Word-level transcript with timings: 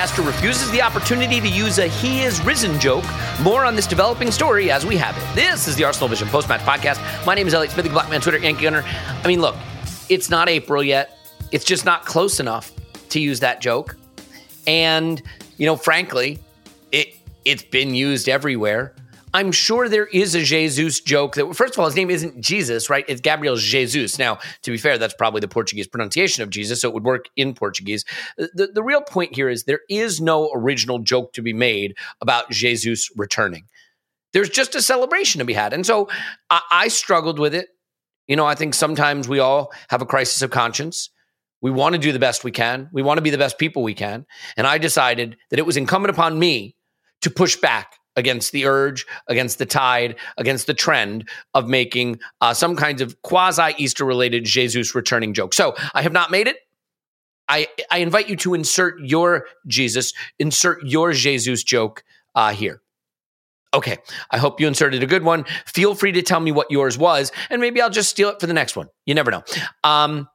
Podcaster 0.00 0.26
refuses 0.26 0.70
the 0.70 0.80
opportunity 0.80 1.42
to 1.42 1.48
use 1.48 1.78
a 1.78 1.86
he 1.86 2.22
is 2.22 2.42
risen 2.42 2.80
joke. 2.80 3.04
More 3.42 3.66
on 3.66 3.76
this 3.76 3.86
developing 3.86 4.30
story 4.30 4.70
as 4.70 4.86
we 4.86 4.96
have 4.96 5.14
it. 5.14 5.34
This 5.34 5.68
is 5.68 5.76
the 5.76 5.84
Arsenal 5.84 6.08
Vision 6.08 6.26
post 6.28 6.48
match 6.48 6.62
podcast. 6.62 7.26
My 7.26 7.34
name 7.34 7.46
is 7.46 7.52
Elliot 7.52 7.72
Smith, 7.72 7.86
Blackman 7.90 8.22
Twitter, 8.22 8.38
Yankee 8.38 8.62
Gunner. 8.62 8.82
I 8.82 9.28
mean, 9.28 9.42
look, 9.42 9.56
it's 10.08 10.30
not 10.30 10.48
April 10.48 10.82
yet. 10.82 11.18
It's 11.52 11.66
just 11.66 11.84
not 11.84 12.06
close 12.06 12.40
enough 12.40 12.72
to 13.10 13.20
use 13.20 13.40
that 13.40 13.60
joke. 13.60 13.94
And, 14.66 15.20
you 15.58 15.66
know, 15.66 15.76
frankly, 15.76 16.38
it 16.92 17.14
it's 17.44 17.62
been 17.62 17.94
used 17.94 18.26
everywhere. 18.26 18.94
I'm 19.32 19.52
sure 19.52 19.88
there 19.88 20.06
is 20.06 20.34
a 20.34 20.42
Jesus 20.42 21.00
joke 21.00 21.34
that, 21.36 21.54
first 21.54 21.74
of 21.74 21.78
all, 21.78 21.86
his 21.86 21.94
name 21.94 22.10
isn't 22.10 22.40
Jesus, 22.40 22.90
right? 22.90 23.04
It's 23.08 23.20
Gabriel 23.20 23.56
Jesus. 23.56 24.18
Now, 24.18 24.38
to 24.62 24.70
be 24.70 24.76
fair, 24.76 24.98
that's 24.98 25.14
probably 25.14 25.40
the 25.40 25.48
Portuguese 25.48 25.86
pronunciation 25.86 26.42
of 26.42 26.50
Jesus, 26.50 26.80
so 26.80 26.88
it 26.88 26.94
would 26.94 27.04
work 27.04 27.26
in 27.36 27.54
Portuguese. 27.54 28.04
Uh, 28.38 28.46
the, 28.54 28.68
the 28.68 28.82
real 28.82 29.02
point 29.02 29.34
here 29.34 29.48
is 29.48 29.64
there 29.64 29.82
is 29.88 30.20
no 30.20 30.50
original 30.52 30.98
joke 30.98 31.32
to 31.34 31.42
be 31.42 31.52
made 31.52 31.96
about 32.20 32.50
Jesus 32.50 33.08
returning. 33.16 33.68
There's 34.32 34.50
just 34.50 34.74
a 34.74 34.82
celebration 34.82 35.38
to 35.38 35.44
be 35.44 35.54
had. 35.54 35.72
And 35.72 35.86
so 35.86 36.08
I, 36.48 36.60
I 36.70 36.88
struggled 36.88 37.38
with 37.38 37.54
it. 37.54 37.68
You 38.26 38.36
know, 38.36 38.46
I 38.46 38.54
think 38.54 38.74
sometimes 38.74 39.28
we 39.28 39.38
all 39.38 39.72
have 39.88 40.02
a 40.02 40.06
crisis 40.06 40.42
of 40.42 40.50
conscience. 40.50 41.10
We 41.60 41.70
want 41.70 41.94
to 41.94 42.00
do 42.00 42.12
the 42.12 42.18
best 42.18 42.42
we 42.42 42.52
can. 42.52 42.88
We 42.92 43.02
want 43.02 43.18
to 43.18 43.22
be 43.22 43.30
the 43.30 43.38
best 43.38 43.58
people 43.58 43.82
we 43.82 43.94
can. 43.94 44.26
And 44.56 44.66
I 44.66 44.78
decided 44.78 45.36
that 45.50 45.58
it 45.58 45.66
was 45.66 45.76
incumbent 45.76 46.14
upon 46.14 46.38
me 46.38 46.74
to 47.22 47.30
push 47.30 47.56
back 47.56 47.96
against 48.16 48.52
the 48.52 48.66
urge, 48.66 49.06
against 49.28 49.58
the 49.58 49.66
tide, 49.66 50.16
against 50.36 50.66
the 50.66 50.74
trend 50.74 51.28
of 51.54 51.68
making 51.68 52.20
uh, 52.40 52.54
some 52.54 52.76
kinds 52.76 53.00
of 53.00 53.20
quasi 53.22 53.74
Easter 53.78 54.04
related 54.04 54.44
Jesus 54.44 54.94
returning 54.94 55.34
joke. 55.34 55.54
So 55.54 55.74
I 55.94 56.02
have 56.02 56.12
not 56.12 56.30
made 56.30 56.46
it. 56.46 56.56
I, 57.48 57.66
I 57.90 57.98
invite 57.98 58.28
you 58.28 58.36
to 58.36 58.54
insert 58.54 59.00
your 59.00 59.46
Jesus, 59.66 60.12
insert 60.38 60.84
your 60.84 61.12
Jesus 61.12 61.64
joke 61.64 62.04
uh, 62.34 62.52
here. 62.52 62.80
Okay, 63.72 63.98
I 64.30 64.38
hope 64.38 64.60
you 64.60 64.66
inserted 64.66 65.02
a 65.02 65.06
good 65.06 65.22
one. 65.22 65.44
Feel 65.66 65.94
free 65.94 66.12
to 66.12 66.22
tell 66.22 66.40
me 66.40 66.50
what 66.50 66.70
yours 66.70 66.98
was, 66.98 67.30
and 67.50 67.60
maybe 67.60 67.80
I'll 67.80 67.90
just 67.90 68.10
steal 68.10 68.28
it 68.30 68.40
for 68.40 68.46
the 68.46 68.54
next 68.54 68.76
one. 68.76 68.88
You 69.06 69.14
never 69.14 69.30
know. 69.30 69.42
Um, 69.84 70.28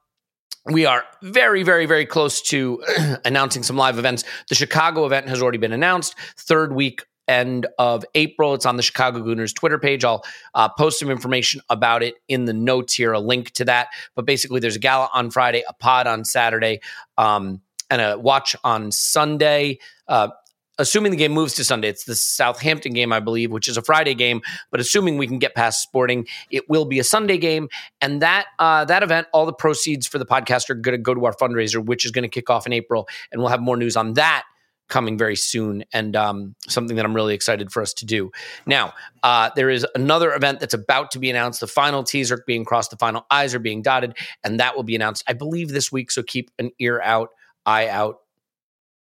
we 0.66 0.84
are 0.84 1.04
very, 1.22 1.62
very, 1.62 1.86
very 1.86 2.06
close 2.06 2.42
to 2.42 2.82
announcing 3.24 3.62
some 3.62 3.76
live 3.76 3.98
events. 3.98 4.24
The 4.48 4.54
Chicago 4.54 5.06
event 5.06 5.28
has 5.28 5.42
already 5.42 5.58
been 5.58 5.72
announced. 5.72 6.14
Third 6.38 6.74
week 6.74 7.04
end 7.28 7.66
of 7.78 8.04
April. 8.14 8.54
It's 8.54 8.66
on 8.66 8.76
the 8.76 8.82
Chicago 8.82 9.20
Gooners 9.20 9.54
Twitter 9.54 9.78
page. 9.78 10.04
I'll 10.04 10.24
uh, 10.54 10.68
post 10.68 10.98
some 10.98 11.10
information 11.10 11.60
about 11.68 12.02
it 12.02 12.14
in 12.28 12.44
the 12.44 12.52
notes 12.52 12.94
here, 12.94 13.12
a 13.12 13.20
link 13.20 13.50
to 13.52 13.64
that. 13.66 13.88
But 14.14 14.26
basically, 14.26 14.60
there's 14.60 14.76
a 14.76 14.80
gala 14.80 15.08
on 15.12 15.30
Friday, 15.30 15.62
a 15.68 15.72
pod 15.72 16.06
on 16.06 16.24
Saturday, 16.24 16.80
um, 17.18 17.60
and 17.90 18.00
a 18.00 18.18
watch 18.18 18.56
on 18.64 18.90
Sunday. 18.90 19.78
Uh, 20.08 20.28
assuming 20.78 21.10
the 21.10 21.16
game 21.16 21.32
moves 21.32 21.54
to 21.54 21.64
Sunday, 21.64 21.88
it's 21.88 22.04
the 22.04 22.14
Southampton 22.14 22.92
game, 22.92 23.12
I 23.12 23.20
believe, 23.20 23.50
which 23.50 23.68
is 23.68 23.76
a 23.76 23.82
Friday 23.82 24.14
game. 24.14 24.42
But 24.70 24.80
assuming 24.80 25.16
we 25.16 25.26
can 25.26 25.38
get 25.38 25.54
past 25.54 25.82
Sporting, 25.82 26.26
it 26.50 26.68
will 26.68 26.84
be 26.84 26.98
a 26.98 27.04
Sunday 27.04 27.38
game. 27.38 27.68
And 28.00 28.22
that 28.22 28.46
uh, 28.58 28.84
that 28.86 29.02
event, 29.02 29.28
all 29.32 29.46
the 29.46 29.52
proceeds 29.52 30.06
for 30.06 30.18
the 30.18 30.26
podcast 30.26 30.70
are 30.70 30.74
going 30.74 30.96
to 30.96 31.02
go 31.02 31.14
to 31.14 31.24
our 31.24 31.34
fundraiser, 31.34 31.84
which 31.84 32.04
is 32.04 32.10
going 32.10 32.24
to 32.24 32.28
kick 32.28 32.50
off 32.50 32.66
in 32.66 32.72
April, 32.72 33.08
and 33.32 33.40
we'll 33.40 33.50
have 33.50 33.60
more 33.60 33.76
news 33.76 33.96
on 33.96 34.14
that 34.14 34.44
coming 34.88 35.18
very 35.18 35.36
soon 35.36 35.84
and 35.92 36.14
um, 36.16 36.54
something 36.68 36.96
that 36.96 37.04
I'm 37.04 37.14
really 37.14 37.34
excited 37.34 37.72
for 37.72 37.82
us 37.82 37.92
to 37.94 38.06
do. 38.06 38.30
Now, 38.66 38.92
uh, 39.22 39.50
there 39.56 39.70
is 39.70 39.86
another 39.94 40.32
event 40.32 40.60
that's 40.60 40.74
about 40.74 41.10
to 41.12 41.18
be 41.18 41.30
announced. 41.30 41.60
The 41.60 41.66
final 41.66 42.02
T's 42.02 42.30
are 42.30 42.42
being 42.46 42.64
crossed, 42.64 42.90
the 42.90 42.96
final 42.96 43.26
I's 43.30 43.54
are 43.54 43.58
being 43.58 43.82
dotted, 43.82 44.16
and 44.44 44.60
that 44.60 44.76
will 44.76 44.84
be 44.84 44.94
announced, 44.94 45.24
I 45.26 45.32
believe, 45.32 45.70
this 45.70 45.90
week. 45.90 46.10
So 46.10 46.22
keep 46.22 46.50
an 46.58 46.70
ear 46.78 47.00
out, 47.02 47.30
eye 47.64 47.88
out, 47.88 48.20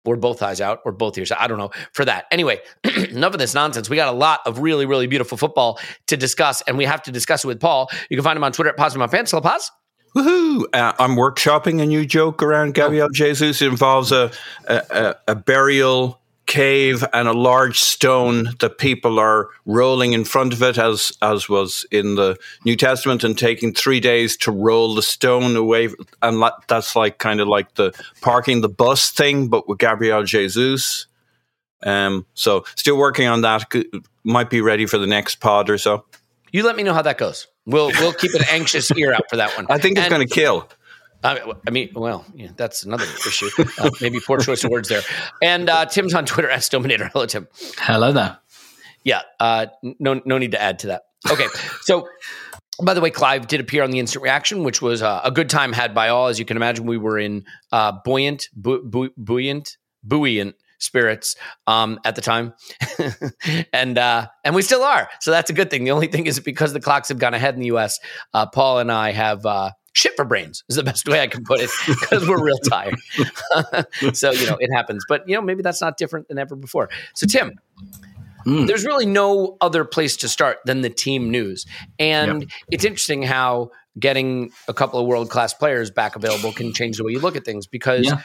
or 0.06 0.18
both 0.18 0.42
eyes 0.42 0.60
out, 0.60 0.80
or 0.86 0.92
both 0.92 1.18
ears. 1.18 1.32
I 1.32 1.48
don't 1.48 1.58
know 1.58 1.72
for 1.94 2.04
that. 2.06 2.26
Anyway, 2.32 2.60
enough 2.84 3.34
of 3.34 3.40
this 3.40 3.54
nonsense. 3.54 3.90
We 3.90 3.96
got 3.96 4.14
a 4.14 4.18
lot 4.18 4.42
of 4.46 4.60
really, 4.60 4.86
really 4.86 5.08
beautiful 5.08 5.38
football 5.38 5.80
to 6.08 6.18
discuss, 6.18 6.62
and 6.68 6.78
we 6.78 6.86
have 6.86 7.02
to 7.04 7.12
discuss 7.12 7.44
it 7.44 7.48
with 7.48 7.60
Paul. 7.60 7.90
You 8.10 8.18
can 8.18 8.24
find 8.24 8.38
him 8.38 8.44
on 8.44 8.52
Twitter 8.52 8.70
at 8.70 8.78
Paz 8.78 8.96
My 8.96 9.08
Pants. 9.08 9.34
Paz. 9.34 9.72
Woohoo! 10.16 10.66
Uh, 10.74 10.94
I'm 11.00 11.16
workshopping 11.16 11.82
a 11.82 11.86
new 11.86 12.06
joke 12.06 12.44
around 12.44 12.76
Gabriel 12.76 13.10
Jesus. 13.10 13.62
It 13.62 13.68
involves 13.68 14.12
a, 14.12 14.32
a, 14.68 15.16
a 15.28 15.36
burial 15.36 16.20
cave 16.46 17.04
and 17.14 17.28
a 17.28 17.34
large 17.34 17.80
stone 17.80 18.50
that 18.60 18.78
people 18.78 19.18
are 19.18 19.50
rolling 19.66 20.14
in 20.14 20.24
front 20.24 20.54
of 20.54 20.62
it, 20.62 20.78
as 20.78 21.12
as 21.22 21.50
was 21.50 21.86
in 21.90 22.16
the 22.16 22.38
New 22.64 22.76
Testament, 22.76 23.24
and 23.24 23.38
taking 23.38 23.74
three 23.74 24.00
days 24.00 24.38
to 24.38 24.52
roll 24.52 24.94
the 24.94 25.02
stone 25.02 25.56
away. 25.56 25.90
And 26.22 26.44
that's 26.68 26.96
like 26.96 27.18
kind 27.18 27.40
of 27.40 27.48
like 27.48 27.74
the 27.76 27.92
parking 28.22 28.62
the 28.62 28.70
bus 28.70 29.10
thing, 29.10 29.48
but 29.48 29.68
with 29.68 29.80
Gabriel 29.80 30.24
Jesus. 30.24 31.08
Um, 31.82 32.26
so 32.34 32.66
still 32.76 32.98
working 32.98 33.28
on 33.28 33.42
that. 33.42 33.66
Might 34.24 34.50
be 34.50 34.62
ready 34.62 34.86
for 34.86 34.98
the 34.98 35.08
next 35.08 35.38
pod 35.38 35.70
or 35.70 35.78
so. 35.78 36.06
You 36.54 36.64
let 36.64 36.76
me 36.78 36.84
know 36.84 36.94
how 36.94 37.02
that 37.02 37.18
goes. 37.18 37.48
We'll 37.66 37.90
we'll 38.00 38.14
keep 38.14 38.34
an 38.36 38.44
anxious 38.50 38.92
ear 38.96 39.12
out 39.12 39.24
for 39.30 39.38
that 39.38 39.58
one. 39.58 39.66
I 39.70 39.80
think 39.80 39.98
it's 39.98 40.08
going 40.08 40.26
to 40.26 40.34
kill. 40.34 40.70
I 41.24 41.56
mean, 41.72 41.90
well, 41.96 42.26
yeah, 42.36 42.50
that's 42.56 42.84
another 42.84 43.06
issue. 43.06 43.50
Uh, 43.80 43.90
maybe 44.02 44.20
poor 44.20 44.40
choice 44.40 44.64
of 44.64 44.72
words 44.72 44.90
there. 44.90 45.02
And 45.42 45.70
uh, 45.70 45.86
Tim's 45.86 46.14
on 46.14 46.26
Twitter 46.26 46.50
as 46.52 46.68
Dominator. 46.70 47.10
Hello, 47.14 47.26
Tim. 47.26 47.48
Hello 47.78 48.12
there. 48.12 48.38
Yeah, 49.04 49.22
uh, 49.40 49.68
no, 50.00 50.22
no 50.26 50.38
need 50.38 50.52
to 50.52 50.62
add 50.62 50.80
to 50.80 50.88
that. 50.88 51.04
Okay, 51.32 51.48
so 51.82 52.08
by 52.84 52.94
the 52.94 53.02
way, 53.02 53.10
Clive 53.10 53.48
did 53.48 53.60
appear 53.62 53.84
on 53.84 53.92
the 53.92 54.00
instant 54.00 54.24
reaction, 54.24 54.64
which 54.64 54.82
was 54.82 55.02
uh, 55.02 55.22
a 55.24 55.32
good 55.32 55.50
time 55.50 55.74
had 55.74 55.96
by 55.96 56.10
all. 56.10 56.28
As 56.28 56.40
you 56.40 56.46
can 56.46 56.58
imagine, 56.58 56.86
we 56.86 56.98
were 56.98 57.18
in 57.18 57.46
uh, 57.72 57.94
buoyant, 58.04 58.50
bu- 58.54 58.84
bu- 58.84 59.12
buoyant, 59.18 59.78
buoyant 60.04 60.56
spirits 60.84 61.36
um, 61.68 62.00
at 62.06 62.16
the 62.16 62.22
time, 62.22 62.54
and 63.74 63.98
uh, 63.98 64.28
and 64.44 64.54
we 64.56 64.62
still 64.62 64.84
are. 64.84 65.10
So 65.22 65.32
that's 65.32 65.50
a 65.50 65.54
good 65.54 65.70
thing. 65.70 65.84
The 65.84 65.92
only 65.92 66.08
thing 66.08 66.28
is 66.28 66.40
because 66.40 66.74
the 66.74 66.82
clocks 66.82 67.10
have 67.10 67.18
gone 67.20 67.34
ahead 67.34 67.54
in 67.54 67.60
the 67.62 67.68
U.S. 67.68 68.00
Uh, 68.34 68.46
Paul 68.46 68.80
and 68.80 68.92
I 68.92 69.12
have 69.12 69.46
uh, 69.46 69.72
shit 69.94 70.16
for 70.16 70.26
brains 70.26 70.64
is 70.70 70.76
the 70.76 70.84
best 70.92 71.08
way 71.08 71.22
I 71.22 71.28
can 71.28 71.44
put 71.44 71.62
it 71.62 71.70
because 71.88 72.28
we're 72.28 72.44
real 72.44 72.58
tired. 72.60 72.96
so 74.14 74.32
you 74.32 74.46
know 74.46 74.58
it 74.60 74.70
happens, 74.76 75.04
but 75.08 75.28
you 75.28 75.36
know 75.36 75.42
maybe 75.42 75.62
that's 75.62 75.82
not 75.82 75.98
different 75.98 76.28
than 76.28 76.38
ever 76.38 76.56
before. 76.56 76.90
So 77.16 77.26
Tim, 77.28 77.54
there's 78.46 78.86
really 78.86 79.06
no 79.06 79.58
other 79.62 79.86
place 79.86 80.18
to 80.18 80.28
start 80.28 80.58
than 80.66 80.82
the 80.82 80.90
team 80.90 81.32
news. 81.32 81.66
And 81.98 82.42
Yep. 82.42 82.50
it's 82.72 82.84
interesting 82.86 83.24
how 83.24 83.72
getting 84.00 84.52
a 84.68 84.74
couple 84.74 85.00
of 85.00 85.06
world 85.08 85.30
class 85.30 85.54
players 85.54 85.92
back 85.92 86.16
available 86.16 86.52
can 86.52 86.74
change 86.74 86.98
the 86.98 87.04
way 87.04 87.14
you 87.14 87.20
look 87.20 87.36
at 87.36 87.46
things 87.46 87.68
because 87.68 88.06
Yeah. 88.06 88.22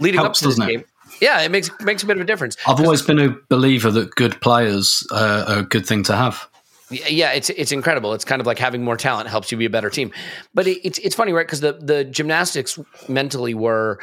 leading 0.00 0.20
Helps, 0.20 0.40
up 0.40 0.42
to 0.42 0.48
this 0.48 0.58
doesn't 0.58 0.80
it? 0.80 0.86
Yeah, 1.22 1.40
it 1.42 1.52
makes 1.52 1.70
makes 1.80 2.02
a 2.02 2.06
bit 2.06 2.16
of 2.16 2.20
a 2.20 2.26
difference. 2.26 2.56
I've 2.66 2.80
always 2.80 3.00
been 3.00 3.20
a 3.20 3.36
believer 3.48 3.92
that 3.92 4.10
good 4.16 4.40
players 4.40 5.06
uh, 5.12 5.44
are 5.46 5.58
a 5.60 5.62
good 5.62 5.86
thing 5.86 6.02
to 6.04 6.16
have. 6.16 6.48
Yeah, 6.90 7.30
it's 7.30 7.48
it's 7.50 7.70
incredible. 7.70 8.12
It's 8.12 8.24
kind 8.24 8.40
of 8.40 8.46
like 8.46 8.58
having 8.58 8.82
more 8.82 8.96
talent 8.96 9.28
helps 9.28 9.52
you 9.52 9.56
be 9.56 9.64
a 9.64 9.70
better 9.70 9.88
team. 9.88 10.10
But 10.52 10.66
it, 10.66 10.84
it's 10.84 10.98
it's 10.98 11.14
funny, 11.14 11.32
right? 11.32 11.46
Because 11.46 11.60
the 11.60 11.74
the 11.74 12.04
gymnastics 12.04 12.78
mentally 13.08 13.54
were. 13.54 14.00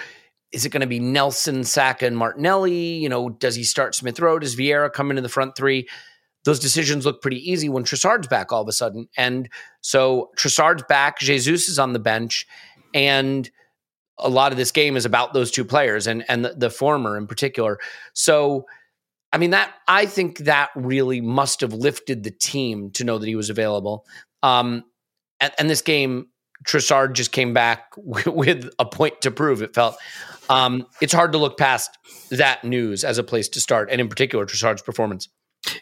Is 0.52 0.66
it 0.66 0.70
going 0.70 0.82
to 0.82 0.88
be 0.88 1.00
Nelson, 1.00 1.64
Saka, 1.64 2.08
and 2.08 2.18
Martinelli? 2.18 2.96
You 2.96 3.08
know, 3.08 3.30
does 3.30 3.54
he 3.54 3.64
start 3.64 3.94
Smith 3.94 4.20
Rowe? 4.20 4.40
Does 4.40 4.56
Vieira 4.56 4.92
come 4.92 5.12
into 5.12 5.22
the 5.22 5.30
front 5.30 5.56
three? 5.56 5.88
Those 6.46 6.60
decisions 6.60 7.06
look 7.06 7.22
pretty 7.22 7.38
easy 7.38 7.70
when 7.70 7.84
Trossard's 7.84 8.28
back 8.28 8.52
all 8.52 8.64
of 8.64 8.68
a 8.68 8.72
sudden. 8.72 9.10
And 9.16 9.48
so 9.82 10.32
Trossard's 10.38 10.84
back, 10.90 11.20
Jesus 11.20 11.70
is 11.70 11.78
on 11.78 11.94
the 11.94 12.00
bench, 12.00 12.48
and 12.96 13.48
a 14.20 14.30
lot 14.30 14.52
of 14.52 14.58
this 14.58 14.72
game 14.72 14.96
is 14.98 15.06
about 15.06 15.34
those 15.34 15.52
two 15.52 15.66
players 15.66 16.08
and 16.08 16.24
and 16.30 16.46
the, 16.46 16.54
the 16.56 16.70
former 16.70 17.18
in 17.18 17.28
particular. 17.28 17.80
So 18.14 18.66
I 19.32 19.38
mean 19.38 19.52
that 19.52 19.74
I 19.88 20.06
think 20.06 20.40
that 20.40 20.70
really 20.76 21.22
must 21.22 21.62
have 21.62 21.74
lifted 21.74 22.24
the 22.24 22.32
team 22.32 22.92
to 22.92 23.04
know 23.04 23.18
that 23.18 23.28
he 23.28 23.36
was 23.36 23.50
available. 23.50 24.06
Um, 24.44 24.84
and, 25.40 25.54
and 25.58 25.70
this 25.70 25.82
game, 25.82 26.28
Trossard 26.66 27.14
just 27.14 27.32
came 27.32 27.54
back 27.54 27.86
with 27.98 28.70
a 28.80 28.86
point 28.86 29.22
to 29.22 29.32
prove. 29.32 29.62
It 29.62 29.74
felt 29.74 29.98
um, 30.50 30.88
it's 31.02 31.14
hard 31.14 31.32
to 31.34 31.38
look 31.38 31.58
past 31.58 31.98
that 32.32 32.64
news 32.64 33.04
as 33.04 33.18
a 33.18 33.24
place 33.24 33.48
to 33.50 33.62
start, 33.62 33.90
and 33.92 34.02
in 34.02 34.10
particular 34.10 34.46
Trossard's 34.46 34.82
performance. 34.82 35.30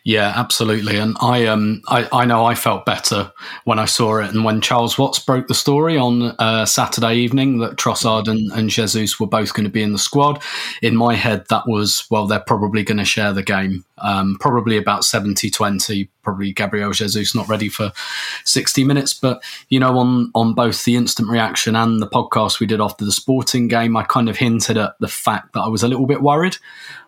Yeah, 0.03 0.33
absolutely. 0.35 0.97
And 0.97 1.15
I 1.21 1.45
um 1.45 1.81
I, 1.87 2.07
I 2.11 2.25
know 2.25 2.45
I 2.45 2.55
felt 2.55 2.85
better 2.85 3.31
when 3.65 3.77
I 3.77 3.85
saw 3.85 4.17
it 4.17 4.33
and 4.33 4.43
when 4.43 4.59
Charles 4.59 4.97
Watts 4.97 5.19
broke 5.19 5.47
the 5.47 5.53
story 5.53 5.97
on 5.97 6.35
uh, 6.39 6.65
Saturday 6.65 7.15
evening 7.15 7.59
that 7.59 7.75
Trossard 7.75 8.27
and, 8.27 8.51
and 8.53 8.69
Jesus 8.69 9.19
were 9.19 9.27
both 9.27 9.53
going 9.53 9.65
to 9.65 9.69
be 9.71 9.83
in 9.83 9.91
the 9.93 9.99
squad. 9.99 10.41
In 10.81 10.95
my 10.95 11.13
head 11.13 11.45
that 11.49 11.67
was 11.67 12.05
well 12.09 12.25
they're 12.25 12.39
probably 12.39 12.83
going 12.83 12.97
to 12.97 13.05
share 13.05 13.33
the 13.33 13.43
game. 13.43 13.85
Um, 13.99 14.37
probably 14.39 14.77
about 14.77 15.01
70-20, 15.01 16.07
probably 16.21 16.53
Gabriel 16.53 16.91
Jesus 16.91 17.33
not 17.33 17.47
ready 17.47 17.67
for 17.67 17.91
60 18.45 18.83
minutes. 18.83 19.13
But 19.13 19.43
you 19.69 19.79
know, 19.79 19.97
on 19.99 20.31
on 20.33 20.53
both 20.53 20.85
the 20.85 20.95
instant 20.95 21.29
reaction 21.29 21.75
and 21.75 22.01
the 22.01 22.07
podcast 22.07 22.59
we 22.59 22.65
did 22.65 22.81
after 22.81 23.05
the 23.05 23.11
sporting 23.11 23.67
game, 23.67 23.95
I 23.95 24.03
kind 24.03 24.27
of 24.27 24.37
hinted 24.37 24.77
at 24.77 24.95
the 24.99 25.07
fact 25.07 25.53
that 25.53 25.61
I 25.61 25.67
was 25.67 25.83
a 25.83 25.87
little 25.87 26.07
bit 26.07 26.21
worried 26.21 26.57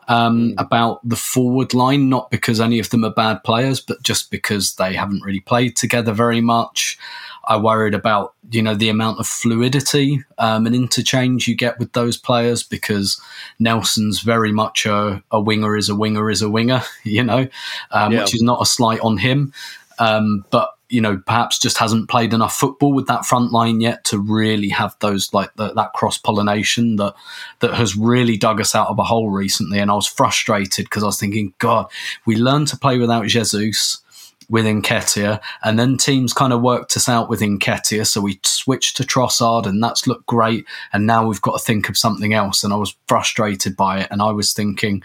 um, 0.10 0.56
about 0.58 1.08
the 1.08 1.16
forward 1.16 1.74
line, 1.74 2.10
not 2.10 2.32
because 2.32 2.60
any 2.60 2.80
of 2.80 2.90
them 2.90 3.06
are 3.06 3.14
bad 3.14 3.44
players, 3.44 3.80
but 3.80 4.02
just 4.04 4.32
because 4.32 4.76
they 4.76 4.94
haven't 4.96 5.24
really 5.24 5.40
played 5.40 5.78
together 5.78 6.12
very 6.12 6.42
much. 6.42 6.98
I 7.46 7.58
worried 7.58 7.94
about 7.94 8.34
you 8.52 8.62
know 8.62 8.76
the 8.76 8.90
amount 8.90 9.20
of 9.20 9.28
fluidity 9.28 10.24
um, 10.38 10.66
and 10.66 10.76
interchange 10.76 11.48
you 11.48 11.56
get 11.56 11.80
with 11.80 11.94
those 11.94 12.18
players 12.18 12.64
because 12.64 13.20
Nelson's 13.60 14.20
very 14.20 14.52
much 14.52 14.86
a, 14.86 15.24
a 15.32 15.40
winger 15.40 15.78
is 15.78 15.90
a 15.90 15.96
winger 15.96 16.30
is 16.30 16.42
a 16.42 16.50
winger, 16.50 16.82
you 17.04 17.24
know, 17.24 17.48
um, 17.92 18.12
Yeah. 18.12 18.22
which 18.22 18.36
is 18.36 18.42
not 18.42 18.62
a 18.62 18.66
slight 18.66 19.00
on 19.02 19.18
him, 19.18 19.54
um, 20.00 20.44
but 20.52 20.76
you 20.89 21.00
know 21.00 21.21
perhaps 21.25 21.59
just 21.59 21.77
hasn't 21.77 22.09
played 22.09 22.33
enough 22.33 22.56
football 22.56 22.94
with 22.94 23.07
that 23.07 23.25
front 23.25 23.51
line 23.51 23.80
yet 23.80 24.03
to 24.06 24.18
really 24.19 24.69
have 24.69 24.95
those 25.00 25.33
like 25.33 25.53
the, 25.56 25.74
that 25.74 25.94
cross 25.94 26.18
pollination 26.18 26.95
that 26.97 27.13
that 27.59 27.75
has 27.75 27.95
really 27.95 28.38
dug 28.38 28.59
us 28.59 28.75
out 28.75 28.88
of 28.88 29.00
a 29.00 29.03
hole 29.03 29.30
recently. 29.30 29.80
And 29.80 29.91
I 29.91 29.95
was 29.95 30.07
frustrated 30.07 30.86
because 30.86 31.03
I 31.03 31.07
was 31.07 31.19
thinking, 31.19 31.53
God, 31.59 31.88
we 32.25 32.36
learned 32.36 32.68
to 32.69 32.77
play 32.77 32.97
without 32.97 33.27
Jesus 33.27 34.01
with 34.50 34.65
Nketiah, 34.65 35.39
and 35.63 35.77
then 35.77 35.95
teams 35.95 36.33
kind 36.33 36.51
of 36.51 36.62
worked 36.62 36.97
us 36.97 37.07
out 37.07 37.30
with 37.30 37.39
Nketiah, 37.41 38.07
so 38.07 38.19
we 38.19 38.39
switched 38.44 38.97
to 38.97 39.03
Trossard, 39.03 39.68
and 39.68 39.81
that's 39.81 40.07
looked 40.07 40.25
great. 40.25 40.65
And 40.91 41.06
now 41.06 41.27
we've 41.27 41.41
got 41.41 41.59
to 41.59 41.63
think 41.63 41.88
of 41.88 41.97
something 41.97 42.33
else, 42.33 42.63
and 42.63 42.74
I 42.74 42.77
was 42.77 42.95
frustrated 43.07 43.77
by 43.77 44.00
it. 44.00 44.07
And 44.09 44.21
I 44.21 44.31
was 44.31 44.51
thinking, 44.51 45.03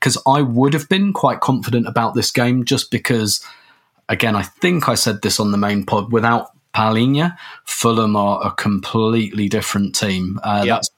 because 0.00 0.16
I 0.26 0.40
would 0.40 0.72
have 0.72 0.88
been 0.88 1.12
quite 1.12 1.40
confident 1.40 1.86
about 1.86 2.14
this 2.14 2.30
game, 2.30 2.64
just 2.64 2.90
because, 2.90 3.44
again, 4.08 4.36
I 4.36 4.42
think 4.42 4.88
I 4.88 4.94
said 4.94 5.22
this 5.22 5.40
on 5.40 5.50
the 5.50 5.58
main 5.58 5.84
pod, 5.84 6.12
without 6.12 6.50
Palhinha, 6.74 7.36
Fulham 7.64 8.16
are 8.16 8.46
a 8.46 8.52
completely 8.52 9.48
different 9.48 9.94
team. 9.94 10.38
Uh, 10.42 10.62
Yeah. 10.66 10.74
That's 10.74 10.90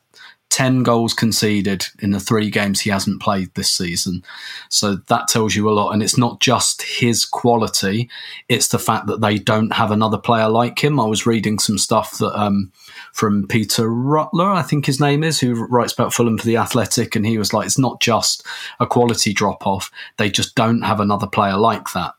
10 0.51 0.83
goals 0.83 1.15
conceded 1.15 1.87
in 2.01 2.11
the 2.11 2.19
three 2.19 2.51
games 2.51 2.81
he 2.81 2.91
hasn't 2.91 3.23
played 3.23 3.55
this 3.55 3.71
season. 3.71 4.23
So 4.69 4.97
that 5.07 5.29
tells 5.29 5.55
you 5.55 5.71
a 5.71 5.73
lot. 5.73 5.93
And 5.93 6.03
it's 6.03 6.19
not 6.19 6.41
just 6.41 6.83
his 6.83 7.25
quality, 7.25 8.11
it's 8.49 8.69
the 8.69 8.79
fact 8.79 9.07
that 9.07 9.21
they 9.21 9.39
don't 9.39 9.73
have 9.73 9.93
another 9.93 10.19
player 10.19 10.49
like 10.49 10.83
him. 10.83 10.99
I 10.99 11.07
was 11.07 11.25
reading 11.25 11.61
some 11.61 11.79
stuff 11.79 12.19
that 12.19 12.39
um, 12.39 12.73
from 13.13 13.47
Peter 13.47 13.89
Rutler, 13.89 14.51
I 14.51 14.63
think 14.63 14.87
his 14.87 15.01
name 15.01 15.23
is, 15.23 15.39
who 15.39 15.55
writes 15.67 15.93
about 15.93 16.13
Fulham 16.13 16.37
for 16.37 16.47
The 16.47 16.57
Athletic. 16.57 17.15
And 17.15 17.25
he 17.25 17.39
was 17.39 17.55
like, 17.55 17.67
it's 17.67 17.79
not 17.79 18.01
just 18.01 18.45
a 18.81 18.89
quality 18.89 19.33
drop 19.33 19.67
off, 19.69 19.93
they 20.19 20.31
just 20.31 20.57
don't 20.57 20.83
have 20.83 20.99
another 20.99 21.29
player 21.29 21.57
like 21.57 21.93
that. 21.93 22.15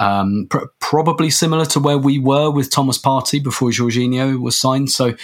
Um, 0.00 0.46
pr- 0.48 0.64
probably 0.78 1.28
similar 1.28 1.66
to 1.66 1.78
where 1.78 1.98
we 1.98 2.18
were 2.18 2.50
with 2.50 2.70
Thomas 2.70 2.98
Partey 2.98 3.40
before 3.42 3.68
Jorginho 3.68 4.40
was 4.40 4.58
signed. 4.58 4.90
So 4.90 5.14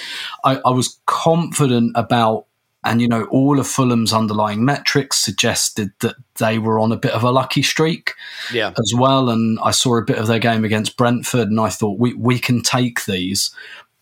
I, 0.44 0.60
I 0.66 0.70
was 0.70 1.00
confident 1.06 1.92
about, 1.94 2.44
and 2.84 3.00
you 3.00 3.08
know, 3.08 3.24
all 3.30 3.58
of 3.58 3.66
Fulham's 3.66 4.12
underlying 4.12 4.66
metrics 4.66 5.16
suggested 5.16 5.92
that 6.00 6.16
they 6.38 6.58
were 6.58 6.78
on 6.78 6.92
a 6.92 6.96
bit 6.96 7.12
of 7.12 7.24
a 7.24 7.30
lucky 7.30 7.62
streak 7.62 8.12
Yeah, 8.52 8.68
as 8.68 8.92
well. 8.94 9.30
And 9.30 9.58
I 9.62 9.70
saw 9.70 9.96
a 9.96 10.04
bit 10.04 10.18
of 10.18 10.26
their 10.26 10.38
game 10.38 10.62
against 10.62 10.98
Brentford, 10.98 11.48
and 11.48 11.58
I 11.58 11.70
thought 11.70 11.98
we 11.98 12.12
we 12.12 12.38
can 12.38 12.60
take 12.60 13.06
these, 13.06 13.50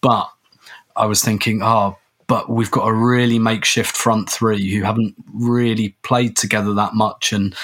but 0.00 0.28
I 0.96 1.06
was 1.06 1.22
thinking, 1.22 1.62
oh, 1.62 1.96
but 2.26 2.50
we've 2.50 2.70
got 2.70 2.88
a 2.88 2.92
really 2.92 3.38
makeshift 3.38 3.96
front 3.96 4.28
three 4.28 4.74
who 4.74 4.82
haven't 4.82 5.14
really 5.32 5.96
played 6.02 6.36
together 6.36 6.74
that 6.74 6.94
much, 6.94 7.32
and 7.32 7.54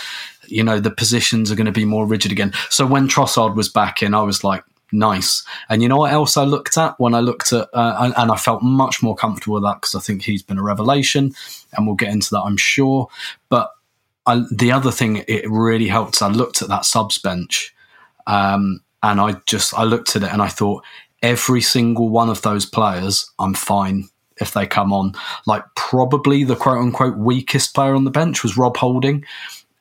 you 0.51 0.63
know 0.63 0.81
the 0.81 0.91
positions 0.91 1.51
are 1.51 1.57
going 1.57 1.67
to 1.67 1.73
be 1.73 1.85
more 1.85 2.07
rigid 2.07 2.33
again. 2.33 2.53
So 2.71 2.87
when 2.87 3.09
Trossard 3.09 3.55
was 3.55 3.69
back 3.69 4.03
in, 4.03 4.15
I 4.15 4.23
was 4.23 4.45
like. 4.45 4.65
Nice, 4.93 5.45
and 5.69 5.85
you 5.85 5.89
know 5.89 5.99
what 5.99 6.13
else 6.13 6.37
I 6.37 6.43
looked 6.43 6.77
at 6.77 6.99
when 6.99 7.15
I 7.15 7.21
looked 7.21 7.53
at, 7.53 7.69
uh, 7.73 8.13
and, 8.17 8.33
I 8.33 8.35
felt 8.37 8.61
much 8.61 9.05
more 9.05 9.15
comfortable 9.15 9.55
with 9.55 9.63
that 9.63 9.77
because 9.77 9.95
I 9.95 10.01
think 10.01 10.23
he's 10.23 10.43
been 10.43 10.59
a 10.59 10.65
revelation, 10.65 11.33
and 11.73 11.87
we'll 11.87 11.95
get 11.95 12.09
into 12.09 12.31
that, 12.31 12.41
I'm 12.41 12.57
sure. 12.57 13.07
But 13.51 13.71
I, 14.27 14.43
the 14.51 14.73
other 14.73 14.91
thing 14.91 15.25
it 15.29 15.49
really 15.49 15.87
helped. 15.87 16.23
I 16.23 16.27
looked 16.27 16.61
at 16.61 16.67
that 16.71 16.85
subs 16.85 17.19
bench, 17.19 17.73
um, 18.27 18.81
and 19.01 19.21
I 19.21 19.37
just 19.47 19.75
I 19.75 19.85
looked 19.85 20.17
at 20.17 20.25
it 20.25 20.33
and 20.33 20.43
I 20.43 20.49
thought 20.49 20.85
every 21.23 21.61
single 21.61 22.09
one 22.09 22.29
of 22.29 22.43
those 22.43 22.67
players, 22.67 23.31
I'm 23.39 23.55
fine 23.55 24.09
if 24.41 24.53
they 24.53 24.67
come 24.67 24.93
on. 24.93 25.15
Like 25.47 25.65
probably 25.77 26.45
the 26.45 26.57
quote 26.57 26.79
unquote 26.79 27.17
weakest 27.17 27.75
player 27.75 27.95
on 27.95 28.05
the 28.05 28.11
bench 28.11 28.43
was 28.43 28.57
Rob 28.57 28.77
Holding. 28.77 29.25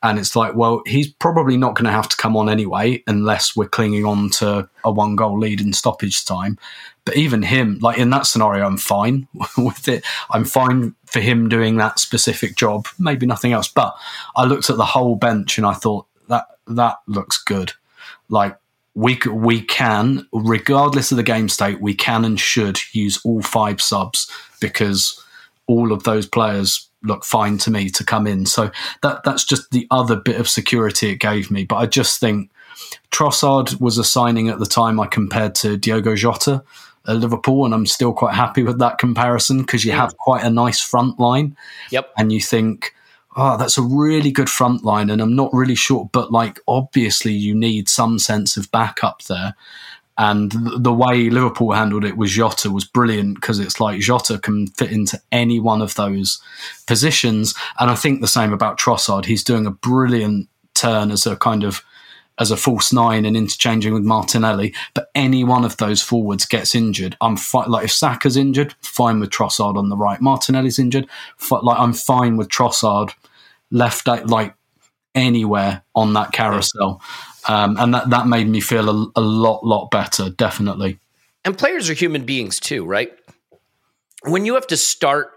And 0.02 0.18
it's 0.18 0.36
like, 0.36 0.56
well, 0.56 0.82
he's 0.86 1.12
probably 1.12 1.58
not 1.58 1.76
going 1.76 1.86
to 1.86 1.92
have 1.92 2.08
to 2.10 2.18
come 2.18 2.38
on 2.38 2.50
anyway, 2.50 3.04
unless 3.06 3.56
we're 3.56 3.68
clinging 3.68 4.06
on 4.06 4.30
to 4.32 4.70
a 4.86 4.92
one 4.92 5.16
goal 5.16 5.38
lead 5.38 5.60
in 5.60 5.74
stoppage 5.74 6.24
time. 6.24 6.58
But 7.04 7.18
even 7.18 7.42
him, 7.42 7.80
like 7.82 7.98
in 7.98 8.10
that 8.12 8.26
scenario, 8.26 8.66
I'm 8.66 8.78
fine 8.78 9.28
with 9.58 9.88
it. 9.88 10.06
I'm 10.30 10.46
fine 10.46 10.96
for 11.06 11.20
him 11.20 11.50
doing 11.50 11.78
that 11.78 12.00
specific 12.00 12.56
job, 12.56 12.88
maybe 12.98 13.26
nothing 13.26 13.52
else. 13.52 13.68
But 13.68 13.96
I 14.36 14.46
looked 14.46 14.70
at 14.70 14.78
the 14.78 14.86
whole 14.86 15.16
bench 15.16 15.58
and 15.58 15.68
I 15.68 15.74
thought 15.74 16.06
that 16.30 16.46
that 16.68 16.98
looks 17.08 17.42
good. 17.42 17.74
Like 18.30 18.58
we 18.96 19.20
we 19.30 19.62
can, 19.62 20.28
regardless 20.32 21.12
of 21.12 21.18
the 21.18 21.24
game 21.24 21.50
state, 21.50 21.82
we 21.82 21.94
can 21.94 22.24
and 22.24 22.40
should 22.40 22.80
use 22.94 23.20
all 23.26 23.42
five 23.42 23.82
subs 23.82 24.32
because 24.62 25.24
all 25.68 25.92
of 25.92 26.04
those 26.04 26.26
players 26.26 26.89
look 27.04 27.24
fine 27.24 27.58
to 27.60 27.72
me 27.72 27.90
to 27.90 28.04
come 28.04 28.28
in. 28.28 28.46
So 28.46 28.72
that 29.02 29.24
that's 29.24 29.46
just 29.46 29.72
the 29.72 29.88
other 29.92 30.16
bit 30.16 30.40
of 30.40 30.50
security 30.50 31.12
it 31.12 31.16
gave 31.18 31.50
me. 31.52 31.64
But 31.64 31.78
I 31.78 31.86
just 31.86 32.20
think 32.20 32.50
Trossard 33.12 33.80
was 33.80 33.98
a 33.98 34.04
signing 34.04 34.50
at 34.50 34.60
the 34.60 34.66
time 34.66 35.00
I 35.00 35.08
compared 35.08 35.56
to 35.56 35.78
Diogo 35.78 36.16
Jota 36.16 36.64
at 37.08 37.16
Liverpool, 37.16 37.66
and 37.66 37.74
I'm 37.74 37.86
still 37.86 38.14
quite 38.14 38.36
happy 38.36 38.64
with 38.64 38.80
that 38.80 38.98
comparison 38.98 39.62
because 39.62 39.86
you 39.86 39.92
hmm. 39.92 40.00
have 40.00 40.18
quite 40.18 40.44
a 40.44 40.50
nice 40.50 40.82
front 40.82 41.20
line 41.20 41.56
yep. 41.92 42.12
and 42.18 42.32
you 42.32 42.42
think, 42.42 42.94
oh, 43.36 43.58
that's 43.58 43.78
a 43.78 43.82
really 43.82 44.32
good 44.32 44.50
front 44.50 44.84
line. 44.84 45.10
And 45.10 45.22
I'm 45.22 45.36
not 45.36 45.54
really 45.54 45.76
sure, 45.76 46.10
but 46.12 46.32
like, 46.32 46.60
obviously, 46.68 47.34
you 47.34 47.56
need 47.56 47.90
some 47.90 48.20
sense 48.20 48.58
of 48.58 48.72
backup 48.72 49.24
there. 49.24 49.56
And 50.20 50.52
th- 50.52 50.64
the 50.80 50.94
way 50.94 51.30
Liverpool 51.30 51.72
handled 51.72 52.04
it 52.04 52.18
with 52.18 52.30
Jota 52.30 52.70
was 52.70 52.84
brilliant 52.84 53.36
because 53.36 53.58
it's 53.58 53.80
like 53.80 54.02
Jota 54.02 54.38
can 54.38 54.68
fit 54.68 54.92
into 54.92 55.20
any 55.32 55.62
one 55.62 55.82
of 55.82 55.96
those 55.96 56.42
positions. 56.86 57.56
And 57.80 57.90
I 57.90 57.96
think 57.96 58.20
the 58.20 58.28
same 58.28 58.52
about 58.52 58.78
Trossard. 58.78 59.26
He's 59.26 59.46
doing 59.46 59.66
a 59.66 59.72
brilliant 59.72 60.50
turn 60.76 61.10
as 61.10 61.26
a 61.26 61.38
kind 61.38 61.64
of 61.64 61.82
as 62.38 62.52
a 62.52 62.58
false 62.58 62.92
nine 62.94 63.26
and 63.26 63.36
interchanging 63.38 63.94
with 63.94 64.04
Martinelli. 64.04 64.74
But 64.94 65.10
any 65.16 65.46
one 65.46 65.64
of 65.64 65.78
those 65.78 66.02
forwards 66.02 66.46
gets 66.46 66.76
injured, 66.76 67.16
I'm 67.22 67.38
fi- 67.38 67.68
like 67.68 67.86
if 67.86 67.92
Saka's 67.92 68.36
injured, 68.38 68.76
fine 68.82 69.22
with 69.22 69.30
Trossard 69.30 69.78
on 69.78 69.88
the 69.88 69.98
right. 69.98 70.22
Martinelli's 70.22 70.80
injured, 70.80 71.08
fi- 71.38 71.60
like 71.64 71.80
I'm 71.80 71.94
fine 71.94 72.36
with 72.36 72.50
Trossard 72.50 73.14
left. 73.72 74.06
Like 74.06 74.54
anywhere 75.16 75.84
on 75.96 76.14
that 76.14 76.32
carousel. 76.32 77.02
Um, 77.48 77.78
and 77.78 77.94
that, 77.94 78.10
that 78.10 78.28
made 78.28 78.48
me 78.48 78.60
feel 78.60 78.90
a, 78.90 79.12
a 79.16 79.22
lot, 79.22 79.64
lot 79.66 79.90
better, 79.92 80.30
definitely. 80.30 81.00
And 81.46 81.58
players 81.58 81.90
are 81.90 81.94
human 81.94 82.26
beings 82.26 82.60
too, 82.60 82.86
right? 82.86 83.12
When 84.24 84.46
you 84.46 84.56
have 84.56 84.68
to 84.68 84.78
start 84.78 85.32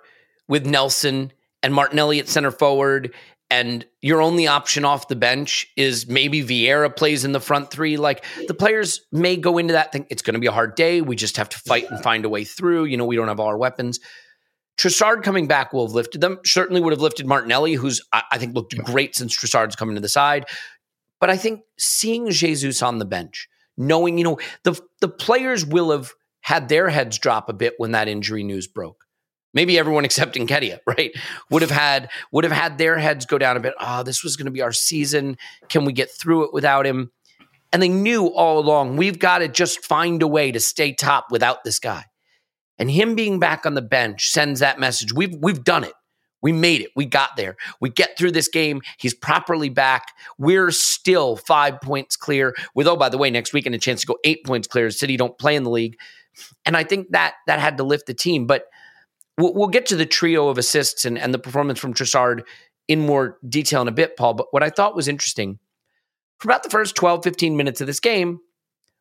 with 0.49 0.67
Nelson 0.67 1.33
and 1.63 1.73
Martinelli 1.73 2.19
at 2.19 2.29
center 2.29 2.51
forward, 2.51 3.15
and 3.53 3.85
your 4.01 4.23
only 4.23 4.47
option 4.47 4.87
off 4.87 5.09
the 5.09 5.15
bench 5.15 5.67
is 5.77 6.09
maybe 6.09 6.43
Vieira 6.43 6.95
plays 6.95 7.23
in 7.23 7.33
the 7.33 7.41
front 7.41 7.71
three, 7.71 7.99
like 7.99 8.25
the 8.47 8.55
players 8.55 9.03
may 9.13 9.37
go 9.37 9.59
into 9.59 9.75
that 9.75 9.93
thing. 9.93 10.07
It's 10.09 10.23
going 10.23 10.33
to 10.33 10.41
be 10.41 10.47
a 10.47 10.53
hard 10.53 10.75
day. 10.75 11.03
We 11.03 11.17
just 11.17 11.37
have 11.37 11.51
to 11.51 11.59
fight 11.59 11.85
and 11.91 12.03
find 12.03 12.25
a 12.25 12.31
way 12.31 12.45
through. 12.45 12.85
You 12.85 12.97
know, 12.97 13.05
we 13.05 13.15
don't 13.15 13.29
have 13.29 13.39
all 13.39 13.49
our 13.49 13.59
weapons. 13.59 14.01
Trossard 14.79 15.23
coming 15.23 15.49
back 15.49 15.75
will 15.75 15.87
have 15.87 15.95
lifted 15.95 16.23
them. 16.23 16.39
Certainly 16.47 16.81
would 16.81 16.95
have 16.95 17.03
lifted 17.03 17.27
Martinelli, 17.27 17.75
who's 17.75 18.01
I, 18.11 18.39
think 18.39 18.55
looked 18.55 18.75
great 18.85 19.15
since 19.15 19.37
Trossard's 19.37 19.77
coming 19.77 19.97
to 19.97 20.01
the 20.01 20.09
side. 20.09 20.47
But 21.23 21.31
I 21.31 21.37
think 21.37 21.61
seeing 21.79 22.31
Jesus 22.31 22.83
on 22.83 22.99
the 22.99 23.05
bench, 23.05 23.49
knowing, 23.77 24.19
you 24.19 24.25
know, 24.25 24.41
the 24.65 24.79
the 25.01 25.09
players 25.09 25.65
will 25.65 25.93
have 25.93 26.15
had 26.41 26.69
their 26.69 26.89
heads 26.89 27.17
drop 27.17 27.49
a 27.49 27.53
bit 27.53 27.75
when 27.79 27.93
that 27.93 28.09
injury 28.09 28.43
news 28.43 28.67
broke. 28.67 29.05
Maybe 29.55 29.79
everyone 29.79 30.05
except 30.09 30.35
Nketiah, 30.35 30.81
right? 30.85 31.13
Would 31.49 31.63
have 31.63 31.71
had 31.71 32.11
would 32.33 32.43
have 32.43 32.53
had 32.53 32.77
their 32.77 32.99
heads 32.99 33.25
go 33.25 33.39
down 33.39 33.57
a 33.57 33.61
bit. 33.61 33.75
Oh, 33.79 34.03
this 34.03 34.25
was 34.25 34.37
going 34.37 34.47
to 34.47 34.51
be 34.51 34.63
our 34.63 34.73
season. 34.73 35.37
Can 35.69 35.85
we 35.85 35.93
get 35.93 36.11
through 36.11 36.47
it 36.47 36.53
without 36.53 36.89
him? 36.89 37.13
And 37.73 37.81
they 37.81 37.89
knew 37.89 38.27
all 38.27 38.59
along 38.59 38.97
we've 38.97 39.21
got 39.21 39.39
to 39.39 39.49
just 39.49 39.85
find 39.85 40.23
a 40.23 40.29
way 40.29 40.51
to 40.51 40.59
stay 40.59 40.93
top 40.93 41.27
without 41.31 41.63
this 41.63 41.79
guy. 41.79 42.07
And 42.81 42.91
him 42.91 43.15
being 43.15 43.39
back 43.39 43.65
on 43.65 43.75
the 43.75 43.81
bench 43.81 44.31
sends 44.31 44.59
that 44.59 44.81
message. 44.81 45.13
We've 45.13 45.37
we've 45.41 45.63
done 45.63 45.85
it. 45.85 45.95
We 46.43 46.53
made 46.53 46.81
it. 46.83 46.91
We 46.97 47.07
got 47.07 47.37
there. 47.37 47.57
We 47.81 47.89
get 47.89 48.19
through 48.19 48.33
this 48.33 48.49
game. 48.49 48.83
He's 48.99 49.15
properly 49.15 49.69
back. 49.69 50.13
We're 50.39 50.71
still 50.73 51.37
five 51.37 51.81
points 51.81 52.17
clear. 52.17 52.55
With 52.75 52.89
oh, 52.89 52.97
by 52.97 53.09
the 53.09 53.19
way, 53.19 53.31
next 53.31 53.53
weekend 53.53 53.75
a 53.75 53.79
chance 53.79 54.01
to 54.03 54.07
go 54.07 54.19
eight 54.25 54.45
points 54.45 54.67
clear. 54.67 54.91
City 54.91 55.17
don't 55.17 55.39
play 55.39 55.57
in 55.57 55.63
the 55.63 55.71
league, 55.71 55.97
and 56.67 56.77
I 56.77 56.85
think 56.85 57.11
that 57.11 57.35
that 57.47 57.61
had 57.61 57.79
to 57.79 57.85
lift 57.85 58.07
the 58.07 58.15
team. 58.15 58.47
But 58.47 58.67
we'll, 59.39 59.55
we'll 59.55 59.69
get 59.69 59.87
to 59.87 59.97
the 59.97 60.07
trio 60.07 60.49
of 60.49 60.59
assists 60.59 61.05
and, 61.05 61.19
and 61.19 61.33
the 61.33 61.39
performance 61.39 61.79
from 61.79 61.95
Trossard 61.95 62.43
in 62.89 63.01
more 63.01 63.39
detail 63.49 63.81
in 63.83 63.89
a 63.89 63.93
bit, 63.93 64.17
Paul. 64.17 64.35
But 64.35 64.53
what 64.53 64.63
I 64.63 64.71
thought 64.71 64.97
was 64.97 65.09
interesting 65.09 65.59
for 66.39 66.49
about 66.49 66.65
the 66.65 66.71
first 66.71 66.97
12, 66.97 67.23
15 67.23 67.57
minutes 67.57 67.81
of 67.81 67.87
this 67.87 68.01
game, 68.01 68.41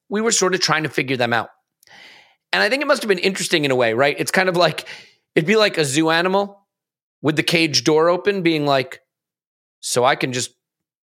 we 0.09 0.21
were 0.21 0.31
sort 0.31 0.53
of 0.53 0.61
trying 0.61 0.83
to 0.83 0.89
figure 0.89 1.17
them 1.17 1.33
out. 1.33 1.49
And 2.53 2.61
I 2.61 2.69
think 2.69 2.81
it 2.81 2.87
must 2.87 3.01
have 3.01 3.09
been 3.09 3.17
interesting 3.17 3.65
in 3.65 3.71
a 3.71 3.75
way, 3.75 3.93
right? 3.93 4.15
It's 4.19 4.31
kind 4.31 4.49
of 4.49 4.57
like 4.57 4.87
it'd 5.35 5.47
be 5.47 5.55
like 5.55 5.77
a 5.77 5.85
zoo 5.85 6.09
animal 6.09 6.60
with 7.21 7.35
the 7.35 7.43
cage 7.43 7.83
door 7.83 8.09
open, 8.09 8.41
being 8.41 8.65
like, 8.65 9.01
so 9.79 10.03
I 10.03 10.15
can 10.15 10.33
just 10.33 10.51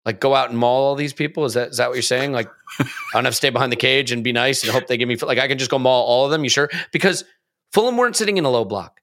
like 0.04 0.20
go 0.20 0.34
out 0.34 0.50
and 0.50 0.58
maul 0.58 0.84
all 0.84 0.94
these 0.94 1.12
people. 1.12 1.44
Is 1.44 1.54
that 1.54 1.70
is 1.70 1.76
that 1.78 1.88
what 1.88 1.94
you're 1.94 2.02
saying? 2.02 2.32
Like, 2.32 2.48
I 2.78 2.84
don't 3.14 3.24
have 3.24 3.32
to 3.32 3.36
stay 3.36 3.50
behind 3.50 3.72
the 3.72 3.76
cage 3.76 4.12
and 4.12 4.22
be 4.22 4.32
nice 4.32 4.62
and 4.62 4.72
hope 4.72 4.86
they 4.86 4.96
give 4.96 5.08
me 5.08 5.16
like 5.16 5.38
I 5.38 5.48
can 5.48 5.58
just 5.58 5.70
go 5.70 5.78
maul 5.78 6.04
all 6.04 6.24
of 6.24 6.30
them. 6.30 6.44
You 6.44 6.50
sure? 6.50 6.70
Because 6.92 7.24
Fulham 7.72 7.96
weren't 7.96 8.16
sitting 8.16 8.36
in 8.36 8.44
a 8.44 8.50
low 8.50 8.64
block. 8.64 9.00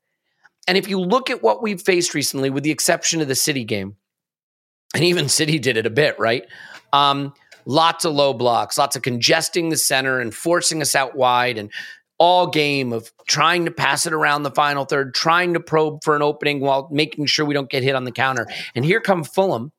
And 0.68 0.78
if 0.78 0.88
you 0.88 1.00
look 1.00 1.30
at 1.30 1.44
what 1.44 1.62
we've 1.62 1.82
faced 1.82 2.14
recently, 2.14 2.50
with 2.50 2.64
the 2.64 2.72
exception 2.72 3.20
of 3.20 3.28
the 3.28 3.36
City 3.36 3.66
game, 3.66 3.98
and 4.96 5.04
even 5.04 5.28
City 5.28 5.60
did 5.60 5.76
it 5.76 5.86
a 5.86 5.90
bit, 5.90 6.18
right? 6.18 6.46
Um, 6.94 7.34
lots 7.66 8.06
of 8.06 8.14
low 8.14 8.34
blocks, 8.34 8.78
lots 8.78 8.96
of 8.96 9.02
congesting 9.02 9.70
the 9.70 9.78
center 9.78 10.20
and 10.20 10.34
forcing 10.34 10.82
us 10.82 10.96
out 10.96 11.16
wide, 11.16 11.58
and 11.58 11.70
all 12.24 12.48
game 12.48 12.94
of 12.94 13.12
trying 13.28 13.66
to 13.66 13.72
pass 13.72 14.06
it 14.06 14.14
around 14.14 14.44
the 14.44 14.52
final 14.52 14.86
third, 14.86 15.14
trying 15.14 15.54
to 15.54 15.60
probe 15.60 16.02
for 16.06 16.16
an 16.16 16.22
opening 16.22 16.62
while 16.62 16.88
making 16.90 17.26
sure 17.26 17.46
we 17.46 17.54
don't 17.54 17.70
get 17.70 17.84
hit 17.84 17.96
on 17.96 18.06
the 18.06 18.14
counter. 18.14 18.48
And 18.76 18.86
here 18.86 19.02
come 19.02 19.26
Fulham, 19.26 19.74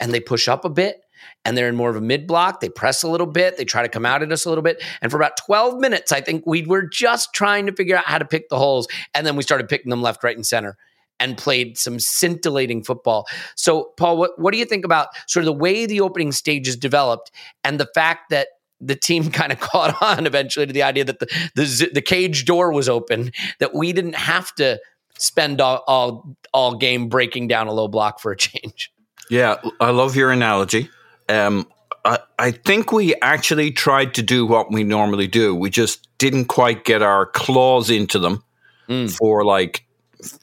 and 0.00 0.12
they 0.12 0.18
push 0.18 0.48
up 0.48 0.64
a 0.64 0.68
bit 0.68 1.00
and 1.44 1.56
they're 1.56 1.68
in 1.68 1.76
more 1.76 1.88
of 1.88 1.94
a 1.94 2.00
mid 2.00 2.26
block. 2.26 2.58
They 2.58 2.68
press 2.68 3.04
a 3.04 3.08
little 3.08 3.28
bit. 3.28 3.56
They 3.56 3.64
try 3.64 3.82
to 3.82 3.88
come 3.88 4.04
out 4.04 4.24
at 4.24 4.32
us 4.32 4.44
a 4.44 4.48
little 4.48 4.62
bit. 4.62 4.82
And 5.00 5.12
for 5.12 5.18
about 5.18 5.36
12 5.36 5.78
minutes, 5.78 6.10
I 6.10 6.20
think 6.20 6.44
we 6.46 6.66
were 6.66 6.82
just 6.82 7.32
trying 7.32 7.66
to 7.66 7.72
figure 7.72 7.96
out 7.96 8.06
how 8.06 8.18
to 8.18 8.24
pick 8.24 8.48
the 8.48 8.58
holes. 8.58 8.88
And 9.14 9.24
then 9.24 9.36
we 9.36 9.44
started 9.44 9.68
picking 9.68 9.90
them 9.90 10.02
left, 10.02 10.24
right, 10.24 10.36
and 10.36 10.44
center 10.44 10.76
and 11.20 11.38
played 11.38 11.78
some 11.78 12.00
scintillating 12.00 12.82
football. 12.82 13.28
So, 13.54 13.92
Paul, 13.96 14.18
what, 14.18 14.36
what 14.36 14.52
do 14.52 14.58
you 14.58 14.64
think 14.64 14.84
about 14.84 15.08
sort 15.28 15.42
of 15.42 15.46
the 15.46 15.52
way 15.52 15.86
the 15.86 16.00
opening 16.00 16.32
stages 16.32 16.76
developed 16.76 17.30
and 17.62 17.78
the 17.78 17.88
fact 17.94 18.30
that 18.30 18.48
the 18.80 18.96
team 18.96 19.30
kind 19.30 19.52
of 19.52 19.60
caught 19.60 20.00
on 20.02 20.26
eventually 20.26 20.66
to 20.66 20.72
the 20.72 20.82
idea 20.82 21.04
that 21.04 21.18
the, 21.18 21.26
the, 21.54 21.90
the 21.94 22.02
cage 22.02 22.44
door 22.44 22.72
was 22.72 22.88
open, 22.88 23.32
that 23.58 23.74
we 23.74 23.92
didn't 23.92 24.16
have 24.16 24.54
to 24.56 24.80
spend 25.18 25.60
all, 25.60 25.82
all, 25.86 26.36
all 26.52 26.76
game 26.76 27.08
breaking 27.08 27.48
down 27.48 27.66
a 27.66 27.72
low 27.72 27.88
block 27.88 28.20
for 28.20 28.32
a 28.32 28.36
change? 28.36 28.92
Yeah, 29.30 29.56
I 29.80 29.90
love 29.90 30.16
your 30.16 30.30
analogy. 30.30 30.88
Um, 31.28 31.68
I, 32.04 32.18
I 32.38 32.50
think 32.52 32.92
we 32.92 33.14
actually 33.16 33.72
tried 33.72 34.14
to 34.14 34.22
do 34.22 34.46
what 34.46 34.72
we 34.72 34.84
normally 34.84 35.26
do. 35.26 35.54
We 35.54 35.70
just 35.70 36.08
didn't 36.18 36.46
quite 36.46 36.84
get 36.84 37.02
our 37.02 37.26
claws 37.26 37.90
into 37.90 38.18
them 38.18 38.42
mm. 38.88 39.10
for 39.10 39.44
like 39.44 39.84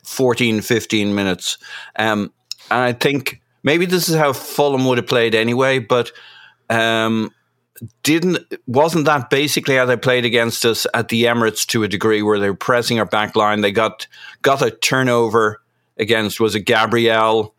14, 0.03 0.61
15 0.61 1.15
minutes. 1.15 1.57
Um, 1.95 2.31
and 2.69 2.79
I 2.79 2.93
think 2.93 3.41
maybe 3.63 3.85
this 3.85 4.09
is 4.09 4.15
how 4.15 4.33
Fulham 4.33 4.85
would 4.85 4.97
have 4.97 5.07
played 5.07 5.35
anyway, 5.35 5.79
but 5.79 6.11
um, 6.69 7.31
didn't 8.03 8.39
wasn't 8.67 9.05
that 9.05 9.29
basically 9.29 9.75
how 9.75 9.85
they 9.85 9.97
played 9.97 10.25
against 10.25 10.65
us 10.65 10.87
at 10.93 11.09
the 11.09 11.23
Emirates 11.23 11.65
to 11.67 11.83
a 11.83 11.87
degree 11.87 12.21
where 12.21 12.39
they 12.39 12.49
were 12.49 12.55
pressing 12.55 12.99
our 12.99 13.05
back 13.05 13.35
line. 13.35 13.61
They 13.61 13.71
got 13.71 14.07
got 14.41 14.61
a 14.61 14.71
turnover 14.71 15.61
against 15.97 16.39
was 16.39 16.55
it 16.55 16.61
Gabriel 16.61 17.53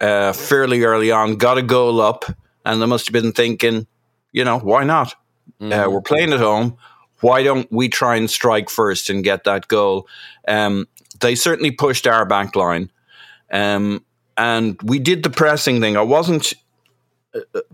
uh, 0.00 0.32
fairly 0.32 0.84
early 0.84 1.10
on, 1.10 1.36
got 1.36 1.58
a 1.58 1.62
goal 1.62 2.00
up 2.00 2.24
and 2.64 2.80
they 2.80 2.86
must 2.86 3.06
have 3.06 3.12
been 3.12 3.32
thinking, 3.32 3.86
you 4.32 4.44
know, 4.44 4.58
why 4.58 4.84
not? 4.84 5.14
Uh, 5.60 5.64
mm-hmm. 5.64 5.72
Uh, 5.72 5.90
we're 5.90 6.00
playing 6.00 6.32
at 6.32 6.40
home. 6.40 6.76
Why 7.20 7.42
don't 7.42 7.70
we 7.72 7.88
try 7.88 8.16
and 8.16 8.30
strike 8.30 8.70
first 8.70 9.10
and 9.10 9.24
get 9.24 9.44
that 9.44 9.68
goal? 9.68 10.06
Um, 10.46 10.86
they 11.20 11.34
certainly 11.34 11.72
pushed 11.72 12.06
our 12.06 12.24
back 12.24 12.54
line. 12.54 12.92
Um, 13.50 14.04
and 14.36 14.80
we 14.82 15.00
did 15.00 15.24
the 15.24 15.30
pressing 15.30 15.80
thing. 15.80 15.96
I 15.96 16.02
wasn't 16.02 16.54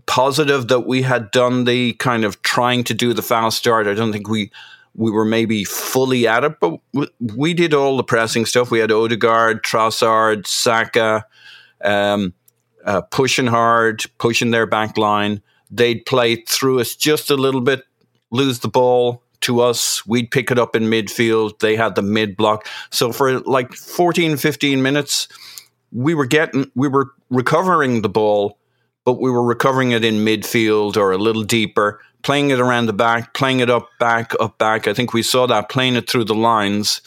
positive 0.06 0.68
that 0.68 0.80
we 0.80 1.02
had 1.02 1.30
done 1.30 1.64
the 1.64 1.92
kind 1.94 2.24
of 2.24 2.42
trying 2.42 2.84
to 2.84 2.94
do 2.94 3.12
the 3.12 3.22
fast 3.22 3.58
start. 3.58 3.86
I 3.86 3.94
don't 3.94 4.12
think 4.12 4.28
we 4.28 4.50
we 4.96 5.10
were 5.10 5.24
maybe 5.24 5.64
fully 5.64 6.26
at 6.26 6.44
it, 6.44 6.60
but 6.60 6.78
we, 7.20 7.52
did 7.52 7.74
all 7.74 7.96
the 7.96 8.04
pressing 8.04 8.46
stuff. 8.46 8.70
We 8.70 8.78
had 8.78 8.92
Odegaard, 8.92 9.64
Trossard, 9.64 10.46
Saka, 10.46 11.26
um, 11.82 12.32
uh, 12.84 13.00
pushing 13.02 13.48
hard, 13.48 14.04
pushing 14.18 14.52
their 14.52 14.66
back 14.66 14.96
line. 14.96 15.42
They'd 15.70 16.06
play 16.06 16.36
through 16.36 16.80
us 16.80 16.94
just 16.94 17.30
a 17.30 17.36
little 17.36 17.60
bit, 17.60 17.82
lose 18.30 18.60
the 18.60 18.68
ball 18.68 19.22
to 19.40 19.60
us. 19.60 20.06
We'd 20.06 20.30
pick 20.30 20.50
it 20.50 20.58
up 20.58 20.76
in 20.76 20.84
midfield. 20.84 21.58
They 21.58 21.74
had 21.74 21.96
the 21.96 22.02
mid 22.02 22.36
block. 22.36 22.66
So 22.90 23.12
for 23.12 23.40
like 23.40 23.72
14, 23.74 24.36
15 24.36 24.82
minutes, 24.82 25.28
we 25.90 26.14
were 26.14 26.26
getting, 26.26 26.70
we 26.76 26.86
were 26.86 27.10
recovering 27.30 28.02
the 28.02 28.08
ball, 28.08 28.58
but 29.04 29.20
we 29.20 29.30
were 29.30 29.42
recovering 29.42 29.92
it 29.92 30.04
in 30.04 30.16
midfield 30.16 30.96
or 30.96 31.12
a 31.12 31.18
little 31.18 31.42
deeper, 31.42 32.00
playing 32.22 32.50
it 32.50 32.60
around 32.60 32.86
the 32.86 32.92
back, 32.92 33.34
playing 33.34 33.60
it 33.60 33.70
up, 33.70 33.88
back, 33.98 34.32
up, 34.40 34.58
back. 34.58 34.88
I 34.88 34.94
think 34.94 35.12
we 35.12 35.22
saw 35.22 35.46
that 35.46 35.68
playing 35.68 35.96
it 35.96 36.08
through 36.08 36.24
the 36.24 36.34
lines. 36.34 37.02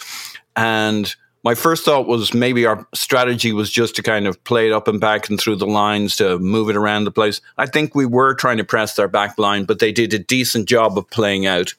And 0.55 1.13
my 1.43 1.55
first 1.55 1.85
thought 1.85 2.07
was 2.07 2.33
maybe 2.33 2.65
our 2.65 2.87
strategy 2.93 3.53
was 3.53 3.71
just 3.71 3.95
to 3.95 4.03
kind 4.03 4.27
of 4.27 4.43
play 4.43 4.67
it 4.67 4.73
up 4.73 4.87
and 4.87 4.99
back 4.99 5.29
and 5.29 5.39
through 5.39 5.55
the 5.55 5.65
lines 5.65 6.15
to 6.17 6.37
move 6.39 6.69
it 6.69 6.75
around 6.75 7.05
the 7.05 7.11
place. 7.11 7.41
I 7.57 7.65
think 7.65 7.95
we 7.95 8.05
were 8.05 8.33
trying 8.33 8.57
to 8.57 8.63
press 8.63 8.95
their 8.95 9.07
back 9.07 9.37
line, 9.37 9.63
but 9.65 9.79
they 9.79 9.91
did 9.91 10.13
a 10.13 10.19
decent 10.19 10.67
job 10.67 10.97
of 10.97 11.09
playing 11.09 11.45
out. 11.45 11.73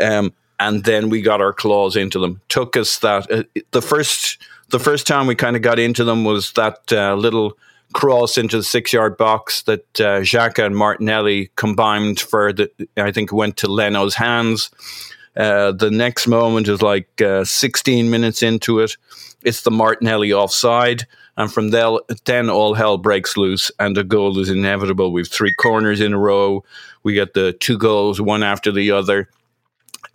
Um, 0.00 0.32
and 0.60 0.84
then 0.84 1.08
we 1.08 1.22
got 1.22 1.40
our 1.40 1.52
claws 1.52 1.96
into 1.96 2.18
them. 2.18 2.40
Took 2.48 2.76
us 2.76 2.98
that 2.98 3.30
uh, 3.30 3.44
the 3.70 3.82
first 3.82 4.38
the 4.70 4.80
first 4.80 5.06
time 5.06 5.26
we 5.26 5.34
kind 5.34 5.56
of 5.56 5.62
got 5.62 5.78
into 5.78 6.04
them 6.04 6.24
was 6.24 6.52
that 6.52 6.92
uh, 6.92 7.14
little 7.14 7.56
cross 7.92 8.36
into 8.38 8.58
the 8.58 8.62
six 8.62 8.92
yard 8.92 9.16
box 9.16 9.62
that 9.62 10.00
uh, 10.00 10.20
Xhaka 10.20 10.64
and 10.64 10.76
Martinelli 10.76 11.50
combined 11.56 12.20
for 12.20 12.52
the. 12.52 12.70
I 12.96 13.12
think 13.12 13.32
went 13.32 13.56
to 13.58 13.68
Leno's 13.68 14.14
hands 14.14 14.70
uh, 15.38 15.70
the 15.70 15.90
next 15.90 16.26
moment 16.26 16.66
is 16.66 16.82
like 16.82 17.22
uh, 17.22 17.44
16 17.44 18.10
minutes 18.10 18.42
into 18.42 18.80
it. 18.80 18.96
It's 19.44 19.62
the 19.62 19.70
Martinelli 19.70 20.32
offside. 20.32 21.06
And 21.36 21.52
from 21.52 21.70
there, 21.70 21.90
then 22.24 22.50
all 22.50 22.74
hell 22.74 22.98
breaks 22.98 23.36
loose 23.36 23.70
and 23.78 23.96
the 23.96 24.02
goal 24.02 24.40
is 24.40 24.50
inevitable. 24.50 25.12
We've 25.12 25.28
three 25.28 25.54
corners 25.54 26.00
in 26.00 26.12
a 26.12 26.18
row. 26.18 26.64
We 27.04 27.14
get 27.14 27.34
the 27.34 27.52
two 27.52 27.78
goals, 27.78 28.20
one 28.20 28.42
after 28.42 28.72
the 28.72 28.90
other. 28.90 29.30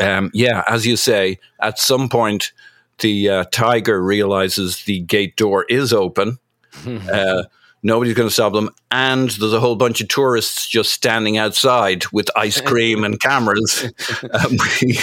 Um, 0.01 0.29
yeah, 0.33 0.63
as 0.67 0.85
you 0.85 0.97
say, 0.97 1.39
at 1.61 1.79
some 1.79 2.09
point, 2.09 2.51
the 2.99 3.29
uh, 3.29 3.45
Tiger 3.53 4.03
realizes 4.03 4.83
the 4.83 4.99
gate 4.99 5.37
door 5.37 5.65
is 5.69 5.93
open. 5.93 6.39
uh, 6.85 7.43
Nobody's 7.83 8.13
going 8.13 8.29
to 8.29 8.33
stop 8.33 8.53
them. 8.53 8.69
And 8.89 9.29
there's 9.29 9.53
a 9.53 9.59
whole 9.59 9.75
bunch 9.75 9.99
of 10.01 10.07
tourists 10.07 10.67
just 10.67 10.91
standing 10.91 11.37
outside 11.37 12.05
with 12.13 12.29
ice 12.35 12.61
cream 12.65 13.03
and 13.03 13.19
cameras. 13.19 13.91
Um, 14.31 14.57
we 14.81 14.97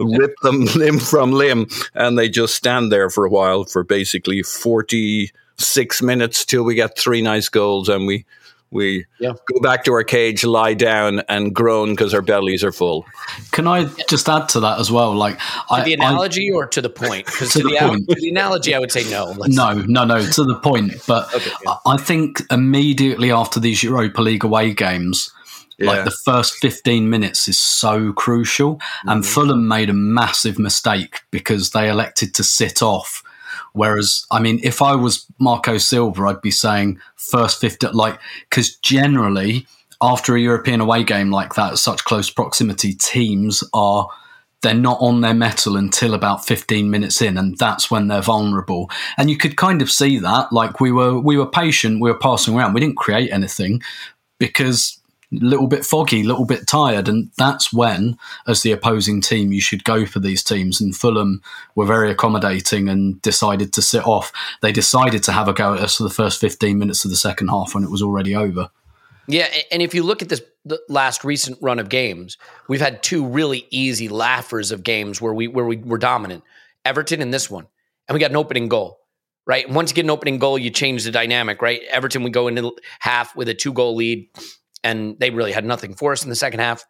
rip 0.18 0.34
them 0.42 0.64
limb 0.74 0.98
from 0.98 1.32
limb, 1.32 1.68
and 1.94 2.18
they 2.18 2.28
just 2.28 2.54
stand 2.54 2.90
there 2.90 3.10
for 3.10 3.26
a 3.26 3.30
while 3.30 3.64
for 3.64 3.84
basically 3.84 4.42
46 4.42 6.02
minutes 6.02 6.44
till 6.44 6.64
we 6.64 6.74
get 6.74 6.98
three 6.98 7.22
nice 7.22 7.48
goals 7.48 7.88
and 7.88 8.06
we 8.06 8.24
We 8.72 9.04
Yeah. 9.20 9.34
go 9.52 9.60
back 9.60 9.84
to 9.84 9.92
our 9.92 10.02
cage, 10.02 10.44
lie 10.44 10.72
down, 10.74 11.20
and 11.28 11.54
groan 11.54 11.90
because 11.90 12.14
our 12.14 12.22
bellies 12.22 12.64
are 12.64 12.72
full. 12.72 13.04
Can 13.52 13.68
I 13.68 13.84
just 14.08 14.28
add 14.28 14.48
to 14.50 14.60
that 14.60 14.80
as 14.80 14.90
well? 14.90 15.14
Like, 15.14 15.38
I, 15.70 15.82
the 15.84 15.90
I- 15.92 15.94
analogy 16.08 16.50
or 16.50 16.66
to 16.66 16.80
the 16.80 16.88
point? 16.88 17.26
Because 17.26 17.52
To 17.52 17.58
to, 17.60 17.68
the 17.68 17.74
the, 17.78 17.86
point. 17.88 18.08
to 18.08 18.16
the 18.20 18.30
analogy, 18.30 18.74
I 18.74 18.78
would 18.78 18.90
say 18.90 19.08
no. 19.10 19.26
Let's- 19.36 19.54
No, 19.54 19.74
no, 19.74 20.04
no, 20.04 20.24
to 20.26 20.44
the 20.44 20.56
point. 20.56 20.94
But 21.06 21.32
Okay, 21.34 21.50
yeah. 21.64 21.74
I 21.86 21.92
I 21.92 21.96
think 21.98 22.42
immediately 22.50 23.30
after 23.30 23.60
these 23.60 23.82
Europa 23.82 24.22
League 24.22 24.42
away 24.44 24.72
games, 24.72 25.30
Yeah. 25.78 25.88
like 25.90 26.04
the 26.04 26.10
first 26.24 26.54
15 26.54 27.10
minutes 27.10 27.48
is 27.48 27.60
so 27.60 28.12
crucial. 28.14 28.80
And 29.06 29.22
Mm-hmm. 29.22 29.32
Fulham 29.32 29.68
made 29.68 29.90
a 29.90 29.94
massive 29.94 30.58
mistake 30.58 31.20
because 31.30 31.70
they 31.70 31.88
elected 31.90 32.34
to 32.36 32.42
sit 32.44 32.82
off. 32.82 33.22
Whereas, 33.72 34.26
I 34.30 34.40
mean, 34.40 34.60
if 34.62 34.82
I 34.82 34.94
was 34.94 35.26
Marco 35.38 35.78
Silva, 35.78 36.24
I'd 36.24 36.42
be 36.42 36.50
saying 36.50 37.00
first 37.16 37.60
50, 37.60 37.88
like, 37.88 38.18
because 38.48 38.76
generally, 38.76 39.66
after 40.02 40.34
a 40.34 40.40
European 40.40 40.80
away 40.80 41.04
game 41.04 41.30
like 41.30 41.54
that, 41.54 41.78
such 41.78 42.04
close 42.04 42.28
proximity, 42.28 42.92
teams 42.92 43.64
are 43.72 44.08
they're 44.62 44.74
not 44.74 44.98
on 45.00 45.20
their 45.20 45.34
mettle 45.34 45.76
until 45.76 46.14
about 46.14 46.46
15 46.46 46.88
minutes 46.88 47.20
in 47.20 47.36
and 47.36 47.58
that's 47.58 47.90
when 47.90 48.08
they're 48.08 48.22
vulnerable. 48.22 48.88
And 49.18 49.28
you 49.28 49.36
could 49.36 49.56
kind 49.56 49.82
of 49.82 49.90
see 49.90 50.18
that 50.18 50.52
like 50.52 50.80
we 50.80 50.92
were 50.92 51.18
we 51.18 51.36
were 51.36 51.50
patient 51.50 52.00
we 52.00 52.10
were 52.10 52.18
passing 52.18 52.56
around. 52.56 52.72
We 52.72 52.80
didn't 52.80 52.96
create 52.96 53.32
anything 53.32 53.82
because 54.38 55.01
little 55.32 55.66
bit 55.66 55.84
foggy 55.84 56.22
little 56.22 56.44
bit 56.44 56.66
tired 56.66 57.08
and 57.08 57.30
that's 57.38 57.72
when 57.72 58.18
as 58.46 58.62
the 58.62 58.72
opposing 58.72 59.20
team 59.20 59.52
you 59.52 59.60
should 59.60 59.82
go 59.84 60.04
for 60.04 60.20
these 60.20 60.44
teams 60.44 60.80
and 60.80 60.94
Fulham 60.94 61.42
were 61.74 61.86
very 61.86 62.10
accommodating 62.10 62.88
and 62.88 63.20
decided 63.22 63.72
to 63.72 63.82
sit 63.82 64.06
off 64.06 64.32
they 64.60 64.72
decided 64.72 65.22
to 65.22 65.32
have 65.32 65.48
a 65.48 65.52
go 65.52 65.74
at 65.74 65.80
us 65.80 65.96
for 65.96 66.02
the 66.02 66.10
first 66.10 66.40
15 66.40 66.78
minutes 66.78 67.04
of 67.04 67.10
the 67.10 67.16
second 67.16 67.48
half 67.48 67.74
when 67.74 67.82
it 67.82 67.90
was 67.90 68.02
already 68.02 68.36
over 68.36 68.70
Yeah, 69.28 69.46
and 69.70 69.80
if 69.80 69.94
you 69.94 70.02
look 70.02 70.20
at 70.20 70.28
this 70.28 70.42
last 70.88 71.24
recent 71.24 71.58
run 71.60 71.78
of 71.78 71.88
games, 71.88 72.38
we've 72.68 72.80
had 72.80 73.02
two 73.02 73.24
really 73.24 73.66
easy 73.70 74.08
laughers 74.08 74.72
of 74.72 74.82
games 74.82 75.20
where 75.20 75.32
we 75.32 75.48
where 75.48 75.64
we 75.64 75.76
were 75.76 75.98
dominant. 75.98 76.42
Everton 76.84 77.22
and 77.22 77.32
this 77.32 77.48
one, 77.48 77.66
and 78.08 78.14
we 78.14 78.20
got 78.20 78.30
an 78.30 78.36
opening 78.36 78.68
goal. 78.68 78.98
Right, 79.44 79.68
once 79.68 79.90
you 79.90 79.96
get 79.96 80.04
an 80.04 80.10
opening 80.10 80.38
goal, 80.38 80.56
you 80.56 80.70
change 80.70 81.04
the 81.04 81.10
dynamic. 81.10 81.62
Right, 81.62 81.82
Everton 81.90 82.22
we 82.22 82.30
go 82.30 82.48
into 82.48 82.74
half 83.00 83.34
with 83.34 83.48
a 83.48 83.54
two 83.54 83.72
goal 83.72 83.96
lead, 83.96 84.28
and 84.84 85.18
they 85.18 85.30
really 85.30 85.52
had 85.52 85.64
nothing 85.64 85.94
for 85.94 86.12
us 86.12 86.22
in 86.22 86.28
the 86.28 86.36
second 86.36 86.60
half. 86.60 86.84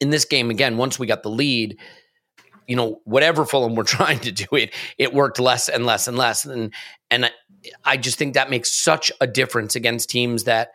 In 0.00 0.10
this 0.10 0.24
game, 0.24 0.50
again, 0.50 0.76
once 0.76 0.98
we 0.98 1.06
got 1.06 1.22
the 1.22 1.30
lead, 1.30 1.78
you 2.68 2.76
know, 2.76 3.00
whatever 3.04 3.44
Fulham 3.44 3.74
were 3.74 3.84
trying 3.98 4.20
to 4.20 4.32
do, 4.32 4.46
it 4.52 4.72
it 4.96 5.12
worked 5.12 5.40
less 5.40 5.68
and 5.68 5.86
less 5.86 6.06
and 6.08 6.16
less, 6.16 6.44
and 6.44 6.72
and 7.10 7.26
I- 7.26 7.32
I 7.84 7.96
just 7.96 8.18
think 8.18 8.34
that 8.34 8.50
makes 8.50 8.72
such 8.72 9.10
a 9.20 9.26
difference 9.26 9.74
against 9.74 10.08
teams 10.10 10.44
that 10.44 10.70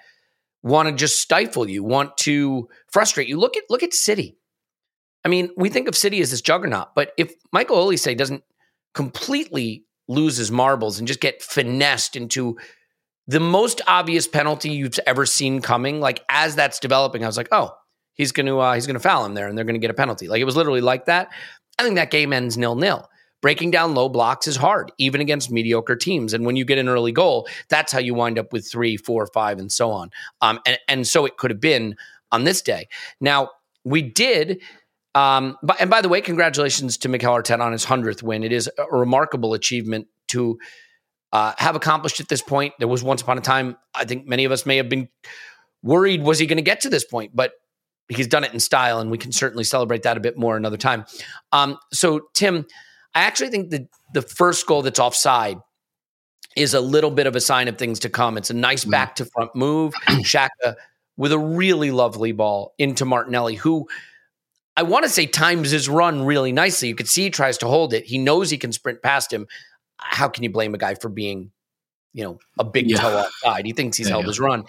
want 0.64 0.90
to 0.90 0.94
just 0.94 1.20
stifle 1.20 1.70
you, 1.70 1.82
want 1.84 2.18
to 2.18 2.68
frustrate 2.92 3.30
you. 3.30 3.40
Look 3.40 3.56
at 3.56 3.64
look 3.70 3.84
at 3.84 3.94
City. 3.94 4.36
I 5.24 5.30
mean, 5.30 5.50
we 5.56 5.70
think 5.70 5.88
of 5.88 5.96
City 5.96 6.20
as 6.20 6.32
this 6.32 6.42
juggernaut, 6.42 6.90
but 6.96 7.14
if 7.18 7.34
Michael 7.54 7.78
Olise 7.78 8.18
doesn't 8.18 8.44
completely 8.94 9.86
lose 10.10 10.36
his 10.36 10.52
marbles 10.52 11.00
and 11.00 11.08
just 11.08 11.22
get 11.22 11.42
finessed 11.42 12.18
into 12.18 12.58
the 13.28 13.40
most 13.40 13.82
obvious 13.88 14.28
penalty 14.28 14.72
you've 14.72 15.00
ever 15.06 15.26
seen 15.26 15.62
coming, 15.62 16.00
like 16.00 16.24
as 16.30 16.56
that's 16.56 16.80
developing, 16.80 17.24
I 17.24 17.28
was 17.28 17.38
like, 17.38 17.50
oh, 17.52 17.76
he's 18.14 18.32
going 18.32 18.46
to 18.48 18.60
uh, 18.60 18.74
he's 18.74 18.88
going 18.88 18.96
to 18.96 19.00
foul 19.00 19.26
him 19.26 19.34
there, 19.34 19.48
and 19.48 19.58
they're 19.58 19.66
going 19.66 19.76
to 19.76 19.80
get 19.80 19.92
a 19.92 19.96
penalty. 19.96 20.28
Like 20.28 20.42
it 20.42 20.46
was 20.46 20.56
literally 20.56 20.82
like 20.82 21.06
that. 21.06 21.30
I 21.80 21.84
think 21.84 21.96
that 21.96 22.12
game 22.12 22.34
ends 22.34 22.58
nil 22.58 22.76
nil. 22.76 23.10
Breaking 23.42 23.72
down 23.72 23.94
low 23.94 24.08
blocks 24.08 24.48
is 24.48 24.56
hard, 24.56 24.94
even 24.98 25.20
against 25.20 25.52
mediocre 25.52 25.98
teams. 25.98 26.34
And 26.34 26.46
when 26.46 26.56
you 26.56 26.64
get 26.64 26.78
an 26.78 26.88
early 26.88 27.12
goal, 27.12 27.46
that's 27.68 27.92
how 27.92 28.00
you 28.00 28.14
wind 28.14 28.40
up 28.40 28.54
with 28.54 28.66
three, 28.66 28.96
four, 28.96 29.28
five, 29.28 29.60
and 29.60 29.70
so 29.70 29.92
on. 29.92 30.12
Um, 30.40 30.62
and, 30.66 30.80
and 30.88 31.06
so 31.06 31.26
it 31.26 31.36
could 31.36 31.52
have 31.52 31.60
been 31.60 31.98
on 32.32 32.46
this 32.46 32.62
day. 32.62 32.88
Now, 33.20 33.50
we 33.84 34.02
did. 34.02 34.62
Um, 35.14 35.58
but, 35.62 35.76
and 35.82 35.90
by 35.90 36.00
the 36.00 36.08
way, 36.08 36.22
congratulations 36.22 36.98
to 37.00 37.10
Mikel 37.10 37.34
Arteta 37.34 37.60
on 37.60 37.74
his 37.74 37.86
100th 37.86 38.24
win. 38.24 38.46
It 38.46 38.54
is 38.54 38.70
a 38.78 38.98
remarkable 38.98 39.54
achievement 39.54 40.08
to 40.30 40.58
uh, 41.34 41.54
have 41.58 41.76
accomplished 41.76 42.20
at 42.20 42.30
this 42.30 42.42
point. 42.42 42.76
There 42.78 42.88
was 42.88 43.04
once 43.04 43.24
upon 43.24 43.40
a 43.40 43.42
time, 43.42 43.76
I 43.94 44.06
think 44.06 44.28
many 44.28 44.46
of 44.46 44.52
us 44.52 44.66
may 44.66 44.78
have 44.78 44.88
been 44.88 45.10
worried, 45.82 46.22
was 46.22 46.40
he 46.40 46.46
going 46.46 46.58
to 46.58 46.64
get 46.64 46.82
to 46.82 46.90
this 46.90 47.04
point? 47.04 47.36
But 47.36 47.54
he's 48.08 48.28
done 48.28 48.44
it 48.44 48.54
in 48.54 48.60
style, 48.60 49.00
and 49.00 49.10
we 49.10 49.18
can 49.18 49.32
certainly 49.32 49.64
celebrate 49.64 50.04
that 50.04 50.16
a 50.16 50.20
bit 50.20 50.38
more 50.38 50.56
another 50.56 50.78
time. 50.78 51.06
Um, 51.52 51.78
so, 51.92 52.22
Tim, 52.36 52.68
I 53.16 53.22
actually 53.22 53.50
think 53.50 53.72
that 53.72 53.88
the 54.14 54.22
first 54.22 54.66
goal 54.68 54.84
that's 54.84 55.00
offside 55.00 55.58
is 56.56 56.76
a 56.76 56.80
little 56.80 57.10
bit 57.10 57.26
of 57.26 57.36
a 57.36 57.42
sign 57.42 57.68
of 57.68 57.80
things 57.80 58.00
to 58.00 58.10
come. 58.10 58.38
It's 58.38 58.52
a 58.52 58.54
nice 58.54 58.86
back 58.86 59.16
to 59.16 59.26
front 59.26 59.56
move. 59.56 59.94
Xhaka 60.08 60.76
with 61.18 61.32
a 61.32 61.40
really 61.40 61.90
lovely 61.90 62.32
ball 62.32 62.74
into 62.78 63.06
Martinelli, 63.06 63.56
who 63.56 63.88
I 64.76 64.84
want 64.84 65.04
to 65.04 65.10
say 65.10 65.26
times 65.26 65.72
his 65.72 65.88
run 65.88 66.26
really 66.26 66.52
nicely. 66.52 66.88
You 66.88 66.96
could 66.96 67.10
see 67.10 67.24
he 67.24 67.30
tries 67.30 67.58
to 67.60 67.68
hold 67.68 67.94
it. 67.94 68.06
He 68.06 68.18
knows 68.18 68.50
he 68.50 68.58
can 68.58 68.72
sprint 68.72 69.02
past 69.04 69.32
him. 69.32 69.48
How 69.98 70.28
can 70.28 70.44
you 70.44 70.50
blame 70.52 70.74
a 70.74 70.78
guy 70.78 70.96
for 70.96 71.10
being, 71.10 71.52
you 72.14 72.24
know, 72.24 72.40
a 72.60 72.64
big 72.64 72.90
Yeah. 72.90 72.98
toe 72.98 73.18
offside? 73.20 73.66
He 73.66 73.74
thinks 73.74 73.98
he's 73.98 74.08
Yeah, 74.08 74.14
held 74.14 74.26
yeah. 74.26 74.30
his 74.30 74.40
run. 74.40 74.66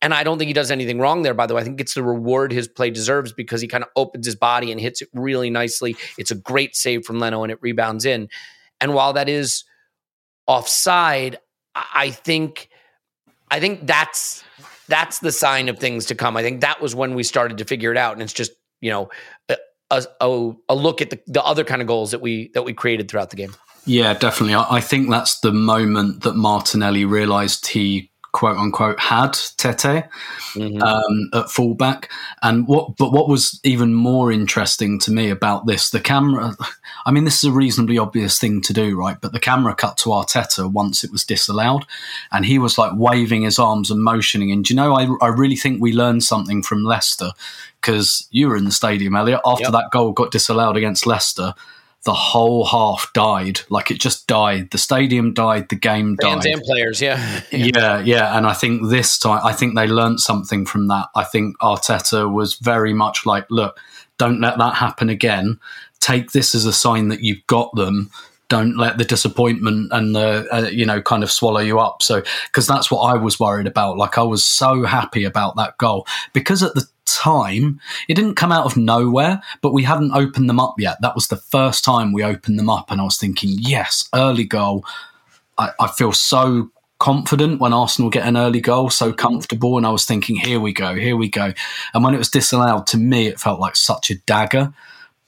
And 0.00 0.14
I 0.14 0.22
don't 0.22 0.38
think 0.38 0.46
he 0.48 0.52
does 0.54 0.70
anything 0.70 0.98
wrong 1.00 1.22
there, 1.22 1.34
by 1.34 1.46
the 1.46 1.54
way. 1.54 1.60
I 1.60 1.64
think 1.64 1.80
it's 1.80 1.94
the 1.94 2.02
reward 2.02 2.52
his 2.52 2.68
play 2.68 2.90
deserves 2.90 3.32
because 3.32 3.60
he 3.60 3.68
kind 3.68 3.82
of 3.84 3.90
opens 3.96 4.26
his 4.26 4.36
body 4.36 4.70
and 4.72 4.80
hits 4.80 5.02
it 5.02 5.08
really 5.12 5.50
nicely. 5.50 5.96
It's 6.16 6.30
a 6.30 6.36
great 6.36 6.76
save 6.76 7.04
from 7.04 7.18
Leno 7.18 7.42
and 7.42 7.50
it 7.52 7.58
rebounds 7.60 8.04
in. 8.04 8.28
And 8.80 8.94
while 8.94 9.12
that 9.14 9.28
is 9.28 9.64
offside, 10.46 11.36
I 11.74 11.84
I 11.94 12.10
think 12.10 12.68
I 13.50 13.60
think 13.60 13.86
that's 13.86 14.42
that's 14.88 15.18
the 15.20 15.32
sign 15.32 15.68
of 15.68 15.78
things 15.78 16.06
to 16.06 16.14
come. 16.14 16.36
I 16.36 16.42
think 16.42 16.60
that 16.62 16.80
was 16.80 16.94
when 16.94 17.14
we 17.14 17.22
started 17.22 17.58
to 17.58 17.64
figure 17.64 17.90
it 17.92 17.96
out. 17.98 18.14
And 18.14 18.22
it's 18.22 18.32
just, 18.32 18.52
you 18.80 18.90
know, 18.90 19.10
a, 19.48 19.56
a, 19.90 20.52
a 20.70 20.74
look 20.74 21.02
at 21.02 21.10
the, 21.10 21.20
the 21.26 21.42
other 21.44 21.62
kind 21.64 21.82
of 21.82 21.88
goals 21.88 22.10
that 22.12 22.20
we 22.20 22.50
that 22.54 22.62
we 22.62 22.72
created 22.72 23.10
throughout 23.10 23.30
the 23.30 23.36
game. 23.36 23.54
Yeah, 23.88 24.12
definitely. 24.12 24.54
I, 24.54 24.76
I 24.76 24.80
think 24.80 25.08
that's 25.08 25.40
the 25.40 25.52
moment 25.52 26.22
that 26.22 26.36
Martinelli 26.36 27.04
realised 27.06 27.68
he 27.68 28.10
quote 28.32 28.58
unquote 28.58 29.00
had 29.00 29.32
Tete 29.56 30.04
um, 30.82 31.30
at 31.32 31.50
fullback. 31.50 32.10
And 32.42 32.68
what, 32.68 32.98
but 32.98 33.12
what 33.12 33.28
was 33.28 33.58
even 33.64 33.94
more 33.94 34.30
interesting 34.30 34.98
to 35.00 35.10
me 35.10 35.30
about 35.30 35.66
this, 35.66 35.88
the 35.88 36.00
camera. 36.00 36.54
I 37.06 37.10
mean, 37.10 37.24
this 37.24 37.38
is 37.38 37.44
a 37.44 37.52
reasonably 37.52 37.96
obvious 37.96 38.38
thing 38.38 38.60
to 38.62 38.74
do, 38.74 38.94
right? 38.98 39.18
But 39.18 39.32
the 39.32 39.40
camera 39.40 39.74
cut 39.74 39.96
to 39.98 40.10
Arteta 40.10 40.70
once 40.70 41.02
it 41.02 41.10
was 41.10 41.24
disallowed, 41.24 41.86
and 42.30 42.44
he 42.44 42.58
was 42.58 42.76
like 42.76 42.92
waving 42.94 43.42
his 43.42 43.58
arms 43.58 43.90
and 43.90 44.02
motioning. 44.02 44.52
And 44.52 44.62
do 44.64 44.74
you 44.74 44.76
know, 44.76 44.94
I, 44.94 45.08
I 45.22 45.28
really 45.28 45.56
think 45.56 45.80
we 45.80 45.94
learned 45.94 46.24
something 46.24 46.62
from 46.62 46.84
Leicester 46.84 47.30
because 47.80 48.28
you 48.30 48.48
were 48.48 48.56
in 48.56 48.66
the 48.66 48.70
stadium, 48.70 49.16
Elliot. 49.16 49.40
After 49.46 49.64
Yep. 49.64 49.72
that 49.72 49.90
goal 49.90 50.12
got 50.12 50.30
disallowed 50.30 50.76
against 50.76 51.06
Leicester. 51.06 51.54
The 52.08 52.14
whole 52.14 52.64
half 52.64 53.12
died, 53.12 53.60
like 53.68 53.90
it 53.90 54.00
just 54.00 54.26
died. 54.26 54.70
The 54.70 54.78
stadium 54.78 55.34
died, 55.34 55.68
the 55.68 55.76
game 55.76 56.16
Fans 56.16 56.42
died 56.42 56.54
and 56.54 56.62
players, 56.62 57.02
yeah. 57.02 57.42
yeah, 57.52 58.00
yeah, 58.00 58.34
and 58.34 58.46
I 58.46 58.54
think 58.54 58.88
this 58.88 59.18
time, 59.18 59.42
I 59.44 59.52
think 59.52 59.76
they 59.76 59.86
learned 59.86 60.18
something 60.18 60.64
from 60.64 60.88
that. 60.88 61.08
I 61.14 61.24
think 61.24 61.58
Arteta 61.58 62.32
was 62.32 62.54
very 62.54 62.94
much 62.94 63.26
like, 63.26 63.44
look, 63.50 63.78
don't 64.16 64.40
let 64.40 64.56
that 64.56 64.76
happen 64.76 65.10
again. 65.10 65.60
Take 66.00 66.32
this 66.32 66.54
as 66.54 66.64
a 66.64 66.72
sign 66.72 67.08
that 67.08 67.20
you've 67.20 67.46
got 67.46 67.74
them. 67.74 68.10
Don't 68.48 68.78
let 68.78 68.96
the 68.96 69.04
disappointment 69.04 69.92
and 69.92 70.16
the 70.16 70.48
uh, 70.50 70.68
you 70.70 70.86
know 70.86 71.02
kind 71.02 71.22
of 71.22 71.30
swallow 71.30 71.60
you 71.60 71.78
up. 71.78 72.00
So 72.00 72.22
because 72.46 72.66
that's 72.66 72.90
what 72.90 73.00
I 73.00 73.18
was 73.18 73.38
worried 73.38 73.66
about. 73.66 73.98
Like 73.98 74.16
I 74.16 74.22
was 74.22 74.46
so 74.46 74.84
happy 74.84 75.24
about 75.24 75.56
that 75.56 75.76
goal 75.76 76.06
because 76.32 76.62
at 76.62 76.72
the 76.72 76.86
time 77.16 77.80
it 78.08 78.14
didn't 78.14 78.34
come 78.34 78.52
out 78.52 78.66
of 78.66 78.76
nowhere, 78.76 79.42
but 79.60 79.72
we 79.72 79.84
hadn't 79.84 80.12
opened 80.12 80.48
them 80.48 80.60
up 80.60 80.74
yet. 80.78 80.98
That 81.00 81.14
was 81.14 81.28
the 81.28 81.36
first 81.36 81.84
time 81.84 82.12
we 82.12 82.22
opened 82.22 82.58
them 82.58 82.70
up, 82.70 82.90
and 82.90 83.00
I 83.00 83.04
was 83.04 83.16
thinking, 83.16 83.50
yes, 83.58 84.08
early 84.14 84.44
goal. 84.44 84.84
I, 85.56 85.70
I 85.80 85.88
feel 85.88 86.12
so 86.12 86.70
confident 86.98 87.60
when 87.60 87.72
Arsenal 87.72 88.10
get 88.10 88.26
an 88.26 88.36
early 88.36 88.60
goal, 88.60 88.90
so 88.90 89.08
mm-hmm. 89.08 89.16
comfortable. 89.16 89.76
And 89.76 89.86
I 89.86 89.90
was 89.90 90.04
thinking, 90.04 90.36
here 90.36 90.60
we 90.60 90.72
go, 90.72 90.94
here 90.94 91.16
we 91.16 91.28
go. 91.28 91.52
And 91.94 92.04
when 92.04 92.14
it 92.14 92.18
was 92.18 92.30
disallowed, 92.30 92.86
to 92.88 92.98
me, 92.98 93.26
it 93.26 93.40
felt 93.40 93.60
like 93.60 93.76
such 93.76 94.10
a 94.10 94.16
dagger. 94.18 94.72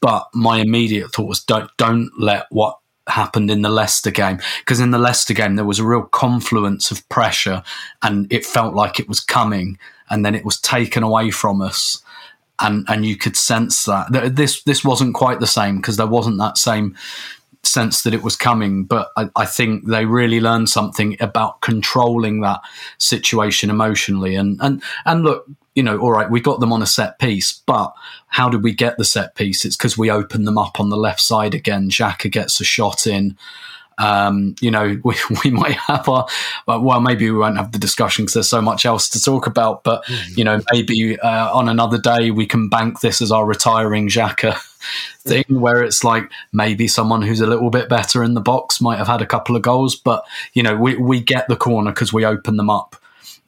But 0.00 0.28
my 0.34 0.60
immediate 0.60 1.12
thought 1.12 1.28
was, 1.28 1.44
don't 1.44 1.70
don't 1.76 2.10
let 2.18 2.46
what 2.50 2.78
happened 3.06 3.50
in 3.50 3.62
the 3.62 3.68
Leicester 3.68 4.10
game 4.10 4.38
because 4.60 4.80
in 4.80 4.92
the 4.92 4.98
Leicester 4.98 5.34
game 5.34 5.56
there 5.56 5.64
was 5.64 5.78
a 5.78 5.84
real 5.84 6.02
confluence 6.02 6.90
of 6.90 7.06
pressure, 7.08 7.62
and 8.02 8.32
it 8.32 8.46
felt 8.46 8.74
like 8.74 8.98
it 8.98 9.08
was 9.08 9.20
coming, 9.20 9.78
and 10.10 10.24
then 10.24 10.34
it 10.34 10.44
was 10.44 10.60
taken 10.60 11.02
away 11.02 11.30
from 11.30 11.62
us. 11.62 12.02
And, 12.62 12.84
and 12.88 13.06
you 13.06 13.16
could 13.16 13.36
sense 13.36 13.84
that 13.84 14.36
this 14.36 14.62
this 14.64 14.84
wasn't 14.84 15.14
quite 15.14 15.40
the 15.40 15.46
same 15.46 15.76
because 15.76 15.96
there 15.96 16.06
wasn't 16.06 16.36
that 16.38 16.58
same 16.58 16.94
sense 17.62 18.02
that 18.02 18.14
it 18.14 18.22
was 18.22 18.36
coming, 18.36 18.84
but 18.84 19.10
I, 19.16 19.30
I 19.36 19.46
think 19.46 19.86
they 19.86 20.04
really 20.04 20.40
learned 20.40 20.68
something 20.68 21.16
about 21.20 21.60
controlling 21.60 22.40
that 22.40 22.60
situation 22.98 23.70
emotionally. 23.70 24.34
And 24.34 24.58
and 24.60 24.82
and 25.06 25.22
look, 25.22 25.46
you 25.74 25.82
know, 25.82 25.98
all 25.98 26.12
right, 26.12 26.30
we 26.30 26.40
got 26.40 26.60
them 26.60 26.72
on 26.72 26.82
a 26.82 26.86
set 26.86 27.18
piece, 27.18 27.52
but 27.52 27.92
how 28.28 28.48
did 28.48 28.62
we 28.62 28.74
get 28.74 28.98
the 28.98 29.04
set 29.04 29.34
piece? 29.34 29.64
It's 29.64 29.76
because 29.76 29.96
we 29.96 30.10
opened 30.10 30.46
them 30.46 30.58
up 30.58 30.80
on 30.80 30.88
the 30.88 30.96
left 30.96 31.20
side 31.20 31.54
again. 31.54 31.90
Xhaka 31.90 32.30
gets 32.30 32.60
a 32.60 32.64
shot 32.64 33.06
in. 33.06 33.36
Um, 34.00 34.54
you 34.60 34.70
know, 34.70 34.98
we, 35.04 35.14
we 35.44 35.50
might 35.50 35.76
have 35.76 36.08
our, 36.08 36.26
well, 36.66 37.00
maybe 37.00 37.30
we 37.30 37.38
won't 37.38 37.56
have 37.56 37.72
the 37.72 37.78
discussion 37.78 38.24
because 38.24 38.34
there's 38.34 38.48
so 38.48 38.62
much 38.62 38.86
else 38.86 39.08
to 39.10 39.22
talk 39.22 39.46
about, 39.46 39.84
but, 39.84 40.04
mm-hmm. 40.04 40.38
you 40.38 40.44
know, 40.44 40.60
maybe 40.72 41.18
uh, 41.20 41.54
on 41.54 41.68
another 41.68 41.98
day 41.98 42.30
we 42.30 42.46
can 42.46 42.68
bank 42.68 43.00
this 43.00 43.20
as 43.20 43.30
our 43.30 43.44
retiring 43.44 44.08
Xhaka 44.08 44.58
thing 45.20 45.44
where 45.48 45.82
it's 45.82 46.02
like 46.02 46.30
maybe 46.52 46.88
someone 46.88 47.22
who's 47.22 47.40
a 47.40 47.46
little 47.46 47.70
bit 47.70 47.88
better 47.88 48.24
in 48.24 48.34
the 48.34 48.40
box 48.40 48.80
might 48.80 48.98
have 48.98 49.08
had 49.08 49.22
a 49.22 49.26
couple 49.26 49.56
of 49.56 49.62
goals, 49.62 49.96
but, 49.96 50.24
you 50.54 50.62
know, 50.62 50.76
we, 50.76 50.96
we 50.96 51.20
get 51.20 51.48
the 51.48 51.56
corner 51.56 51.90
because 51.90 52.12
we 52.12 52.24
open 52.24 52.56
them 52.56 52.70
up 52.70 52.96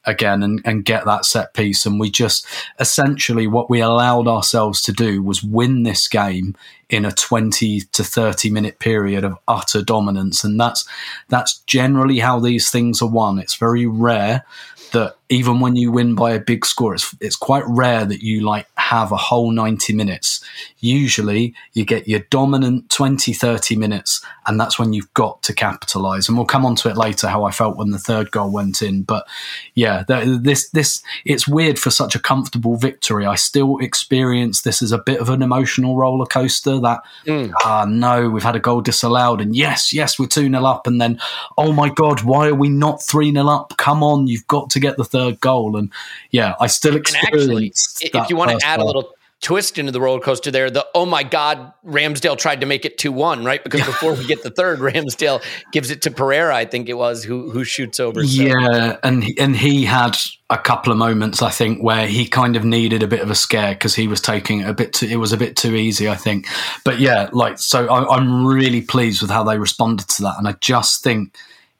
again 0.05 0.43
and, 0.43 0.61
and 0.65 0.85
get 0.85 1.05
that 1.05 1.25
set 1.25 1.55
piece. 1.55 1.87
And 1.87 2.01
we 2.01 2.11
just 2.11 2.47
essentially 2.79 3.47
what 3.47 3.71
we 3.71 3.81
allowed 3.81 4.29
ourselves 4.29 4.83
to 4.83 4.93
do 4.93 5.23
was 5.23 5.43
win 5.43 5.83
this 5.83 6.09
game 6.09 6.55
in 6.89 7.05
a 7.05 7.13
20 7.13 7.81
to 7.81 8.05
30 8.05 8.51
minute 8.51 8.79
period 8.79 9.25
of 9.25 9.39
utter 9.49 9.83
dominance. 9.83 10.45
And 10.45 10.61
that's 10.61 10.87
that's 11.29 11.59
generally 11.61 12.19
how 12.19 12.39
these 12.41 12.71
things 12.71 13.01
are 13.03 13.09
won. 13.09 13.39
It's 13.39 13.55
very 13.55 13.87
rare 13.87 14.45
that 14.93 15.17
even 15.33 15.61
when 15.61 15.77
you 15.77 15.91
win 15.91 16.15
by 16.15 16.33
a 16.33 16.39
big 16.39 16.67
score, 16.67 16.95
it's, 16.95 17.17
it's 17.19 17.37
quite 17.37 17.65
rare 17.67 18.05
that 18.05 18.23
you 18.23 18.43
like 18.43 18.67
have 18.77 19.13
a 19.13 19.17
whole 19.17 19.51
90 19.51 19.95
minutes. 19.95 20.45
Usually 20.81 21.55
you 21.73 21.87
get 21.87 22.07
your 22.07 22.21
dominant 22.29 22.91
20, 22.91 23.33
30 23.33 23.77
minutes, 23.77 24.23
and 24.47 24.61
that's 24.61 24.79
when 24.79 24.93
you've 24.93 25.13
got 25.15 25.43
to 25.45 25.55
capitalize. 25.55 26.29
And 26.29 26.37
we'll 26.37 26.47
come 26.47 26.67
on 26.67 26.77
to 26.77 26.91
it 26.91 26.99
later, 26.99 27.29
how 27.29 27.45
I 27.45 27.51
felt 27.51 27.79
when 27.79 27.93
the 27.93 27.99
third 27.99 28.31
goal 28.31 28.51
went 28.51 28.83
in. 28.83 29.05
But 29.05 29.27
yeah, 29.75 30.05
this, 30.07 30.69
this, 30.69 31.03
it's 31.25 31.49
weird 31.49 31.79
for 31.79 31.91
such 31.91 32.15
a 32.15 32.19
comfortable 32.21 32.77
victory. 32.77 33.25
I 33.25 33.37
still 33.37 33.79
experience 33.79 34.61
this 34.61 34.83
as 34.83 34.93
a 34.93 34.99
bit 34.99 35.19
of 35.19 35.31
an 35.31 35.41
emotional 35.41 35.97
roller 35.97 36.27
coaster 36.27 36.79
that, 36.81 37.01
mm. 37.25 37.53
ah, 37.65 37.87
no, 37.89 38.29
we've 38.29 38.43
had 38.43 38.57
a 38.57 38.61
goal 38.61 38.83
disallowed. 38.83 39.41
And 39.41 39.57
yes, 39.57 39.95
yes, 39.95 40.19
we're 40.19 40.27
2 40.27 40.51
0 40.51 40.65
up. 40.67 40.87
And 40.87 41.01
then, 41.01 41.19
oh 41.57 41.73
my 41.73 41.89
God, 41.89 42.23
why 42.23 42.49
are 42.49 42.55
we 42.55 42.69
not 42.69 43.03
3 43.03 43.33
0 43.33 43.49
up? 43.49 43.75
Come 43.79 44.03
on, 44.03 44.27
you've 44.27 44.47
got 44.47 44.69
to 44.71 44.81
get 44.81 44.99
the 44.99 45.05
third 45.05 45.22
third 45.31 45.41
goal. 45.41 45.77
And 45.77 45.91
yeah, 46.31 46.55
I 46.61 46.67
still 46.67 46.97
experience. 46.97 48.03
Actually, 48.03 48.21
if 48.21 48.31
you 48.31 48.37
want 48.37 48.59
to 48.59 48.67
add 48.67 48.81
a 48.81 48.85
little 48.85 49.15
twist 49.43 49.77
into 49.77 49.91
the 49.93 50.01
roller 50.01 50.21
coaster 50.21 50.51
there, 50.51 50.71
the 50.71 50.87
oh 50.95 51.05
my 51.05 51.23
God, 51.23 51.73
Ramsdale 51.85 52.39
tried 52.39 52.61
to 52.61 52.67
make 52.67 52.85
it 52.85 52.97
2 52.97 53.13
1, 53.13 53.45
right? 53.45 53.63
Because 53.63 53.85
before 53.85 54.15
we 54.15 54.27
get 54.27 54.43
the 54.43 54.51
third, 54.51 54.79
Ramsdale 54.81 55.43
gives 55.73 55.91
it 55.91 56.03
to 56.03 56.11
Pereira, 56.11 56.55
I 56.55 56.65
think 56.65 56.89
it 56.89 56.95
was, 56.95 57.23
who 57.25 57.51
who 57.51 57.65
shoots 57.65 58.01
over. 58.01 58.25
So. 58.25 58.43
Yeah, 58.43 58.97
and 59.03 59.25
and 59.39 59.55
he 59.55 59.85
had 59.85 60.17
a 60.49 60.59
couple 60.59 60.93
of 60.93 60.99
moments, 60.99 61.43
I 61.43 61.51
think, 61.51 61.83
where 61.83 62.07
he 62.07 62.27
kind 62.27 62.57
of 62.57 62.65
needed 62.65 63.03
a 63.03 63.07
bit 63.07 63.21
of 63.21 63.31
a 63.31 63.35
scare 63.35 63.75
because 63.75 63.95
he 63.95 64.07
was 64.07 64.21
taking 64.21 64.61
it 64.61 64.69
a 64.69 64.75
bit 64.75 64.93
too, 64.93 65.07
it 65.07 65.17
was 65.17 65.33
a 65.33 65.37
bit 65.37 65.57
too 65.57 65.75
easy, 65.75 66.09
I 66.09 66.17
think. 66.17 66.47
But 66.85 67.01
yeah, 67.01 67.29
like, 67.33 67.59
so 67.59 67.87
I, 67.87 68.17
I'm 68.17 68.47
really 68.47 68.83
pleased 68.83 69.23
with 69.23 69.31
how 69.31 69.45
they 69.45 69.59
responded 69.59 70.09
to 70.09 70.23
that. 70.23 70.35
And 70.39 70.47
I 70.47 70.53
just 70.61 71.03
think 71.03 71.37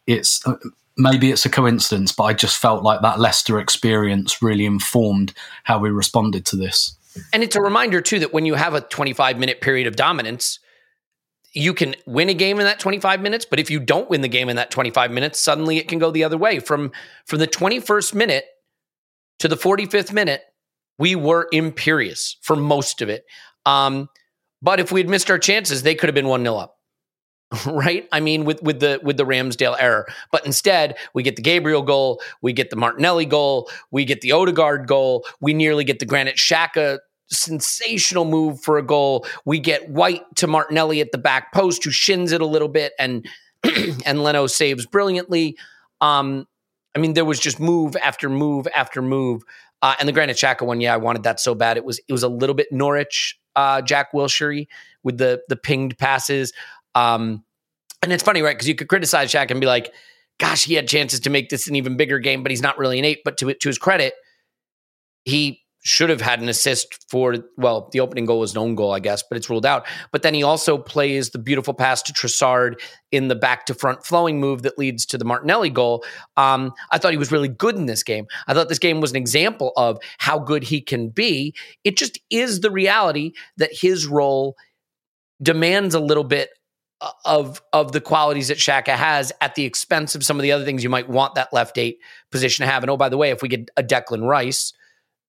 it's 0.07 0.47
uh, 0.47 0.57
maybe 0.97 1.31
it's 1.31 1.45
a 1.45 1.51
coincidence, 1.51 2.13
but 2.13 2.25
I 2.25 2.33
just 2.33 2.59
felt 2.59 2.83
like 2.83 3.01
that 3.03 3.19
Leicester 3.19 3.59
experience 3.59 4.43
really 4.43 4.67
informed 4.67 5.33
how 5.65 5.79
we 5.79 5.91
responded 5.91 6.45
to 6.47 6.57
this. 6.57 6.97
And 7.33 7.43
it's 7.43 7.57
a 7.57 7.63
reminder 7.63 8.01
too 8.01 8.19
that 8.21 8.33
when 8.33 8.47
you 8.47 8.55
have 8.55 8.75
a 8.75 8.81
25 8.81 9.39
minute 9.39 9.61
period 9.61 9.87
of 9.87 9.97
dominance, 9.97 10.59
you 11.53 11.75
can 11.75 11.95
win 12.07 12.29
a 12.29 12.35
game 12.35 12.59
in 12.59 12.65
that 12.65 12.81
25 12.81 13.21
minutes, 13.21 13.45
but 13.45 13.61
if 13.61 13.71
you 13.71 13.79
don't 13.79 14.09
win 14.09 14.23
the 14.23 14.29
game 14.29 14.49
in 14.49 14.57
that 14.57 14.71
25 14.71 15.11
minutes, 15.11 15.39
suddenly 15.39 15.77
it 15.77 15.89
can 15.89 15.99
go 15.99 16.11
the 16.11 16.25
other 16.25 16.39
way. 16.39 16.59
From 16.59 16.93
from 17.27 17.39
the 17.39 17.47
21st 17.47 18.15
minute 18.15 18.47
to 19.39 19.49
the 19.49 19.57
45th 19.57 20.13
minute, 20.13 20.43
we 20.99 21.15
were 21.15 21.49
imperious 21.53 22.37
for 22.43 22.57
most 22.57 23.03
of 23.03 23.09
it. 23.09 23.25
Um, 23.67 24.09
but 24.63 24.81
if 24.81 24.93
we 24.93 25.01
had 25.01 25.11
missed 25.11 25.31
our 25.31 25.39
chances, 25.39 25.83
they 25.83 25.95
could 25.95 26.09
have 26.09 26.15
been 26.15 26.29
1 26.29 26.43
0 26.43 26.57
up. 26.57 26.77
right? 27.67 28.09
I 28.13 28.21
mean, 28.21 28.45
with 28.45 28.63
with 28.63 28.81
the 28.81 29.01
with 29.03 29.17
the 29.17 29.25
Ramsdale 29.25 29.77
error, 29.79 30.07
but 30.31 30.45
instead 30.47 30.97
we 31.15 31.23
get 31.23 31.37
the 31.37 31.43
Gabriel 31.43 31.83
goal, 31.83 32.21
we 32.41 32.53
get 32.53 32.71
the 32.71 32.77
Martinelli 32.77 33.27
goal, 33.27 33.71
we 33.91 34.05
get 34.05 34.21
the 34.21 34.33
Odegaard 34.33 34.87
goal, 34.87 35.27
we 35.41 35.53
nearly 35.55 35.85
get 35.85 35.99
the 35.99 36.07
Granit 36.07 36.37
Xhaka 36.37 36.99
sensational 37.29 38.25
move 38.25 38.61
for 38.61 38.79
a 38.79 38.83
goal. 38.83 39.27
We 39.45 39.59
get 39.59 39.89
White 39.89 40.23
to 40.37 40.47
Martinelli 40.47 41.01
at 41.01 41.13
the 41.13 41.19
back 41.19 41.53
post, 41.53 41.83
who 41.85 41.91
shins 41.91 42.33
it 42.33 42.41
a 42.41 42.47
little 42.47 42.69
bit, 42.69 42.93
and 42.99 43.27
and 44.07 44.23
Leno 44.23 44.47
saves 44.47 44.87
brilliantly. 44.87 45.57
Um, 46.01 46.47
I 46.95 46.99
mean, 46.99 47.15
there 47.15 47.25
was 47.25 47.41
just 47.41 47.59
move 47.59 47.97
after 47.97 48.29
move 48.29 48.67
after 48.75 49.03
move. 49.03 49.43
Uh, 49.81 49.97
and 49.99 50.09
the 50.09 50.13
Granit 50.13 50.37
Xhaka 50.37 50.65
one, 50.65 50.81
yeah, 50.81 50.95
I 50.95 50.99
wanted 50.99 51.25
that 51.25 51.41
so 51.41 51.55
bad. 51.55 51.77
It 51.77 51.85
was 51.85 52.01
it 52.07 52.13
was 52.13 52.23
a 52.23 52.29
little 52.29 52.55
bit 52.55 52.69
Norwich, 52.71 53.39
uh, 53.57 53.83
Jack 53.83 54.13
Wilshere 54.13 54.67
with 55.03 55.19
the 55.19 55.43
the 55.49 55.57
pinged 55.57 55.99
passes. 55.99 56.53
Um, 56.95 57.45
and 58.03 58.13
it's 58.13 58.23
funny, 58.23 58.43
right? 58.43 58.57
Because 58.57 58.69
you 58.69 58.75
could 58.75 58.89
criticize 58.89 59.31
Shaq 59.33 59.51
and 59.51 59.61
be 59.61 59.67
like, 59.67 59.93
gosh, 60.39 60.65
he 60.65 60.75
had 60.75 60.89
chances 60.89 61.21
to 61.21 61.31
make 61.31 61.51
this 61.51 61.69
an 61.69 61.77
even 61.77 61.97
bigger 61.97 62.19
game, 62.19 62.43
but 62.43 62.51
he's 62.51 62.63
not 62.63 62.79
really 62.79 62.99
an 62.99 63.05
eight. 63.05 63.21
But 63.25 63.39
to, 63.39 63.55
to 63.55 63.69
his 63.69 63.79
credit, 63.79 64.15
he 65.25 65.61
should 65.85 66.11
have 66.11 66.21
had 66.21 66.41
an 66.41 66.49
assist 66.49 67.05
for, 67.11 67.37
well, 67.57 67.89
the 67.93 67.99
opening 68.01 68.25
goal 68.25 68.39
was 68.39 68.53
an 68.53 68.59
own 68.59 68.77
goal, 68.77 68.93
I 68.93 69.01
guess, 69.01 69.23
but 69.29 69.37
it's 69.37 69.51
ruled 69.51 69.67
out. 69.67 69.85
But 70.13 70.23
then 70.23 70.33
he 70.33 70.45
also 70.45 70.79
plays 70.79 71.31
the 71.31 71.39
beautiful 71.39 71.75
pass 71.75 72.03
to 72.03 72.13
Trossard 72.13 72.81
in 73.11 73.27
the 73.27 73.35
back 73.35 73.67
to 73.67 73.75
front 73.75 74.07
flowing 74.07 74.39
move 74.39 74.63
that 74.63 74.79
leads 74.79 75.05
to 75.07 75.19
the 75.19 75.25
Martinelli 75.25 75.71
goal. 75.71 76.05
Um, 76.37 76.73
I 76.93 76.99
thought 76.99 77.11
he 77.11 77.19
was 77.19 77.33
really 77.33 77.49
good 77.49 77.75
in 77.75 77.87
this 77.87 78.05
game. 78.05 78.27
I 78.47 78.55
thought 78.55 78.69
this 78.69 78.79
game 78.79 79.01
was 79.01 79.11
an 79.11 79.17
example 79.17 79.73
of 79.77 79.99
how 80.19 80.39
good 80.39 80.63
he 80.63 80.81
can 80.81 81.09
be. 81.09 81.53
It 81.83 81.97
just 81.97 82.21
is 82.31 82.61
the 82.61 82.71
reality 82.71 83.33
that 83.57 83.71
his 83.73 84.07
role 84.07 84.55
demands 85.43 85.97
a 85.97 86.01
little 86.01 86.25
bit 86.25 86.51
of 87.25 87.63
of 87.73 87.93
the 87.93 88.01
qualities 88.01 88.49
that 88.49 88.59
Xhaka 88.59 88.95
has 88.95 89.33
at 89.41 89.55
the 89.55 89.65
expense 89.65 90.15
of 90.15 90.25
some 90.25 90.39
of 90.39 90.43
the 90.43 90.53
other 90.53 90.65
things 90.65 90.83
you 90.83 90.91
might 90.91 91.09
want 91.09 91.35
that 91.35 91.53
left 91.53 91.79
eight 91.79 91.99
position 92.31 92.65
to 92.65 92.71
have. 92.71 92.83
And 92.83 92.91
oh, 92.91 92.97
by 92.97 93.09
the 93.09 93.17
way, 93.17 93.31
if 93.31 93.43
we 93.43 93.49
get 93.49 93.71
a 93.77 93.83
Declan 93.83 94.27
Rice 94.27 94.73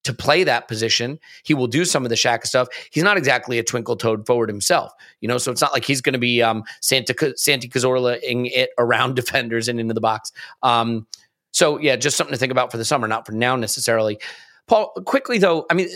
to 0.03 0.13
play 0.13 0.43
that 0.43 0.67
position, 0.67 1.17
he 1.43 1.53
will 1.53 1.67
do 1.67 1.85
some 1.85 2.03
of 2.03 2.09
the 2.09 2.15
Xhaka 2.15 2.45
stuff. 2.45 2.67
He's 2.91 3.03
not 3.03 3.17
exactly 3.17 3.57
a 3.57 3.63
twinkle 3.63 3.95
toed 3.95 4.25
forward 4.27 4.49
himself, 4.49 4.91
you 5.21 5.27
know, 5.27 5.37
so 5.37 5.51
it's 5.51 5.61
not 5.61 5.73
like 5.73 5.85
he's 5.85 6.01
going 6.01 6.13
to 6.13 6.19
be 6.19 6.41
um, 6.41 6.63
Santa 6.81 7.33
Santi 7.37 7.69
Cazorla-ing 7.69 8.47
it 8.47 8.71
around 8.77 9.15
defenders 9.15 9.67
and 9.67 9.79
into 9.79 9.93
the 9.93 10.01
box. 10.01 10.31
Um, 10.61 11.07
so 11.51 11.79
yeah, 11.79 11.95
just 11.95 12.17
something 12.17 12.33
to 12.33 12.39
think 12.39 12.51
about 12.51 12.71
for 12.71 12.77
the 12.77 12.85
summer, 12.85 13.07
not 13.07 13.25
for 13.25 13.31
now 13.31 13.55
necessarily. 13.55 14.19
Paul, 14.67 14.91
quickly 15.05 15.37
though, 15.37 15.65
I 15.69 15.73
mean, 15.73 15.89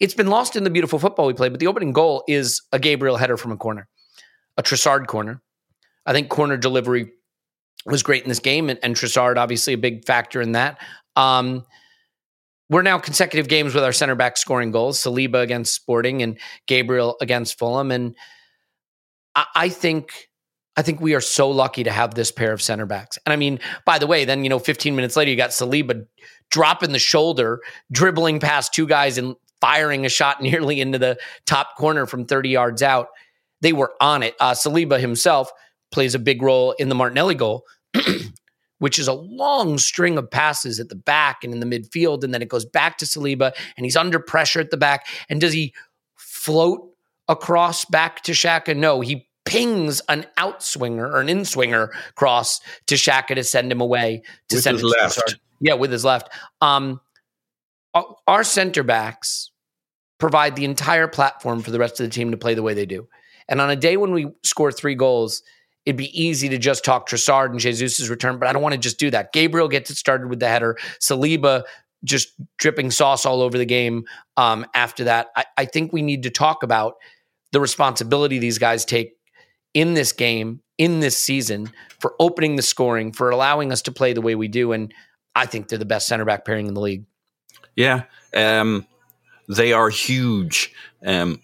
it's 0.00 0.14
been 0.14 0.28
lost 0.28 0.54
in 0.54 0.62
the 0.62 0.70
beautiful 0.70 0.98
football 0.98 1.26
we 1.26 1.34
play, 1.34 1.48
but 1.48 1.58
the 1.58 1.66
opening 1.66 1.92
goal 1.92 2.22
is 2.28 2.62
a 2.72 2.78
Gabriel 2.78 3.16
header 3.16 3.36
from 3.36 3.50
a 3.50 3.56
corner 3.56 3.88
a 4.58 4.62
Trossard 4.62 5.06
corner. 5.06 5.40
I 6.04 6.12
think 6.12 6.28
corner 6.28 6.56
delivery 6.56 7.12
was 7.86 8.02
great 8.02 8.24
in 8.24 8.28
this 8.28 8.40
game, 8.40 8.68
and, 8.68 8.78
and 8.82 8.94
Trossard 8.94 9.36
obviously 9.36 9.72
a 9.72 9.78
big 9.78 10.04
factor 10.04 10.42
in 10.42 10.52
that. 10.52 10.78
Um, 11.16 11.64
we're 12.68 12.82
now 12.82 12.98
consecutive 12.98 13.48
games 13.48 13.74
with 13.74 13.84
our 13.84 13.92
center 13.92 14.14
back 14.14 14.36
scoring 14.36 14.72
goals. 14.72 15.00
Saliba 15.00 15.40
against 15.40 15.74
Sporting 15.74 16.22
and 16.22 16.38
Gabriel 16.66 17.16
against 17.20 17.58
Fulham, 17.58 17.90
and 17.90 18.14
I, 19.34 19.46
I 19.54 19.68
think 19.70 20.28
I 20.76 20.82
think 20.82 21.00
we 21.00 21.14
are 21.14 21.20
so 21.20 21.50
lucky 21.50 21.82
to 21.84 21.90
have 21.90 22.14
this 22.14 22.30
pair 22.30 22.52
of 22.52 22.62
center 22.62 22.86
backs. 22.86 23.18
And 23.26 23.32
I 23.32 23.36
mean, 23.36 23.58
by 23.84 23.98
the 23.98 24.06
way, 24.06 24.24
then 24.24 24.44
you 24.44 24.50
know, 24.50 24.58
15 24.58 24.94
minutes 24.94 25.16
later, 25.16 25.30
you 25.30 25.36
got 25.36 25.50
Saliba 25.50 26.06
dropping 26.50 26.92
the 26.92 26.98
shoulder, 26.98 27.60
dribbling 27.90 28.38
past 28.38 28.74
two 28.74 28.86
guys, 28.86 29.18
and 29.18 29.34
firing 29.60 30.04
a 30.04 30.08
shot 30.08 30.40
nearly 30.42 30.80
into 30.80 30.98
the 30.98 31.18
top 31.46 31.76
corner 31.76 32.06
from 32.06 32.26
30 32.26 32.50
yards 32.50 32.82
out 32.82 33.08
they 33.60 33.72
were 33.72 33.92
on 34.00 34.22
it. 34.22 34.34
Uh, 34.40 34.52
Saliba 34.52 34.98
himself 35.00 35.50
plays 35.90 36.14
a 36.14 36.18
big 36.18 36.42
role 36.42 36.72
in 36.72 36.88
the 36.88 36.94
Martinelli 36.94 37.34
goal, 37.34 37.64
which 38.78 38.98
is 38.98 39.08
a 39.08 39.12
long 39.12 39.78
string 39.78 40.18
of 40.18 40.30
passes 40.30 40.78
at 40.80 40.88
the 40.88 40.94
back 40.94 41.42
and 41.42 41.52
in 41.52 41.60
the 41.60 41.66
midfield. 41.66 42.24
And 42.24 42.32
then 42.32 42.42
it 42.42 42.48
goes 42.48 42.64
back 42.64 42.98
to 42.98 43.04
Saliba 43.04 43.52
and 43.76 43.84
he's 43.84 43.96
under 43.96 44.18
pressure 44.18 44.60
at 44.60 44.70
the 44.70 44.76
back. 44.76 45.06
And 45.28 45.40
does 45.40 45.52
he 45.52 45.74
float 46.16 46.88
across 47.28 47.84
back 47.84 48.22
to 48.24 48.32
Xhaka? 48.32 48.76
No, 48.76 49.00
he 49.00 49.28
pings 49.44 50.02
an 50.08 50.26
outswinger 50.36 51.10
or 51.10 51.20
an 51.20 51.28
inswinger 51.28 51.88
cross 52.14 52.60
to 52.86 52.96
Xhaka 52.96 53.34
to 53.34 53.44
send 53.44 53.72
him 53.72 53.80
away 53.80 54.22
to 54.50 54.56
with 54.56 54.64
send 54.64 54.76
his 54.76 54.84
left. 54.84 55.36
Yeah, 55.60 55.74
with 55.74 55.90
his 55.90 56.04
left. 56.04 56.28
Um, 56.60 57.00
our 58.26 58.44
center 58.44 58.82
backs 58.82 59.50
provide 60.18 60.54
the 60.54 60.64
entire 60.64 61.08
platform 61.08 61.62
for 61.62 61.70
the 61.70 61.78
rest 61.78 61.98
of 61.98 62.06
the 62.06 62.10
team 62.12 62.30
to 62.30 62.36
play 62.36 62.54
the 62.54 62.62
way 62.62 62.74
they 62.74 62.86
do. 62.86 63.08
And 63.48 63.60
on 63.60 63.70
a 63.70 63.76
day 63.76 63.96
when 63.96 64.12
we 64.12 64.28
score 64.42 64.72
three 64.72 64.94
goals, 64.94 65.42
it'd 65.86 65.96
be 65.96 66.20
easy 66.20 66.48
to 66.50 66.58
just 66.58 66.84
talk 66.84 67.08
Trossard 67.08 67.50
and 67.50 67.58
Jesus' 67.58 68.08
return, 68.08 68.38
but 68.38 68.48
I 68.48 68.52
don't 68.52 68.62
want 68.62 68.74
to 68.74 68.78
just 68.78 68.98
do 68.98 69.10
that. 69.10 69.32
Gabriel 69.32 69.68
gets 69.68 69.90
it 69.90 69.96
started 69.96 70.28
with 70.28 70.40
the 70.40 70.48
header. 70.48 70.76
Saliba 71.00 71.64
just 72.04 72.32
dripping 72.58 72.90
sauce 72.90 73.24
all 73.24 73.40
over 73.40 73.58
the 73.58 73.64
game 73.64 74.04
um, 74.36 74.66
after 74.74 75.04
that. 75.04 75.28
I, 75.34 75.44
I 75.56 75.64
think 75.64 75.92
we 75.92 76.02
need 76.02 76.24
to 76.24 76.30
talk 76.30 76.62
about 76.62 76.96
the 77.52 77.60
responsibility 77.60 78.38
these 78.38 78.58
guys 78.58 78.84
take 78.84 79.16
in 79.74 79.94
this 79.94 80.12
game, 80.12 80.60
in 80.76 81.00
this 81.00 81.16
season, 81.16 81.72
for 82.00 82.14
opening 82.20 82.56
the 82.56 82.62
scoring, 82.62 83.12
for 83.12 83.30
allowing 83.30 83.72
us 83.72 83.82
to 83.82 83.92
play 83.92 84.12
the 84.12 84.20
way 84.20 84.34
we 84.34 84.48
do. 84.48 84.72
And 84.72 84.92
I 85.34 85.46
think 85.46 85.68
they're 85.68 85.78
the 85.78 85.84
best 85.84 86.06
center 86.06 86.24
back 86.24 86.44
pairing 86.44 86.66
in 86.66 86.74
the 86.74 86.80
league. 86.80 87.04
Yeah. 87.76 88.04
Um, 88.34 88.86
they 89.48 89.72
are 89.72 89.88
huge. 89.88 90.74
Um, 91.04 91.40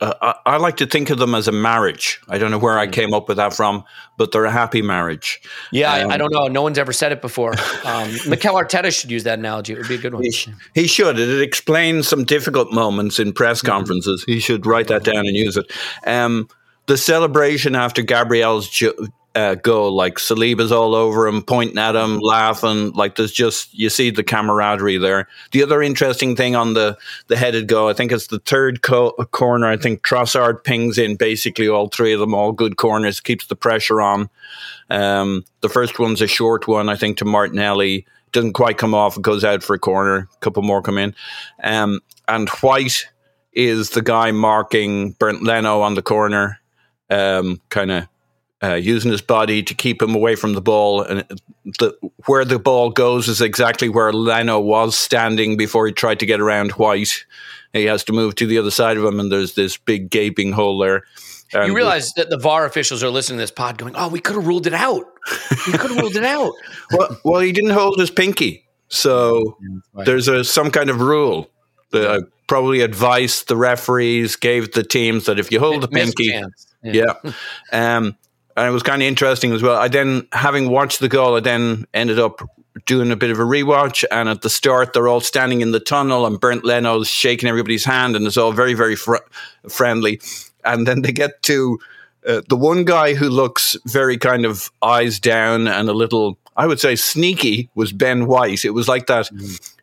uh, 0.00 0.14
I, 0.20 0.54
I 0.54 0.56
like 0.58 0.76
to 0.78 0.86
think 0.86 1.10
of 1.10 1.18
them 1.18 1.34
as 1.34 1.48
a 1.48 1.52
marriage. 1.52 2.20
I 2.28 2.38
don't 2.38 2.50
know 2.50 2.58
where 2.58 2.78
I 2.78 2.86
came 2.86 3.12
up 3.14 3.28
with 3.28 3.36
that 3.36 3.52
from, 3.54 3.84
but 4.16 4.32
they're 4.32 4.44
a 4.44 4.50
happy 4.50 4.82
marriage. 4.82 5.40
Yeah, 5.72 5.92
Um, 5.94 6.10
I, 6.10 6.14
I 6.14 6.16
don't 6.16 6.32
know. 6.32 6.46
No 6.48 6.62
one's 6.62 6.78
ever 6.78 6.92
said 6.92 7.12
it 7.12 7.20
before. 7.20 7.54
Um, 7.84 8.10
Mikel 8.28 8.54
Arteta 8.54 8.98
should 8.98 9.10
use 9.10 9.24
that 9.24 9.38
analogy. 9.38 9.74
It 9.74 9.78
would 9.78 9.88
be 9.88 9.96
a 9.96 9.98
good 9.98 10.14
one. 10.14 10.22
He, 10.22 10.32
he 10.74 10.86
should. 10.86 11.18
It 11.18 11.42
explains 11.42 12.08
some 12.08 12.24
difficult 12.24 12.72
moments 12.72 13.18
in 13.18 13.32
press 13.32 13.58
Mm-hmm. 13.58 13.68
conferences. 13.68 14.24
He 14.26 14.40
should 14.40 14.64
write 14.66 14.88
that 14.88 15.04
down 15.04 15.26
and 15.26 15.36
use 15.36 15.56
it. 15.58 15.70
Um, 16.06 16.48
the 16.86 16.96
celebration 16.96 17.74
after 17.74 18.02
Gabriel's 18.02 18.68
jo- 18.70 18.94
uh, 19.34 19.56
goal, 19.56 19.92
like 19.92 20.16
Saliba's 20.16 20.70
all 20.70 20.94
over 20.94 21.26
him, 21.26 21.42
pointing 21.42 21.78
at 21.78 21.96
him, 21.96 22.18
laughing. 22.20 22.92
Like 22.92 23.16
there's 23.16 23.32
just 23.32 23.74
you 23.74 23.90
see 23.90 24.10
the 24.10 24.22
camaraderie 24.22 24.98
there. 24.98 25.28
The 25.50 25.62
other 25.62 25.82
interesting 25.82 26.36
thing 26.36 26.54
on 26.54 26.74
the 26.74 26.96
the 27.26 27.36
headed 27.36 27.66
goal, 27.66 27.88
I 27.88 27.94
think 27.94 28.12
it's 28.12 28.28
the 28.28 28.38
third 28.40 28.82
co- 28.82 29.12
corner. 29.32 29.66
I 29.66 29.76
think 29.76 30.02
Trossard 30.02 30.62
pings 30.62 30.98
in 30.98 31.16
basically 31.16 31.68
all 31.68 31.88
three 31.88 32.12
of 32.12 32.20
them, 32.20 32.34
all 32.34 32.52
good 32.52 32.76
corners, 32.76 33.20
keeps 33.20 33.46
the 33.46 33.56
pressure 33.56 34.00
on. 34.00 34.30
Um, 34.90 35.44
the 35.62 35.68
first 35.68 35.98
one's 35.98 36.22
a 36.22 36.28
short 36.28 36.68
one, 36.68 36.88
I 36.88 36.96
think, 36.96 37.18
to 37.18 37.24
Martinelli. 37.24 38.06
Doesn't 38.32 38.52
quite 38.52 38.78
come 38.78 38.94
off. 38.94 39.16
It 39.16 39.22
goes 39.22 39.44
out 39.44 39.62
for 39.62 39.74
a 39.74 39.78
corner. 39.78 40.28
A 40.32 40.38
couple 40.38 40.62
more 40.62 40.82
come 40.82 40.98
in. 40.98 41.14
Um, 41.62 42.00
and 42.28 42.48
White 42.48 43.06
is 43.52 43.90
the 43.90 44.02
guy 44.02 44.32
marking 44.32 45.12
Bernd 45.12 45.42
Leno 45.42 45.80
on 45.80 45.94
the 45.94 46.02
corner, 46.02 46.60
um, 47.10 47.60
kind 47.68 47.90
of 47.92 48.08
uh, 48.64 48.74
using 48.74 49.10
his 49.10 49.20
body 49.20 49.62
to 49.62 49.74
keep 49.74 50.00
him 50.00 50.14
away 50.14 50.34
from 50.36 50.54
the 50.54 50.60
ball. 50.60 51.02
And 51.02 51.24
the, 51.78 51.96
where 52.26 52.44
the 52.44 52.58
ball 52.58 52.90
goes 52.90 53.28
is 53.28 53.40
exactly 53.40 53.88
where 53.88 54.12
Leno 54.12 54.60
was 54.60 54.98
standing 54.98 55.56
before 55.56 55.86
he 55.86 55.92
tried 55.92 56.20
to 56.20 56.26
get 56.26 56.40
around 56.40 56.72
White. 56.72 57.24
He 57.72 57.84
has 57.84 58.04
to 58.04 58.12
move 58.12 58.36
to 58.36 58.46
the 58.46 58.58
other 58.58 58.70
side 58.70 58.96
of 58.96 59.04
him, 59.04 59.18
and 59.18 59.30
there's 59.30 59.54
this 59.54 59.76
big 59.76 60.08
gaping 60.08 60.52
hole 60.52 60.78
there. 60.78 61.04
You 61.52 61.74
realize 61.74 62.12
that 62.14 62.30
the 62.30 62.38
VAR 62.38 62.64
officials 62.64 63.04
are 63.04 63.10
listening 63.10 63.38
to 63.38 63.42
this 63.42 63.50
pod 63.50 63.78
going, 63.78 63.94
oh, 63.96 64.08
we 64.08 64.18
could 64.18 64.34
have 64.34 64.46
ruled 64.46 64.66
it 64.66 64.74
out. 64.74 65.04
We 65.66 65.72
could 65.74 65.90
have 65.90 65.98
ruled 65.98 66.16
it 66.16 66.24
out. 66.24 66.52
well, 66.92 67.20
well, 67.24 67.40
he 67.40 67.52
didn't 67.52 67.70
hold 67.70 67.98
his 67.98 68.10
pinky, 68.10 68.66
so 68.88 69.56
there's 70.04 70.26
a 70.26 70.42
some 70.42 70.70
kind 70.70 70.90
of 70.90 71.00
rule. 71.00 71.50
that 71.92 72.10
I 72.10 72.18
probably 72.48 72.80
advised 72.80 73.48
the 73.48 73.56
referees, 73.56 74.36
gave 74.36 74.72
the 74.72 74.82
teams 74.82 75.26
that 75.26 75.38
if 75.38 75.52
you 75.52 75.60
hold 75.60 75.82
the 75.82 75.88
pinky, 75.88 76.30
chance. 76.30 76.66
yeah. 76.82 77.14
Um, 77.72 78.16
and 78.56 78.68
it 78.68 78.70
was 78.70 78.82
kind 78.82 79.02
of 79.02 79.06
interesting 79.08 79.52
as 79.52 79.62
well. 79.62 79.76
I 79.76 79.88
then, 79.88 80.26
having 80.32 80.70
watched 80.70 81.00
the 81.00 81.08
goal, 81.08 81.36
I 81.36 81.40
then 81.40 81.86
ended 81.92 82.18
up 82.18 82.40
doing 82.86 83.10
a 83.10 83.16
bit 83.16 83.30
of 83.30 83.38
a 83.38 83.42
rewatch. 83.42 84.04
And 84.10 84.28
at 84.28 84.42
the 84.42 84.50
start, 84.50 84.92
they're 84.92 85.08
all 85.08 85.20
standing 85.20 85.60
in 85.60 85.72
the 85.72 85.80
tunnel, 85.80 86.26
and 86.26 86.40
Bernd 86.40 86.64
Leno's 86.64 87.08
shaking 87.08 87.48
everybody's 87.48 87.84
hand, 87.84 88.16
and 88.16 88.26
it's 88.26 88.36
all 88.36 88.52
very, 88.52 88.74
very 88.74 88.96
fr- 88.96 89.16
friendly. 89.68 90.20
And 90.64 90.86
then 90.86 91.02
they 91.02 91.12
get 91.12 91.42
to 91.44 91.78
uh, 92.26 92.42
the 92.48 92.56
one 92.56 92.84
guy 92.84 93.14
who 93.14 93.28
looks 93.28 93.76
very 93.86 94.16
kind 94.16 94.46
of 94.46 94.70
eyes 94.82 95.20
down 95.20 95.68
and 95.68 95.88
a 95.88 95.92
little, 95.92 96.38
I 96.56 96.66
would 96.66 96.80
say, 96.80 96.96
sneaky 96.96 97.68
was 97.74 97.92
Ben 97.92 98.26
White. 98.26 98.64
It 98.64 98.70
was 98.70 98.88
like 98.88 99.06
that. 99.06 99.28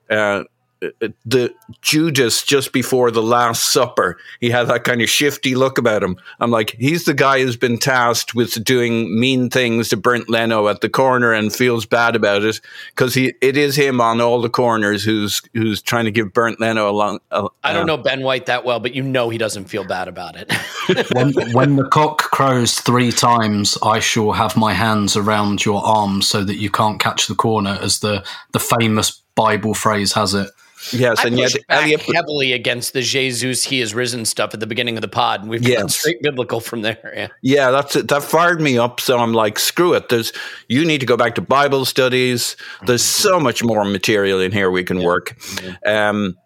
Uh, 0.10 0.44
Uh, 0.84 1.10
the 1.26 1.54
Judas 1.82 2.44
just 2.44 2.74
before 2.74 3.12
the 3.12 3.22
Last 3.22 3.72
Supper, 3.72 4.18
he 4.40 4.50
had 4.50 4.68
that 4.68 4.84
kind 4.84 5.02
of 5.02 5.10
shifty 5.10 5.56
look 5.56 5.78
about 5.78 6.04
him. 6.04 6.18
I'm 6.40 6.52
like, 6.52 6.72
he's 6.72 7.06
the 7.06 7.14
guy 7.14 7.42
who's 7.42 7.58
been 7.58 7.78
tasked 7.78 8.34
with 8.34 8.64
doing 8.64 9.20
mean 9.20 9.50
things 9.50 9.90
to 9.90 9.98
Bernd 9.98 10.26
Leno 10.28 10.68
at 10.68 10.82
the 10.82 10.90
corner 10.90 11.34
and 11.34 11.54
feels 11.54 11.86
bad 11.86 12.16
about 12.16 12.44
it 12.44 12.60
because 12.96 13.14
he 13.14 13.34
it 13.42 13.58
is 13.58 13.76
him 13.76 14.02
on 14.02 14.22
all 14.22 14.42
the 14.42 14.50
corners 14.50 15.04
who's 15.04 15.42
who's 15.54 15.82
trying 15.82 16.06
to 16.06 16.12
give 16.12 16.34
Bernd 16.34 16.58
Leno 16.60 16.90
a 16.90 16.92
long. 16.92 17.20
A, 17.32 17.48
I 17.64 17.74
don't 17.74 17.86
know 17.86 17.98
Ben 17.98 18.22
White 18.22 18.48
that 18.48 18.66
well, 18.66 18.80
but 18.80 18.96
you 18.96 19.04
know 19.04 19.30
he 19.30 19.38
doesn't 19.38 19.66
feel 19.66 19.84
bad 19.84 20.08
about 20.08 20.36
it. 20.36 20.52
when, 21.14 21.34
when 21.54 21.76
the 21.76 21.88
cock 21.88 22.18
crows 22.18 22.80
three 22.80 23.12
times, 23.12 23.78
I 23.84 24.00
shall 24.00 24.32
have 24.32 24.58
my 24.58 24.74
hands 24.74 25.16
around 25.16 25.64
your 25.66 25.84
arms 25.84 26.28
so 26.28 26.44
that 26.44 26.56
you 26.58 26.70
can't 26.70 27.00
catch 27.00 27.28
the 27.28 27.36
corner, 27.36 27.78
as 27.82 28.00
the, 28.00 28.26
the 28.52 28.60
famous 28.60 29.22
Bible 29.36 29.74
phrase 29.74 30.14
has 30.14 30.34
it. 30.34 30.50
Yes, 30.92 31.20
I 31.20 31.28
and 31.28 31.38
yet 31.38 32.02
heavily 32.02 32.54
against 32.54 32.94
the 32.94 33.02
Jesus 33.02 33.64
He 33.64 33.82
is 33.82 33.94
risen 33.94 34.26
stuff 34.26 34.54
at 34.54 34.60
the 34.60 34.68
beginning 34.68 34.98
of 34.98 35.02
the 35.02 35.08
pod, 35.08 35.42
and 35.42 35.50
we've 35.50 35.64
gone 35.64 35.90
straight 35.90 36.22
biblical 36.22 36.60
from 36.60 36.82
there. 36.82 37.14
Yeah. 37.16 37.28
Yeah, 37.42 37.72
that's 37.72 37.96
it. 37.96 38.08
That 38.08 38.24
fired 38.24 38.62
me 38.62 38.78
up. 38.78 39.00
So 39.00 39.20
I'm 39.20 39.34
like, 39.34 39.60
screw 39.60 39.94
it. 39.94 40.10
There's 40.10 40.34
you 40.68 40.84
need 40.84 41.00
to 41.00 41.06
go 41.06 41.16
back 41.16 41.36
to 41.36 41.42
Bible 41.42 41.86
studies. 41.86 42.56
There's 42.86 43.04
so 43.04 43.40
much 43.40 43.64
more 43.64 43.86
material 43.86 44.40
in 44.40 44.52
here 44.52 44.72
we 44.72 44.84
can 44.84 45.04
work. 45.04 45.38
Um, 45.86 46.38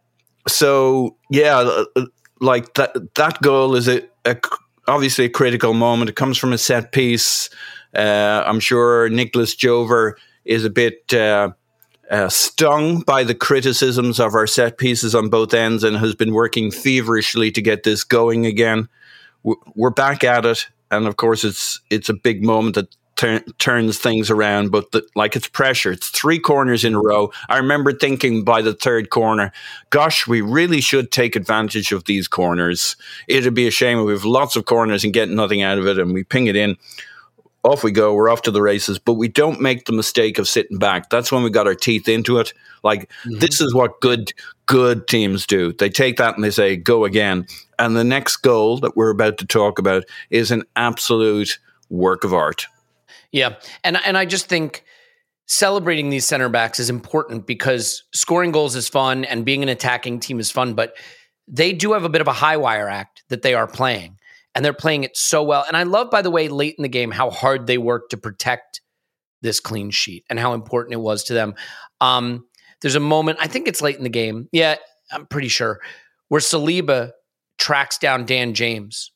so 0.47 1.15
yeah, 1.29 1.57
uh, 1.57 1.85
uh, 1.95 2.05
like 2.41 2.73
that. 2.75 3.15
That 3.15 3.41
goal 3.41 3.75
is 3.75 3.87
a 3.87 4.01
obviously 4.87 5.25
a 5.25 5.29
critical 5.29 5.73
moment. 5.73 6.09
It 6.09 6.15
comes 6.15 6.37
from 6.37 6.53
a 6.53 6.57
set 6.57 6.91
piece. 6.91 7.49
Uh, 7.95 8.43
I'm 8.45 8.59
sure 8.59 9.09
Nicolas 9.09 9.55
Jover 9.55 10.13
is 10.43 10.65
a 10.65 10.69
bit. 10.69 11.13
Uh, 11.13 11.51
uh, 12.09 12.29
stung 12.29 13.01
by 13.01 13.23
the 13.23 13.35
criticisms 13.35 14.19
of 14.19 14.35
our 14.35 14.47
set 14.47 14.77
pieces 14.77 15.15
on 15.15 15.29
both 15.29 15.53
ends 15.53 15.83
and 15.83 15.97
has 15.97 16.15
been 16.15 16.33
working 16.33 16.71
feverishly 16.71 17.51
to 17.51 17.61
get 17.61 17.83
this 17.83 18.03
going 18.03 18.45
again. 18.45 18.87
We're 19.75 19.91
back 19.91 20.23
at 20.23 20.45
it, 20.45 20.67
and 20.91 21.07
of 21.07 21.17
course, 21.17 21.43
it's 21.43 21.81
it's 21.89 22.09
a 22.09 22.13
big 22.13 22.43
moment 22.43 22.75
that 22.75 22.95
tur- 23.15 23.43
turns 23.59 23.99
things 23.99 24.29
around. 24.29 24.71
But 24.71 24.91
the, 24.91 25.07
like 25.15 25.35
it's 25.35 25.47
pressure. 25.47 25.91
It's 25.91 26.09
three 26.09 26.39
corners 26.39 26.83
in 26.83 26.95
a 26.95 27.01
row. 27.01 27.31
I 27.49 27.57
remember 27.57 27.93
thinking 27.93 28.43
by 28.43 28.61
the 28.61 28.73
third 28.73 29.09
corner, 29.09 29.51
"Gosh, 29.89 30.27
we 30.27 30.41
really 30.41 30.81
should 30.81 31.11
take 31.11 31.35
advantage 31.35 31.91
of 31.91 32.05
these 32.05 32.27
corners. 32.27 32.95
It'd 33.27 33.53
be 33.53 33.67
a 33.67 33.71
shame 33.71 33.99
if 33.99 34.05
we 34.05 34.13
have 34.13 34.25
lots 34.25 34.55
of 34.55 34.65
corners 34.65 35.03
and 35.03 35.13
get 35.13 35.29
nothing 35.29 35.61
out 35.61 35.77
of 35.77 35.87
it, 35.87 35.99
and 35.99 36.13
we 36.13 36.23
ping 36.23 36.47
it 36.47 36.55
in." 36.55 36.77
Off 37.65 37.84
we 37.84 37.91
go. 37.91 38.13
We're 38.13 38.30
off 38.30 38.43
to 38.43 38.51
the 38.51 38.62
races, 38.62 38.99
but 38.99 39.13
we 39.13 39.28
don't 39.28 39.60
make 39.60 39.86
the 39.86 39.91
mistake 39.91 40.38
of 40.38 40.47
sitting 40.47 40.78
back. 40.78 41.10
That's 41.10 41.32
when 41.32 41.43
we 41.43 41.49
got 41.49 41.67
our 41.67 41.75
teeth 41.75 42.08
into 42.08 42.38
it. 42.38 42.54
Like 42.84 43.10
mm-hmm. 43.25 43.39
this 43.39 43.62
is 43.62 43.73
what 43.73 43.99
good 44.01 44.32
good 44.65 45.08
teams 45.08 45.45
do. 45.45 45.73
They 45.73 45.89
take 45.89 46.17
that 46.17 46.36
and 46.36 46.43
they 46.43 46.51
say, 46.51 46.75
"Go 46.75 47.06
again." 47.06 47.47
And 47.78 47.95
the 47.95 48.04
next 48.04 48.38
goal 48.38 48.78
that 48.80 48.95
we're 48.95 49.10
about 49.10 49.38
to 49.39 49.45
talk 49.45 49.80
about 49.80 50.06
is 50.30 50.51
an 50.51 50.63
absolute 50.75 51.60
work 51.89 52.23
of 52.23 52.34
art. 52.34 52.67
Yeah, 53.32 53.56
and 53.84 53.97
and 54.06 54.17
I 54.17 54.25
just 54.25 54.47
think 54.47 54.84
celebrating 55.47 56.10
these 56.10 56.25
center 56.25 56.49
backs 56.49 56.80
is 56.80 56.89
important 56.89 57.45
because 57.45 58.04
scoring 58.13 58.51
goals 58.51 58.75
is 58.75 58.89
fun 58.89 59.25
and 59.25 59.45
being 59.45 59.62
an 59.63 59.69
attacking 59.69 60.19
team 60.19 60.39
is 60.39 60.51
fun, 60.51 60.73
but 60.73 60.95
they 61.47 61.73
do 61.73 61.93
have 61.93 62.04
a 62.04 62.10
bit 62.10 62.21
of 62.21 62.28
a 62.28 62.34
high 62.34 62.58
wire 62.58 62.89
act 62.89 63.23
that 63.30 63.41
they 63.41 63.54
are 63.54 63.67
playing, 63.67 64.14
and 64.55 64.63
they're 64.63 64.73
playing 64.73 65.03
it 65.03 65.15
so 65.15 65.43
well. 65.43 65.65
And 65.67 65.75
I 65.75 65.83
love, 65.83 66.09
by 66.09 66.21
the 66.21 66.31
way, 66.31 66.47
late 66.47 66.75
in 66.77 66.83
the 66.83 66.89
game 66.89 67.11
how 67.11 67.29
hard 67.29 67.67
they 67.67 67.77
worked 67.77 68.11
to 68.11 68.17
protect 68.17 68.81
this 69.41 69.59
clean 69.59 69.91
sheet 69.91 70.23
and 70.29 70.39
how 70.39 70.53
important 70.53 70.93
it 70.93 71.01
was 71.01 71.25
to 71.25 71.33
them. 71.33 71.53
Um, 72.01 72.45
there's 72.81 72.95
a 72.95 73.01
moment, 73.01 73.37
I 73.41 73.47
think 73.47 73.67
it's 73.67 73.81
late 73.81 73.97
in 73.97 74.03
the 74.03 74.09
game. 74.09 74.47
Yeah, 74.51 74.75
I'm 75.11 75.27
pretty 75.27 75.49
sure, 75.49 75.79
where 76.29 76.41
Saliba 76.41 77.11
tracks 77.57 77.97
down 77.97 78.25
Dan 78.25 78.53
James. 78.53 79.11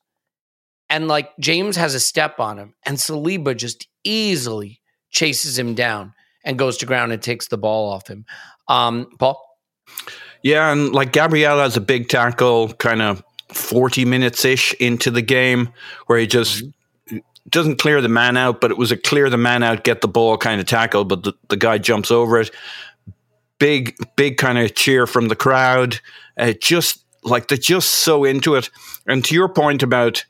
And 0.90 1.08
like 1.08 1.30
James 1.40 1.76
has 1.78 1.94
a 1.94 2.00
step 2.00 2.40
on 2.40 2.58
him, 2.58 2.74
and 2.84 2.98
Saliba 2.98 3.56
just 3.56 3.88
easily 4.04 4.82
chases 5.12 5.58
him 5.58 5.76
down 5.76 6.14
and 6.44 6.58
goes 6.58 6.78
to 6.78 6.86
ground 6.86 7.12
and 7.12 7.22
takes 7.22 7.48
the 7.48 7.58
ball 7.58 7.92
off 7.92 8.08
him. 8.08 8.26
Um, 8.68 9.08
Paul? 9.20 9.44
Yeah, 10.42 10.72
and 10.72 10.92
like 10.92 11.12
Gabriel 11.12 11.60
has 11.60 11.78
a 11.78 11.82
big 11.82 12.10
tackle, 12.10 12.74
kind 12.74 13.02
of 13.02 13.24
forty 13.50 14.06
minutes 14.06 14.46
ish 14.46 14.74
into 14.76 15.12
the 15.12 15.22
game, 15.22 15.70
where 16.08 16.20
he 16.20 16.28
just 16.28 16.64
doesn't 17.50 17.78
clear 17.78 18.00
the 18.02 18.10
man 18.10 18.38
out, 18.38 18.62
but 18.62 18.70
it 18.70 18.78
was 18.78 18.92
a 18.92 18.98
clear 18.98 19.30
the 19.30 19.38
man 19.38 19.64
out, 19.64 19.84
get 19.84 20.02
the 20.02 20.08
ball 20.08 20.38
kind 20.38 20.62
of 20.62 20.68
tackle, 20.68 21.04
but 21.04 21.24
the, 21.24 21.34
the 21.48 21.58
guy 21.58 21.80
jumps 21.80 22.12
over 22.12 22.40
it. 22.40 22.52
Big, 23.58 23.96
big 24.16 24.38
kind 24.38 24.60
of 24.60 24.76
cheer 24.76 25.08
from 25.08 25.30
the 25.30 25.36
crowd. 25.36 26.00
Uh, 26.38 26.54
just 26.62 27.04
like 27.24 27.48
they're 27.48 27.58
just 27.58 27.90
so 27.90 28.24
into 28.24 28.56
it. 28.56 28.70
And 29.08 29.26
to 29.26 29.34
your 29.34 29.50
point 29.50 29.82
about 29.82 30.24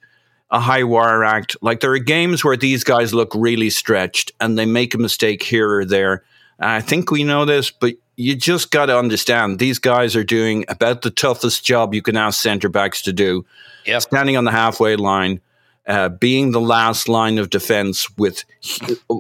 a 0.50 0.60
high 0.60 0.84
wire 0.84 1.24
act, 1.26 1.58
like 1.62 1.82
there 1.82 1.92
are 1.92 2.00
games 2.00 2.44
where 2.44 2.58
these 2.58 2.84
guys 2.84 3.14
look 3.14 3.34
really 3.36 3.70
stretched 3.70 4.32
and 4.40 4.58
they 4.58 4.66
make 4.66 4.94
a 4.94 4.98
mistake 4.98 5.44
here 5.44 5.70
or 5.70 5.86
there. 5.86 6.24
I 6.60 6.82
think 6.82 7.12
we 7.12 7.24
know 7.24 7.46
this, 7.46 7.70
but 7.70 7.96
you 8.20 8.36
just 8.36 8.70
got 8.70 8.88
to 8.88 9.00
understand 9.00 9.60
these 9.60 9.80
guys 9.80 10.14
are 10.14 10.26
doing 10.26 10.66
about 10.68 11.04
the 11.04 11.10
toughest 11.10 11.64
job 11.64 11.94
you 11.94 12.02
can 12.02 12.18
ask 12.18 12.42
centre 12.42 12.68
backs 12.68 13.02
to 13.04 13.14
do. 13.14 13.46
Yep. 13.86 14.02
Standing 14.02 14.36
on 14.36 14.44
the 14.44 14.52
halfway 14.52 14.98
line, 14.98 15.40
uh, 15.88 16.10
being 16.10 16.52
the 16.52 16.60
last 16.60 17.08
line 17.08 17.38
of 17.38 17.50
defense 17.50 18.10
with 18.18 18.44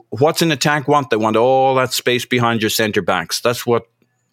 what's 0.10 0.42
an 0.42 0.52
attack 0.52 0.90
want? 0.90 1.12
They 1.12 1.16
want 1.16 1.38
all 1.38 1.76
that 1.76 1.94
space 1.94 2.26
behind 2.26 2.62
your 2.62 2.70
centre 2.70 3.02
backs. 3.02 3.40
That's 3.40 3.66
what 3.66 3.88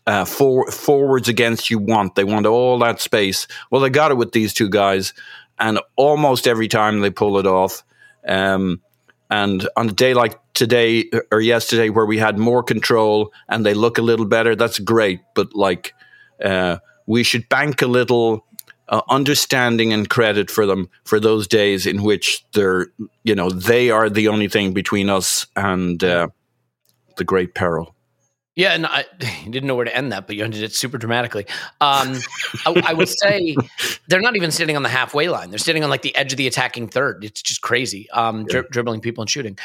uh, 0.04 0.24
for, 0.24 0.68
forwards 0.72 1.28
against 1.28 1.70
you 1.70 1.78
want. 1.78 2.16
They 2.16 2.24
want 2.24 2.44
all 2.44 2.80
that 2.80 3.00
space. 3.00 3.46
Well, 3.70 3.80
they 3.80 3.88
got 3.88 4.10
it 4.10 4.16
with 4.16 4.32
these 4.32 4.52
two 4.52 4.68
guys, 4.68 5.14
and 5.60 5.78
almost 5.94 6.48
every 6.48 6.66
time 6.66 7.02
they 7.02 7.10
pull 7.10 7.38
it 7.38 7.46
off. 7.46 7.84
Um, 8.26 8.82
and 9.30 9.68
on 9.76 9.88
a 9.88 9.92
day 9.92 10.12
like 10.12 10.40
today 10.56 11.08
or 11.30 11.40
yesterday, 11.40 11.90
where 11.90 12.06
we 12.06 12.18
had 12.18 12.38
more 12.38 12.62
control 12.64 13.32
and 13.48 13.64
they 13.64 13.74
look 13.74 13.98
a 13.98 14.02
little 14.02 14.26
better, 14.26 14.56
that's 14.56 14.80
great. 14.80 15.20
But 15.34 15.54
like, 15.54 15.94
uh, 16.44 16.78
we 17.06 17.22
should 17.22 17.48
bank 17.48 17.82
a 17.82 17.86
little 17.86 18.44
uh, 18.88 19.02
understanding 19.08 19.92
and 19.92 20.08
credit 20.10 20.50
for 20.50 20.66
them 20.66 20.88
for 21.04 21.20
those 21.20 21.46
days 21.46 21.86
in 21.86 22.02
which 22.02 22.44
they're, 22.52 22.88
you 23.22 23.34
know, 23.34 23.50
they 23.50 23.90
are 23.90 24.10
the 24.10 24.26
only 24.26 24.48
thing 24.48 24.72
between 24.72 25.08
us 25.08 25.46
and 25.54 26.02
uh, 26.02 26.28
the 27.16 27.24
great 27.24 27.54
peril. 27.54 27.94
Yeah, 28.54 28.72
and 28.72 28.86
I 28.86 29.04
didn't 29.44 29.66
know 29.66 29.74
where 29.74 29.84
to 29.84 29.94
end 29.94 30.12
that, 30.12 30.26
but 30.26 30.34
you 30.34 30.42
ended 30.42 30.62
it 30.62 30.74
super 30.74 30.96
dramatically. 30.96 31.46
Um, 31.80 32.16
I, 32.64 32.82
I, 32.86 32.94
would 32.94 33.10
say 33.10 33.54
they're 34.08 34.20
not 34.20 34.34
even 34.34 34.50
sitting 34.50 34.76
on 34.76 34.82
the 34.82 34.88
halfway 34.88 35.28
line; 35.28 35.50
they're 35.50 35.58
sitting 35.58 35.84
on 35.84 35.90
like 35.90 36.00
the 36.00 36.16
edge 36.16 36.32
of 36.32 36.38
the 36.38 36.46
attacking 36.46 36.88
third. 36.88 37.22
It's 37.22 37.42
just 37.42 37.60
crazy, 37.60 38.08
um, 38.10 38.46
dri- 38.46 38.64
dribbling 38.70 39.02
people 39.02 39.20
and 39.20 39.28
shooting. 39.28 39.58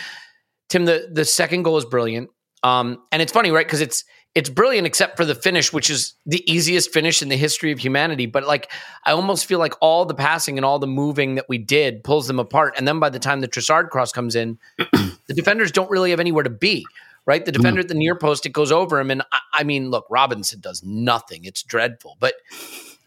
Tim, 0.71 0.85
the 0.85 1.09
the 1.11 1.25
second 1.25 1.63
goal 1.63 1.75
is 1.75 1.83
brilliant, 1.83 2.29
um, 2.63 3.03
and 3.11 3.21
it's 3.21 3.33
funny, 3.33 3.51
right? 3.51 3.67
Because 3.67 3.81
it's 3.81 4.05
it's 4.35 4.49
brilliant, 4.49 4.87
except 4.87 5.17
for 5.17 5.25
the 5.25 5.35
finish, 5.35 5.73
which 5.73 5.89
is 5.89 6.13
the 6.25 6.49
easiest 6.49 6.93
finish 6.93 7.21
in 7.21 7.27
the 7.27 7.35
history 7.35 7.73
of 7.73 7.79
humanity. 7.79 8.25
But 8.25 8.47
like, 8.47 8.71
I 9.05 9.11
almost 9.11 9.45
feel 9.45 9.59
like 9.59 9.73
all 9.81 10.05
the 10.05 10.13
passing 10.13 10.57
and 10.57 10.63
all 10.63 10.79
the 10.79 10.87
moving 10.87 11.35
that 11.35 11.49
we 11.49 11.57
did 11.57 12.05
pulls 12.05 12.27
them 12.27 12.39
apart, 12.39 12.75
and 12.77 12.87
then 12.87 12.99
by 12.99 13.09
the 13.09 13.19
time 13.19 13.41
the 13.41 13.49
Trossard 13.49 13.89
cross 13.89 14.13
comes 14.13 14.33
in, 14.33 14.57
the 14.77 15.33
defenders 15.33 15.73
don't 15.73 15.91
really 15.91 16.11
have 16.11 16.21
anywhere 16.21 16.43
to 16.43 16.49
be 16.49 16.85
right? 17.27 17.45
The 17.45 17.51
defender 17.51 17.81
mm. 17.81 17.83
at 17.83 17.87
the 17.87 17.93
near 17.93 18.15
post, 18.15 18.47
it 18.47 18.49
goes 18.49 18.71
over 18.71 18.99
him. 18.99 19.11
And 19.11 19.21
I, 19.31 19.39
I, 19.53 19.63
mean, 19.63 19.91
look, 19.91 20.07
Robinson 20.09 20.59
does 20.59 20.81
nothing. 20.83 21.45
It's 21.45 21.61
dreadful. 21.61 22.17
But 22.19 22.33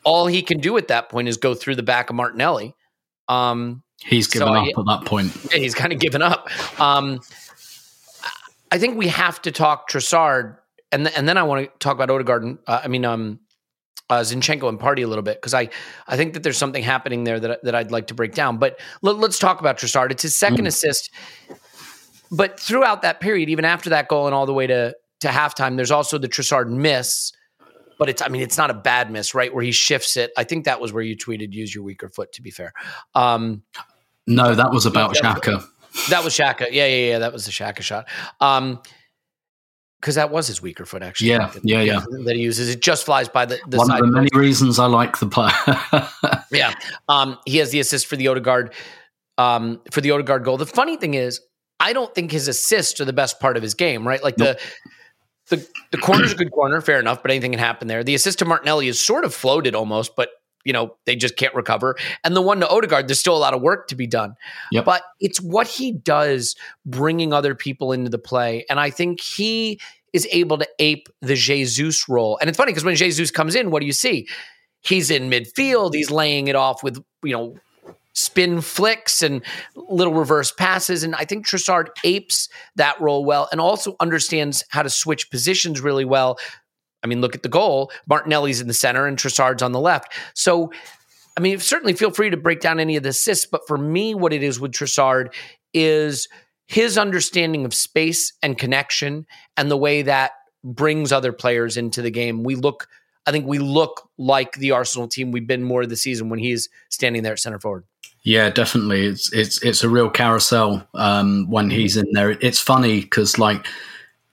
all 0.05 0.27
he 0.27 0.41
can 0.41 0.61
do 0.61 0.77
at 0.77 0.87
that 0.87 1.09
point 1.09 1.27
is 1.27 1.37
go 1.37 1.53
through 1.53 1.75
the 1.75 1.83
back 1.83 2.11
of 2.11 2.17
Martinelli. 2.17 2.77
Um, 3.29 3.83
he's 4.05 4.29
given 4.29 4.49
so 4.49 4.55
up 4.55 4.65
I, 4.65 4.69
at 4.69 4.87
that 4.87 5.05
point. 5.05 5.37
Yeah, 5.51 5.59
he's 5.59 5.75
kind 5.75 5.93
of 5.93 5.99
given 5.99 6.23
up. 6.23 6.49
Um, 6.81 7.21
I 8.75 8.79
think 8.79 8.99
we 8.99 9.09
have 9.09 9.41
to 9.43 9.53
talk 9.53 9.89
Trossard, 9.89 10.57
and 10.91 11.07
th- 11.07 11.17
and 11.17 11.29
then 11.29 11.39
I 11.39 11.45
want 11.45 11.67
to 11.67 11.79
talk 11.79 11.95
about 11.95 12.11
Odegaard. 12.11 12.43
And, 12.43 12.59
uh, 12.67 12.81
I 12.85 12.89
mean, 12.89 13.05
um, 13.05 13.41
uh, 14.11 14.21
Zinchenko 14.21 14.69
and 14.69 14.79
Partey 14.79 15.05
a 15.05 15.07
little 15.07 15.23
bit 15.23 15.37
because 15.37 15.55
I 15.55 15.71
I 16.07 16.17
think 16.17 16.35
that 16.35 16.43
there's 16.43 16.59
something 16.59 16.83
happening 16.83 17.25
there 17.25 17.39
that 17.41 17.63
that 17.65 17.75
I'd 17.75 17.91
like 17.91 18.09
to 18.09 18.15
break 18.15 18.35
down. 18.35 18.59
But 18.59 18.79
let, 19.03 19.17
us 19.17 19.39
talk 19.39 19.61
about 19.61 19.79
Trossard. 19.79 20.11
It's 20.11 20.23
his 20.23 20.39
second 20.39 20.65
mm. 20.65 20.69
assist 20.69 21.11
but 22.31 22.59
throughout 22.59 23.03
that 23.03 23.21
period, 23.21 23.49
even 23.49 23.65
after 23.65 23.91
that 23.91 24.09
goal 24.09 24.27
and 24.27 24.35
all 24.35 24.47
the 24.47 24.55
way 24.55 24.67
to 24.67 24.95
to 25.21 25.29
halftime, 25.29 25.77
there's 25.77 25.91
also 25.91 26.19
the 26.19 26.29
Trossard 26.29 26.69
miss. 26.69 27.33
But 27.99 28.09
it's 28.09 28.23
I 28.23 28.29
mean 28.29 28.43
it's 28.43 28.59
not 28.59 28.71
a 28.71 28.75
bad 28.75 29.11
miss, 29.11 29.35
right? 29.35 29.55
Where 29.55 29.63
he 29.63 29.71
shifts 29.71 30.17
it. 30.17 30.33
I 30.37 30.45
think 30.45 30.65
that 30.65 30.81
was 30.81 30.93
where 30.93 31.03
you 31.03 31.17
tweeted 31.17 31.53
use 31.53 31.73
your 31.75 31.85
weaker 31.85 32.09
foot. 32.09 32.33
To 32.33 32.43
be 32.43 32.51
fair, 32.51 32.73
um, 33.15 33.63
no, 34.27 34.55
that 34.55 34.73
was 34.73 34.85
about 34.85 35.15
Xhaka. 35.15 35.65
That 36.11 36.25
was 36.25 36.35
Xhaka. 36.35 36.69
Yeah, 36.71 36.87
yeah, 36.87 37.11
yeah. 37.11 37.19
That 37.21 37.33
was 37.33 37.47
the 37.47 37.53
Xhaka 37.53 37.83
shot. 37.83 38.09
Um, 38.41 38.81
because 40.01 40.17
that 40.17 40.31
was 40.31 40.47
his 40.47 40.61
weaker 40.61 40.85
foot, 40.85 41.03
actually. 41.03 41.31
Yeah, 41.31 41.51
yeah, 41.63 41.81
yeah. 41.81 42.05
That 42.25 42.37
he 42.37 42.43
uses 42.43 42.69
it 42.69 42.83
just 42.83 43.07
flies 43.07 43.27
by 43.27 43.47
the, 43.47 43.59
the 43.67 43.79
one 43.79 43.91
of 43.91 44.01
the 44.01 44.07
many 44.07 44.29
reasons 44.35 44.79
I 44.79 44.85
like 44.85 45.19
the 45.19 45.27
player. 45.27 45.51
yeah, 46.53 46.75
um, 47.09 47.39
he 47.47 47.57
has 47.57 47.71
the 47.71 47.81
assist 47.81 48.07
for 48.07 48.17
the 48.17 48.29
Odegaard 48.29 48.75
um, 49.39 49.81
for 49.91 50.03
the 50.03 50.11
Odegaard 50.11 50.45
goal. 50.45 50.59
The 50.59 50.67
funny 50.67 50.99
thing 50.99 51.15
is, 51.15 51.41
I 51.81 51.95
don't 51.95 52.15
think 52.15 52.33
his 52.33 52.49
assists 52.49 53.01
are 53.01 53.07
the 53.07 53.15
best 53.15 53.41
part 53.41 53.57
of 53.57 53.63
his 53.63 53.73
game, 53.73 54.07
right? 54.07 54.23
Like 54.23 54.37
nope. 54.37 54.59
the 55.49 55.57
the 55.57 55.69
the 55.93 55.99
corner's 55.99 56.33
a 56.33 56.37
good 56.37 56.53
corner, 56.53 56.83
fair 56.83 57.01
enough, 57.01 57.23
but 57.23 57.31
anything 57.31 57.53
can 57.53 57.59
happen 57.59 57.89
there. 57.89 58.05
The 58.05 58.15
assist 58.15 58.41
to 58.41 58.45
Martinelli 58.45 58.89
is 58.89 59.01
sort 59.01 59.25
of 59.25 59.35
floated 59.35 59.75
almost, 59.75 60.17
but 60.17 60.29
you 60.65 60.73
know 60.73 60.97
they 61.07 61.17
just 61.17 61.37
can't 61.37 61.55
recover. 61.55 61.97
And 62.23 62.35
the 62.35 62.43
one 62.43 62.61
to 62.61 62.69
Odegaard, 62.69 63.09
there's 63.09 63.21
still 63.21 63.37
a 63.37 63.39
lot 63.39 63.55
of 63.55 63.63
work 63.63 63.89
to 63.89 63.95
be 63.95 64.07
done. 64.07 64.35
Yep. 64.73 64.85
But 64.85 65.03
it's 65.21 65.41
what 65.41 65.67
he 65.67 65.93
does, 65.93 66.57
bringing 66.85 67.33
other 67.33 67.55
people 67.55 67.93
into 67.93 68.11
the 68.11 68.19
play, 68.19 68.65
and 68.69 68.81
I 68.81 68.91
think 68.91 69.21
he 69.21 69.81
is 70.13 70.29
able 70.31 70.59
to 70.59 70.69
ape 70.79 71.09
the 71.21 71.35
Jesus 71.35 72.09
role. 72.09 72.39
And 72.41 72.49
it's 72.49 72.57
funny 72.57 72.71
because 72.71 72.85
when 72.85 72.95
Jesus 72.95 73.31
comes 73.31 73.55
in, 73.55 73.71
what 73.71 73.81
do 73.81 73.87
you 73.87 73.93
see? 73.93 74.29
He's 74.81 75.11
in 75.11 75.29
midfield. 75.29 75.95
He's 75.95 76.11
laying 76.11 76.49
it 76.49 76.55
off 76.57 76.83
with 76.83 77.03
you 77.23 77.33
know 77.33 77.57
spin 78.15 78.61
flicks 78.61 79.23
and 79.23 79.43
little 79.75 80.15
reverse 80.15 80.53
passes. 80.53 81.03
And 81.03 81.15
I 81.15 81.25
think 81.25 81.47
Trossard 81.47 81.89
apes 82.05 82.49
that 82.77 83.01
role 83.01 83.25
well 83.25 83.49
and 83.53 83.61
also 83.61 83.97
understands 84.01 84.65
how 84.71 84.83
to 84.83 84.91
switch 84.91 85.31
positions 85.31 85.81
really 85.81 86.05
well. 86.05 86.39
I 87.05 87.07
mean, 87.07 87.21
look 87.21 87.35
at 87.35 87.43
the 87.43 87.49
goal. 87.49 87.93
Martinelli's 88.09 88.61
in 88.61 88.67
the 88.67 88.75
center 88.75 89.07
and 89.07 89.19
Trossard's 89.19 89.63
on 89.63 89.73
the 89.73 89.81
left. 89.81 90.13
So, 90.35 90.73
I 91.37 91.41
mean, 91.41 91.59
certainly 91.61 91.93
feel 91.93 92.11
free 92.11 92.31
to 92.31 92.37
break 92.37 92.61
down 92.61 92.81
any 92.81 92.97
of 92.97 93.03
the 93.03 93.11
assists. 93.11 93.47
But 93.47 93.67
for 93.69 93.77
me, 93.77 94.15
what 94.15 94.33
it 94.33 94.43
is 94.43 94.59
with 94.59 94.73
Trossard 94.73 95.33
is 95.75 96.29
his 96.67 96.97
understanding 96.97 97.65
of 97.65 97.75
space 97.75 98.33
and 98.43 98.57
connection 98.57 99.27
and 99.57 99.71
the 99.71 99.77
way 99.77 100.03
that 100.03 100.33
brings 100.65 101.13
other 101.13 101.33
players 101.33 101.77
into 101.77 102.01
the 102.01 102.11
game. 102.11 102.43
We 102.43 102.55
look, 102.55 102.89
I 103.27 103.33
think 103.33 103.47
we 103.47 103.59
look 103.59 104.09
like 104.17 104.55
the 104.55 104.71
Arsenal 104.71 105.07
team 105.07 105.31
we've 105.31 105.47
been 105.47 105.63
more 105.63 105.85
the 105.85 105.97
season 105.97 106.31
when 106.31 106.39
he's 106.39 106.71
standing 106.89 107.23
there 107.23 107.35
at 107.35 107.39
center 107.39 107.59
forward. 107.59 107.85
Yeah, 108.23 108.49
definitely. 108.49 109.07
It's 109.07 109.31
it's 109.35 109.63
it's 109.63 109.85
a 109.85 109.89
real 109.91 110.09
carousel 110.09 110.89
um, 110.95 111.47
when 111.51 111.69
he's 111.69 111.99
in 111.99 112.11
there. 112.13 112.31
It's 112.31 112.59
funny 112.59 113.03
because 113.03 113.39
like 113.39 113.67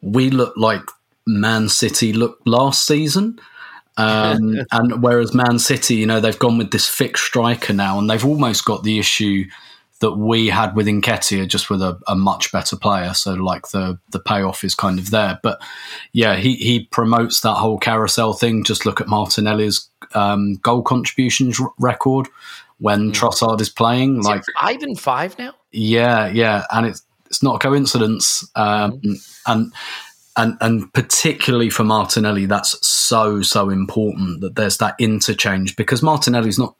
we 0.01 0.29
look 0.29 0.53
like 0.55 0.81
Man 1.25 1.69
City 1.69 2.13
looked 2.13 2.47
last 2.47 2.85
season. 2.85 3.39
Um, 3.97 4.61
and 4.71 5.03
whereas 5.03 5.33
Man 5.33 5.59
City, 5.59 5.95
you 5.95 6.05
know, 6.05 6.19
they've 6.19 6.37
gone 6.37 6.57
with 6.57 6.71
this 6.71 6.87
fixed 6.87 7.23
striker 7.23 7.73
now, 7.73 7.99
and 7.99 8.09
they've 8.09 8.25
almost 8.25 8.65
got 8.65 8.83
the 8.83 8.99
issue 8.99 9.45
that 10.01 10.13
we 10.13 10.47
had 10.47 10.75
with 10.75 10.87
Nketiah, 10.87 11.47
just 11.47 11.69
with 11.69 11.81
a, 11.81 11.97
a, 12.07 12.15
much 12.15 12.51
better 12.51 12.75
player. 12.75 13.13
So 13.13 13.33
like 13.33 13.67
the 13.69 13.99
the 14.09 14.19
payoff 14.19 14.63
is 14.63 14.75
kind 14.75 14.99
of 14.99 15.11
there. 15.11 15.39
But 15.41 15.61
yeah, 16.11 16.35
he 16.35 16.55
he 16.55 16.85
promotes 16.85 17.41
that 17.41 17.53
whole 17.53 17.77
carousel 17.77 18.33
thing. 18.33 18.63
Just 18.63 18.85
look 18.85 18.99
at 18.99 19.07
Martinelli's 19.07 19.89
um, 20.13 20.55
goal 20.55 20.81
contributions 20.81 21.61
r- 21.61 21.71
record 21.77 22.27
when 22.79 23.11
mm. 23.11 23.13
Trossard 23.13 23.61
is 23.61 23.69
playing. 23.69 24.19
Is 24.19 24.25
like 24.25 24.43
five 24.59 24.81
and 24.81 24.99
five 24.99 25.37
now. 25.37 25.53
Yeah, 25.71 26.27
yeah, 26.27 26.65
and 26.71 26.87
it's 26.87 27.03
it's 27.27 27.43
not 27.43 27.55
a 27.55 27.59
coincidence. 27.59 28.49
Um, 28.55 28.99
mm. 28.99 29.37
And 29.45 29.71
and 30.37 30.57
and 30.61 30.91
particularly 30.93 31.69
for 31.69 31.83
Martinelli, 31.83 32.45
that's 32.45 32.85
so 32.85 33.41
so 33.41 33.69
important 33.69 34.41
that 34.41 34.55
there's 34.55 34.77
that 34.77 34.95
interchange 34.99 35.75
because 35.75 36.01
Martinelli's 36.01 36.59
not 36.59 36.75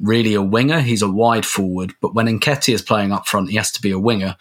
really 0.00 0.34
a 0.34 0.42
winger; 0.42 0.80
he's 0.80 1.02
a 1.02 1.10
wide 1.10 1.46
forward. 1.46 1.94
But 2.00 2.14
when 2.14 2.26
Nketiah 2.26 2.74
is 2.74 2.82
playing 2.82 3.12
up 3.12 3.26
front, 3.26 3.50
he 3.50 3.56
has 3.56 3.72
to 3.72 3.82
be 3.82 3.90
a 3.90 3.98
winger. 3.98 4.36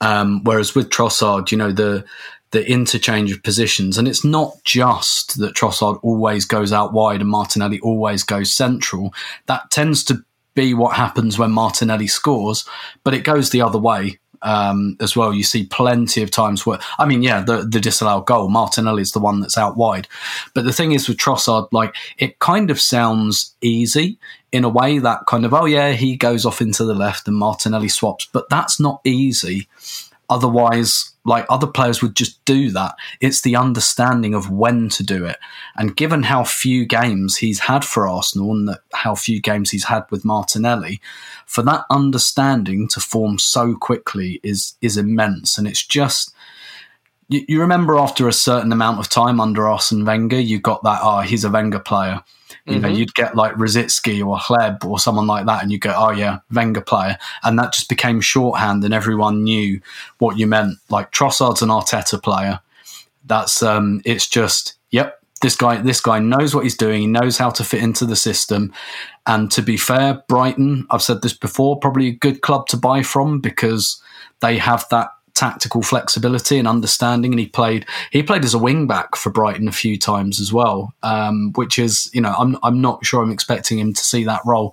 Um, 0.00 0.42
whereas 0.44 0.74
with 0.74 0.90
Trossard, 0.90 1.50
you 1.50 1.58
know 1.58 1.72
the 1.72 2.04
the 2.52 2.70
interchange 2.70 3.32
of 3.32 3.42
positions. 3.42 3.98
And 3.98 4.06
it's 4.06 4.24
not 4.24 4.62
just 4.62 5.38
that 5.38 5.54
Trossard 5.54 5.98
always 6.02 6.44
goes 6.44 6.72
out 6.72 6.92
wide 6.92 7.20
and 7.20 7.28
Martinelli 7.28 7.80
always 7.80 8.22
goes 8.22 8.52
central. 8.52 9.12
That 9.46 9.70
tends 9.70 10.04
to 10.04 10.22
be 10.54 10.74
what 10.74 10.96
happens 10.96 11.38
when 11.38 11.50
Martinelli 11.50 12.06
scores, 12.06 12.66
but 13.04 13.14
it 13.14 13.24
goes 13.24 13.50
the 13.50 13.62
other 13.62 13.78
way. 13.78 14.18
Um, 14.42 14.96
as 15.00 15.16
well, 15.16 15.32
you 15.32 15.44
see 15.44 15.64
plenty 15.64 16.22
of 16.22 16.30
times 16.30 16.66
where 16.66 16.78
I 16.98 17.06
mean, 17.06 17.22
yeah, 17.22 17.40
the 17.40 17.58
the 17.58 17.80
disallowed 17.80 18.26
goal, 18.26 18.48
Martinelli 18.48 19.02
is 19.02 19.12
the 19.12 19.20
one 19.20 19.40
that's 19.40 19.58
out 19.58 19.76
wide. 19.76 20.08
But 20.54 20.64
the 20.64 20.72
thing 20.72 20.92
is 20.92 21.08
with 21.08 21.18
Trossard, 21.18 21.68
like 21.72 21.94
it 22.18 22.38
kind 22.38 22.70
of 22.70 22.80
sounds 22.80 23.54
easy 23.60 24.18
in 24.50 24.64
a 24.64 24.68
way 24.68 24.98
that 24.98 25.26
kind 25.26 25.44
of 25.44 25.54
oh 25.54 25.64
yeah, 25.64 25.92
he 25.92 26.16
goes 26.16 26.44
off 26.44 26.60
into 26.60 26.84
the 26.84 26.94
left 26.94 27.28
and 27.28 27.36
Martinelli 27.36 27.88
swaps, 27.88 28.26
but 28.32 28.48
that's 28.50 28.80
not 28.80 29.00
easy. 29.04 29.68
Otherwise, 30.28 31.11
like 31.24 31.46
other 31.48 31.66
players 31.66 32.02
would 32.02 32.16
just 32.16 32.44
do 32.44 32.70
that. 32.70 32.96
It's 33.20 33.42
the 33.42 33.56
understanding 33.56 34.34
of 34.34 34.50
when 34.50 34.88
to 34.90 35.04
do 35.04 35.24
it. 35.24 35.38
And 35.76 35.96
given 35.96 36.24
how 36.24 36.44
few 36.44 36.84
games 36.84 37.36
he's 37.36 37.60
had 37.60 37.84
for 37.84 38.08
Arsenal 38.08 38.52
and 38.52 38.76
how 38.92 39.14
few 39.14 39.40
games 39.40 39.70
he's 39.70 39.84
had 39.84 40.04
with 40.10 40.24
Martinelli, 40.24 41.00
for 41.46 41.62
that 41.62 41.84
understanding 41.90 42.88
to 42.88 43.00
form 43.00 43.38
so 43.38 43.74
quickly 43.76 44.40
is 44.42 44.74
is 44.80 44.96
immense. 44.96 45.58
And 45.58 45.68
it's 45.68 45.86
just 45.86 46.34
you, 47.32 47.44
you 47.48 47.60
remember 47.60 47.96
after 47.96 48.28
a 48.28 48.32
certain 48.32 48.72
amount 48.72 48.98
of 48.98 49.08
time 49.08 49.40
under 49.40 49.68
Arsene 49.68 50.04
Wenger, 50.04 50.40
you 50.40 50.60
got 50.60 50.82
that, 50.84 51.00
oh, 51.02 51.20
he's 51.20 51.44
a 51.44 51.50
Wenger 51.50 51.80
player 51.80 52.22
you 52.66 52.74
mm-hmm. 52.74 52.82
know, 52.82 52.88
you'd 52.88 53.14
get 53.14 53.34
like 53.34 53.54
Rosicky 53.54 54.24
or 54.24 54.36
Hleb 54.36 54.84
or 54.84 54.98
someone 54.98 55.26
like 55.26 55.46
that, 55.46 55.62
and 55.62 55.72
you 55.72 55.78
go, 55.78 55.92
"Oh 55.96 56.10
yeah, 56.10 56.38
Wenger 56.52 56.80
player," 56.80 57.18
and 57.42 57.58
that 57.58 57.72
just 57.72 57.88
became 57.88 58.20
shorthand, 58.20 58.84
and 58.84 58.94
everyone 58.94 59.42
knew 59.42 59.80
what 60.18 60.38
you 60.38 60.46
meant. 60.46 60.78
Like 60.88 61.10
Trossard's 61.10 61.62
an 61.62 61.70
Arteta 61.70 62.22
player. 62.22 62.60
That's 63.24 63.62
um, 63.62 64.00
it's 64.04 64.28
just, 64.28 64.74
yep, 64.90 65.20
this 65.40 65.56
guy, 65.56 65.76
this 65.82 66.00
guy 66.00 66.20
knows 66.20 66.54
what 66.54 66.64
he's 66.64 66.76
doing. 66.76 67.00
He 67.00 67.06
knows 67.08 67.36
how 67.36 67.50
to 67.50 67.64
fit 67.64 67.82
into 67.82 68.06
the 68.06 68.16
system. 68.16 68.72
And 69.26 69.50
to 69.52 69.62
be 69.62 69.76
fair, 69.76 70.22
Brighton, 70.28 70.86
I've 70.90 71.02
said 71.02 71.22
this 71.22 71.32
before, 71.32 71.78
probably 71.78 72.08
a 72.08 72.12
good 72.12 72.42
club 72.42 72.66
to 72.68 72.76
buy 72.76 73.02
from 73.02 73.40
because 73.40 74.02
they 74.40 74.58
have 74.58 74.84
that 74.90 75.10
tactical 75.42 75.82
flexibility 75.82 76.56
and 76.56 76.68
understanding. 76.68 77.32
And 77.32 77.40
he 77.40 77.46
played 77.46 77.84
he 78.12 78.22
played 78.22 78.44
as 78.44 78.54
a 78.54 78.58
wing 78.58 78.86
back 78.86 79.16
for 79.16 79.30
Brighton 79.30 79.66
a 79.66 79.72
few 79.72 79.98
times 79.98 80.40
as 80.40 80.52
well, 80.52 80.94
um, 81.02 81.52
which 81.54 81.80
is 81.80 82.08
you 82.14 82.20
know 82.20 82.34
I'm 82.38 82.56
I'm 82.62 82.80
not 82.80 83.04
sure 83.04 83.22
I'm 83.22 83.32
expecting 83.32 83.78
him 83.78 83.92
to 83.92 84.04
see 84.04 84.22
that 84.24 84.42
role 84.46 84.72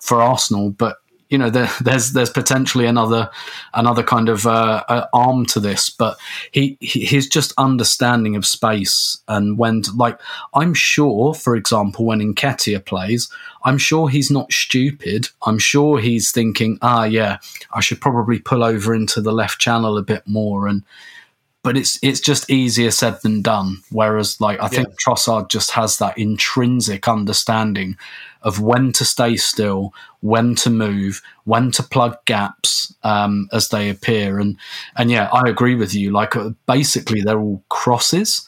for 0.00 0.20
Arsenal, 0.20 0.70
but 0.70 0.96
you 1.30 1.38
know, 1.38 1.48
there, 1.48 1.70
there's 1.80 2.12
there's 2.12 2.30
potentially 2.30 2.86
another 2.86 3.30
another 3.72 4.02
kind 4.02 4.28
of 4.28 4.46
uh, 4.46 4.84
uh, 4.88 5.06
arm 5.12 5.46
to 5.46 5.60
this, 5.60 5.88
but 5.88 6.18
he, 6.50 6.76
he 6.80 7.04
his 7.04 7.28
just 7.28 7.54
understanding 7.56 8.34
of 8.36 8.44
space 8.44 9.18
and 9.28 9.56
when 9.56 9.82
to, 9.82 9.92
like 9.92 10.20
I'm 10.54 10.74
sure, 10.74 11.32
for 11.32 11.54
example, 11.54 12.04
when 12.04 12.20
Nketiah 12.20 12.84
plays, 12.84 13.30
I'm 13.64 13.78
sure 13.78 14.08
he's 14.08 14.30
not 14.30 14.52
stupid. 14.52 15.28
I'm 15.46 15.58
sure 15.58 16.00
he's 16.00 16.32
thinking, 16.32 16.78
ah, 16.82 17.04
yeah, 17.04 17.38
I 17.72 17.80
should 17.80 18.00
probably 18.00 18.40
pull 18.40 18.64
over 18.64 18.94
into 18.94 19.20
the 19.20 19.32
left 19.32 19.60
channel 19.60 19.96
a 19.96 20.02
bit 20.02 20.26
more 20.26 20.66
and 20.66 20.82
but 21.62 21.76
it's 21.76 21.98
it's 22.02 22.20
just 22.20 22.50
easier 22.50 22.90
said 22.90 23.20
than 23.22 23.42
done. 23.42 23.76
Whereas, 23.90 24.40
like 24.40 24.60
I 24.62 24.68
think 24.68 24.88
Trossard 24.98 25.50
just 25.50 25.72
has 25.72 25.98
that 25.98 26.16
intrinsic 26.16 27.06
understanding 27.06 27.98
of 28.42 28.60
when 28.60 28.92
to 28.92 29.04
stay 29.04 29.36
still, 29.36 29.92
when 30.20 30.54
to 30.56 30.70
move, 30.70 31.22
when 31.44 31.70
to 31.72 31.82
plug 31.82 32.16
gaps 32.24 32.94
um, 33.02 33.48
as 33.52 33.68
they 33.68 33.88
appear, 33.88 34.38
and 34.38 34.56
and 34.96 35.10
yeah, 35.10 35.28
I 35.32 35.48
agree 35.48 35.74
with 35.74 35.94
you. 35.94 36.10
Like 36.10 36.36
uh, 36.36 36.50
basically, 36.66 37.20
they're 37.20 37.40
all 37.40 37.62
crosses. 37.68 38.46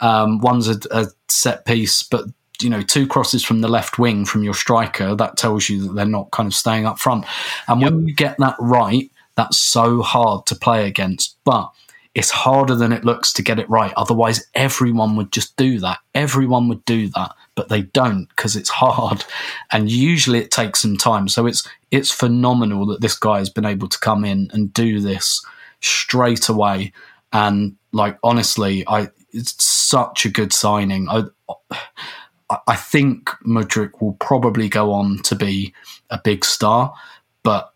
Um, 0.00 0.40
one's 0.40 0.68
a, 0.68 0.78
a 0.90 1.06
set 1.28 1.64
piece, 1.64 2.02
but 2.02 2.26
you 2.60 2.70
know, 2.70 2.82
two 2.82 3.06
crosses 3.06 3.44
from 3.44 3.60
the 3.60 3.68
left 3.68 3.98
wing 3.98 4.24
from 4.24 4.42
your 4.42 4.54
striker. 4.54 5.14
That 5.14 5.36
tells 5.36 5.68
you 5.68 5.86
that 5.86 5.94
they're 5.94 6.04
not 6.06 6.30
kind 6.30 6.46
of 6.46 6.54
staying 6.54 6.86
up 6.86 6.98
front. 6.98 7.24
And 7.68 7.82
when 7.82 8.06
you 8.06 8.14
get 8.14 8.36
that 8.38 8.56
right, 8.58 9.10
that's 9.36 9.58
so 9.58 10.02
hard 10.02 10.46
to 10.46 10.54
play 10.54 10.86
against, 10.86 11.36
but 11.44 11.70
it's 12.14 12.30
harder 12.30 12.74
than 12.74 12.92
it 12.92 13.04
looks 13.04 13.32
to 13.34 13.42
get 13.42 13.58
it 13.58 13.68
right. 13.70 13.92
Otherwise, 13.96 14.44
everyone 14.54 15.16
would 15.16 15.32
just 15.32 15.56
do 15.56 15.78
that. 15.80 15.98
Everyone 16.14 16.68
would 16.68 16.84
do 16.84 17.08
that, 17.08 17.34
but 17.54 17.68
they 17.68 17.82
don't 17.82 18.28
because 18.30 18.56
it's 18.56 18.70
hard, 18.70 19.24
and 19.70 19.90
usually 19.90 20.38
it 20.38 20.50
takes 20.50 20.80
some 20.80 20.96
time. 20.96 21.28
So 21.28 21.46
it's 21.46 21.66
it's 21.90 22.10
phenomenal 22.10 22.86
that 22.86 23.00
this 23.00 23.18
guy 23.18 23.38
has 23.38 23.50
been 23.50 23.66
able 23.66 23.88
to 23.88 23.98
come 23.98 24.24
in 24.24 24.50
and 24.52 24.72
do 24.72 25.00
this 25.00 25.44
straight 25.80 26.48
away. 26.48 26.92
And 27.32 27.76
like 27.92 28.18
honestly, 28.22 28.84
I 28.86 29.08
it's 29.32 29.62
such 29.62 30.24
a 30.24 30.30
good 30.30 30.52
signing. 30.52 31.08
I 31.08 31.24
I 32.66 32.76
think 32.76 33.30
Mudryk 33.46 34.00
will 34.00 34.14
probably 34.14 34.68
go 34.68 34.92
on 34.92 35.18
to 35.22 35.34
be 35.34 35.72
a 36.10 36.18
big 36.18 36.44
star, 36.44 36.94
but 37.42 37.71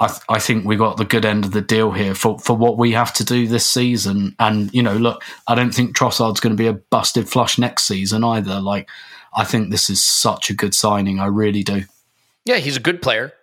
I, 0.00 0.06
th- 0.08 0.22
I, 0.30 0.38
think 0.38 0.64
we 0.64 0.76
got 0.76 0.96
the 0.96 1.04
good 1.04 1.26
end 1.26 1.44
of 1.44 1.52
the 1.52 1.60
deal 1.60 1.92
here 1.92 2.14
for, 2.14 2.38
for 2.38 2.56
what 2.56 2.78
we 2.78 2.92
have 2.92 3.12
to 3.14 3.24
do 3.24 3.46
this 3.46 3.66
season. 3.66 4.34
And, 4.38 4.72
you 4.72 4.82
know, 4.82 4.96
look, 4.96 5.22
I 5.46 5.54
don't 5.54 5.74
think 5.74 5.94
Trossard's 5.94 6.40
going 6.40 6.56
to 6.56 6.60
be 6.60 6.66
a 6.66 6.72
busted 6.72 7.28
flush 7.28 7.58
next 7.58 7.84
season 7.84 8.24
either. 8.24 8.60
Like, 8.60 8.88
I 9.34 9.44
think 9.44 9.70
this 9.70 9.90
is 9.90 10.02
such 10.02 10.48
a 10.48 10.54
good 10.54 10.74
signing. 10.74 11.20
I 11.20 11.26
really 11.26 11.62
do. 11.62 11.82
Yeah, 12.46 12.56
he's 12.56 12.78
a 12.78 12.80
good 12.80 13.02
player. 13.02 13.34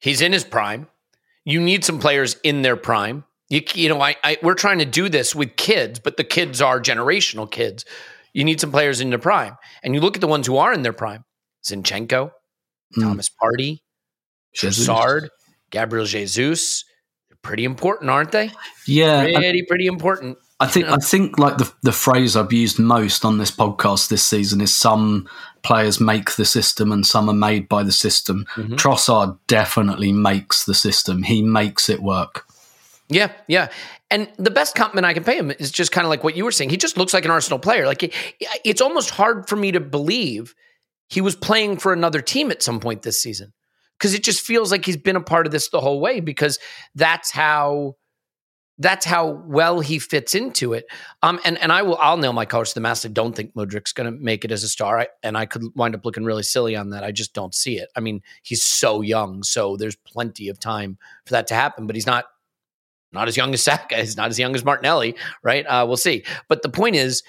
He's 0.00 0.22
in 0.22 0.32
his 0.32 0.44
prime. 0.44 0.88
You 1.44 1.60
need 1.60 1.84
some 1.84 1.98
players 1.98 2.36
in 2.42 2.62
their 2.62 2.76
prime. 2.76 3.24
You, 3.50 3.60
you 3.74 3.88
know, 3.88 4.00
I, 4.00 4.16
I 4.24 4.38
we're 4.42 4.54
trying 4.54 4.78
to 4.78 4.84
do 4.84 5.08
this 5.08 5.34
with 5.34 5.56
kids, 5.56 5.98
but 5.98 6.16
the 6.16 6.24
kids 6.24 6.62
are 6.62 6.80
generational 6.80 7.50
kids. 7.50 7.84
You 8.32 8.44
need 8.44 8.60
some 8.60 8.70
players 8.70 9.00
in 9.00 9.10
their 9.10 9.18
prime. 9.18 9.56
And 9.82 9.94
you 9.94 10.00
look 10.00 10.16
at 10.16 10.20
the 10.20 10.26
ones 10.26 10.46
who 10.46 10.56
are 10.56 10.72
in 10.72 10.82
their 10.82 10.92
prime 10.92 11.24
Zinchenko, 11.64 12.32
mm. 12.96 13.02
Thomas 13.02 13.30
Partey, 13.30 13.80
Trossard. 14.56 15.28
Gabriel 15.70 16.06
Jesus. 16.06 16.84
They're 17.28 17.38
pretty 17.42 17.64
important, 17.64 18.10
aren't 18.10 18.32
they? 18.32 18.50
Yeah, 18.86 19.24
pretty 19.24 19.62
pretty 19.62 19.86
important. 19.86 20.38
I 20.60 20.66
think 20.66 20.86
I 20.86 20.96
think 20.96 21.38
like 21.38 21.58
the 21.58 21.72
the 21.82 21.92
phrase 21.92 22.36
I've 22.36 22.52
used 22.52 22.78
most 22.78 23.24
on 23.24 23.38
this 23.38 23.50
podcast 23.50 24.08
this 24.08 24.24
season 24.24 24.60
is 24.60 24.76
some 24.76 25.28
players 25.62 26.00
make 26.00 26.34
the 26.34 26.44
system 26.44 26.90
and 26.90 27.06
some 27.06 27.28
are 27.28 27.34
made 27.34 27.68
by 27.68 27.84
the 27.84 27.92
system. 27.92 28.44
Mm-hmm. 28.56 28.74
Trossard 28.74 29.38
definitely 29.46 30.12
makes 30.12 30.64
the 30.64 30.74
system. 30.74 31.22
He 31.22 31.42
makes 31.42 31.88
it 31.88 32.02
work. 32.02 32.44
Yeah, 33.08 33.30
yeah. 33.46 33.68
And 34.10 34.28
the 34.36 34.50
best 34.50 34.74
compliment 34.74 35.06
I 35.06 35.14
can 35.14 35.24
pay 35.24 35.36
him 35.36 35.50
is 35.50 35.70
just 35.70 35.92
kind 35.92 36.04
of 36.04 36.10
like 36.10 36.24
what 36.24 36.36
you 36.36 36.44
were 36.44 36.52
saying. 36.52 36.70
He 36.70 36.76
just 36.76 36.96
looks 36.96 37.14
like 37.14 37.24
an 37.24 37.30
Arsenal 37.30 37.58
player. 37.58 37.86
Like 37.86 38.12
it's 38.64 38.80
almost 38.80 39.10
hard 39.10 39.48
for 39.48 39.56
me 39.56 39.72
to 39.72 39.80
believe 39.80 40.54
he 41.08 41.20
was 41.20 41.36
playing 41.36 41.78
for 41.78 41.92
another 41.92 42.20
team 42.20 42.50
at 42.50 42.62
some 42.62 42.80
point 42.80 43.02
this 43.02 43.22
season 43.22 43.52
because 43.98 44.14
it 44.14 44.22
just 44.22 44.40
feels 44.40 44.70
like 44.70 44.84
he's 44.84 44.96
been 44.96 45.16
a 45.16 45.20
part 45.20 45.46
of 45.46 45.52
this 45.52 45.68
the 45.70 45.80
whole 45.80 46.00
way 46.00 46.20
because 46.20 46.58
that's 46.94 47.30
how 47.30 47.96
that's 48.78 49.04
how 49.04 49.42
well 49.46 49.80
he 49.80 49.98
fits 49.98 50.34
into 50.34 50.72
it. 50.72 50.86
Um, 51.22 51.40
and 51.44 51.58
and 51.58 51.72
I 51.72 51.82
will 51.82 51.98
I'll 51.98 52.16
nail 52.16 52.32
my 52.32 52.44
colors 52.44 52.70
to 52.70 52.74
the 52.74 52.80
mast. 52.80 53.04
I 53.04 53.08
don't 53.08 53.34
think 53.34 53.54
Mudryk's 53.54 53.92
going 53.92 54.12
to 54.12 54.18
make 54.18 54.44
it 54.44 54.52
as 54.52 54.62
a 54.62 54.68
star, 54.68 55.00
I, 55.00 55.08
and 55.22 55.36
I 55.36 55.46
could 55.46 55.64
wind 55.74 55.94
up 55.94 56.04
looking 56.04 56.24
really 56.24 56.44
silly 56.44 56.76
on 56.76 56.90
that. 56.90 57.02
I 57.02 57.10
just 57.10 57.34
don't 57.34 57.54
see 57.54 57.78
it. 57.78 57.88
I 57.96 58.00
mean, 58.00 58.22
he's 58.42 58.62
so 58.62 59.00
young, 59.00 59.42
so 59.42 59.76
there's 59.76 59.96
plenty 59.96 60.48
of 60.48 60.60
time 60.60 60.96
for 61.26 61.32
that 61.32 61.48
to 61.48 61.54
happen. 61.54 61.86
But 61.86 61.96
he's 61.96 62.06
not 62.06 62.26
not 63.12 63.26
as 63.26 63.36
young 63.36 63.52
as 63.52 63.62
Saka. 63.62 63.96
He's 63.96 64.16
not 64.16 64.30
as 64.30 64.38
young 64.38 64.54
as 64.54 64.64
Martinelli, 64.64 65.16
right? 65.42 65.66
Uh, 65.66 65.84
we'll 65.86 65.96
see. 65.96 66.24
But 66.48 66.62
the 66.62 66.68
point 66.68 66.94
is, 66.94 67.22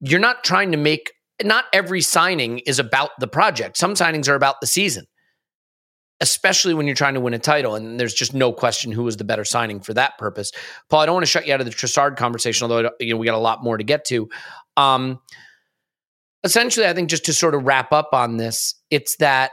you're 0.00 0.20
not 0.20 0.44
trying 0.44 0.70
to 0.70 0.78
make. 0.78 1.12
Not 1.42 1.64
every 1.72 2.00
signing 2.00 2.60
is 2.60 2.78
about 2.78 3.10
the 3.18 3.26
project. 3.26 3.76
Some 3.76 3.94
signings 3.94 4.28
are 4.28 4.36
about 4.36 4.60
the 4.60 4.68
season 4.68 5.06
especially 6.24 6.72
when 6.72 6.86
you're 6.86 6.96
trying 6.96 7.12
to 7.12 7.20
win 7.20 7.34
a 7.34 7.38
title. 7.38 7.74
And 7.74 8.00
there's 8.00 8.14
just 8.14 8.32
no 8.32 8.50
question 8.50 8.90
who 8.90 9.02
was 9.02 9.18
the 9.18 9.24
better 9.24 9.44
signing 9.44 9.78
for 9.78 9.92
that 9.92 10.16
purpose. 10.16 10.52
Paul, 10.88 11.00
I 11.00 11.06
don't 11.06 11.12
want 11.12 11.26
to 11.26 11.30
shut 11.30 11.46
you 11.46 11.52
out 11.52 11.60
of 11.60 11.66
the 11.66 11.72
Trossard 11.72 12.16
conversation, 12.16 12.64
although 12.64 12.90
you 12.98 13.12
know 13.12 13.18
we 13.18 13.26
got 13.26 13.34
a 13.34 13.38
lot 13.38 13.62
more 13.62 13.76
to 13.76 13.84
get 13.84 14.06
to. 14.06 14.30
Um, 14.78 15.20
essentially, 16.42 16.86
I 16.86 16.94
think 16.94 17.10
just 17.10 17.26
to 17.26 17.34
sort 17.34 17.54
of 17.54 17.64
wrap 17.64 17.92
up 17.92 18.14
on 18.14 18.38
this, 18.38 18.74
it's 18.90 19.16
that 19.16 19.52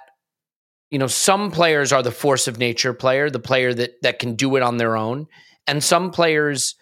you 0.91 0.97
know 0.97 1.07
some 1.07 1.51
players 1.51 1.91
are 1.91 2.01
the 2.01 2.09
force 2.09 2.47
of 2.47 2.57
nature 2.57 2.93
player, 2.93 3.29
the 3.29 3.39
player 3.39 3.73
that 3.73 4.01
that 4.01 4.19
can 4.19 4.35
do 4.35 4.55
it 4.55 4.63
on 4.63 4.77
their 4.77 4.95
own, 4.95 5.27
and 5.67 5.83
some 5.83 6.09
players. 6.09 6.75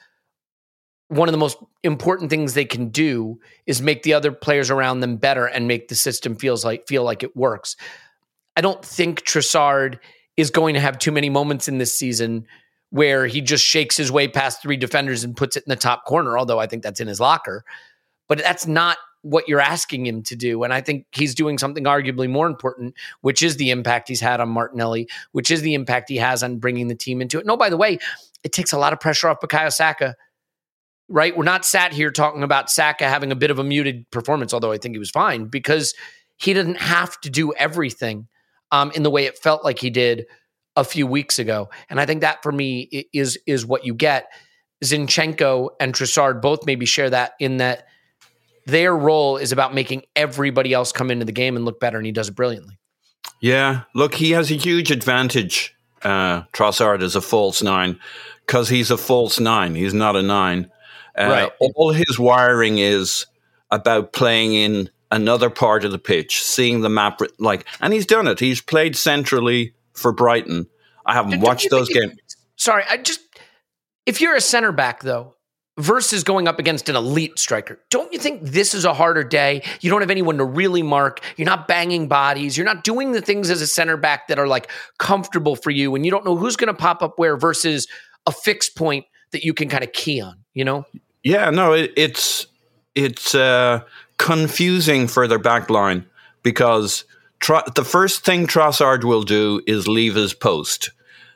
One 1.08 1.28
of 1.28 1.32
the 1.32 1.40
most 1.40 1.58
important 1.82 2.30
things 2.30 2.54
they 2.54 2.66
can 2.66 2.90
do 2.90 3.40
is 3.66 3.82
make 3.82 4.04
the 4.04 4.14
other 4.14 4.32
players 4.32 4.70
around 4.70 5.00
them 5.00 5.18
better 5.18 5.48
and 5.48 5.68
make 5.68 5.88
the 5.88 5.96
system 5.96 6.36
feels 6.36 6.64
like 6.64 6.88
feel 6.88 7.04
like 7.04 7.24
it 7.24 7.36
works. 7.36 7.76
I 8.60 8.62
don't 8.62 8.84
think 8.84 9.22
Trossard 9.22 10.00
is 10.36 10.52
going 10.52 10.74
to 10.74 10.82
have 10.82 11.00
too 11.00 11.14
many 11.14 11.30
moments 11.30 11.70
in 11.70 11.78
this 11.78 11.98
season 11.98 12.46
where 12.90 13.26
he 13.26 13.40
just 13.40 13.64
shakes 13.64 13.96
his 13.96 14.12
way 14.12 14.28
past 14.28 14.62
three 14.62 14.76
defenders 14.76 15.24
and 15.24 15.38
puts 15.38 15.56
it 15.56 15.64
in 15.66 15.70
the 15.70 15.78
top 15.78 16.04
corner, 16.04 16.38
although 16.38 16.60
I 16.60 16.68
think 16.68 16.84
that's 16.84 17.00
in 17.00 17.08
his 17.08 17.22
locker. 17.22 17.64
But 18.28 18.40
that's 18.40 18.68
not 18.68 18.98
what 19.22 19.48
you're 19.48 19.62
asking 19.62 20.06
him 20.06 20.24
to 20.24 20.36
do. 20.36 20.64
And 20.64 20.74
I 20.74 20.82
think 20.82 21.06
he's 21.14 21.34
doing 21.34 21.58
something 21.58 21.86
arguably 21.86 22.30
more 22.30 22.48
important, 22.48 22.96
which 23.22 23.42
is 23.42 23.56
the 23.56 23.70
impact 23.70 24.10
he's 24.10 24.20
had 24.20 24.42
on 24.42 24.50
Martinelli, 24.50 25.08
which 25.32 25.52
is 25.52 25.62
the 25.62 25.74
impact 25.74 26.10
he 26.10 26.18
has 26.18 26.44
on 26.44 26.58
bringing 26.58 26.90
the 26.90 26.96
team 26.96 27.22
into 27.22 27.40
it. 27.40 27.46
No, 27.46 27.54
oh, 27.54 27.58
by 27.58 27.70
the 27.70 27.78
way, 27.78 27.98
it 28.44 28.52
takes 28.52 28.74
a 28.74 28.78
lot 28.78 28.92
of 28.92 29.00
pressure 29.00 29.30
off 29.30 29.40
Bukayo 29.40 29.72
Saka, 29.72 30.18
right? 31.08 31.38
We're 31.38 31.46
not 31.46 31.64
sat 31.64 31.94
here 31.94 32.12
talking 32.12 32.44
about 32.44 32.70
Saka 32.70 33.08
having 33.08 33.32
a 33.32 33.38
bit 33.38 33.52
of 33.52 33.58
a 33.58 33.64
muted 33.64 34.12
performance, 34.12 34.54
although 34.54 34.74
I 34.74 34.78
think 34.78 34.96
he 34.96 35.00
was 35.00 35.12
fine, 35.12 35.46
because 35.46 35.94
he 36.36 36.54
didn't 36.54 36.80
have 36.80 37.18
to 37.22 37.30
do 37.30 37.54
everything 37.54 38.28
um, 38.72 38.92
in 38.92 39.04
the 39.04 39.10
way 39.10 39.26
it 39.26 39.38
felt 39.38 39.64
like 39.64 39.80
he 39.80 39.90
did 39.90 40.26
a 40.76 40.84
few 40.84 41.08
weeks 41.08 41.40
ago. 41.40 41.70
And 41.90 42.00
I 42.00 42.06
think 42.06 42.22
that 42.22 42.42
for 42.44 42.52
me 42.52 43.08
is 43.14 43.38
is 43.46 43.66
what 43.66 43.86
you 43.86 43.94
get. 43.94 44.32
Zinchenko 44.84 45.72
and 45.80 45.94
Trossard 45.94 46.42
both 46.42 46.66
maybe 46.66 46.86
share 46.86 47.10
that 47.10 47.34
in 47.40 47.58
that 47.58 47.86
their 48.66 48.96
role 48.96 49.38
is 49.38 49.52
about 49.52 49.74
making 49.74 50.04
everybody 50.16 50.74
else 50.74 50.92
come 50.92 51.12
into 51.12 51.26
the 51.26 51.32
game 51.32 51.56
and 51.56 51.66
look 51.66 51.80
better, 51.80 51.98
and 51.98 52.06
he 52.06 52.12
does 52.12 52.30
it 52.30 52.36
brilliantly. 52.36 52.78
Yeah, 53.42 53.84
look, 53.94 54.16
he 54.16 54.32
has 54.32 54.52
a 54.52 54.56
huge 54.56 54.92
advantage. 54.92 55.76
Uh, 56.02 56.44
Trossard 56.54 57.02
is 57.02 57.16
a 57.16 57.22
false 57.22 57.62
nine 57.62 58.00
because 58.46 58.70
he's 58.70 58.92
a 58.92 58.98
false 58.98 59.40
nine. 59.40 59.76
He's 59.76 59.94
not 59.94 60.16
a 60.16 60.22
nine. 60.22 60.72
Uh, 61.18 61.28
right. 61.28 61.52
All 61.76 61.92
his 61.92 62.18
wiring 62.18 62.78
is 62.78 63.26
about 63.72 64.14
playing 64.14 64.54
in 64.54 64.90
another 65.12 65.50
part 65.50 65.84
of 65.84 65.92
the 65.92 66.00
pitch, 66.00 66.44
seeing 66.44 66.82
the 66.82 66.90
map, 66.90 67.20
like, 67.40 67.66
and 67.82 67.94
he's 67.94 68.06
done 68.06 68.28
it. 68.28 68.40
He's 68.40 68.62
played 68.62 68.96
centrally 68.96 69.74
for 69.94 70.12
Brighton. 70.12 70.68
I 71.06 71.14
haven't 71.14 71.32
Don't 71.32 71.42
watched 71.42 71.70
those 71.70 71.90
games. 71.90 72.16
Sorry, 72.56 72.84
I 72.90 72.98
just 72.98 73.22
if 74.06 74.22
you're 74.22 74.36
a 74.36 74.42
center 74.42 74.72
back 74.72 75.02
though 75.02 75.36
versus 75.78 76.24
going 76.24 76.48
up 76.48 76.60
against 76.60 76.90
an 76.90 76.96
elite 76.96 77.40
striker, 77.40 77.80
don't 77.90 78.12
you 78.12 78.20
think 78.20 78.42
this 78.44 78.74
is 78.74 78.86
a 78.86 78.94
harder 78.94 79.24
day? 79.24 79.64
You 79.82 79.90
don't 79.90 80.02
have 80.02 80.10
anyone 80.10 80.38
to 80.38 80.46
really 80.46 80.84
mark. 80.84 81.22
You're 81.38 81.46
not 81.46 81.68
banging 81.68 82.08
bodies. 82.08 82.58
You're 82.58 82.66
not 82.66 82.84
doing 82.84 83.12
the 83.12 83.22
things 83.22 83.50
as 83.50 83.62
a 83.62 83.68
center 83.68 83.98
back 83.98 84.28
that 84.28 84.40
are 84.40 84.48
like 84.48 84.70
comfortable 84.98 85.56
for 85.56 85.72
you, 85.72 85.96
and 85.96 86.06
you 86.06 86.12
don't 86.12 86.26
know 86.26 86.36
who's 86.36 86.56
going 86.56 86.68
to 86.68 86.74
pop 86.74 87.02
up 87.02 87.18
where 87.18 87.38
versus 87.38 87.88
a 88.26 88.32
fixed 88.32 88.76
point 88.76 89.06
that 89.32 89.44
you 89.44 89.54
can 89.54 89.70
kind 89.70 89.84
of 89.84 89.92
key 89.94 90.22
on. 90.22 90.44
You 90.54 90.66
know? 90.66 90.86
Yeah, 91.24 91.50
no, 91.50 91.74
it, 91.74 91.94
it's 91.96 92.48
it's 92.96 93.34
uh 93.36 93.82
confusing 94.20 95.08
for 95.08 95.28
their 95.28 95.40
backline 95.40 96.06
because 96.44 97.06
the 97.74 97.86
first 97.86 98.24
thing 98.24 98.46
Trossard 98.46 99.04
will 99.04 99.24
do 99.24 99.62
is 99.66 99.88
leave 99.88 100.14
his 100.14 100.36
post. 100.36 100.92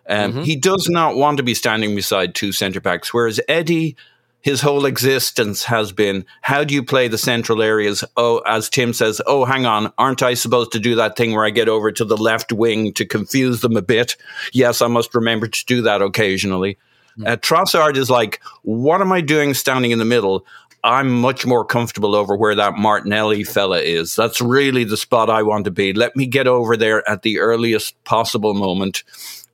Um, 0.07 0.33
mm-hmm. 0.33 0.41
He 0.43 0.55
does 0.55 0.89
not 0.89 1.15
want 1.15 1.37
to 1.37 1.43
be 1.43 1.55
standing 1.55 1.95
beside 1.95 2.35
two 2.35 2.51
centre 2.51 2.81
backs, 2.81 3.13
whereas 3.13 3.39
Eddie 3.47 3.95
his 4.41 4.59
whole 4.59 4.85
existence 4.85 5.63
has 5.63 5.93
been 5.93 6.25
how 6.41 6.65
do 6.65 6.73
you 6.73 6.83
play 6.83 7.07
the 7.07 7.17
central 7.17 7.61
areas? 7.61 8.03
Oh, 8.17 8.39
as 8.39 8.69
Tim 8.69 8.91
says, 8.91 9.21
oh, 9.25 9.45
hang 9.45 9.65
on, 9.65 9.93
aren't 9.97 10.21
I 10.21 10.33
supposed 10.33 10.73
to 10.73 10.79
do 10.79 10.95
that 10.95 11.15
thing 11.15 11.33
where 11.33 11.45
I 11.45 11.49
get 11.49 11.69
over 11.69 11.93
to 11.93 12.03
the 12.03 12.17
left 12.17 12.51
wing 12.51 12.93
to 12.95 13.05
confuse 13.05 13.61
them 13.61 13.77
a 13.77 13.81
bit? 13.81 14.17
Yes, 14.51 14.81
I 14.81 14.87
must 14.87 15.15
remember 15.15 15.47
to 15.47 15.65
do 15.65 15.81
that 15.83 16.01
occasionally. 16.01 16.77
Mm. 17.17 17.27
Uh, 17.27 17.37
Trossard 17.37 17.95
is 17.95 18.09
like, 18.09 18.41
what 18.63 18.99
am 18.99 19.13
I 19.13 19.21
doing 19.21 19.53
standing 19.53 19.91
in 19.91 19.99
the 19.99 20.05
middle? 20.05 20.45
I'm 20.83 21.11
much 21.11 21.45
more 21.45 21.63
comfortable 21.63 22.13
over 22.13 22.35
where 22.35 22.55
that 22.55 22.77
Martinelli 22.77 23.45
fella 23.45 23.79
is. 23.79 24.15
That's 24.15 24.41
really 24.41 24.83
the 24.83 24.97
spot 24.97 25.29
I 25.29 25.41
want 25.41 25.63
to 25.65 25.71
be. 25.71 25.93
Let 25.93 26.15
me 26.15 26.25
get 26.25 26.45
over 26.45 26.75
there 26.75 27.07
at 27.09 27.21
the 27.21 27.39
earliest 27.39 28.01
possible 28.03 28.53
moment. 28.53 29.03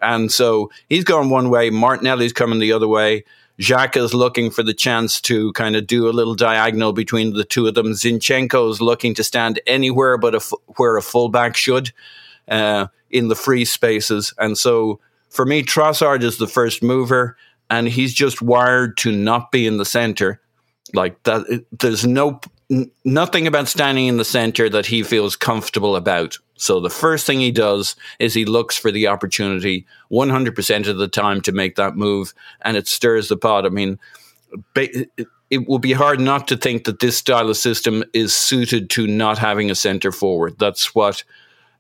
And 0.02 0.32
so 0.32 0.72
he's 0.90 1.04
going 1.04 1.30
one 1.30 1.50
way, 1.50 1.70
Martinelli's 1.70 2.34
coming 2.34 2.60
the 2.60 2.74
other 2.74 2.88
way. 2.88 3.26
is 3.60 4.14
looking 4.14 4.50
for 4.50 4.64
the 4.64 4.74
chance 4.74 5.22
to 5.22 5.54
kind 5.54 5.76
of 5.76 5.86
do 5.86 6.10
a 6.10 6.12
little 6.12 6.34
diagonal 6.34 6.94
between 6.94 7.34
the 7.34 7.44
two 7.44 7.68
of 7.68 7.76
them. 7.76 7.92
Zinchenko's 7.92 8.82
looking 8.82 9.14
to 9.14 9.24
stand 9.24 9.60
anywhere 9.68 10.18
but 10.18 10.42
where 10.78 10.98
a 10.98 11.02
fullback 11.02 11.56
should 11.56 11.92
uh, 12.48 12.88
in 13.12 13.28
the 13.28 13.36
free 13.36 13.66
spaces. 13.66 14.34
And 14.40 14.58
so 14.58 15.00
for 15.30 15.46
me, 15.46 15.62
Trossard 15.62 16.24
is 16.24 16.38
the 16.38 16.48
first 16.48 16.82
mover, 16.82 17.38
and 17.70 17.88
he's 17.88 18.16
just 18.16 18.42
wired 18.42 18.98
to 18.98 19.12
not 19.12 19.52
be 19.52 19.68
in 19.68 19.78
the 19.78 19.86
center 19.86 20.42
like 20.94 21.22
that, 21.24 21.46
it, 21.50 21.66
there's 21.80 22.06
no 22.06 22.40
n- 22.70 22.92
nothing 23.06 23.48
about 23.48 23.68
standing 23.68 24.08
in 24.08 24.18
the 24.18 24.26
center 24.26 24.70
that 24.70 24.88
he 24.88 25.04
feels 25.04 25.36
comfortable 25.36 25.96
about. 25.96 26.38
So 26.56 26.80
the 26.80 26.90
first 26.90 27.26
thing 27.26 27.40
he 27.40 27.52
does 27.52 27.96
is 28.20 28.34
he 28.34 28.46
looks 28.46 28.78
for 28.78 28.92
the 28.92 29.08
opportunity 29.08 29.86
100% 30.12 30.88
of 30.88 30.98
the 30.98 31.08
time 31.08 31.42
to 31.42 31.52
make 31.52 31.76
that 31.76 31.96
move, 31.96 32.34
and 32.62 32.76
it 32.76 32.88
stirs 32.88 33.30
the 33.30 33.38
pot. 33.38 33.66
I 33.66 33.70
mean, 33.70 34.00
ba- 34.74 35.08
it, 35.18 35.28
it 35.50 35.68
will 35.68 35.80
be 35.80 35.94
hard 35.94 36.20
not 36.20 36.48
to 36.50 36.58
think 36.58 36.84
that 36.84 37.00
this 37.00 37.18
style 37.18 37.50
of 37.50 37.58
system 37.58 38.04
is 38.14 38.36
suited 38.36 38.90
to 38.92 39.08
not 39.08 39.38
having 39.38 39.72
a 39.72 39.76
center 39.76 40.12
forward. 40.12 40.60
That's 40.60 40.94
what 40.94 41.24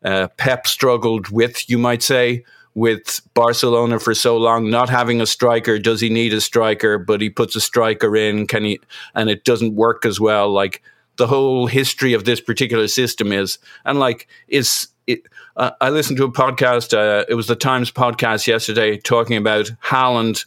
uh, 0.03 0.29
Pep 0.37 0.65
struggled 0.65 1.29
with, 1.29 1.69
you 1.69 1.77
might 1.77 2.01
say, 2.01 2.43
with 2.75 3.21
Barcelona 3.33 3.99
for 3.99 4.13
so 4.13 4.37
long, 4.37 4.69
not 4.69 4.89
having 4.89 5.21
a 5.21 5.25
striker. 5.25 5.79
Does 5.79 6.01
he 6.01 6.09
need 6.09 6.33
a 6.33 6.41
striker? 6.41 6.97
But 6.97 7.21
he 7.21 7.29
puts 7.29 7.55
a 7.55 7.61
striker 7.61 8.15
in. 8.15 8.47
Can 8.47 8.63
he? 8.63 8.79
And 9.15 9.29
it 9.29 9.43
doesn't 9.43 9.75
work 9.75 10.05
as 10.05 10.19
well. 10.19 10.49
Like 10.49 10.81
the 11.17 11.27
whole 11.27 11.67
history 11.67 12.13
of 12.13 12.25
this 12.25 12.41
particular 12.41 12.87
system 12.87 13.31
is, 13.31 13.59
and 13.85 13.99
like 13.99 14.27
is 14.47 14.87
it. 15.07 15.23
Uh, 15.57 15.71
I 15.81 15.89
listened 15.89 16.17
to 16.17 16.25
a 16.25 16.31
podcast. 16.31 16.93
Uh, 16.93 17.25
it 17.27 17.33
was 17.33 17.47
the 17.47 17.55
Times 17.55 17.91
podcast 17.91 18.47
yesterday, 18.47 18.97
talking 18.97 19.35
about 19.35 19.71
Haaland 19.83 20.45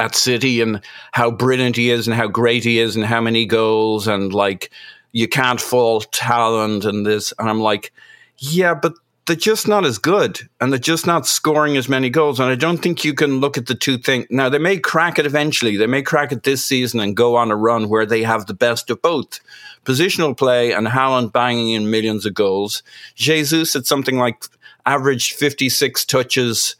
at 0.00 0.14
City 0.14 0.60
and 0.60 0.80
how 1.12 1.30
brilliant 1.30 1.76
he 1.76 1.90
is 1.90 2.08
and 2.08 2.16
how 2.16 2.26
great 2.26 2.64
he 2.64 2.80
is 2.80 2.96
and 2.96 3.04
how 3.04 3.20
many 3.20 3.46
goals 3.46 4.08
and 4.08 4.32
like 4.32 4.70
you 5.12 5.28
can't 5.28 5.60
fault 5.60 6.10
Haaland 6.12 6.84
and 6.84 7.06
this. 7.06 7.32
And 7.38 7.48
I'm 7.48 7.60
like, 7.60 7.92
yeah, 8.38 8.74
but 8.74 8.94
they're 9.26 9.36
just 9.36 9.66
not 9.66 9.84
as 9.86 9.96
good 9.96 10.40
and 10.60 10.70
they're 10.70 10.78
just 10.78 11.06
not 11.06 11.26
scoring 11.26 11.76
as 11.76 11.88
many 11.88 12.10
goals. 12.10 12.38
And 12.38 12.50
I 12.50 12.56
don't 12.56 12.78
think 12.78 13.04
you 13.04 13.14
can 13.14 13.40
look 13.40 13.56
at 13.56 13.66
the 13.66 13.74
two 13.74 13.96
things. 13.96 14.26
Now, 14.28 14.50
they 14.50 14.58
may 14.58 14.78
crack 14.78 15.18
it 15.18 15.24
eventually. 15.24 15.76
They 15.76 15.86
may 15.86 16.02
crack 16.02 16.30
it 16.30 16.42
this 16.42 16.64
season 16.64 17.00
and 17.00 17.16
go 17.16 17.36
on 17.36 17.50
a 17.50 17.56
run 17.56 17.88
where 17.88 18.04
they 18.04 18.22
have 18.22 18.46
the 18.46 18.54
best 18.54 18.90
of 18.90 19.00
both 19.00 19.40
positional 19.84 20.36
play 20.36 20.72
and 20.72 20.86
Haaland 20.86 21.32
banging 21.32 21.70
in 21.70 21.90
millions 21.90 22.26
of 22.26 22.34
goals. 22.34 22.82
Jesus 23.14 23.74
at 23.74 23.86
something 23.86 24.18
like 24.18 24.44
averaged 24.84 25.32
56 25.32 26.04
touches 26.04 26.76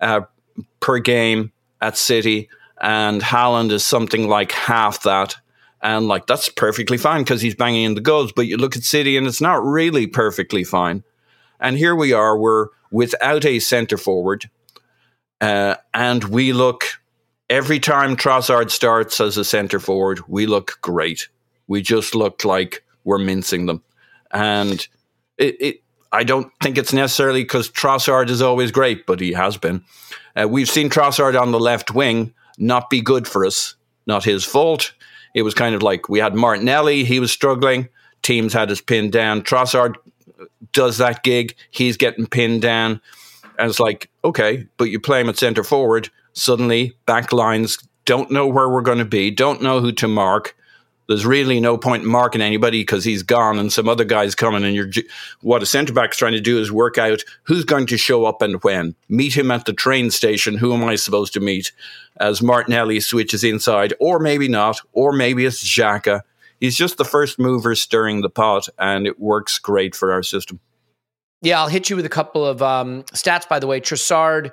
uh, 0.00 0.22
per 0.80 0.98
game 0.98 1.52
at 1.80 1.96
City, 1.96 2.48
and 2.80 3.20
Haaland 3.20 3.70
is 3.70 3.84
something 3.84 4.28
like 4.28 4.52
half 4.52 5.02
that. 5.02 5.36
And 5.82 6.06
like 6.06 6.26
that's 6.26 6.48
perfectly 6.48 6.96
fine 6.96 7.22
because 7.22 7.40
he's 7.40 7.56
banging 7.56 7.84
in 7.84 7.94
the 7.94 8.00
goals. 8.00 8.32
But 8.32 8.46
you 8.46 8.56
look 8.56 8.76
at 8.76 8.84
City 8.84 9.16
and 9.16 9.26
it's 9.26 9.40
not 9.40 9.64
really 9.64 10.06
perfectly 10.06 10.62
fine. 10.62 11.02
And 11.62 11.78
here 11.78 11.94
we 11.94 12.12
are, 12.12 12.36
we're 12.36 12.68
without 12.90 13.44
a 13.46 13.60
centre 13.60 13.96
forward. 13.96 14.50
Uh, 15.40 15.76
and 15.94 16.24
we 16.24 16.52
look, 16.52 16.84
every 17.48 17.80
time 17.80 18.16
Trossard 18.16 18.70
starts 18.70 19.20
as 19.20 19.36
a 19.36 19.44
centre 19.44 19.80
forward, 19.80 20.20
we 20.28 20.46
look 20.46 20.78
great. 20.82 21.28
We 21.68 21.80
just 21.80 22.14
look 22.14 22.44
like 22.44 22.84
we're 23.04 23.18
mincing 23.18 23.66
them. 23.66 23.82
And 24.32 24.86
it, 25.38 25.56
it 25.60 25.82
I 26.12 26.24
don't 26.24 26.52
think 26.62 26.76
it's 26.76 26.92
necessarily 26.92 27.42
because 27.42 27.70
Trossard 27.70 28.28
is 28.28 28.42
always 28.42 28.70
great, 28.70 29.06
but 29.06 29.20
he 29.20 29.32
has 29.32 29.56
been. 29.56 29.84
Uh, 30.36 30.46
we've 30.48 30.68
seen 30.68 30.90
Trossard 30.90 31.40
on 31.40 31.52
the 31.52 31.60
left 31.60 31.94
wing 31.94 32.34
not 32.58 32.90
be 32.90 33.00
good 33.00 33.26
for 33.26 33.46
us. 33.46 33.76
Not 34.06 34.24
his 34.24 34.44
fault. 34.44 34.92
It 35.34 35.42
was 35.42 35.54
kind 35.54 35.74
of 35.74 35.82
like 35.82 36.08
we 36.08 36.18
had 36.18 36.34
Martinelli, 36.34 37.04
he 37.04 37.20
was 37.20 37.32
struggling. 37.32 37.88
Teams 38.22 38.52
had 38.52 38.70
us 38.70 38.80
pinned 38.80 39.12
down. 39.12 39.42
Trossard 39.42 39.96
does 40.72 40.98
that 40.98 41.22
gig. 41.22 41.54
He's 41.70 41.96
getting 41.96 42.26
pinned 42.26 42.62
down. 42.62 43.00
And 43.58 43.68
it's 43.68 43.80
like, 43.80 44.10
okay, 44.24 44.66
but 44.76 44.84
you 44.84 44.98
play 45.00 45.20
him 45.20 45.28
at 45.28 45.38
centre 45.38 45.64
forward. 45.64 46.10
Suddenly, 46.32 46.96
back 47.06 47.32
lines 47.32 47.78
don't 48.04 48.30
know 48.30 48.46
where 48.46 48.68
we're 48.68 48.82
going 48.82 48.98
to 48.98 49.04
be, 49.04 49.30
don't 49.30 49.62
know 49.62 49.80
who 49.80 49.92
to 49.92 50.08
mark. 50.08 50.56
There's 51.08 51.26
really 51.26 51.60
no 51.60 51.76
point 51.76 52.04
in 52.04 52.08
marking 52.08 52.40
anybody 52.40 52.80
because 52.82 53.04
he's 53.04 53.22
gone 53.22 53.58
and 53.58 53.72
some 53.72 53.88
other 53.88 54.04
guy's 54.04 54.34
coming. 54.34 54.64
And 54.64 54.74
you're 54.74 54.88
what 55.42 55.62
a 55.62 55.66
centre 55.66 55.92
back's 55.92 56.16
trying 56.16 56.32
to 56.32 56.40
do 56.40 56.58
is 56.58 56.72
work 56.72 56.96
out 56.96 57.22
who's 57.42 57.64
going 57.64 57.86
to 57.88 57.98
show 57.98 58.24
up 58.24 58.40
and 58.40 58.62
when. 58.62 58.94
Meet 59.08 59.36
him 59.36 59.50
at 59.50 59.66
the 59.66 59.72
train 59.72 60.10
station. 60.10 60.56
Who 60.56 60.72
am 60.72 60.84
I 60.84 60.94
supposed 60.94 61.34
to 61.34 61.40
meet? 61.40 61.72
As 62.18 62.40
Martinelli 62.40 63.00
switches 63.00 63.44
inside, 63.44 63.92
or 64.00 64.20
maybe 64.20 64.48
not, 64.48 64.80
or 64.92 65.12
maybe 65.12 65.44
it's 65.44 65.62
Xhaka 65.62 66.22
he's 66.62 66.76
just 66.76 66.96
the 66.96 67.04
first 67.04 67.40
mover 67.40 67.74
stirring 67.74 68.22
the 68.22 68.30
pot, 68.30 68.68
and 68.78 69.04
it 69.06 69.18
works 69.18 69.58
great 69.58 69.96
for 69.96 70.12
our 70.12 70.22
system. 70.22 70.60
Yeah, 71.42 71.60
I'll 71.60 71.68
hit 71.68 71.90
you 71.90 71.96
with 71.96 72.06
a 72.06 72.10
couple 72.10 72.46
of 72.46 72.62
um, 72.62 73.02
stats. 73.12 73.48
By 73.48 73.58
the 73.58 73.66
way, 73.66 73.80
Trossard, 73.80 74.52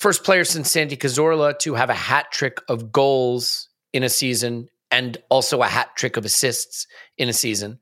first 0.00 0.24
player 0.24 0.44
since 0.44 0.70
Santi 0.70 0.96
Cazorla 0.96 1.58
to 1.60 1.74
have 1.74 1.90
a 1.90 1.94
hat 1.94 2.32
trick 2.32 2.60
of 2.66 2.90
goals 2.90 3.68
in 3.92 4.02
a 4.02 4.08
season, 4.08 4.68
and 4.90 5.18
also 5.28 5.60
a 5.60 5.66
hat 5.66 5.90
trick 5.96 6.16
of 6.16 6.24
assists 6.24 6.86
in 7.18 7.28
a 7.28 7.34
season. 7.34 7.78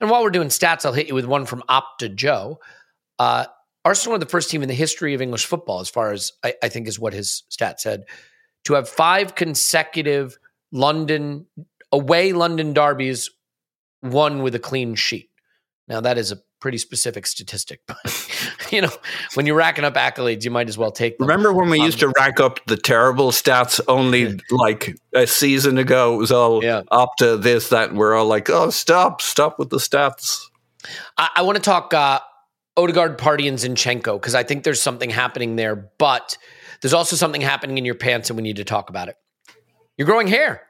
And 0.00 0.10
while 0.10 0.22
we're 0.22 0.30
doing 0.30 0.48
stats, 0.48 0.84
I'll 0.84 0.92
hit 0.92 1.08
you 1.08 1.14
with 1.14 1.24
one 1.24 1.46
from 1.46 1.62
Opta 1.68 2.14
Joe. 2.14 2.60
Uh, 3.18 3.46
Arsenal 3.82 4.16
are 4.16 4.18
the 4.18 4.26
first 4.26 4.50
team 4.50 4.62
in 4.62 4.68
the 4.68 4.74
history 4.74 5.14
of 5.14 5.22
English 5.22 5.46
football, 5.46 5.80
as 5.80 5.88
far 5.88 6.12
as 6.12 6.32
I, 6.44 6.54
I 6.62 6.68
think 6.68 6.86
is 6.86 6.98
what 6.98 7.14
his 7.14 7.44
stat 7.48 7.80
said, 7.80 8.04
to 8.64 8.74
have 8.74 8.90
five 8.90 9.34
consecutive 9.34 10.38
London 10.70 11.46
away 11.92 12.32
London 12.32 12.72
derbies 12.72 13.30
won 14.02 14.42
with 14.42 14.54
a 14.54 14.58
clean 14.58 14.94
sheet. 14.94 15.30
Now 15.88 16.00
that 16.00 16.18
is 16.18 16.32
a 16.32 16.38
pretty 16.60 16.78
specific 16.78 17.26
statistic, 17.26 17.80
but 17.86 17.96
you 18.70 18.82
know, 18.82 18.90
when 19.34 19.46
you're 19.46 19.56
racking 19.56 19.84
up 19.84 19.94
accolades, 19.94 20.44
you 20.44 20.50
might 20.50 20.68
as 20.68 20.78
well 20.78 20.92
take 20.92 21.18
them. 21.18 21.26
Remember 21.26 21.52
when 21.52 21.68
we 21.68 21.80
um, 21.80 21.86
used 21.86 22.00
to 22.00 22.12
rack 22.16 22.38
up 22.40 22.64
the 22.66 22.76
terrible 22.76 23.30
stats 23.30 23.80
only 23.88 24.24
yeah. 24.24 24.36
like 24.50 24.96
a 25.12 25.26
season 25.26 25.78
ago? 25.78 26.14
It 26.14 26.18
was 26.18 26.32
all 26.32 26.62
yeah. 26.62 26.82
up 26.90 27.16
to 27.18 27.36
this, 27.36 27.70
that, 27.70 27.90
and 27.90 27.98
we're 27.98 28.14
all 28.14 28.26
like, 28.26 28.48
oh, 28.50 28.70
stop, 28.70 29.20
stop 29.20 29.58
with 29.58 29.70
the 29.70 29.78
stats. 29.78 30.38
I, 31.16 31.30
I 31.36 31.42
want 31.42 31.56
to 31.56 31.62
talk 31.62 31.92
uh, 31.92 32.20
Odegaard, 32.76 33.18
Partey, 33.18 33.48
and 33.48 33.58
Zinchenko 33.58 34.14
because 34.14 34.34
I 34.34 34.42
think 34.42 34.64
there's 34.64 34.80
something 34.80 35.10
happening 35.10 35.56
there, 35.56 35.76
but 35.98 36.36
there's 36.80 36.94
also 36.94 37.16
something 37.16 37.40
happening 37.40 37.78
in 37.78 37.84
your 37.84 37.94
pants, 37.94 38.30
and 38.30 38.36
we 38.36 38.42
need 38.42 38.56
to 38.56 38.64
talk 38.64 38.90
about 38.90 39.08
it. 39.08 39.16
You're 39.96 40.06
growing 40.06 40.28
hair. 40.28 40.62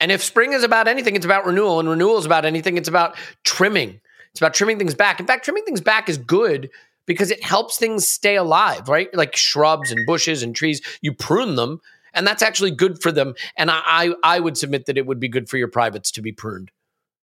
And 0.00 0.10
if 0.10 0.22
spring 0.22 0.52
is 0.52 0.64
about 0.64 0.88
anything, 0.88 1.16
it's 1.16 1.24
about 1.24 1.46
renewal, 1.46 1.80
and 1.80 1.88
renewal 1.88 2.18
is 2.18 2.26
about 2.26 2.44
anything, 2.44 2.76
it's 2.76 2.88
about 2.88 3.16
trimming. 3.44 4.00
It's 4.32 4.40
about 4.40 4.54
trimming 4.54 4.78
things 4.78 4.94
back. 4.94 5.20
In 5.20 5.26
fact, 5.26 5.44
trimming 5.44 5.64
things 5.64 5.80
back 5.80 6.08
is 6.08 6.18
good 6.18 6.70
because 7.06 7.30
it 7.30 7.44
helps 7.44 7.78
things 7.78 8.08
stay 8.08 8.36
alive, 8.36 8.88
right? 8.88 9.14
Like 9.14 9.36
shrubs 9.36 9.92
and 9.92 10.06
bushes 10.06 10.42
and 10.42 10.54
trees, 10.54 10.82
you 11.00 11.12
prune 11.12 11.54
them, 11.54 11.80
and 12.12 12.26
that's 12.26 12.42
actually 12.42 12.72
good 12.72 13.00
for 13.00 13.12
them. 13.12 13.34
And 13.56 13.70
I, 13.70 13.82
I, 13.84 14.14
I 14.22 14.40
would 14.40 14.56
submit 14.56 14.86
that 14.86 14.98
it 14.98 15.06
would 15.06 15.20
be 15.20 15.28
good 15.28 15.48
for 15.48 15.56
your 15.56 15.68
privates 15.68 16.10
to 16.12 16.22
be 16.22 16.32
pruned. 16.32 16.70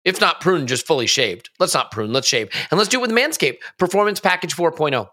If 0.05 0.21
not 0.21 0.41
pruned, 0.41 0.69
just 0.69 0.87
fully 0.87 1.07
shaved. 1.07 1.49
Let's 1.59 1.75
not 1.75 1.91
prune, 1.91 2.13
let's 2.13 2.29
shave. 2.29 2.51
And 2.71 2.79
let's 2.79 2.91
do 2.91 2.99
it 2.99 3.03
with 3.03 3.11
Manscaped 3.11 3.59
Performance 3.79 4.21
Package 4.21 4.55
4.0. 4.55 5.09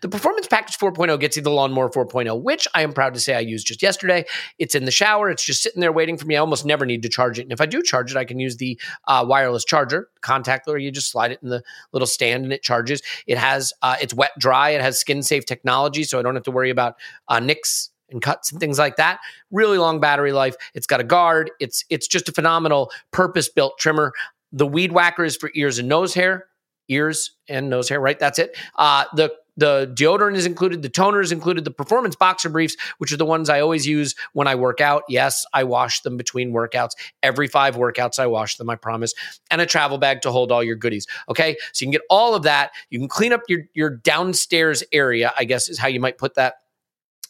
The 0.00 0.08
Performance 0.08 0.46
Package 0.46 0.78
4.0 0.78 1.18
gets 1.20 1.36
you 1.36 1.42
the 1.42 1.50
Lawnmower 1.50 1.90
4.0, 1.90 2.42
which 2.42 2.66
I 2.74 2.82
am 2.82 2.92
proud 2.92 3.14
to 3.14 3.20
say 3.20 3.34
I 3.34 3.40
used 3.40 3.66
just 3.66 3.82
yesterday. 3.82 4.24
It's 4.58 4.74
in 4.74 4.84
the 4.84 4.90
shower. 4.90 5.30
It's 5.30 5.44
just 5.44 5.62
sitting 5.62 5.80
there 5.80 5.92
waiting 5.92 6.16
for 6.16 6.26
me. 6.26 6.36
I 6.36 6.40
almost 6.40 6.64
never 6.64 6.86
need 6.86 7.02
to 7.02 7.08
charge 7.08 7.38
it. 7.38 7.42
And 7.42 7.52
if 7.52 7.60
I 7.60 7.66
do 7.66 7.82
charge 7.82 8.10
it, 8.10 8.16
I 8.16 8.24
can 8.24 8.38
use 8.38 8.56
the 8.56 8.78
uh, 9.06 9.24
wireless 9.26 9.64
charger, 9.64 10.08
contact 10.20 10.68
or 10.68 10.78
you 10.78 10.90
just 10.90 11.10
slide 11.10 11.32
it 11.32 11.40
in 11.42 11.48
the 11.48 11.62
little 11.92 12.06
stand 12.06 12.44
and 12.44 12.52
it 12.52 12.62
charges. 12.62 13.02
It 13.26 13.38
has, 13.38 13.72
uh, 13.82 13.96
it's 14.00 14.14
wet 14.14 14.32
dry. 14.38 14.70
It 14.70 14.80
has 14.80 14.98
skin 14.98 15.22
safe 15.22 15.44
technology, 15.44 16.04
so 16.04 16.18
I 16.18 16.22
don't 16.22 16.34
have 16.34 16.44
to 16.44 16.50
worry 16.50 16.70
about 16.70 16.96
uh, 17.28 17.40
nicks 17.40 17.90
and 18.10 18.22
cuts 18.22 18.50
and 18.50 18.60
things 18.60 18.78
like 18.78 18.96
that. 18.96 19.20
Really 19.50 19.78
long 19.78 20.00
battery 20.00 20.32
life. 20.32 20.56
It's 20.74 20.86
got 20.86 21.00
a 21.00 21.04
guard. 21.04 21.50
It's 21.60 21.84
it's 21.90 22.06
just 22.08 22.28
a 22.28 22.32
phenomenal 22.32 22.90
purpose 23.10 23.48
built 23.48 23.78
trimmer. 23.78 24.12
The 24.52 24.66
weed 24.66 24.92
whacker 24.92 25.24
is 25.24 25.36
for 25.36 25.50
ears 25.54 25.78
and 25.78 25.88
nose 25.88 26.14
hair, 26.14 26.46
ears 26.88 27.36
and 27.48 27.68
nose 27.68 27.88
hair, 27.88 28.00
right? 28.00 28.18
That's 28.18 28.38
it. 28.38 28.56
Uh, 28.76 29.04
the 29.14 29.34
the 29.58 29.92
deodorant 29.92 30.36
is 30.36 30.46
included, 30.46 30.82
the 30.82 30.88
toner 30.88 31.20
is 31.20 31.32
included, 31.32 31.64
the 31.64 31.72
performance 31.72 32.14
boxer 32.14 32.48
briefs, 32.48 32.76
which 32.98 33.12
are 33.12 33.16
the 33.16 33.26
ones 33.26 33.50
I 33.50 33.60
always 33.60 33.86
use 33.86 34.14
when 34.32 34.46
I 34.46 34.54
work 34.54 34.80
out. 34.80 35.02
Yes, 35.08 35.44
I 35.52 35.64
wash 35.64 36.00
them 36.02 36.16
between 36.16 36.52
workouts. 36.52 36.92
Every 37.22 37.48
five 37.48 37.76
workouts, 37.76 38.20
I 38.20 38.28
wash 38.28 38.56
them, 38.56 38.70
I 38.70 38.76
promise. 38.76 39.14
And 39.50 39.60
a 39.60 39.66
travel 39.66 39.98
bag 39.98 40.22
to 40.22 40.30
hold 40.30 40.52
all 40.52 40.62
your 40.62 40.76
goodies. 40.76 41.08
Okay. 41.28 41.56
So 41.72 41.84
you 41.84 41.86
can 41.86 41.92
get 41.92 42.02
all 42.08 42.36
of 42.36 42.44
that. 42.44 42.70
You 42.88 43.00
can 43.00 43.08
clean 43.08 43.32
up 43.32 43.42
your, 43.48 43.62
your 43.74 43.90
downstairs 43.90 44.84
area, 44.92 45.32
I 45.36 45.44
guess 45.44 45.68
is 45.68 45.78
how 45.78 45.88
you 45.88 45.98
might 45.98 46.18
put 46.18 46.36
that. 46.36 46.54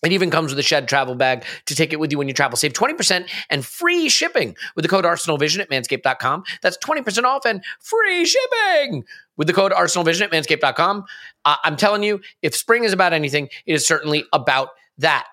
It 0.04 0.12
even 0.12 0.30
comes 0.30 0.52
with 0.52 0.58
a 0.58 0.62
shed 0.62 0.86
travel 0.86 1.16
bag 1.16 1.44
to 1.66 1.74
take 1.74 1.92
it 1.92 1.98
with 1.98 2.12
you 2.12 2.18
when 2.18 2.28
you 2.28 2.34
travel. 2.34 2.56
Save 2.56 2.72
20% 2.72 3.28
and 3.50 3.64
free 3.64 4.08
shipping 4.08 4.54
with 4.76 4.84
the 4.84 4.88
code 4.88 5.04
ArsenalVision 5.04 5.58
at 5.58 5.70
manscaped.com. 5.70 6.44
That's 6.62 6.78
20% 6.78 7.24
off 7.24 7.44
and 7.44 7.64
free 7.80 8.24
shipping 8.24 9.04
with 9.38 9.46
the 9.46 9.54
code 9.54 9.72
ArsenalVision 9.72 10.22
at 10.22 10.30
manscaped.com. 10.30 11.04
Uh, 11.46 11.56
I'm 11.64 11.76
telling 11.76 12.02
you, 12.02 12.20
if 12.42 12.54
spring 12.54 12.84
is 12.84 12.92
about 12.92 13.14
anything, 13.14 13.48
it 13.64 13.72
is 13.72 13.86
certainly 13.86 14.24
about 14.32 14.70
that. 14.98 15.26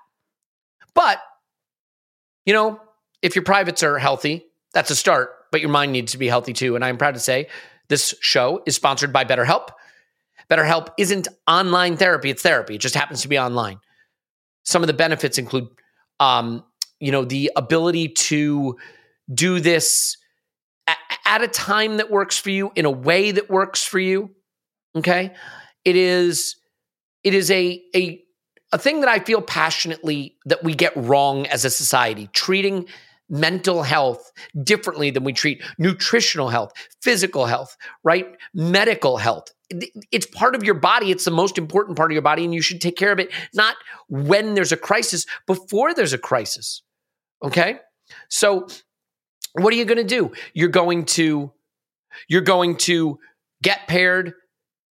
But, 0.94 1.20
you 2.46 2.54
know, 2.54 2.80
if 3.22 3.36
your 3.36 3.44
privates 3.44 3.84
are 3.84 3.98
healthy, 3.98 4.46
that's 4.74 4.92
a 4.92 4.96
start, 4.96 5.32
but 5.52 5.60
your 5.60 5.70
mind 5.70 5.92
needs 5.92 6.14
to 6.14 6.18
be 6.18 6.28
healthy 6.28 6.54
too. 6.54 6.76
And 6.76 6.86
I'm 6.86 6.98
proud 6.98 7.16
to 7.16 7.20
say 7.20 7.50
this 7.90 8.14
show 8.22 8.62
is 8.66 8.76
sponsored 8.76 9.12
by 9.12 9.26
BetterHelp. 9.26 9.70
BetterHelp 10.50 10.90
isn't 10.98 11.28
online 11.48 11.98
therapy, 11.98 12.30
it's 12.30 12.44
therapy. 12.44 12.76
It 12.76 12.82
just 12.82 12.96
happens 12.96 13.24
to 13.24 13.28
be 13.28 13.40
online. 13.40 13.80
Some 14.64 14.84
of 14.84 14.88
the 14.88 14.94
benefits 14.94 15.38
include, 15.38 15.68
um, 16.20 16.64
you 17.00 17.12
know, 17.12 17.26
the 17.26 17.52
ability 17.56 18.10
to 18.10 18.78
do 19.34 19.60
this 19.60 20.18
at, 21.26 21.42
a 21.42 21.48
time 21.48 21.98
that 21.98 22.12
works 22.12 22.38
for 22.38 22.50
you 22.50 22.72
in 22.76 22.86
a 22.86 22.92
way 22.92 23.32
that 23.32 23.50
works 23.50 23.84
for 23.84 24.00
you. 24.00 24.32
Okay, 24.96 25.34
it 25.84 25.96
is 25.96 26.56
it 27.24 27.34
is 27.34 27.52
a 27.52 27.82
a 27.96 28.24
a 28.72 28.78
thing 28.78 29.02
that 29.02 29.10
I 29.10 29.20
feel 29.20 29.42
passionately 29.42 30.38
that 30.46 30.64
we 30.64 30.74
get 30.74 30.96
wrong 30.96 31.46
as 31.48 31.66
a 31.66 31.70
society, 31.70 32.30
treating 32.34 32.88
mental 33.30 33.84
health 33.84 34.32
differently 34.64 35.10
than 35.10 35.24
we 35.24 35.34
treat 35.34 35.64
nutritional 35.78 36.50
health, 36.50 36.74
physical 37.02 37.46
health, 37.46 37.76
right? 38.04 38.36
Medical 38.54 39.18
health. 39.18 39.52
It's 40.12 40.28
part 40.28 40.56
of 40.56 40.64
your 40.64 40.76
body. 40.76 41.12
It's 41.12 41.26
the 41.26 41.32
most 41.32 41.58
important 41.58 41.98
part 41.98 42.12
of 42.12 42.14
your 42.14 42.22
body, 42.22 42.44
and 42.44 42.54
you 42.54 42.62
should 42.62 42.82
take 42.82 42.98
care 42.98 43.12
of 43.12 43.20
it 43.20 43.32
not 43.54 43.76
when 44.10 44.54
there's 44.54 44.72
a 44.72 44.78
crisis, 44.78 45.26
before 45.48 45.94
there's 45.94 46.14
a 46.14 46.20
crisis. 46.20 46.84
Okay? 47.44 47.80
So, 48.30 48.68
what 49.58 49.74
are 49.74 49.78
you 49.78 49.86
going 49.86 49.98
to 49.98 50.04
do? 50.04 50.32
You're 50.54 50.70
going 50.70 51.06
to 51.06 51.52
you're 52.28 52.42
going 52.42 52.78
to 52.78 53.20
get 53.62 53.88
paired 53.88 54.34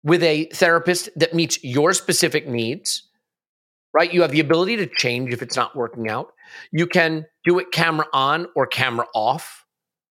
with 0.02 0.22
a 0.22 0.46
therapist 0.46 1.08
that 1.16 1.34
meets 1.34 1.62
your 1.62 1.92
specific 1.92 2.48
needs 2.48 3.08
right? 3.94 4.12
You 4.12 4.22
have 4.22 4.30
the 4.30 4.40
ability 4.40 4.76
to 4.76 4.86
change 4.86 5.32
if 5.32 5.42
it's 5.42 5.56
not 5.56 5.76
working 5.76 6.08
out. 6.08 6.32
You 6.70 6.86
can 6.86 7.26
do 7.44 7.58
it 7.58 7.70
camera 7.72 8.06
on 8.12 8.46
or 8.56 8.66
camera 8.66 9.06
off, 9.14 9.64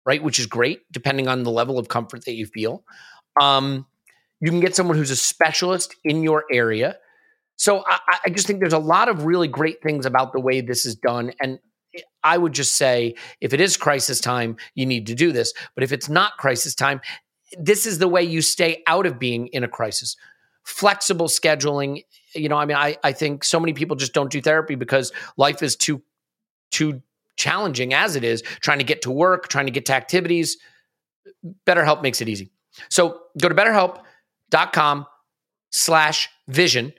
right? 0.05 0.21
Which 0.21 0.39
is 0.39 0.45
great 0.45 0.81
depending 0.91 1.27
on 1.27 1.43
the 1.43 1.51
level 1.51 1.79
of 1.79 1.87
comfort 1.87 2.25
that 2.25 2.33
you 2.33 2.45
feel. 2.45 2.83
Um, 3.39 3.87
you 4.39 4.49
can 4.49 4.59
get 4.59 4.75
someone 4.75 4.97
who's 4.97 5.11
a 5.11 5.15
specialist 5.15 5.95
in 6.03 6.23
your 6.23 6.43
area. 6.51 6.97
So 7.55 7.83
I, 7.87 7.99
I 8.25 8.29
just 8.29 8.45
think 8.45 8.59
there's 8.59 8.73
a 8.73 8.79
lot 8.79 9.09
of 9.09 9.25
really 9.25 9.47
great 9.47 9.81
things 9.81 10.05
about 10.05 10.33
the 10.33 10.39
way 10.39 10.61
this 10.61 10.85
is 10.85 10.95
done. 10.95 11.31
And 11.39 11.59
I 12.23 12.37
would 12.37 12.53
just 12.53 12.75
say 12.75 13.15
if 13.41 13.53
it 13.53 13.61
is 13.61 13.77
crisis 13.77 14.19
time, 14.19 14.57
you 14.75 14.85
need 14.85 15.07
to 15.07 15.15
do 15.15 15.31
this. 15.31 15.53
But 15.75 15.83
if 15.83 15.91
it's 15.91 16.09
not 16.09 16.37
crisis 16.37 16.75
time, 16.75 17.01
this 17.57 17.85
is 17.85 17.99
the 17.99 18.07
way 18.07 18.23
you 18.23 18.41
stay 18.41 18.83
out 18.87 19.05
of 19.05 19.19
being 19.19 19.47
in 19.47 19.63
a 19.63 19.67
crisis. 19.67 20.15
Flexible 20.63 21.27
scheduling 21.27 22.03
you 22.35 22.49
know, 22.49 22.57
I 22.57 22.65
mean, 22.65 22.77
I, 22.77 22.97
I 23.03 23.11
think 23.11 23.43
so 23.43 23.59
many 23.59 23.73
people 23.73 23.95
just 23.95 24.13
don't 24.13 24.31
do 24.31 24.41
therapy 24.41 24.75
because 24.75 25.11
life 25.37 25.61
is 25.61 25.75
too 25.75 26.01
too 26.71 27.01
challenging 27.35 27.93
as 27.93 28.15
it 28.15 28.23
is, 28.23 28.41
trying 28.61 28.79
to 28.79 28.83
get 28.83 29.03
to 29.03 29.11
work, 29.11 29.47
trying 29.47 29.65
to 29.65 29.71
get 29.71 29.85
to 29.87 29.93
activities. 29.93 30.57
BetterHelp 31.67 32.01
makes 32.01 32.21
it 32.21 32.29
easy. 32.29 32.51
So 32.89 33.21
go 33.39 33.49
to 33.49 33.55
betterhelp.com 33.55 35.05
slash 35.69 36.29
vision 36.47 36.93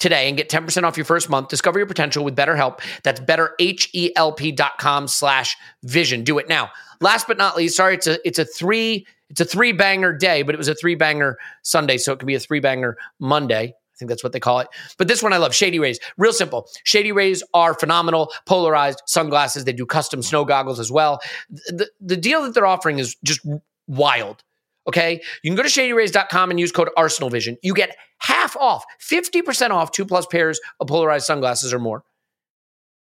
today 0.00 0.28
and 0.28 0.36
get 0.36 0.48
10% 0.48 0.82
off 0.82 0.96
your 0.96 1.04
first 1.04 1.30
month. 1.30 1.48
Discover 1.48 1.78
your 1.78 1.86
potential 1.86 2.24
with 2.24 2.34
BetterHelp. 2.34 2.80
That's 3.04 3.20
betterhelp.com 3.20 5.08
slash 5.08 5.56
vision. 5.84 6.24
Do 6.24 6.38
it 6.38 6.48
now. 6.48 6.70
Last 7.00 7.28
but 7.28 7.38
not 7.38 7.56
least, 7.56 7.76
sorry, 7.76 7.94
it's 7.94 8.06
a 8.08 8.18
it's 8.26 8.38
a 8.38 8.44
three 8.44 9.06
it's 9.28 9.40
a 9.40 9.44
three 9.44 9.72
banger 9.72 10.12
day, 10.12 10.42
but 10.42 10.54
it 10.54 10.58
was 10.58 10.68
a 10.68 10.74
three 10.74 10.96
banger 10.96 11.38
Sunday, 11.62 11.96
so 11.96 12.12
it 12.12 12.18
could 12.18 12.26
be 12.26 12.34
a 12.34 12.40
three 12.40 12.60
banger 12.60 12.96
Monday 13.20 13.74
I 14.00 14.00
think 14.00 14.08
that's 14.08 14.24
what 14.24 14.32
they 14.32 14.40
call 14.40 14.60
it. 14.60 14.68
But 14.96 15.08
this 15.08 15.22
one 15.22 15.34
I 15.34 15.36
love 15.36 15.54
Shady 15.54 15.78
Rays. 15.78 16.00
Real 16.16 16.32
simple. 16.32 16.66
Shady 16.84 17.12
Rays 17.12 17.42
are 17.52 17.74
phenomenal, 17.74 18.32
polarized 18.46 19.02
sunglasses. 19.04 19.64
They 19.64 19.74
do 19.74 19.84
custom 19.84 20.22
snow 20.22 20.46
goggles 20.46 20.80
as 20.80 20.90
well. 20.90 21.20
The, 21.50 21.86
the 22.00 22.16
deal 22.16 22.42
that 22.42 22.54
they're 22.54 22.64
offering 22.64 22.98
is 22.98 23.14
just 23.22 23.46
wild. 23.86 24.42
Okay. 24.88 25.20
You 25.42 25.50
can 25.50 25.56
go 25.56 25.62
to 25.62 25.68
shadyrays.com 25.68 26.50
and 26.50 26.58
use 26.58 26.72
code 26.72 26.88
ArsenalVision. 26.96 27.58
You 27.62 27.74
get 27.74 27.94
half 28.20 28.56
off, 28.56 28.84
50% 29.00 29.70
off 29.70 29.92
two 29.92 30.04
plus 30.04 30.26
pairs 30.26 30.60
of 30.78 30.86
polarized 30.86 31.26
sunglasses 31.26 31.72
or 31.72 31.78
more. 31.78 32.04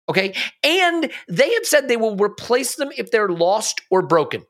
Okay. 0.08 0.34
And 0.62 1.10
they 1.28 1.52
have 1.54 1.64
said 1.64 1.88
they 1.88 1.96
will 1.96 2.16
replace 2.16 2.76
them 2.76 2.90
if 2.96 3.10
they're 3.10 3.28
lost 3.28 3.80
or 3.90 4.02
broken. 4.02 4.44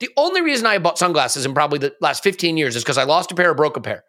The 0.00 0.10
only 0.16 0.42
reason 0.42 0.66
I 0.66 0.78
bought 0.78 0.98
sunglasses 0.98 1.44
in 1.44 1.54
probably 1.54 1.78
the 1.78 1.94
last 2.00 2.22
15 2.22 2.56
years 2.56 2.76
is 2.76 2.84
because 2.84 2.98
I 2.98 3.04
lost 3.04 3.32
a 3.32 3.34
pair 3.34 3.50
or 3.50 3.54
broke 3.54 3.76
a 3.76 3.80
pair 3.80 4.04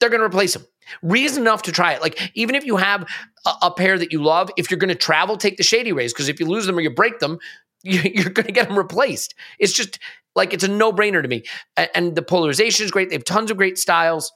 they're 0.00 0.10
going 0.10 0.20
to 0.20 0.26
replace 0.26 0.54
them. 0.54 0.66
Reason 1.02 1.42
enough 1.42 1.62
to 1.62 1.72
try 1.72 1.92
it. 1.92 2.02
Like 2.02 2.30
even 2.34 2.54
if 2.54 2.64
you 2.64 2.76
have 2.76 3.06
a, 3.46 3.50
a 3.62 3.70
pair 3.70 3.98
that 3.98 4.12
you 4.12 4.22
love, 4.22 4.50
if 4.56 4.70
you're 4.70 4.78
going 4.78 4.88
to 4.88 4.94
travel, 4.94 5.36
take 5.36 5.56
the 5.56 5.62
Shady 5.62 5.92
Rays 5.92 6.12
because 6.12 6.28
if 6.28 6.40
you 6.40 6.46
lose 6.46 6.66
them 6.66 6.78
or 6.78 6.80
you 6.80 6.90
break 6.90 7.18
them, 7.18 7.38
you, 7.82 8.00
are 8.24 8.30
going 8.30 8.46
to 8.46 8.52
get 8.52 8.68
them 8.68 8.78
replaced. 8.78 9.34
It's 9.58 9.72
just 9.72 9.98
like 10.34 10.52
it's 10.52 10.64
a 10.64 10.68
no 10.68 10.92
brainer 10.92 11.22
to 11.22 11.28
me. 11.28 11.44
And, 11.76 11.90
and 11.94 12.16
the 12.16 12.22
polarization 12.22 12.84
is 12.84 12.90
great. 12.90 13.08
They 13.08 13.16
have 13.16 13.24
tons 13.24 13.50
of 13.50 13.56
great 13.56 13.78
styles. 13.78 14.32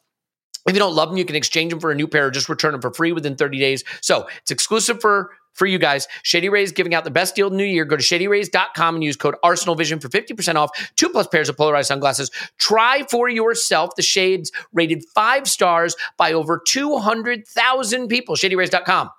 If 0.66 0.74
you 0.74 0.78
don't 0.78 0.94
love 0.94 1.08
them, 1.08 1.18
you 1.18 1.24
can 1.24 1.36
exchange 1.36 1.70
them 1.70 1.80
for 1.80 1.90
a 1.90 1.94
new 1.94 2.06
pair 2.06 2.26
or 2.26 2.30
just 2.30 2.48
return 2.48 2.72
them 2.72 2.80
for 2.80 2.92
free 2.92 3.12
within 3.12 3.34
30 3.36 3.58
days. 3.58 3.84
So 4.00 4.28
it's 4.42 4.50
exclusive 4.50 5.00
for 5.00 5.30
for 5.54 5.66
you 5.66 5.78
guys. 5.78 6.08
Shady 6.22 6.48
Rays 6.48 6.72
giving 6.72 6.94
out 6.94 7.04
the 7.04 7.10
best 7.10 7.34
deal 7.34 7.46
of 7.46 7.52
the 7.52 7.58
new 7.58 7.64
year. 7.64 7.84
Go 7.84 7.96
to 7.96 8.02
shadyrays.com 8.02 8.94
and 8.94 9.04
use 9.04 9.16
code 9.16 9.34
ArsenalVision 9.44 10.00
for 10.00 10.08
50% 10.08 10.54
off 10.54 10.70
two 10.96 11.08
plus 11.08 11.26
pairs 11.26 11.48
of 11.48 11.56
polarized 11.56 11.88
sunglasses. 11.88 12.30
Try 12.58 13.04
for 13.10 13.28
yourself 13.28 13.90
the 13.96 14.02
shades 14.02 14.50
rated 14.72 15.04
five 15.14 15.48
stars 15.48 15.94
by 16.16 16.32
over 16.32 16.62
200,000 16.66 18.08
people. 18.08 18.34
Shadyrays.com. 18.34 19.10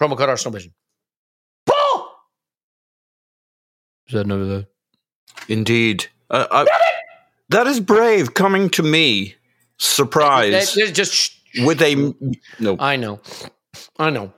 Promo 0.00 0.16
code 0.16 0.28
ArsenalVision. 0.28 0.72
Paul! 1.66 2.12
Is 4.06 4.14
that 4.14 4.26
another? 4.26 4.46
there? 4.46 4.66
Indeed. 5.48 6.06
Uh, 6.30 6.46
I, 6.50 6.66
that 7.48 7.66
is 7.66 7.80
brave 7.80 8.34
coming 8.34 8.68
to 8.70 8.82
me. 8.82 9.36
Surprise. 9.78 10.74
just 10.74 11.36
with 11.58 11.82
a 11.82 12.14
no. 12.58 12.76
I 12.78 12.96
know. 12.96 13.20
I 13.98 14.10
know. 14.10 14.32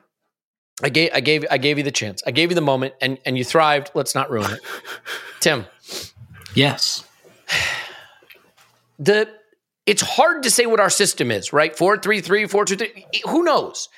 I 0.82 0.88
gave 0.90 1.10
I 1.12 1.20
gave 1.20 1.44
I 1.50 1.58
gave 1.58 1.78
you 1.78 1.84
the 1.84 1.90
chance. 1.92 2.22
I 2.26 2.30
gave 2.30 2.50
you 2.50 2.54
the 2.54 2.60
moment 2.60 2.94
and 3.00 3.18
and 3.24 3.36
you 3.36 3.44
thrived. 3.44 3.90
Let's 3.94 4.14
not 4.14 4.30
ruin 4.30 4.50
it. 4.52 4.60
Tim. 5.40 5.66
Yes. 6.54 7.04
The 9.00 9.28
it's 9.86 10.02
hard 10.02 10.42
to 10.42 10.50
say 10.50 10.66
what 10.66 10.80
our 10.80 10.90
system 10.90 11.30
is, 11.30 11.52
right? 11.52 11.74
Four 11.78 11.98
three 11.98 12.20
three, 12.20 12.48
four 12.48 12.64
two 12.64 12.74
three. 12.74 13.06
Who 13.28 13.44
knows? 13.44 13.88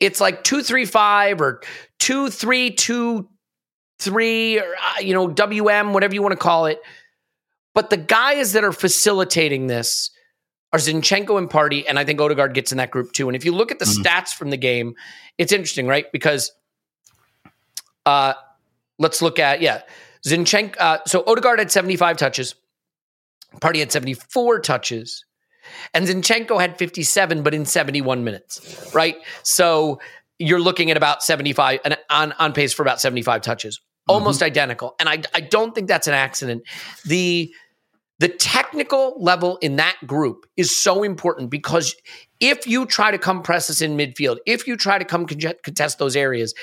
It's 0.00 0.20
like 0.20 0.44
two 0.44 0.62
three 0.62 0.84
five 0.84 1.40
or 1.40 1.62
two 1.98 2.28
three 2.28 2.70
two 2.70 3.26
three 3.98 4.60
or 4.60 4.64
uh, 4.64 5.00
you 5.00 5.14
know 5.14 5.28
WM, 5.28 5.94
whatever 5.94 6.14
you 6.14 6.20
want 6.20 6.32
to 6.32 6.36
call 6.36 6.66
it. 6.66 6.78
But 7.74 7.88
the 7.88 7.96
guys 7.96 8.52
that 8.52 8.64
are 8.64 8.72
facilitating 8.72 9.66
this 9.66 10.10
are 10.74 10.78
Zinchenko 10.78 11.38
and 11.38 11.48
Partey, 11.48 11.84
and 11.88 12.00
I 12.00 12.04
think 12.04 12.20
Odegaard 12.20 12.52
gets 12.52 12.72
in 12.72 12.78
that 12.78 12.90
group 12.90 13.12
too. 13.12 13.28
And 13.28 13.36
if 13.36 13.44
you 13.44 13.52
look 13.52 13.70
at 13.70 13.78
the 13.78 13.84
mm-hmm. 13.84 14.02
stats 14.02 14.34
from 14.34 14.50
the 14.50 14.56
game, 14.56 14.96
it's 15.38 15.52
interesting, 15.52 15.86
right? 15.86 16.10
Because 16.10 16.50
uh, 18.04 18.34
let's 18.98 19.22
look 19.22 19.38
at 19.38 19.60
yeah, 19.60 19.82
Zinchenko. 20.26 20.74
Uh, 20.80 20.98
so 21.06 21.22
Odegaard 21.28 21.60
had 21.60 21.70
seventy 21.70 21.94
five 21.94 22.16
touches, 22.16 22.56
Partey 23.60 23.78
had 23.78 23.92
seventy 23.92 24.14
four 24.14 24.58
touches, 24.58 25.24
and 25.94 26.08
Zinchenko 26.08 26.60
had 26.60 26.76
fifty 26.76 27.04
seven, 27.04 27.44
but 27.44 27.54
in 27.54 27.66
seventy 27.66 28.00
one 28.00 28.24
minutes, 28.24 28.90
right? 28.92 29.14
So 29.44 30.00
you're 30.40 30.58
looking 30.58 30.90
at 30.90 30.96
about 30.96 31.22
seventy 31.22 31.52
five 31.52 31.78
and 31.84 31.96
on 32.10 32.32
on 32.32 32.52
pace 32.52 32.72
for 32.72 32.82
about 32.82 33.00
seventy 33.00 33.22
five 33.22 33.42
touches, 33.42 33.80
almost 34.08 34.40
mm-hmm. 34.40 34.46
identical. 34.46 34.96
And 34.98 35.08
I 35.08 35.22
I 35.36 35.40
don't 35.40 35.72
think 35.72 35.86
that's 35.86 36.08
an 36.08 36.14
accident. 36.14 36.64
The 37.04 37.54
the 38.20 38.28
technical 38.28 39.14
level 39.18 39.56
in 39.58 39.76
that 39.76 39.96
group 40.06 40.46
is 40.56 40.82
so 40.82 41.02
important 41.02 41.50
because 41.50 41.94
if 42.40 42.66
you 42.66 42.86
try 42.86 43.10
to 43.10 43.18
come 43.18 43.42
press 43.42 43.68
us 43.68 43.80
in 43.80 43.96
midfield, 43.96 44.38
if 44.46 44.66
you 44.66 44.76
try 44.76 44.98
to 44.98 45.04
come 45.04 45.26
contest 45.26 45.98
those 45.98 46.14
areas, 46.14 46.54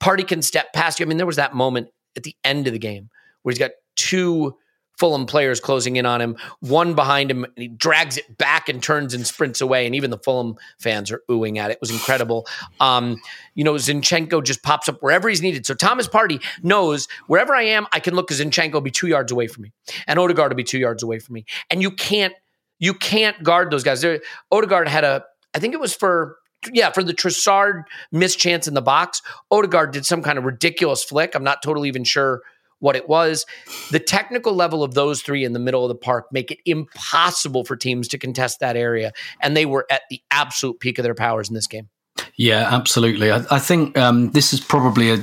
Partey 0.00 0.26
can 0.26 0.42
step 0.42 0.72
past 0.72 0.98
you. 0.98 1.06
I 1.06 1.08
mean, 1.08 1.16
there 1.16 1.26
was 1.26 1.36
that 1.36 1.54
moment 1.54 1.88
at 2.16 2.24
the 2.24 2.34
end 2.44 2.66
of 2.66 2.72
the 2.72 2.78
game 2.78 3.08
where 3.42 3.52
he's 3.52 3.58
got 3.58 3.70
two 3.94 4.56
Fulham 4.98 5.26
players 5.26 5.60
closing 5.60 5.96
in 5.96 6.06
on 6.06 6.20
him, 6.20 6.36
one 6.60 6.94
behind 6.94 7.30
him, 7.30 7.44
and 7.44 7.54
he 7.56 7.68
drags 7.68 8.16
it 8.16 8.38
back 8.38 8.68
and 8.68 8.82
turns 8.82 9.14
and 9.14 9.26
sprints 9.26 9.60
away. 9.60 9.86
And 9.86 9.94
even 9.94 10.10
the 10.10 10.18
Fulham 10.18 10.56
fans 10.78 11.10
are 11.10 11.22
oohing 11.30 11.58
at 11.58 11.70
it. 11.70 11.74
It 11.74 11.80
was 11.80 11.90
incredible. 11.90 12.46
Um, 12.80 13.20
you 13.54 13.64
know, 13.64 13.74
Zinchenko 13.74 14.42
just 14.42 14.62
pops 14.62 14.88
up 14.88 15.02
wherever 15.02 15.28
he's 15.28 15.42
needed. 15.42 15.66
So 15.66 15.74
Thomas 15.74 16.08
Partey 16.08 16.42
knows 16.62 17.08
wherever 17.26 17.54
I 17.54 17.62
am, 17.62 17.86
I 17.92 18.00
can 18.00 18.14
look 18.14 18.30
at 18.30 18.38
Zinchenko 18.38 18.74
will 18.74 18.80
be 18.80 18.90
two 18.90 19.08
yards 19.08 19.32
away 19.32 19.46
from 19.46 19.62
me, 19.62 19.72
and 20.06 20.18
Odegaard 20.18 20.52
will 20.52 20.56
be 20.56 20.64
two 20.64 20.78
yards 20.78 21.02
away 21.02 21.18
from 21.18 21.34
me. 21.34 21.44
And 21.70 21.82
you 21.82 21.90
can't 21.90 22.34
you 22.78 22.94
can't 22.94 23.42
guard 23.42 23.70
those 23.70 23.84
guys. 23.84 24.02
There, 24.02 24.20
Odegaard 24.50 24.88
had 24.88 25.04
a, 25.04 25.24
I 25.54 25.58
think 25.58 25.74
it 25.74 25.80
was 25.80 25.94
for 25.94 26.36
yeah, 26.72 26.90
for 26.90 27.02
the 27.02 27.14
Trossard 27.14 27.84
mischance 28.10 28.66
in 28.66 28.74
the 28.74 28.82
box, 28.82 29.22
Odegaard 29.50 29.92
did 29.92 30.04
some 30.04 30.22
kind 30.22 30.38
of 30.38 30.44
ridiculous 30.44 31.04
flick. 31.04 31.34
I'm 31.34 31.44
not 31.44 31.62
totally 31.62 31.88
even 31.88 32.04
sure 32.04 32.42
what 32.78 32.96
it 32.96 33.08
was. 33.08 33.46
The 33.90 34.00
technical 34.00 34.54
level 34.54 34.82
of 34.82 34.94
those 34.94 35.22
three 35.22 35.44
in 35.44 35.52
the 35.52 35.58
middle 35.58 35.84
of 35.84 35.88
the 35.88 35.94
park 35.94 36.26
make 36.32 36.50
it 36.50 36.58
impossible 36.66 37.64
for 37.64 37.76
teams 37.76 38.08
to 38.08 38.18
contest 38.18 38.60
that 38.60 38.76
area. 38.76 39.12
And 39.40 39.56
they 39.56 39.66
were 39.66 39.86
at 39.90 40.02
the 40.10 40.20
absolute 40.30 40.80
peak 40.80 40.98
of 40.98 41.02
their 41.02 41.14
powers 41.14 41.48
in 41.48 41.54
this 41.54 41.66
game. 41.66 41.88
Yeah, 42.36 42.68
absolutely. 42.70 43.30
I, 43.30 43.44
I 43.50 43.58
think 43.58 43.96
um, 43.96 44.30
this 44.32 44.52
is 44.52 44.60
probably 44.60 45.10
a 45.10 45.18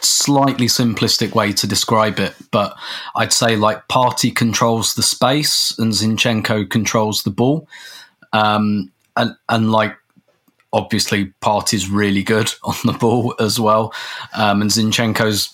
slightly 0.00 0.66
simplistic 0.66 1.34
way 1.34 1.52
to 1.52 1.66
describe 1.66 2.18
it, 2.18 2.34
but 2.50 2.76
I'd 3.14 3.32
say 3.32 3.56
like 3.56 3.88
Partey 3.88 4.34
controls 4.34 4.94
the 4.94 5.02
space 5.02 5.76
and 5.78 5.92
Zinchenko 5.92 6.68
controls 6.68 7.22
the 7.22 7.30
ball. 7.30 7.68
Um, 8.32 8.92
and, 9.16 9.34
and 9.48 9.72
like 9.72 9.96
obviously 10.72 11.32
Partey's 11.40 11.88
really 11.88 12.22
good 12.22 12.52
on 12.64 12.76
the 12.84 12.92
ball 12.92 13.34
as 13.40 13.58
well. 13.58 13.92
Um, 14.34 14.62
and 14.62 14.70
Zinchenko's 14.70 15.48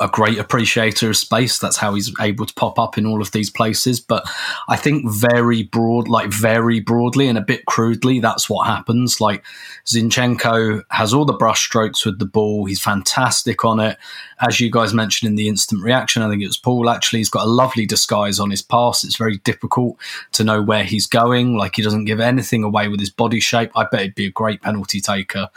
a 0.00 0.08
great 0.08 0.38
appreciator 0.38 1.10
of 1.10 1.16
space. 1.16 1.58
That's 1.58 1.76
how 1.76 1.94
he's 1.94 2.12
able 2.20 2.46
to 2.46 2.54
pop 2.54 2.78
up 2.78 2.98
in 2.98 3.06
all 3.06 3.20
of 3.20 3.32
these 3.32 3.50
places. 3.50 4.00
But 4.00 4.24
I 4.68 4.76
think 4.76 5.10
very 5.10 5.62
broad, 5.62 6.08
like 6.08 6.30
very 6.30 6.80
broadly 6.80 7.28
and 7.28 7.38
a 7.38 7.42
bit 7.42 7.66
crudely, 7.66 8.20
that's 8.20 8.48
what 8.48 8.66
happens. 8.66 9.20
Like 9.20 9.44
Zinchenko 9.84 10.82
has 10.90 11.14
all 11.14 11.24
the 11.24 11.36
brushstrokes 11.36 12.04
with 12.04 12.18
the 12.18 12.26
ball. 12.26 12.66
He's 12.66 12.80
fantastic 12.80 13.64
on 13.64 13.80
it. 13.80 13.98
As 14.40 14.60
you 14.60 14.70
guys 14.70 14.92
mentioned 14.92 15.28
in 15.28 15.36
the 15.36 15.48
instant 15.48 15.82
reaction, 15.82 16.22
I 16.22 16.28
think 16.28 16.42
it 16.42 16.48
was 16.48 16.58
Paul 16.58 16.90
actually, 16.90 17.20
he's 17.20 17.28
got 17.28 17.46
a 17.46 17.50
lovely 17.50 17.86
disguise 17.86 18.40
on 18.40 18.50
his 18.50 18.62
pass. 18.62 19.04
It's 19.04 19.16
very 19.16 19.38
difficult 19.38 19.96
to 20.32 20.44
know 20.44 20.62
where 20.62 20.84
he's 20.84 21.06
going. 21.06 21.56
Like 21.56 21.76
he 21.76 21.82
doesn't 21.82 22.06
give 22.06 22.20
anything 22.20 22.64
away 22.64 22.88
with 22.88 23.00
his 23.00 23.10
body 23.10 23.40
shape. 23.40 23.70
I 23.76 23.86
bet 23.90 24.02
he'd 24.02 24.14
be 24.14 24.26
a 24.26 24.30
great 24.30 24.62
penalty 24.62 25.00
taker 25.00 25.48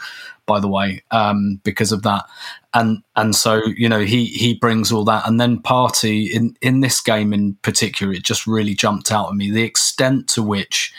by 0.46 0.60
the 0.60 0.68
way, 0.68 1.02
um, 1.10 1.60
because 1.64 1.92
of 1.92 2.02
that. 2.02 2.24
And 2.72 3.02
and 3.14 3.34
so 3.34 3.62
you 3.64 3.88
know 3.88 4.00
he 4.00 4.26
he 4.26 4.54
brings 4.54 4.92
all 4.92 5.04
that, 5.04 5.26
and 5.26 5.40
then 5.40 5.58
Partey 5.58 6.30
in 6.30 6.56
in 6.62 6.80
this 6.80 7.00
game 7.00 7.32
in 7.32 7.54
particular, 7.62 8.12
it 8.12 8.22
just 8.22 8.46
really 8.46 8.74
jumped 8.74 9.12
out 9.12 9.28
at 9.28 9.34
me 9.34 9.50
the 9.50 9.64
extent 9.64 10.28
to 10.28 10.42
which 10.42 10.92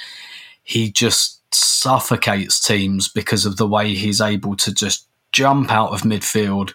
he 0.64 0.92
just 0.92 1.42
suffocates 1.54 2.60
teams 2.60 3.08
because 3.08 3.46
of 3.46 3.58
the 3.58 3.68
way 3.68 3.94
he's 3.94 4.20
able 4.20 4.56
to 4.58 4.74
just 4.74 5.08
jump 5.32 5.72
out 5.72 5.92
of 5.92 6.02
midfield 6.02 6.74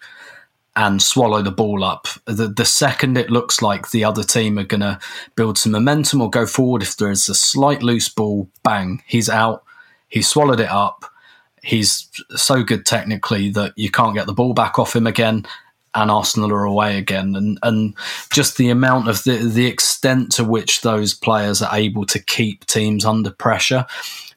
and 0.75 1.03
swallow 1.03 1.43
the 1.43 1.51
ball 1.51 1.85
up. 1.85 2.09
The, 2.25 2.49
the 2.49 2.65
second 2.65 3.19
it 3.19 3.31
looks 3.31 3.61
like 3.61 3.91
the 3.91 4.05
other 4.05 4.25
team 4.25 4.59
are 4.59 4.65
going 4.65 4.81
to 4.81 4.99
build 5.35 5.59
some 5.59 5.73
momentum 5.73 6.23
or 6.23 6.31
go 6.31 6.47
forward, 6.47 6.83
if 6.83 6.97
there 6.97 7.11
is 7.11 7.29
a 7.29 7.35
slight 7.35 7.83
loose 7.83 8.09
ball, 8.09 8.49
bang, 8.63 9.03
he's 9.07 9.29
out. 9.29 9.65
He 10.09 10.23
swallowed 10.23 10.61
it 10.61 10.71
up 10.71 11.12
he's 11.63 12.09
so 12.37 12.63
good 12.63 12.85
technically 12.85 13.51
that 13.51 13.73
you 13.77 13.91
can't 13.91 14.15
get 14.15 14.27
the 14.27 14.33
ball 14.33 14.53
back 14.53 14.79
off 14.79 14.95
him 14.95 15.07
again 15.07 15.47
and 15.95 16.11
Arsenal 16.11 16.53
are 16.53 16.65
away 16.65 16.99
again. 16.99 17.37
And 17.37 17.59
and 17.63 17.95
just 18.31 18.57
the 18.57 18.71
amount 18.71 19.09
of 19.09 19.23
the 19.25 19.37
the 19.37 19.67
extent 19.67 20.33
to 20.33 20.45
which 20.45 20.81
those 20.81 21.15
players 21.15 21.63
are 21.63 21.75
able 21.77 22.07
to 22.07 22.19
keep 22.19 22.67
teams 22.67 23.05
under 23.05 23.31
pressure 23.31 23.87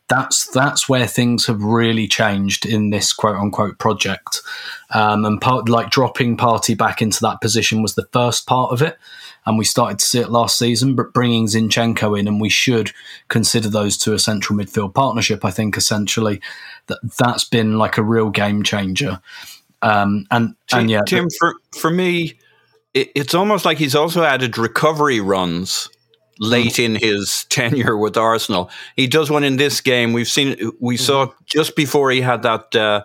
that's 0.07 0.47
that's 0.47 0.87
where 0.87 1.07
things 1.07 1.47
have 1.47 1.63
really 1.63 2.07
changed 2.07 2.65
in 2.65 2.91
this 2.91 3.11
quote 3.11 3.37
unquote 3.37 3.79
project 3.79 4.41
um, 4.93 5.25
and 5.25 5.41
part, 5.41 5.67
like 5.67 5.89
dropping 5.89 6.37
Partey 6.37 6.77
back 6.77 7.01
into 7.01 7.19
that 7.21 7.41
position 7.41 7.81
was 7.81 7.95
the 7.95 8.07
first 8.11 8.45
part 8.45 8.71
of 8.71 8.81
it 8.81 8.97
and 9.45 9.57
we 9.57 9.65
started 9.65 9.99
to 9.99 10.05
see 10.05 10.19
it 10.19 10.29
last 10.29 10.57
season. 10.57 10.95
But 10.95 11.13
bringing 11.13 11.45
Zinchenko 11.47 12.19
in, 12.19 12.27
and 12.27 12.41
we 12.41 12.49
should 12.49 12.91
consider 13.27 13.69
those 13.69 13.97
two 13.97 14.13
a 14.13 14.19
central 14.19 14.57
midfield 14.57 14.93
partnership. 14.93 15.45
I 15.45 15.51
think 15.51 15.77
essentially 15.77 16.41
that 16.87 16.99
that's 17.17 17.43
been 17.45 17.77
like 17.77 17.97
a 17.97 18.03
real 18.03 18.29
game 18.29 18.63
changer. 18.63 19.21
Um, 19.81 20.25
and 20.31 20.55
Tim, 20.67 20.79
and 20.79 20.89
yeah, 20.89 21.01
Tim, 21.07 21.27
for 21.39 21.55
for 21.77 21.91
me, 21.91 22.39
it, 22.93 23.11
it's 23.15 23.35
almost 23.35 23.65
like 23.65 23.77
he's 23.77 23.95
also 23.95 24.23
added 24.23 24.57
recovery 24.57 25.19
runs 25.19 25.89
late 26.39 26.79
in 26.79 26.95
his 26.95 27.45
tenure 27.49 27.97
with 27.97 28.17
Arsenal. 28.17 28.69
He 28.95 29.07
does 29.07 29.29
one 29.29 29.43
in 29.43 29.57
this 29.57 29.81
game. 29.81 30.13
We've 30.13 30.27
seen 30.27 30.71
we 30.79 30.97
saw 30.97 31.31
just 31.45 31.75
before 31.75 32.11
he 32.11 32.21
had 32.21 32.43
that 32.43 32.75
uh, 32.75 33.03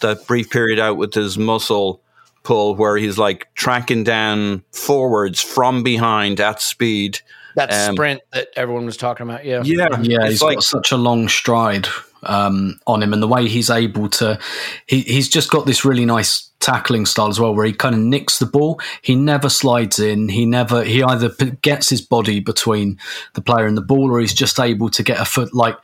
that 0.00 0.26
brief 0.26 0.50
period 0.50 0.78
out 0.78 0.96
with 0.96 1.14
his 1.14 1.38
muscle 1.38 2.02
pull 2.42 2.74
where 2.74 2.96
he's 2.96 3.18
like 3.18 3.52
tracking 3.54 4.04
down 4.04 4.62
forwards 4.72 5.42
from 5.42 5.82
behind 5.82 6.40
at 6.40 6.60
speed. 6.60 7.20
That 7.56 7.72
um, 7.72 7.94
sprint 7.94 8.20
that 8.32 8.48
everyone 8.56 8.86
was 8.86 8.96
talking 8.96 9.28
about, 9.28 9.44
yeah, 9.44 9.62
yeah, 9.64 10.00
yeah. 10.00 10.28
He's 10.28 10.42
like, 10.42 10.56
got 10.56 10.64
such 10.64 10.92
a 10.92 10.96
long 10.96 11.28
stride 11.28 11.88
um, 12.22 12.80
on 12.86 13.02
him, 13.02 13.12
and 13.12 13.22
the 13.22 13.28
way 13.28 13.48
he's 13.48 13.68
able 13.68 14.08
to, 14.10 14.38
he, 14.86 15.00
he's 15.00 15.28
just 15.28 15.50
got 15.50 15.66
this 15.66 15.84
really 15.84 16.04
nice 16.04 16.47
tackling 16.60 17.06
style 17.06 17.28
as 17.28 17.40
well, 17.40 17.54
where 17.54 17.66
he 17.66 17.72
kind 17.72 17.94
of 17.94 18.00
nicks 18.00 18.38
the 18.38 18.46
ball. 18.46 18.80
He 19.02 19.14
never 19.14 19.48
slides 19.48 19.98
in. 19.98 20.28
He 20.28 20.46
never. 20.46 20.84
He 20.84 21.02
either 21.02 21.28
gets 21.62 21.88
his 21.88 22.00
body 22.00 22.40
between 22.40 22.98
the 23.34 23.42
player 23.42 23.66
and 23.66 23.76
the 23.76 23.82
ball, 23.82 24.10
or 24.10 24.20
he's 24.20 24.34
just 24.34 24.58
able 24.58 24.90
to 24.90 25.02
get 25.02 25.20
a 25.20 25.24
foot 25.24 25.54
like 25.54 25.76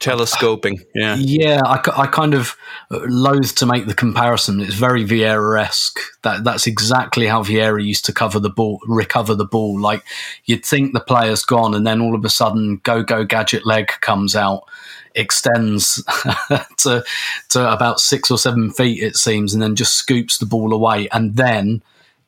telescoping. 0.00 0.80
Yeah, 0.94 1.16
yeah. 1.16 1.60
I, 1.64 1.80
I 1.96 2.06
kind 2.06 2.34
of 2.34 2.56
uh, 2.90 3.00
loathe 3.08 3.50
to 3.56 3.66
make 3.66 3.86
the 3.86 3.94
comparison. 3.94 4.60
It's 4.60 4.74
very 4.74 5.04
Vieira 5.04 5.60
esque. 5.62 5.98
That 6.22 6.44
that's 6.44 6.66
exactly 6.66 7.26
how 7.26 7.42
Vieira 7.42 7.84
used 7.84 8.04
to 8.06 8.12
cover 8.12 8.38
the 8.38 8.50
ball, 8.50 8.80
recover 8.86 9.34
the 9.34 9.44
ball. 9.44 9.80
Like 9.80 10.02
you'd 10.44 10.64
think 10.64 10.92
the 10.92 11.00
player's 11.00 11.44
gone, 11.44 11.74
and 11.74 11.86
then 11.86 12.00
all 12.00 12.14
of 12.14 12.24
a 12.24 12.30
sudden, 12.30 12.80
go 12.82 13.02
go 13.02 13.24
gadget 13.24 13.66
leg 13.66 13.88
comes 14.00 14.36
out, 14.36 14.64
extends 15.14 16.02
to 16.78 17.04
to 17.50 17.72
about 17.72 18.00
six 18.00 18.30
or 18.30 18.38
seven 18.38 18.70
feet, 18.70 19.02
it 19.02 19.16
seems, 19.16 19.54
and 19.54 19.62
then 19.62 19.76
just 19.76 19.94
scoops 19.94 20.38
the 20.38 20.46
ball 20.46 20.72
away, 20.72 21.08
and 21.12 21.36
then 21.36 21.82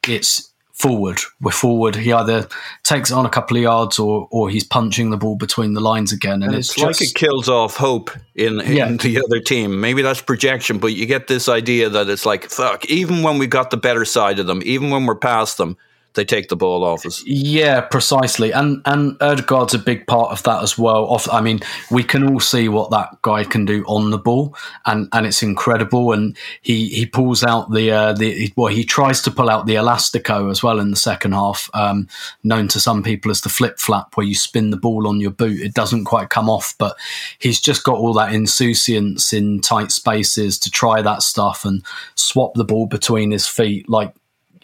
it's 0.06 0.47
forward. 0.78 1.18
We're 1.40 1.50
forward. 1.50 1.96
He 1.96 2.12
either 2.12 2.48
takes 2.84 3.10
it 3.10 3.14
on 3.14 3.26
a 3.26 3.30
couple 3.30 3.56
of 3.56 3.62
yards 3.62 3.98
or 3.98 4.28
or 4.30 4.48
he's 4.48 4.64
punching 4.64 5.10
the 5.10 5.16
ball 5.16 5.36
between 5.36 5.74
the 5.74 5.80
lines 5.80 6.12
again. 6.12 6.34
And, 6.34 6.44
and 6.44 6.54
it's, 6.54 6.70
it's 6.70 6.80
just, 6.80 7.00
like 7.00 7.10
it 7.10 7.14
kills 7.14 7.48
off 7.48 7.76
hope 7.76 8.10
in, 8.34 8.60
in 8.60 8.76
yeah. 8.76 8.92
the 8.92 9.22
other 9.22 9.40
team. 9.40 9.80
Maybe 9.80 10.02
that's 10.02 10.22
projection, 10.22 10.78
but 10.78 10.94
you 10.94 11.06
get 11.06 11.26
this 11.26 11.48
idea 11.48 11.88
that 11.88 12.08
it's 12.08 12.24
like, 12.24 12.48
fuck, 12.50 12.84
even 12.86 13.22
when 13.22 13.38
we 13.38 13.46
got 13.46 13.70
the 13.70 13.76
better 13.76 14.04
side 14.04 14.38
of 14.38 14.46
them, 14.46 14.62
even 14.64 14.90
when 14.90 15.06
we're 15.06 15.16
past 15.16 15.58
them, 15.58 15.76
they 16.18 16.24
take 16.24 16.48
the 16.48 16.56
ball 16.56 16.82
off 16.82 17.06
us. 17.06 17.22
Yeah, 17.24 17.80
precisely. 17.80 18.50
And 18.50 18.82
and 18.84 19.16
Odegaard's 19.20 19.72
a 19.72 19.78
big 19.78 20.06
part 20.08 20.32
of 20.32 20.42
that 20.42 20.64
as 20.64 20.76
well. 20.76 21.04
Off, 21.06 21.30
I 21.32 21.40
mean, 21.40 21.60
we 21.92 22.02
can 22.02 22.28
all 22.28 22.40
see 22.40 22.68
what 22.68 22.90
that 22.90 23.22
guy 23.22 23.44
can 23.44 23.64
do 23.64 23.84
on 23.86 24.10
the 24.10 24.18
ball, 24.18 24.56
and, 24.84 25.08
and 25.12 25.26
it's 25.26 25.44
incredible. 25.44 26.12
And 26.12 26.36
he, 26.60 26.88
he 26.88 27.06
pulls 27.06 27.44
out 27.44 27.70
the 27.70 27.92
uh, 27.92 28.12
the 28.14 28.52
well, 28.56 28.66
he 28.66 28.82
tries 28.82 29.22
to 29.22 29.30
pull 29.30 29.48
out 29.48 29.66
the 29.66 29.76
elastico 29.76 30.50
as 30.50 30.60
well 30.60 30.80
in 30.80 30.90
the 30.90 30.96
second 30.96 31.32
half, 31.32 31.70
um, 31.72 32.08
known 32.42 32.66
to 32.68 32.80
some 32.80 33.04
people 33.04 33.30
as 33.30 33.42
the 33.42 33.48
flip 33.48 33.78
flap, 33.78 34.16
where 34.16 34.26
you 34.26 34.34
spin 34.34 34.70
the 34.70 34.76
ball 34.76 35.06
on 35.06 35.20
your 35.20 35.30
boot. 35.30 35.60
It 35.60 35.74
doesn't 35.74 36.04
quite 36.04 36.30
come 36.30 36.50
off, 36.50 36.74
but 36.78 36.96
he's 37.38 37.60
just 37.60 37.84
got 37.84 37.96
all 37.96 38.14
that 38.14 38.34
insouciance 38.34 39.32
in 39.32 39.60
tight 39.60 39.92
spaces 39.92 40.58
to 40.58 40.70
try 40.70 41.00
that 41.00 41.22
stuff 41.22 41.64
and 41.64 41.84
swap 42.16 42.54
the 42.54 42.64
ball 42.64 42.86
between 42.86 43.30
his 43.30 43.46
feet 43.46 43.88
like 43.88 44.12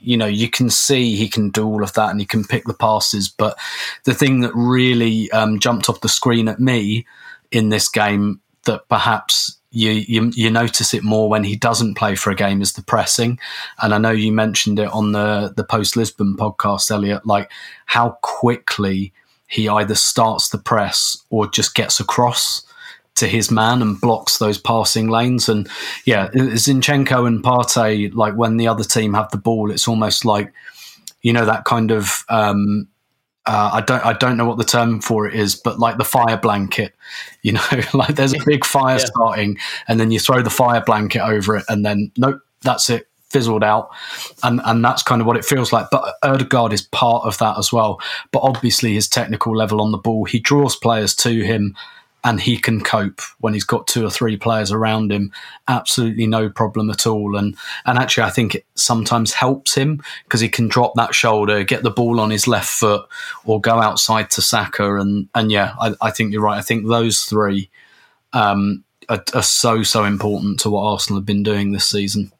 you 0.05 0.17
know, 0.17 0.27
you 0.27 0.49
can 0.49 0.71
see 0.71 1.17
he 1.17 1.29
can 1.29 1.51
do 1.51 1.67
all 1.67 1.83
of 1.83 1.93
that 1.95 2.11
and 2.11 2.21
he 2.21 2.27
can 2.27 2.45
pick 2.45 2.65
the 2.65 2.75
passes. 2.75 3.29
But 3.29 3.59
the 4.05 4.15
thing 4.15 4.41
that 4.41 4.53
really 4.55 5.31
um, 5.33 5.59
jumped 5.59 5.89
off 5.89 6.01
the 6.01 6.09
screen 6.09 6.49
at 6.49 6.61
me 6.61 7.07
in 7.51 7.69
this 7.69 7.89
game 7.89 8.41
that 8.65 8.89
perhaps 8.89 9.59
you, 9.71 9.91
you, 9.91 10.31
you 10.35 10.51
notice 10.51 10.95
it 10.95 11.03
more 11.03 11.29
when 11.29 11.45
he 11.45 11.57
doesn't 11.57 11.97
play 11.97 12.15
for 12.15 12.31
a 12.31 12.37
game 12.37 12.63
is 12.63 12.75
the 12.75 12.83
pressing. 12.83 13.39
And 13.83 13.93
I 13.93 13.99
know 13.99 14.13
you 14.13 14.33
mentioned 14.33 14.79
it 14.79 14.89
on 14.93 15.13
the 15.13 15.53
the 15.55 15.65
post 15.65 15.97
Lisbon 15.97 16.37
podcast, 16.37 16.91
Elliot, 16.91 17.27
like 17.27 17.51
how 17.87 18.19
quickly 18.23 19.13
he 19.47 19.69
either 19.69 19.95
starts 19.95 20.49
the 20.49 20.59
press 20.59 21.17
or 21.31 21.49
just 21.49 21.75
gets 21.75 22.01
across 22.01 22.63
to 23.17 23.27
his 23.27 23.51
man 23.51 23.81
and 23.81 24.01
blocks 24.01 24.39
those 24.39 24.59
passing 24.59 25.09
lanes. 25.09 25.49
And 25.49 25.69
yeah, 26.05 26.29
Zinchenko 26.29 27.27
and 27.27 27.43
Partey, 27.43 28.13
like 28.15 28.35
when 28.35 28.57
the 28.57 28.69
other 28.69 28.85
team 28.85 29.15
have 29.15 29.31
the 29.31 29.39
ball, 29.39 29.71
it's 29.71 29.89
almost 29.89 30.25
like 30.25 30.53
you 31.23 31.33
know 31.33 31.47
that 31.47 31.65
kind 31.65 31.91
of. 31.91 32.25
Um, 32.29 32.89
uh, 33.47 33.73
I 33.75 33.81
don't 33.83 34.07
I 34.07 34.15
don't 34.15 34.39
know 34.39 34.47
what 34.47 34.57
the 34.57 34.65
term 34.65 35.03
for 35.03 35.27
it 35.27 35.35
is, 35.35 35.55
but 35.55 35.79
like 35.79 35.99
the 35.99 36.05
fire 36.05 36.39
blanket, 36.39 36.95
you 37.43 37.53
know, 37.53 37.65
like 37.95 38.15
there's 38.15 38.33
a 38.33 38.43
big 38.47 38.65
fire 38.65 38.99
yeah. 38.99 39.05
starting, 39.05 39.59
and 39.87 40.01
then 40.01 40.11
you 40.11 40.19
throw 40.19 40.43
the 40.43 40.49
fire 40.49 40.81
blanket 40.81 41.21
over 41.21 41.57
it, 41.57 41.65
and 41.69 41.85
then 41.85 42.11
nope, 42.17 42.41
that's 42.63 42.89
it 42.89 43.07
fizzled 43.35 43.65
out, 43.65 43.91
and 44.43 44.63
and 44.65 44.83
that's 44.83 45.03
kind 45.03 45.21
of 45.21 45.27
what 45.27 45.37
it 45.37 45.45
feels 45.45 45.73
like. 45.73 45.89
But 45.91 46.15
Odegaard 46.23 46.73
is 46.73 46.83
part 46.83 47.27
of 47.27 47.37
that 47.39 47.59
as 47.59 47.73
well. 47.73 48.01
But 48.31 48.41
obviously, 48.45 48.95
his 48.95 49.09
technical 49.09 49.55
level 49.55 49.83
on 49.83 49.91
the 49.91 49.99
ball, 49.99 50.25
he 50.25 50.39
draws 50.39 50.77
players 50.77 51.15
to 51.17 51.45
him, 51.45 51.77
and 52.25 52.41
he 52.41 52.57
can 52.57 52.81
cope 52.83 53.21
when 53.39 53.53
he's 53.53 53.65
got 53.65 53.87
two 53.87 54.05
or 54.05 54.11
three 54.11 54.37
players 54.37 54.73
around 54.73 55.13
him. 55.13 55.31
Absolutely 55.69 56.27
no 56.27 56.49
problem 56.49 56.89
at 56.89 57.07
all. 57.07 57.37
And 57.37 57.55
and 57.85 57.99
actually, 57.99 58.25
I 58.25 58.31
think 58.31 58.55
it 58.55 58.67
sometimes 58.75 59.35
helps 59.35 59.75
him 59.75 60.03
because 60.25 60.41
he 60.41 60.49
can 60.49 60.67
drop 60.67 60.95
that 60.97 61.15
shoulder, 61.15 61.63
get 61.63 61.83
the 61.83 61.91
ball 61.91 62.19
on 62.21 62.31
his 62.31 62.49
left 62.49 62.71
foot, 62.71 63.07
or 63.45 63.61
go 63.61 63.79
outside 63.79 64.31
to 64.31 64.43
Saka. 64.43 64.97
And 64.97 65.29
and 65.35 65.53
yeah, 65.53 65.75
I, 65.79 65.95
I 66.01 66.11
think 66.11 66.33
you're 66.33 66.43
right. 66.43 66.59
I 66.59 66.63
think 66.63 66.87
those 66.87 67.21
three. 67.21 67.71
Um, 68.33 68.83
are, 69.09 69.23
are 69.35 69.43
so 69.43 69.83
so 69.83 70.05
important 70.05 70.59
to 70.61 70.71
what 70.71 70.83
Arsenal 70.83 71.21
have 71.21 71.27
been 71.27 71.43
doing 71.43 71.73
this 71.73 71.89
season. 71.89 72.33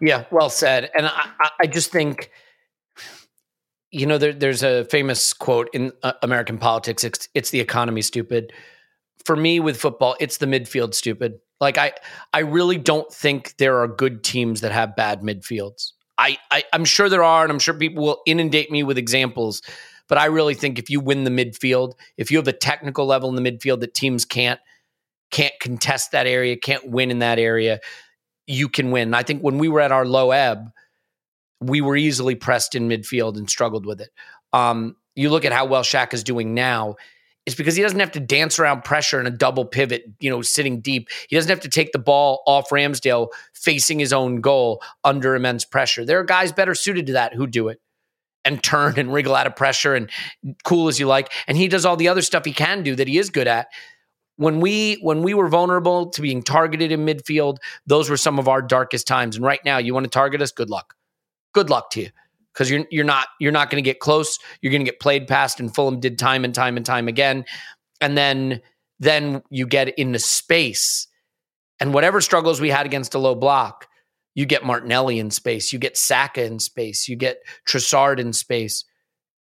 Yeah, 0.00 0.24
well 0.30 0.50
said. 0.50 0.90
And 0.96 1.06
I, 1.06 1.30
I 1.62 1.66
just 1.66 1.90
think, 1.90 2.30
you 3.90 4.06
know, 4.06 4.18
there, 4.18 4.34
there's 4.34 4.62
a 4.62 4.84
famous 4.84 5.32
quote 5.32 5.70
in 5.72 5.92
uh, 6.02 6.12
American 6.22 6.58
politics: 6.58 7.02
it's, 7.02 7.28
"It's 7.34 7.50
the 7.50 7.60
economy, 7.60 8.02
stupid." 8.02 8.52
For 9.26 9.34
me, 9.34 9.58
with 9.58 9.76
football, 9.76 10.16
it's 10.20 10.36
the 10.36 10.46
midfield, 10.46 10.94
stupid. 10.94 11.40
Like 11.60 11.78
I, 11.78 11.92
I 12.32 12.40
really 12.40 12.78
don't 12.78 13.12
think 13.12 13.56
there 13.56 13.80
are 13.80 13.88
good 13.88 14.22
teams 14.22 14.60
that 14.60 14.70
have 14.70 14.94
bad 14.94 15.22
midfields. 15.22 15.92
I, 16.16 16.38
I, 16.52 16.62
I'm 16.72 16.84
sure 16.84 17.08
there 17.08 17.24
are, 17.24 17.42
and 17.42 17.50
I'm 17.50 17.58
sure 17.58 17.74
people 17.74 18.04
will 18.04 18.22
inundate 18.24 18.70
me 18.70 18.84
with 18.84 18.98
examples. 18.98 19.62
But 20.08 20.18
I 20.18 20.26
really 20.26 20.54
think 20.54 20.78
if 20.78 20.90
you 20.90 21.00
win 21.00 21.24
the 21.24 21.30
midfield, 21.30 21.94
if 22.16 22.30
you 22.30 22.38
have 22.38 22.46
a 22.46 22.52
technical 22.52 23.04
level 23.04 23.28
in 23.28 23.42
the 23.42 23.50
midfield 23.50 23.80
that 23.80 23.94
teams 23.94 24.24
can't, 24.24 24.60
can't 25.32 25.54
contest 25.60 26.12
that 26.12 26.28
area, 26.28 26.56
can't 26.56 26.88
win 26.88 27.10
in 27.10 27.18
that 27.18 27.40
area, 27.40 27.80
you 28.46 28.68
can 28.68 28.92
win. 28.92 29.12
I 29.12 29.24
think 29.24 29.42
when 29.42 29.58
we 29.58 29.68
were 29.68 29.80
at 29.80 29.90
our 29.90 30.06
low 30.06 30.30
ebb, 30.30 30.70
we 31.60 31.80
were 31.80 31.96
easily 31.96 32.36
pressed 32.36 32.76
in 32.76 32.88
midfield 32.88 33.36
and 33.36 33.50
struggled 33.50 33.86
with 33.86 34.00
it. 34.00 34.10
Um, 34.52 34.94
you 35.16 35.30
look 35.30 35.44
at 35.44 35.52
how 35.52 35.64
well 35.64 35.82
Shaq 35.82 36.14
is 36.14 36.22
doing 36.22 36.54
now. 36.54 36.94
It's 37.46 37.54
because 37.54 37.76
he 37.76 37.82
doesn't 37.82 38.00
have 38.00 38.12
to 38.12 38.20
dance 38.20 38.58
around 38.58 38.82
pressure 38.82 39.20
in 39.20 39.26
a 39.26 39.30
double 39.30 39.64
pivot, 39.64 40.04
you 40.18 40.28
know, 40.28 40.42
sitting 40.42 40.80
deep. 40.80 41.08
He 41.28 41.36
doesn't 41.36 41.48
have 41.48 41.60
to 41.60 41.68
take 41.68 41.92
the 41.92 41.98
ball 41.98 42.42
off 42.46 42.70
Ramsdale 42.70 43.28
facing 43.54 44.00
his 44.00 44.12
own 44.12 44.40
goal 44.40 44.82
under 45.04 45.34
immense 45.36 45.64
pressure. 45.64 46.04
There 46.04 46.18
are 46.18 46.24
guys 46.24 46.52
better 46.52 46.74
suited 46.74 47.06
to 47.06 47.12
that 47.14 47.34
who 47.34 47.46
do 47.46 47.68
it 47.68 47.80
and 48.44 48.62
turn 48.62 48.98
and 48.98 49.12
wriggle 49.12 49.34
out 49.34 49.46
of 49.46 49.54
pressure 49.54 49.94
and 49.94 50.10
cool 50.64 50.88
as 50.88 50.98
you 50.98 51.06
like. 51.06 51.32
And 51.46 51.56
he 51.56 51.68
does 51.68 51.84
all 51.84 51.96
the 51.96 52.08
other 52.08 52.22
stuff 52.22 52.44
he 52.44 52.52
can 52.52 52.82
do 52.82 52.96
that 52.96 53.08
he 53.08 53.18
is 53.18 53.30
good 53.30 53.46
at 53.46 53.68
when 54.36 54.60
we 54.60 54.94
when 55.02 55.22
we 55.22 55.34
were 55.34 55.48
vulnerable 55.48 56.10
to 56.10 56.22
being 56.22 56.42
targeted 56.42 56.92
in 56.92 57.04
midfield, 57.04 57.56
those 57.86 58.08
were 58.08 58.16
some 58.16 58.38
of 58.38 58.48
our 58.48 58.62
darkest 58.62 59.06
times. 59.06 59.36
And 59.36 59.44
right 59.44 59.60
now, 59.64 59.78
you 59.78 59.94
want 59.94 60.04
to 60.04 60.10
target 60.10 60.42
us? 60.42 60.52
Good 60.52 60.70
luck. 60.70 60.94
Good 61.52 61.70
luck 61.70 61.90
to 61.90 62.02
you. 62.02 62.10
Because 62.56 62.70
you're 62.70 62.86
you're 62.90 63.04
not 63.04 63.28
you're 63.38 63.52
not 63.52 63.68
going 63.68 63.82
to 63.82 63.88
get 63.88 64.00
close. 64.00 64.38
You're 64.62 64.72
going 64.72 64.84
to 64.84 64.90
get 64.90 64.98
played 64.98 65.28
past, 65.28 65.60
and 65.60 65.74
Fulham 65.74 66.00
did 66.00 66.18
time 66.18 66.42
and 66.42 66.54
time 66.54 66.78
and 66.78 66.86
time 66.86 67.06
again. 67.06 67.44
And 68.00 68.16
then 68.16 68.62
then 68.98 69.42
you 69.50 69.66
get 69.66 69.98
into 69.98 70.18
space, 70.18 71.06
and 71.80 71.92
whatever 71.92 72.22
struggles 72.22 72.60
we 72.60 72.70
had 72.70 72.86
against 72.86 73.14
a 73.14 73.18
low 73.18 73.34
block, 73.34 73.86
you 74.34 74.46
get 74.46 74.64
Martinelli 74.64 75.18
in 75.18 75.30
space, 75.30 75.70
you 75.72 75.78
get 75.78 75.98
Saka 75.98 76.44
in 76.44 76.58
space, 76.58 77.08
you 77.08 77.16
get 77.16 77.38
Trossard 77.68 78.18
in 78.18 78.32
space. 78.32 78.84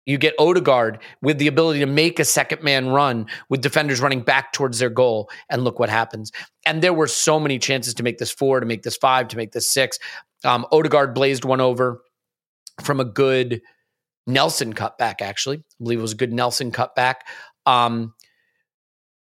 You 0.07 0.17
get 0.17 0.35
Odegaard 0.39 1.01
with 1.21 1.37
the 1.37 1.49
ability 1.49 1.81
to 1.81 1.87
make 1.87 2.19
a 2.19 2.25
second 2.25 2.63
man 2.63 2.89
run 2.89 3.27
with 3.51 3.61
defenders 3.61 4.01
running 4.01 4.23
back 4.23 4.55
towards 4.55 4.79
their 4.79 4.89
goal. 4.89 5.29
And 5.51 5.65
look 5.65 5.79
what 5.79 5.91
happens. 5.91 6.33
And 6.65 6.81
there 6.81 6.95
were 6.95 7.09
so 7.09 7.39
many 7.39 7.59
chances 7.59 7.93
to 7.93 8.03
make 8.03 8.17
this 8.17 8.31
four, 8.31 8.59
to 8.59 8.65
make 8.65 8.85
this 8.85 8.97
five, 8.97 9.29
to 9.29 9.37
make 9.37 9.53
this 9.53 9.71
six. 9.71 9.99
Um, 10.45 10.65
Odegaard 10.73 11.15
blazed 11.15 11.45
one 11.45 11.61
over 11.61 12.01
from 12.83 13.01
a 13.01 13.05
good 13.05 13.63
Nelson 14.27 14.75
cutback, 14.75 15.21
actually. 15.23 15.59
I 15.59 15.83
believe 15.83 15.99
it 15.99 16.03
was 16.03 16.13
a 16.13 16.17
good 16.17 16.33
Nelson 16.33 16.71
cutback. 16.71 17.17
Um, 17.67 18.15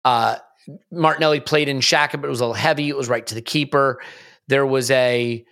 uh, 0.03 0.38
Martinelli 0.91 1.39
played 1.39 1.70
in 1.70 1.80
Xhaka, 1.80 2.14
but 2.14 2.26
it 2.26 2.30
was 2.30 2.41
a 2.41 2.43
little 2.43 2.53
heavy. 2.53 2.89
It 2.89 2.97
was 2.97 3.10
right 3.10 3.26
to 3.28 3.36
the 3.36 3.41
keeper. 3.41 4.01
There 4.47 4.66
was 4.66 4.91
a 4.91 5.45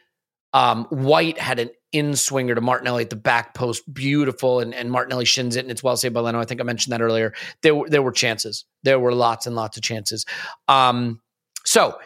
um, 0.54 0.86
White 0.86 1.38
had 1.38 1.60
an 1.60 1.70
in 1.92 2.16
swinger 2.16 2.56
to 2.56 2.62
Martinelli 2.62 3.04
at 3.04 3.10
the 3.10 3.16
back 3.16 3.54
post, 3.54 3.82
beautiful, 3.94 4.60
and, 4.60 4.74
and 4.74 4.92
Martinelli 4.92 5.24
shins 5.24 5.56
it, 5.56 5.62
and 5.62 5.72
it's 5.72 5.82
well 5.82 5.96
saved 5.96 6.14
by 6.14 6.20
Leno. 6.20 6.40
I 6.40 6.46
think 6.46 6.60
I 6.60 6.66
mentioned 6.66 6.92
that 6.92 7.02
earlier. 7.02 7.34
There, 7.62 7.74
were 7.74 7.90
there 7.90 8.02
were 8.02 8.12
chances. 8.12 8.66
There 8.84 9.00
were 9.00 9.14
lots 9.14 9.48
and 9.48 9.56
lots 9.56 9.78
of 9.78 9.84
chances. 9.84 10.26
Um, 10.68 11.22
so 11.66 11.98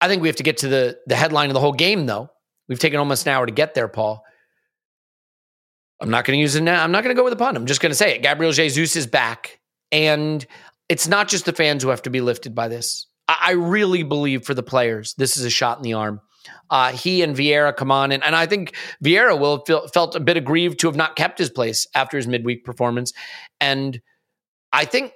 I 0.00 0.08
think 0.08 0.22
we 0.22 0.28
have 0.28 0.36
to 0.36 0.42
get 0.42 0.58
to 0.58 0.68
the 0.68 0.98
the 1.06 1.14
headline 1.14 1.50
of 1.50 1.54
the 1.54 1.60
whole 1.60 1.72
game, 1.72 2.06
though. 2.06 2.30
We've 2.68 2.78
taken 2.78 2.98
almost 2.98 3.26
an 3.26 3.32
hour 3.32 3.46
to 3.46 3.52
get 3.52 3.74
there, 3.74 3.88
Paul. 3.88 4.24
I'm 6.00 6.10
not 6.10 6.24
going 6.24 6.36
to 6.36 6.40
use 6.40 6.56
it 6.56 6.62
now. 6.62 6.82
I'm 6.82 6.92
not 6.92 7.04
going 7.04 7.14
to 7.14 7.18
go 7.18 7.24
with 7.24 7.32
a 7.32 7.36
pun. 7.36 7.56
I'm 7.56 7.66
just 7.66 7.80
going 7.80 7.90
to 7.90 7.96
say 7.96 8.14
it. 8.14 8.22
Gabriel 8.22 8.52
Jesus 8.52 8.96
is 8.96 9.06
back, 9.06 9.60
and 9.92 10.44
it's 10.88 11.08
not 11.08 11.28
just 11.28 11.44
the 11.44 11.52
fans 11.52 11.82
who 11.82 11.90
have 11.90 12.02
to 12.02 12.10
be 12.10 12.20
lifted 12.20 12.54
by 12.54 12.68
this. 12.68 13.06
I, 13.28 13.36
I 13.40 13.50
really 13.52 14.02
believe 14.02 14.44
for 14.44 14.54
the 14.54 14.62
players, 14.62 15.14
this 15.18 15.36
is 15.36 15.44
a 15.44 15.50
shot 15.50 15.78
in 15.78 15.82
the 15.82 15.94
arm 15.94 16.20
uh, 16.70 16.92
he 16.92 17.22
and 17.22 17.36
Vieira 17.36 17.74
come 17.74 17.90
on, 17.90 18.12
and, 18.12 18.22
and 18.24 18.34
I 18.34 18.46
think 18.46 18.74
Vieira 19.04 19.38
will 19.38 19.64
feel, 19.66 19.86
felt 19.88 20.14
a 20.14 20.20
bit 20.20 20.36
aggrieved 20.36 20.80
to 20.80 20.86
have 20.86 20.96
not 20.96 21.16
kept 21.16 21.38
his 21.38 21.50
place 21.50 21.86
after 21.94 22.16
his 22.16 22.26
midweek 22.26 22.64
performance, 22.64 23.12
and 23.60 24.00
I 24.72 24.84
think 24.84 25.12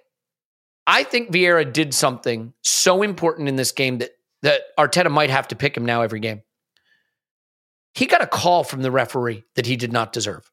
I 0.86 1.04
think 1.04 1.30
Vieira 1.30 1.70
did 1.70 1.94
something 1.94 2.52
so 2.62 3.02
important 3.02 3.48
in 3.48 3.56
this 3.56 3.72
game 3.72 3.98
that 3.98 4.10
that 4.42 4.62
Arteta 4.78 5.10
might 5.10 5.30
have 5.30 5.48
to 5.48 5.56
pick 5.56 5.76
him 5.76 5.86
now 5.86 6.02
every 6.02 6.20
game. 6.20 6.42
He 7.94 8.06
got 8.06 8.22
a 8.22 8.26
call 8.26 8.64
from 8.64 8.82
the 8.82 8.90
referee 8.90 9.44
that 9.54 9.66
he 9.66 9.76
did 9.76 9.92
not 9.92 10.12
deserve. 10.12 10.50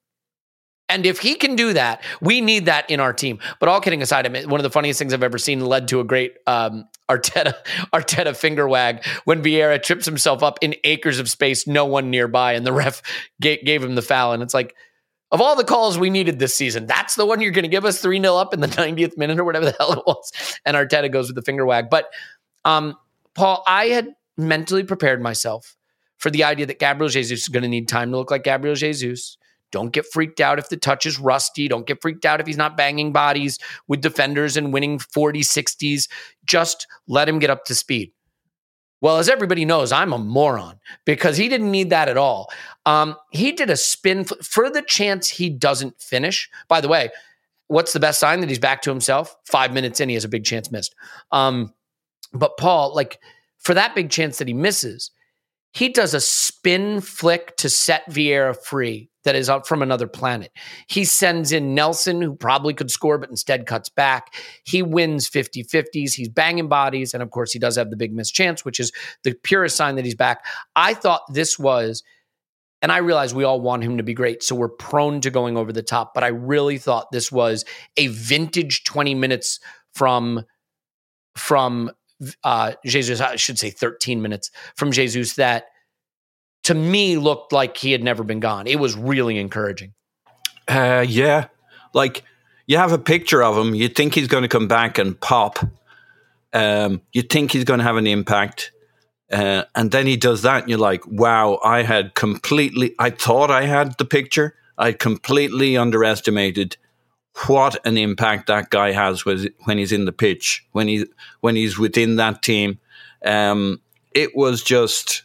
And 0.92 1.06
if 1.06 1.20
he 1.20 1.36
can 1.36 1.56
do 1.56 1.72
that, 1.74 2.04
we 2.22 2.42
need 2.42 2.66
that 2.66 2.90
in 2.90 3.00
our 3.00 3.14
team. 3.14 3.40
But 3.60 3.70
all 3.70 3.80
kidding 3.80 4.02
aside, 4.02 4.26
I 4.26 4.30
mean, 4.30 4.50
one 4.50 4.60
of 4.60 4.64
the 4.64 4.70
funniest 4.70 5.00
things 5.00 5.14
I've 5.14 5.24
ever 5.24 5.38
seen 5.38 5.62
led 5.62 5.88
to 5.88 6.02
a 6.02 6.04
great 6.04 6.36
um, 6.48 6.88
Arteta 7.10 7.54
Arteta 7.94 8.36
finger 8.36 8.68
wag 8.68 9.06
when 9.24 9.42
Vieira 9.42 9.82
trips 9.82 10.06
himself 10.06 10.44
up 10.44 10.60
in 10.62 10.76
acres 10.84 11.18
of 11.18 11.30
space, 11.30 11.66
no 11.66 11.86
one 11.86 12.10
nearby, 12.10 12.54
and 12.54 12.68
the 12.68 12.74
ref 12.74 13.02
gave, 13.42 13.64
gave 13.64 13.82
him 13.82 13.96
the 13.96 14.02
foul. 14.02 14.34
And 14.34 14.44
it's 14.44 14.54
like, 14.54 14.76
of 15.32 15.40
all 15.40 15.56
the 15.56 15.64
calls 15.64 15.98
we 15.98 16.10
needed 16.10 16.40
this 16.40 16.54
season, 16.54 16.88
that's 16.88 17.16
the 17.16 17.26
one 17.26 17.40
you're 17.40 17.52
going 17.52 17.64
to 17.64 17.70
give 17.70 17.86
us 17.86 18.02
3 18.02 18.20
0 18.20 18.36
up 18.36 18.54
in 18.54 18.60
the 18.60 18.68
90th 18.68 19.18
minute 19.18 19.40
or 19.40 19.46
whatever 19.46 19.66
the 19.66 19.76
hell 19.80 19.94
it 19.94 20.04
was. 20.06 20.60
And 20.66 20.76
Arteta 20.76 21.10
goes 21.10 21.28
with 21.28 21.36
the 21.36 21.42
finger 21.42 21.66
wag. 21.66 21.90
But 21.90 22.10
um, 22.66 22.98
Paul, 23.34 23.64
I 23.66 23.86
had 23.88 24.10
mentally 24.38 24.84
prepared 24.84 25.22
myself 25.22 25.78
for 26.18 26.30
the 26.30 26.44
idea 26.44 26.66
that 26.66 26.80
Gabriel 26.80 27.10
Jesus 27.10 27.44
is 27.44 27.48
going 27.48 27.64
to 27.64 27.70
need 27.70 27.88
time 27.88 28.12
to 28.12 28.18
look 28.18 28.30
like 28.30 28.44
Gabriel 28.44 28.76
Jesus 28.76 29.38
don't 29.72 29.92
get 29.92 30.06
freaked 30.06 30.40
out 30.40 30.60
if 30.60 30.70
the 30.70 30.78
touch 30.78 31.06
is 31.06 31.20
rusty. 31.20 31.68
Don't 31.68 31.88
get 31.88 32.02
freaked 32.02 32.26
out 32.26 32.40
if 32.40 32.48
he's 32.48 32.58
not 32.58 32.78
banging 32.78 33.12
bodies 33.12 33.58
with 33.88 34.02
defenders 34.02 34.58
and 34.58 34.74
winning 34.74 35.00
40 35.00 35.42
60s. 35.42 36.08
Just 36.46 36.88
let 37.08 37.28
him 37.28 37.40
get 37.40 37.50
up 37.50 37.66
to 37.66 37.76
speed. 37.76 38.12
Well, 39.02 39.18
as 39.18 39.30
everybody 39.30 39.66
knows, 39.66 39.92
I'm 39.92 40.14
a 40.14 40.20
moron 40.20 40.80
because 41.06 41.36
he 41.36 41.50
didn't 41.50 41.72
need 41.72 41.90
that 41.90 42.08
at 42.08 42.18
all. 42.18 42.52
Um, 42.86 43.16
he 43.32 43.52
did 43.52 43.72
a 43.72 43.78
spin 43.78 44.26
for 44.26 44.70
the 44.70 44.84
chance 44.84 45.28
he 45.28 45.50
doesn't 45.50 46.00
finish. 46.00 46.50
By 46.68 46.82
the 46.82 46.88
way, 46.88 47.10
what's 47.68 47.94
the 47.94 48.00
best 48.00 48.20
sign 48.20 48.42
that 48.42 48.50
he's 48.50 48.60
back 48.60 48.84
to 48.84 48.92
himself? 48.92 49.36
Five 49.46 49.74
minutes 49.74 50.00
in, 50.00 50.10
he 50.10 50.16
has 50.16 50.24
a 50.24 50.30
big 50.30 50.44
chance 50.44 50.72
missed. 50.72 50.94
Um, 51.32 51.74
but 52.32 52.58
Paul, 52.58 52.94
like 52.94 53.20
for 53.58 53.74
that 53.74 53.96
big 53.96 54.12
chance 54.12 54.38
that 54.38 54.48
he 54.48 54.54
misses, 54.54 55.10
he 55.74 55.90
does 55.90 56.14
a 56.14 56.22
spin 56.22 57.02
flick 57.02 57.56
to 57.58 57.70
set 57.70 58.08
Vieira 58.10 58.56
free 58.56 59.11
that 59.24 59.36
is 59.36 59.50
up 59.50 59.68
from 59.68 59.82
another 59.82 60.08
planet. 60.08 60.52
He 60.88 61.06
sends 61.06 61.52
in 61.52 61.76
Nelson, 61.76 62.22
who 62.22 62.36
probably 62.36 62.74
could 62.74 62.92
score, 62.92 63.18
but 63.18 63.30
instead 63.30 63.66
cuts 63.66 63.90
back. 63.90 64.34
He 64.64 64.82
wins 64.82 65.28
50 65.28 65.64
50s. 65.64 66.14
He's 66.14 66.30
banging 66.30 66.68
bodies. 66.68 67.14
And 67.14 67.22
of 67.22 67.32
course, 67.32 67.52
he 67.52 67.60
does 67.60 67.76
have 67.76 67.90
the 67.90 67.98
big 67.98 68.14
miss 68.14 68.32
chance, 68.32 68.66
which 68.66 68.80
is 68.80 68.92
the 69.24 69.34
purest 69.44 69.76
sign 69.76 69.96
that 69.96 70.06
he's 70.06 70.16
back. 70.16 70.44
I 70.76 70.94
thought 70.94 71.22
this 71.32 71.60
was, 71.60 72.04
and 72.82 72.92
I 72.92 72.98
realize 72.98 73.34
we 73.34 73.44
all 73.44 73.62
want 73.62 73.84
him 73.84 73.98
to 73.98 74.04
be 74.04 74.14
great. 74.14 74.44
So 74.44 74.56
we're 74.56 74.70
prone 74.70 75.22
to 75.22 75.30
going 75.30 75.58
over 75.58 75.72
the 75.72 75.84
top. 75.84 76.14
But 76.14 76.24
I 76.24 76.30
really 76.30 76.78
thought 76.78 77.12
this 77.12 77.32
was 77.32 77.64
a 77.98 78.08
vintage 78.08 78.84
20 78.86 79.14
minutes 79.16 79.60
from, 79.94 80.46
from, 81.36 81.92
uh, 82.44 82.74
Jesus, 82.86 83.20
I 83.20 83.36
should 83.36 83.58
say 83.58 83.72
13 83.72 84.22
minutes 84.22 84.52
from 84.76 84.92
Jesus 84.92 85.36
that 85.36 85.66
to 86.64 86.74
me 86.74 87.18
looked 87.18 87.52
like 87.52 87.78
he 87.78 87.92
had 87.92 88.04
never 88.04 88.24
been 88.24 88.40
gone. 88.40 88.68
It 88.68 88.80
was 88.80 88.96
really 88.96 89.38
encouraging. 89.40 89.94
Uh, 90.68 91.06
yeah, 91.08 91.48
like 91.94 92.24
you 92.68 92.78
have 92.78 92.92
a 92.92 92.98
picture 92.98 93.44
of 93.44 93.58
him. 93.58 93.76
You 93.76 93.90
think 93.90 94.14
he's 94.14 94.28
going 94.28 94.44
to 94.44 94.48
come 94.48 94.68
back 94.68 94.98
and 94.98 95.20
pop. 95.20 95.60
Um, 96.54 97.02
you 97.14 97.22
think 97.22 97.52
he's 97.52 97.64
going 97.64 97.80
to 97.80 97.84
have 97.84 97.98
an 97.98 98.08
impact. 98.08 98.72
Uh, 99.32 99.64
and 99.76 99.92
then 99.92 100.08
he 100.08 100.18
does 100.18 100.42
that, 100.42 100.62
and 100.62 100.70
you're 100.70 100.78
like, 100.78 101.08
wow, 101.08 101.58
I 101.64 101.84
had 101.84 102.16
completely, 102.16 102.94
I 103.00 103.12
thought 103.12 103.50
I 103.50 103.66
had 103.66 103.98
the 103.98 104.04
picture. 104.04 104.56
I 104.78 104.92
completely 104.92 105.78
underestimated 105.78 106.76
what 107.48 107.78
an 107.86 107.98
impact 107.98 108.48
that 108.48 108.70
guy 108.70 108.92
has 108.92 109.24
when 109.26 109.78
he's 109.78 109.94
in 109.94 110.04
the 110.06 110.12
pitch, 110.12 110.66
when 110.74 110.88
he 110.88 111.06
when 111.40 111.56
he's 111.56 111.80
within 111.80 112.18
that 112.18 112.42
team. 112.42 112.80
Um, 113.24 113.82
it 114.12 114.36
was 114.36 114.62
just 114.64 115.24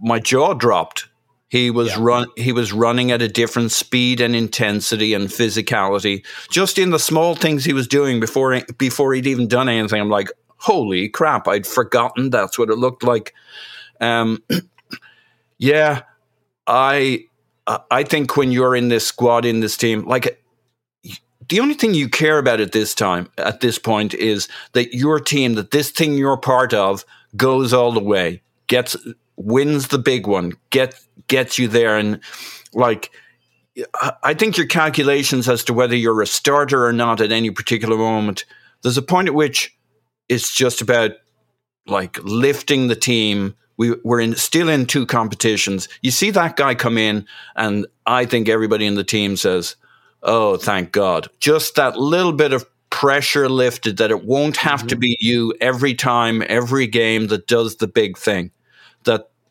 my 0.00 0.18
jaw 0.18 0.54
dropped. 0.54 1.08
He 1.48 1.70
was 1.70 1.88
yeah. 1.90 1.96
run. 2.00 2.26
He 2.36 2.52
was 2.52 2.72
running 2.72 3.10
at 3.10 3.22
a 3.22 3.28
different 3.28 3.72
speed 3.72 4.20
and 4.20 4.36
intensity 4.36 5.14
and 5.14 5.28
physicality. 5.28 6.24
Just 6.50 6.78
in 6.78 6.90
the 6.90 6.98
small 6.98 7.34
things 7.34 7.64
he 7.64 7.72
was 7.72 7.88
doing 7.88 8.20
before 8.20 8.60
before 8.76 9.14
he'd 9.14 9.26
even 9.26 9.48
done 9.48 9.68
anything, 9.68 10.00
I'm 10.00 10.10
like, 10.10 10.30
holy 10.58 11.08
crap! 11.08 11.48
I'd 11.48 11.66
forgotten 11.66 12.30
that's 12.30 12.58
what 12.58 12.68
it 12.68 12.76
looked 12.76 13.02
like. 13.02 13.32
Um, 14.00 14.42
yeah, 15.58 16.02
I 16.66 17.24
I 17.90 18.02
think 18.02 18.36
when 18.36 18.52
you're 18.52 18.76
in 18.76 18.88
this 18.88 19.06
squad 19.06 19.46
in 19.46 19.60
this 19.60 19.76
team, 19.78 20.06
like 20.06 20.42
the 21.48 21.60
only 21.60 21.74
thing 21.74 21.94
you 21.94 22.08
care 22.08 22.38
about 22.38 22.60
at 22.60 22.72
this 22.72 22.94
time, 22.94 23.30
at 23.38 23.60
this 23.60 23.78
point, 23.78 24.12
is 24.14 24.48
that 24.72 24.94
your 24.94 25.18
team, 25.18 25.54
that 25.54 25.70
this 25.70 25.90
thing 25.90 26.14
you're 26.14 26.36
part 26.36 26.74
of, 26.74 27.04
goes 27.36 27.72
all 27.72 27.92
the 27.92 28.00
way, 28.00 28.42
gets 28.66 28.96
wins 29.38 29.88
the 29.88 29.98
big 29.98 30.26
one, 30.26 30.52
get 30.70 31.00
gets 31.28 31.58
you 31.58 31.68
there, 31.68 31.96
and 31.96 32.20
like. 32.72 33.10
I 34.24 34.34
think 34.34 34.56
your 34.56 34.66
calculations 34.66 35.48
as 35.48 35.62
to 35.62 35.72
whether 35.72 35.94
you're 35.94 36.20
a 36.20 36.26
starter 36.26 36.84
or 36.84 36.92
not 36.92 37.20
at 37.20 37.30
any 37.30 37.52
particular 37.52 37.96
moment, 37.96 38.44
there's 38.82 38.96
a 38.96 39.02
point 39.02 39.28
at 39.28 39.34
which 39.34 39.78
it's 40.28 40.52
just 40.52 40.80
about 40.80 41.12
like 41.86 42.18
lifting 42.24 42.88
the 42.88 42.96
team. 42.96 43.54
We, 43.76 43.94
we're 44.02 44.20
in, 44.20 44.34
still 44.34 44.68
in 44.68 44.86
two 44.86 45.06
competitions. 45.06 45.88
You 46.02 46.10
see 46.10 46.32
that 46.32 46.56
guy 46.56 46.74
come 46.74 46.98
in, 46.98 47.24
and 47.54 47.86
I 48.04 48.24
think 48.24 48.48
everybody 48.48 48.84
in 48.84 48.96
the 48.96 49.04
team 49.04 49.36
says, 49.36 49.76
Oh, 50.22 50.56
thank 50.56 50.92
God. 50.92 51.28
Just 51.40 51.76
that 51.76 51.96
little 51.96 52.32
bit 52.32 52.52
of 52.52 52.66
pressure 52.90 53.48
lifted 53.48 53.98
that 53.98 54.10
it 54.10 54.24
won't 54.24 54.56
have 54.56 54.80
mm-hmm. 54.80 54.88
to 54.88 54.96
be 54.96 55.16
you 55.20 55.54
every 55.60 55.94
time, 55.94 56.42
every 56.48 56.86
game 56.86 57.28
that 57.28 57.46
does 57.46 57.76
the 57.76 57.86
big 57.86 58.18
thing. 58.18 58.50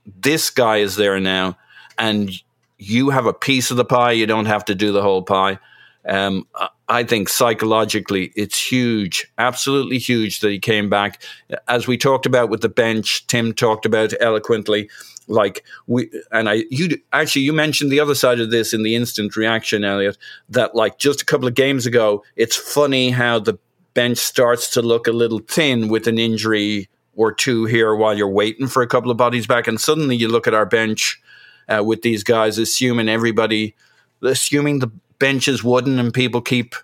This 0.07 0.49
guy 0.49 0.77
is 0.77 0.95
there 0.95 1.19
now 1.19 1.57
and 1.97 2.31
you 2.77 3.09
have 3.09 3.25
a 3.25 3.33
piece 3.33 3.71
of 3.71 3.77
the 3.77 3.85
pie. 3.85 4.11
You 4.11 4.25
don't 4.25 4.45
have 4.45 4.65
to 4.65 4.75
do 4.75 4.91
the 4.91 5.01
whole 5.01 5.23
pie. 5.23 5.59
Um, 6.07 6.47
I 6.87 7.03
think 7.03 7.27
psychologically 7.27 8.31
it's 8.35 8.71
huge, 8.71 9.29
absolutely 9.37 9.97
huge 9.97 10.39
that 10.39 10.51
he 10.51 10.59
came 10.59 10.89
back. 10.89 11.21
As 11.67 11.85
we 11.85 11.97
talked 11.97 12.25
about 12.25 12.49
with 12.49 12.61
the 12.61 12.69
bench, 12.69 13.27
Tim 13.27 13.53
talked 13.53 13.85
about 13.85 14.13
eloquently 14.21 14.89
like 15.27 15.65
we 15.87 16.09
and 16.31 16.47
I 16.47 16.63
you 16.69 16.97
actually 17.11 17.41
you 17.41 17.51
mentioned 17.51 17.91
the 17.91 17.99
other 17.99 18.15
side 18.15 18.39
of 18.39 18.51
this 18.51 18.73
in 18.73 18.83
the 18.83 18.95
instant 18.95 19.35
reaction, 19.35 19.83
Elliot, 19.83 20.17
that 20.49 20.75
like 20.75 20.97
just 20.97 21.21
a 21.21 21.25
couple 21.25 21.47
of 21.47 21.53
games 21.53 21.85
ago, 21.85 22.23
it's 22.37 22.55
funny 22.55 23.09
how 23.09 23.39
the 23.39 23.57
bench 23.93 24.17
starts 24.17 24.69
to 24.69 24.81
look 24.81 25.07
a 25.07 25.11
little 25.11 25.39
thin 25.39 25.89
with 25.89 26.07
an 26.07 26.17
injury 26.17 26.87
or 27.17 27.33
two 27.33 27.65
here 27.65 27.93
while 27.93 28.15
you're 28.15 28.29
waiting 28.29 28.67
for 28.67 28.81
a 28.81 28.87
couple 28.87 29.11
of 29.11 29.17
bodies 29.17 29.45
back, 29.45 29.67
and 29.67 29.81
suddenly 29.81 30.15
you 30.15 30.29
look 30.29 30.47
at 30.47 30.53
our 30.53 30.65
bench 30.65 31.19
uh, 31.67 31.83
with 31.83 32.03
these 32.03 32.23
guys, 32.23 32.57
assuming 32.57 33.09
everybody, 33.09 33.75
assuming 34.21 34.79
the 34.79 34.91
bench 35.19 35.47
is 35.49 35.63
wooden 35.63 35.99
and 35.99 36.13
people 36.13 36.41
keep 36.41 36.75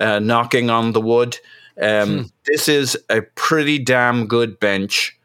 uh, 0.00 0.18
knocking 0.18 0.70
on 0.70 0.92
the 0.92 1.00
wood. 1.00 1.38
Um, 1.80 2.18
hmm. 2.18 2.22
This 2.46 2.68
is 2.68 2.98
a 3.10 3.22
pretty 3.22 3.78
damn 3.78 4.26
good 4.26 4.58
bench 4.58 5.16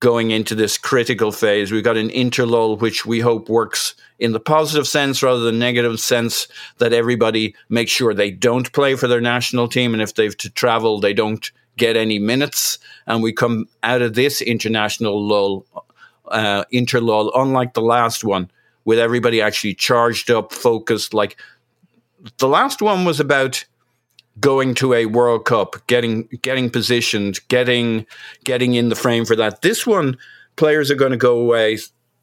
going 0.00 0.30
into 0.30 0.54
this 0.54 0.78
critical 0.78 1.32
phase. 1.32 1.72
We've 1.72 1.84
got 1.84 1.96
an 1.96 2.10
interlull, 2.10 2.80
which 2.80 3.04
we 3.04 3.20
hope 3.20 3.48
works 3.48 3.94
in 4.18 4.32
the 4.32 4.40
positive 4.40 4.86
sense 4.86 5.22
rather 5.22 5.40
than 5.40 5.58
negative 5.58 5.98
sense 5.98 6.46
that 6.78 6.92
everybody 6.92 7.54
makes 7.68 7.90
sure 7.90 8.14
they 8.14 8.30
don't 8.30 8.72
play 8.72 8.94
for 8.94 9.08
their 9.08 9.20
national 9.20 9.68
team. 9.68 9.92
And 9.92 10.02
if 10.02 10.14
they've 10.14 10.36
to 10.38 10.50
travel, 10.50 11.00
they 11.00 11.12
don't 11.12 11.50
get 11.78 11.96
any 11.96 12.18
minutes. 12.18 12.78
And 13.06 13.22
we 13.22 13.32
come 13.32 13.66
out 13.82 14.02
of 14.02 14.14
this 14.14 14.42
international 14.42 15.26
lull, 15.26 15.64
uh, 16.26 16.64
interlull, 16.70 17.30
unlike 17.34 17.72
the 17.72 17.80
last 17.80 18.24
one, 18.24 18.50
with 18.84 18.98
everybody 18.98 19.40
actually 19.40 19.74
charged 19.74 20.30
up, 20.30 20.52
focused. 20.52 21.14
Like 21.14 21.36
the 22.38 22.48
last 22.48 22.82
one 22.82 23.06
was 23.06 23.20
about 23.20 23.64
going 24.40 24.74
to 24.74 24.94
a 24.94 25.06
World 25.06 25.44
Cup, 25.44 25.74
getting 25.86 26.28
getting 26.42 26.70
positioned, 26.70 27.40
getting 27.48 28.06
getting 28.44 28.74
in 28.74 28.88
the 28.88 28.94
frame 28.94 29.24
for 29.24 29.36
that. 29.36 29.62
This 29.62 29.86
one, 29.86 30.16
players 30.56 30.90
are 30.90 30.96
going 30.96 31.12
to 31.12 31.16
go 31.16 31.38
away 31.38 31.78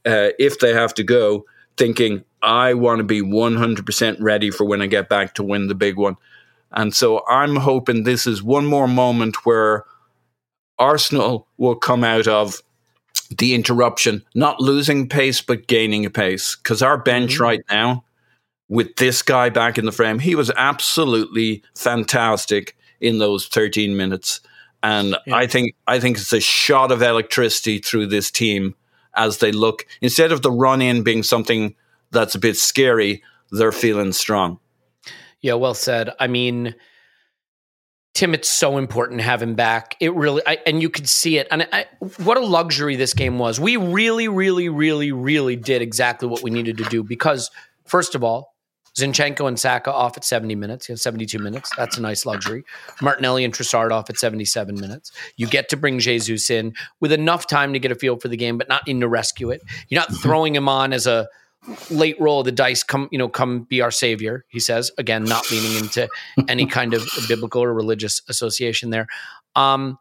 uh, 0.06 0.30
if 0.39 0.60
they 0.60 0.74
have 0.74 0.93
to 0.93 1.03
go, 1.03 1.45
thinking 1.78 2.24
I 2.41 2.74
want 2.74 2.99
to 2.99 3.03
be 3.03 3.22
one 3.22 3.56
hundred 3.56 3.86
percent 3.86 4.20
ready 4.22 4.51
for 4.51 4.66
when 4.66 4.82
I 4.82 4.88
get 4.88 5.10
back 5.10 5.34
to 5.36 5.43
win 5.43 5.68
the 5.68 5.76
big 5.76 5.97
one. 5.97 6.16
And 6.76 6.93
so 6.95 7.23
I'm 7.28 7.55
hoping 7.55 8.03
this 8.03 8.28
is 8.28 8.43
one 8.43 8.65
more 8.65 8.88
moment 8.88 9.45
where 9.45 9.86
Arsenal 10.78 11.47
will 11.57 11.76
come 11.76 12.03
out 12.03 12.28
of 12.28 12.61
the 13.38 13.55
interruption, 13.55 14.23
not 14.36 14.59
losing 14.59 15.07
pace 15.07 15.41
but 15.41 15.67
gaining 15.67 16.05
a 16.05 16.09
pace. 16.09 16.55
Because 16.55 16.82
our 16.82 16.97
bench 16.97 17.36
mm-hmm. 17.36 17.43
right 17.43 17.61
now 17.71 18.03
with 18.67 18.95
this 18.97 19.21
guy 19.21 19.49
back 19.49 19.78
in 19.78 19.86
the 19.86 19.91
frame. 19.91 20.19
He 20.19 20.36
was 20.36 20.51
absolutely 20.55 21.63
fantastic 21.76 22.76
in 22.99 23.19
those 23.19 23.47
13 23.47 23.95
minutes. 23.95 24.41
And 24.84 25.15
yeah. 25.26 25.36
I 25.36 25.47
think 25.47 25.76
I 25.88 25.99
think 25.99 26.17
it's 26.17 26.34
a 26.34 26.39
shot 26.39 26.91
of 26.91 27.01
electricity 27.01 27.80
through 27.80 28.07
this 28.07 28.32
team 28.32 28.76
as 29.15 29.38
they 29.38 29.51
look 29.51 29.86
instead 30.01 30.32
of 30.32 30.41
the 30.41 30.51
run 30.51 30.82
in 30.82 31.03
being 31.03 31.23
something 31.23 31.76
that's 32.11 32.36
a 32.36 32.39
bit 32.39 32.57
scary, 32.57 33.23
they're 33.51 33.71
feeling 33.71 34.11
strong. 34.11 34.59
Yeah, 35.46 35.54
well 35.54 35.76
said. 35.76 36.10
I 36.20 36.26
mean, 36.26 36.74
Tim, 38.16 38.34
it's 38.34 38.50
so 38.50 38.80
important 38.80 39.20
to 39.20 39.24
have 39.24 39.43
him 39.43 39.54
back. 39.54 39.96
It 40.00 40.12
really, 40.16 40.41
I, 40.48 40.58
and 40.66 40.82
you 40.82 40.89
could 40.89 41.08
see 41.08 41.38
it. 41.38 41.48
And 41.52 41.68
I, 41.72 41.86
what 42.24 42.38
a 42.38 42.43
luxury 42.43 42.96
this 42.96 43.14
game 43.14 43.38
was. 43.38 43.60
We 43.60 43.78
really, 43.78 44.28
really, 44.28 44.70
really, 44.70 45.12
really 45.12 45.56
did 45.56 45.84
exactly 45.84 46.28
what 46.28 46.41
we 46.41 46.50
needed 46.50 46.80
to 46.80 46.84
do 46.86 47.04
because, 47.04 47.52
first 47.86 48.16
of 48.16 48.24
all, 48.24 48.56
Zinchenko 48.98 49.48
and 49.48 49.60
Saka 49.60 49.93
off 49.93 50.18
at 50.18 50.24
70 50.24 50.56
minutes, 50.56 50.89
you 50.89 50.93
know, 50.93 50.98
72 50.98 51.38
minutes. 51.38 51.70
That's 51.78 51.96
a 52.00 52.02
nice 52.02 52.26
luxury. 52.26 52.64
Martinelli 53.00 53.43
and 53.43 53.54
Trossard 53.54 53.91
off 53.91 54.10
at 54.10 54.18
77 54.18 54.80
minutes. 54.80 55.12
You 55.38 55.46
get 55.46 55.70
to 55.70 55.78
bring 55.78 56.00
Jesus 56.00 56.50
in 56.50 56.74
with 57.02 57.12
enough 57.12 57.46
time 57.46 57.72
to 57.74 57.78
get 57.78 57.91
a 57.91 57.96
feel 57.96 58.18
for 58.18 58.30
the 58.30 58.38
game, 58.38 58.58
but 58.58 58.68
not 58.68 58.88
in 58.88 59.00
to 59.02 59.08
rescue 59.08 59.52
it. 59.52 59.62
You're 59.89 60.02
not 60.02 60.10
mm-hmm. 60.10 60.24
throwing 60.24 60.56
him 60.56 60.68
on 60.68 60.91
as 60.91 61.06
a 61.06 61.28
late 61.89 62.20
roll 62.20 62.39
of 62.39 62.45
the 62.45 62.51
dice. 62.51 62.84
Come, 62.84 63.09
you 63.11 63.18
know, 63.18 63.30
come 63.30 63.61
be 63.63 63.82
our 63.82 63.91
savior. 63.91 64.45
He 64.49 64.59
says 64.59 64.91
again, 64.97 65.24
not 65.24 65.49
leaning 65.51 65.78
into 65.78 66.07
any 66.47 66.66
kind 66.66 66.93
of 66.93 67.07
biblical 67.28 67.63
or 67.63 67.74
religious 67.74 68.22
association 68.30 68.89
there. 68.89 69.07
Um, 69.55 69.97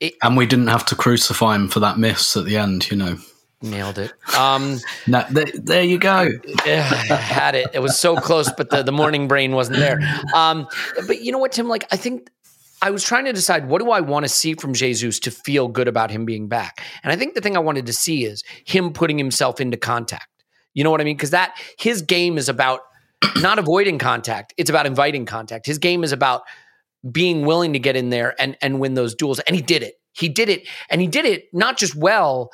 it, 0.00 0.14
and 0.22 0.36
we 0.36 0.46
didn't 0.46 0.68
have 0.68 0.86
to 0.86 0.94
crucify 0.94 1.56
him 1.56 1.68
for 1.68 1.80
that 1.80 1.98
miss 1.98 2.36
at 2.36 2.44
the 2.44 2.56
end, 2.56 2.90
you 2.90 2.96
know. 2.96 3.18
Nailed 3.60 3.98
it. 3.98 4.12
Um, 4.36 4.78
no, 5.08 5.24
th- 5.34 5.54
there 5.54 5.82
you 5.82 5.98
go. 5.98 6.28
had 6.64 7.56
it. 7.56 7.68
It 7.74 7.80
was 7.80 7.98
so 7.98 8.16
close, 8.16 8.52
but 8.52 8.70
the, 8.70 8.82
the 8.84 8.92
morning 8.92 9.26
brain 9.26 9.52
wasn't 9.52 9.78
there. 9.78 9.98
Um, 10.34 10.68
but 11.06 11.22
you 11.22 11.32
know 11.32 11.38
what, 11.38 11.52
Tim? 11.52 11.68
Like, 11.68 11.84
I 11.90 11.96
think 11.96 12.30
I 12.80 12.90
was 12.90 13.02
trying 13.02 13.24
to 13.24 13.32
decide 13.32 13.68
what 13.68 13.82
do 13.82 13.90
I 13.90 14.00
want 14.00 14.24
to 14.24 14.28
see 14.28 14.54
from 14.54 14.74
Jesus 14.74 15.18
to 15.20 15.30
feel 15.30 15.66
good 15.66 15.88
about 15.88 16.10
him 16.10 16.24
being 16.24 16.46
back. 16.46 16.80
And 17.02 17.12
I 17.12 17.16
think 17.16 17.34
the 17.34 17.40
thing 17.40 17.56
I 17.56 17.60
wanted 17.60 17.86
to 17.86 17.92
see 17.92 18.24
is 18.24 18.44
him 18.64 18.92
putting 18.92 19.18
himself 19.18 19.60
into 19.60 19.76
contact. 19.76 20.28
You 20.74 20.84
know 20.84 20.90
what 20.90 21.00
I 21.00 21.04
mean? 21.04 21.16
Because 21.16 21.30
that 21.30 21.56
his 21.78 22.02
game 22.02 22.38
is 22.38 22.48
about 22.48 22.80
not 23.36 23.58
avoiding 23.58 23.98
contact; 23.98 24.54
it's 24.56 24.70
about 24.70 24.86
inviting 24.86 25.26
contact. 25.26 25.66
His 25.66 25.78
game 25.78 26.04
is 26.04 26.12
about 26.12 26.42
being 27.10 27.46
willing 27.46 27.72
to 27.72 27.78
get 27.78 27.96
in 27.96 28.10
there 28.10 28.34
and 28.40 28.56
and 28.62 28.80
win 28.80 28.94
those 28.94 29.14
duels. 29.14 29.38
And 29.40 29.54
he 29.56 29.62
did 29.62 29.82
it. 29.82 29.94
He 30.12 30.28
did 30.28 30.48
it, 30.48 30.66
and 30.90 31.00
he 31.00 31.06
did 31.06 31.24
it 31.24 31.48
not 31.52 31.76
just 31.76 31.94
well 31.94 32.50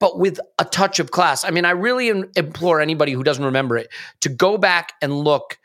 but 0.00 0.18
with 0.18 0.38
a 0.58 0.64
touch 0.64 1.00
of 1.00 1.10
class. 1.10 1.44
I 1.44 1.50
mean, 1.50 1.64
I 1.64 1.70
really 1.70 2.08
implore 2.36 2.80
anybody 2.80 3.12
who 3.12 3.24
doesn't 3.24 3.44
remember 3.44 3.76
it 3.76 3.88
to 4.20 4.28
go 4.28 4.56
back 4.56 4.92
and 5.02 5.12
look 5.12 5.58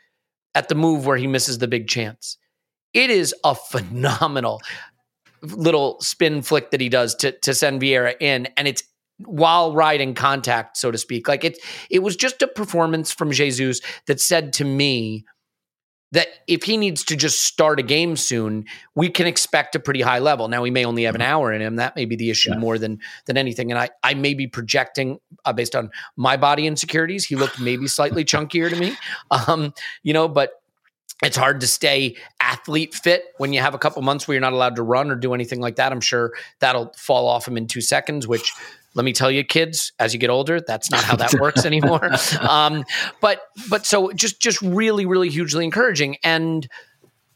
at 0.54 0.68
the 0.68 0.74
move 0.74 1.06
where 1.06 1.16
he 1.16 1.26
misses 1.26 1.58
the 1.58 1.68
big 1.68 1.88
chance. 1.88 2.36
It 2.92 3.10
is 3.10 3.34
a 3.44 3.54
phenomenal 3.54 4.60
little 5.42 6.00
spin 6.00 6.42
flick 6.42 6.70
that 6.70 6.80
he 6.80 6.88
does 6.88 7.14
to 7.16 7.32
to 7.40 7.54
send 7.54 7.82
Vieira 7.82 8.14
in, 8.20 8.48
and 8.56 8.66
it's 8.66 8.82
while 9.18 9.74
riding 9.74 10.14
contact, 10.14 10.76
so 10.76 10.90
to 10.90 10.98
speak. 10.98 11.28
Like 11.28 11.44
it, 11.44 11.58
it 11.90 12.02
was 12.02 12.16
just 12.16 12.42
a 12.42 12.48
performance 12.48 13.12
from 13.12 13.30
Jesus 13.30 13.80
that 14.06 14.20
said 14.20 14.52
to 14.54 14.64
me, 14.64 15.24
that 16.14 16.28
if 16.46 16.62
he 16.62 16.76
needs 16.76 17.02
to 17.02 17.16
just 17.16 17.42
start 17.42 17.80
a 17.80 17.82
game 17.82 18.14
soon, 18.14 18.64
we 18.94 19.08
can 19.10 19.26
expect 19.26 19.74
a 19.74 19.80
pretty 19.80 20.00
high 20.00 20.20
level. 20.20 20.46
Now 20.46 20.62
he 20.62 20.70
may 20.70 20.84
only 20.84 21.02
have 21.02 21.16
an 21.16 21.20
mm-hmm. 21.20 21.30
hour 21.30 21.52
in 21.52 21.60
him. 21.60 21.76
That 21.76 21.96
may 21.96 22.04
be 22.04 22.14
the 22.14 22.30
issue 22.30 22.50
yeah. 22.50 22.58
more 22.58 22.78
than 22.78 23.00
than 23.26 23.36
anything. 23.36 23.72
And 23.72 23.80
I 23.80 23.90
I 24.04 24.14
may 24.14 24.34
be 24.34 24.46
projecting 24.46 25.18
uh, 25.44 25.52
based 25.52 25.74
on 25.74 25.90
my 26.16 26.36
body 26.36 26.68
insecurities. 26.68 27.24
He 27.24 27.34
looked 27.34 27.60
maybe 27.60 27.88
slightly 27.88 28.24
chunkier 28.24 28.70
to 28.70 28.76
me, 28.76 28.96
um, 29.32 29.74
you 30.04 30.12
know. 30.12 30.28
But 30.28 30.52
it's 31.24 31.36
hard 31.36 31.60
to 31.62 31.66
stay 31.66 32.16
athlete 32.40 32.94
fit 32.94 33.24
when 33.38 33.52
you 33.52 33.60
have 33.60 33.74
a 33.74 33.78
couple 33.78 34.00
months 34.02 34.28
where 34.28 34.36
you're 34.36 34.40
not 34.40 34.52
allowed 34.52 34.76
to 34.76 34.84
run 34.84 35.10
or 35.10 35.16
do 35.16 35.34
anything 35.34 35.60
like 35.60 35.76
that. 35.76 35.90
I'm 35.90 36.00
sure 36.00 36.32
that'll 36.60 36.92
fall 36.96 37.26
off 37.26 37.48
him 37.48 37.56
in 37.56 37.66
two 37.66 37.80
seconds, 37.80 38.28
which 38.28 38.52
let 38.94 39.04
me 39.04 39.12
tell 39.12 39.30
you, 39.30 39.44
kids, 39.44 39.92
as 39.98 40.14
you 40.14 40.20
get 40.20 40.30
older, 40.30 40.60
that's 40.60 40.90
not 40.90 41.02
how 41.02 41.16
that 41.16 41.34
works 41.34 41.64
anymore. 41.66 42.10
Um, 42.40 42.84
but 43.20 43.42
but 43.68 43.86
so 43.86 44.12
just 44.12 44.40
just 44.40 44.60
really 44.62 45.06
really 45.06 45.28
hugely 45.28 45.64
encouraging, 45.64 46.16
and 46.22 46.66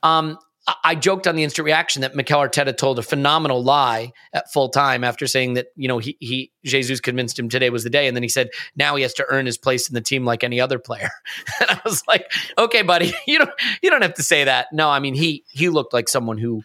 um, 0.03 0.39
I 0.85 0.95
joked 0.95 1.27
on 1.27 1.35
the 1.35 1.45
instant 1.45 1.65
reaction 1.65 2.03
that 2.03 2.15
Mikel 2.15 2.41
Arteta 2.41 2.77
told 2.77 2.99
a 2.99 3.03
phenomenal 3.03 3.63
lie 3.63 4.13
at 4.33 4.53
full 4.53 4.69
time 4.69 5.03
after 5.03 5.27
saying 5.27 5.55
that 5.55 5.69
you 5.77 5.89
know 5.89 5.99
he 5.99 6.17
he 6.21 6.53
Jesus 6.65 7.01
convinced 7.01 7.39
him 7.39 7.49
today 7.49 7.71
was 7.71 7.85
the 7.85 7.91
day, 7.91 8.07
and 8.07 8.17
then 8.17 8.23
he 8.23 8.29
said 8.29 8.51
now 8.77 8.97
he 8.97 9.03
has 9.03 9.15
to 9.15 9.27
earn 9.29 9.47
his 9.47 9.57
place 9.57 9.89
in 9.89 9.95
the 9.95 10.01
team 10.01 10.25
like 10.25 10.45
any 10.45 10.61
other 10.61 10.79
player. 10.79 11.11
and 11.61 11.71
I 11.71 11.81
was 11.85 12.07
like, 12.07 12.31
okay, 12.57 12.83
buddy, 12.83 13.13
you 13.27 13.39
don't 13.39 13.51
you 13.83 13.91
don't 13.91 14.03
have 14.03 14.15
to 14.15 14.23
say 14.23 14.45
that. 14.45 14.67
No, 14.73 14.91
I 14.91 15.01
mean 15.01 15.15
he 15.15 15.45
he 15.49 15.69
looked 15.69 15.93
like 15.93 16.09
someone 16.09 16.39
who, 16.39 16.63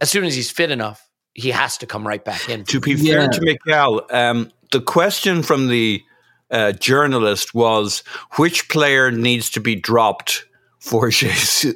as 0.00 0.10
soon 0.10 0.24
as 0.24 0.34
he's 0.34 0.50
fit 0.50 0.70
enough, 0.70 1.07
he 1.38 1.50
has 1.50 1.78
to 1.78 1.86
come 1.86 2.06
right 2.06 2.24
back 2.24 2.48
in. 2.48 2.64
To 2.64 2.80
be 2.80 2.94
fair 2.96 3.22
Yeah. 3.22 3.28
to 3.28 3.40
Mikel, 3.42 4.02
um, 4.10 4.50
the 4.72 4.80
question 4.80 5.42
from 5.42 5.68
the 5.68 6.02
uh, 6.50 6.72
journalist 6.72 7.54
was 7.54 8.02
which 8.36 8.68
player 8.68 9.10
needs 9.10 9.50
to 9.50 9.60
be 9.60 9.74
dropped 9.74 10.44
for 10.80 11.10
Jesus 11.10 11.74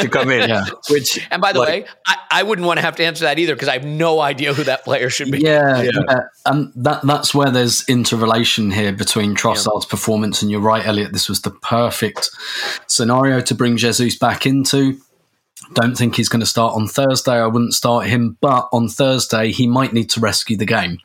to 0.00 0.08
come 0.08 0.30
in? 0.30 0.48
Yeah. 0.54 0.64
Which, 0.90 1.20
And 1.30 1.40
by 1.40 1.52
the 1.52 1.60
like, 1.60 1.68
way, 1.68 1.84
I, 2.06 2.16
I 2.30 2.42
wouldn't 2.42 2.66
want 2.66 2.78
to 2.78 2.82
have 2.82 2.96
to 2.96 3.04
answer 3.04 3.24
that 3.24 3.38
either 3.38 3.54
because 3.54 3.68
I 3.68 3.74
have 3.74 3.84
no 3.84 4.20
idea 4.20 4.54
who 4.54 4.64
that 4.64 4.84
player 4.84 5.10
should 5.10 5.30
be. 5.30 5.38
Yeah, 5.38 5.82
Yeah. 5.82 5.90
yeah. 6.08 6.20
and 6.46 6.72
that 6.76 7.02
that's 7.06 7.34
where 7.34 7.50
there's 7.50 7.84
interrelation 7.88 8.70
here 8.70 8.92
between 8.92 9.34
Trossard's 9.34 9.86
performance 9.86 10.42
and 10.42 10.50
you're 10.50 10.60
right, 10.60 10.84
Elliot. 10.86 11.12
This 11.12 11.28
was 11.28 11.42
the 11.42 11.50
perfect 11.50 12.30
scenario 12.86 13.40
to 13.42 13.54
bring 13.54 13.76
Jesus 13.76 14.16
back 14.18 14.46
into. 14.46 14.98
Don't 15.74 15.96
think 15.96 16.16
he's 16.16 16.28
going 16.28 16.40
to 16.40 16.46
start 16.46 16.74
on 16.74 16.88
Thursday. 16.88 17.32
I 17.32 17.46
wouldn't 17.46 17.74
start 17.74 18.06
him, 18.06 18.36
but 18.40 18.68
on 18.72 18.88
Thursday 18.88 19.52
he 19.52 19.66
might 19.66 19.92
need 19.92 20.10
to 20.10 20.20
rescue 20.20 20.56
the 20.56 20.66
game. 20.66 20.98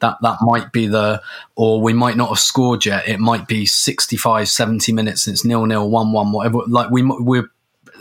That 0.00 0.16
that 0.22 0.38
might 0.42 0.72
be 0.72 0.86
the, 0.86 1.22
or 1.56 1.80
we 1.80 1.92
might 1.92 2.16
not 2.16 2.28
have 2.28 2.38
scored 2.38 2.84
yet. 2.84 3.08
It 3.08 3.20
might 3.20 3.46
be 3.46 3.66
65, 3.66 4.48
70 4.48 4.92
minutes 4.92 5.26
and 5.26 5.34
it's 5.34 5.44
nil 5.44 5.66
nil, 5.66 5.88
one 5.88 6.12
one, 6.12 6.32
whatever. 6.32 6.58
Like 6.66 6.90
we 6.90 7.02
we're, 7.02 7.50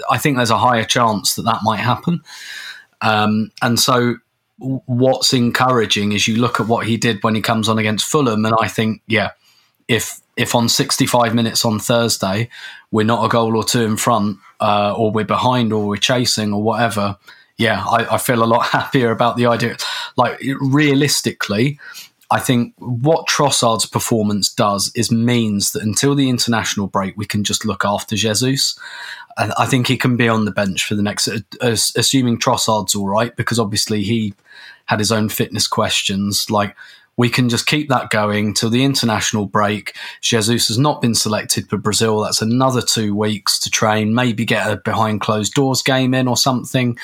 I 0.09 0.17
think 0.17 0.37
there's 0.37 0.49
a 0.49 0.57
higher 0.57 0.83
chance 0.83 1.35
that 1.35 1.43
that 1.43 1.59
might 1.63 1.79
happen. 1.79 2.21
Um, 3.01 3.51
and 3.61 3.79
so 3.79 4.15
what's 4.57 5.33
encouraging 5.33 6.13
is 6.13 6.27
you 6.27 6.37
look 6.37 6.59
at 6.59 6.67
what 6.67 6.87
he 6.87 6.97
did 6.97 7.23
when 7.23 7.35
he 7.35 7.41
comes 7.41 7.67
on 7.67 7.77
against 7.77 8.05
Fulham, 8.05 8.45
and 8.45 8.55
I 8.59 8.67
think, 8.67 9.01
yeah, 9.07 9.31
if 9.87 10.19
if 10.35 10.55
on 10.55 10.67
65 10.69 11.35
minutes 11.35 11.63
on 11.65 11.79
Thursday 11.79 12.49
we're 12.91 13.05
not 13.05 13.25
a 13.25 13.29
goal 13.29 13.55
or 13.55 13.63
two 13.63 13.83
in 13.83 13.97
front, 13.97 14.37
uh, 14.59 14.93
or 14.95 15.11
we're 15.11 15.25
behind, 15.25 15.73
or 15.73 15.87
we're 15.87 15.97
chasing, 15.97 16.53
or 16.53 16.61
whatever, 16.61 17.17
yeah, 17.57 17.83
I, 17.85 18.15
I 18.15 18.17
feel 18.17 18.43
a 18.43 18.45
lot 18.45 18.65
happier 18.71 19.11
about 19.11 19.37
the 19.37 19.47
idea. 19.47 19.77
Like 20.15 20.41
realistically, 20.59 21.79
I 22.31 22.39
think 22.39 22.73
what 22.77 23.27
Trossard's 23.27 23.85
performance 23.85 24.49
does 24.49 24.91
is 24.95 25.11
means 25.11 25.71
that 25.73 25.83
until 25.83 26.15
the 26.15 26.29
international 26.29 26.87
break, 26.87 27.15
we 27.15 27.25
can 27.25 27.43
just 27.43 27.65
look 27.65 27.85
after 27.85 28.15
Jesus. 28.15 28.77
I 29.37 29.51
I 29.57 29.65
think 29.65 29.87
he 29.87 29.97
can 29.97 30.17
be 30.17 30.27
on 30.27 30.45
the 30.45 30.51
bench 30.51 30.85
for 30.85 30.95
the 30.95 31.03
next, 31.03 31.27
uh, 31.27 31.39
assuming 31.61 32.39
Trossard's 32.39 32.95
all 32.95 33.07
right, 33.07 33.35
because 33.35 33.59
obviously 33.59 34.03
he 34.03 34.33
had 34.85 34.99
his 34.99 35.11
own 35.11 35.29
fitness 35.29 35.67
questions. 35.67 36.49
Like 36.49 36.75
we 37.15 37.29
can 37.29 37.47
just 37.47 37.67
keep 37.67 37.89
that 37.89 38.09
going 38.09 38.53
till 38.53 38.69
the 38.69 38.83
international 38.83 39.45
break. 39.45 39.95
Jesus 40.21 40.67
has 40.67 40.79
not 40.79 41.01
been 41.01 41.13
selected 41.13 41.69
for 41.69 41.77
Brazil. 41.77 42.21
That's 42.21 42.41
another 42.41 42.81
two 42.81 43.15
weeks 43.15 43.59
to 43.59 43.69
train, 43.69 44.15
maybe 44.15 44.45
get 44.45 44.71
a 44.71 44.77
behind 44.77 45.21
closed 45.21 45.53
doors 45.53 45.83
game 45.83 46.13
in 46.13 46.27
or 46.27 46.37
something, 46.37 46.97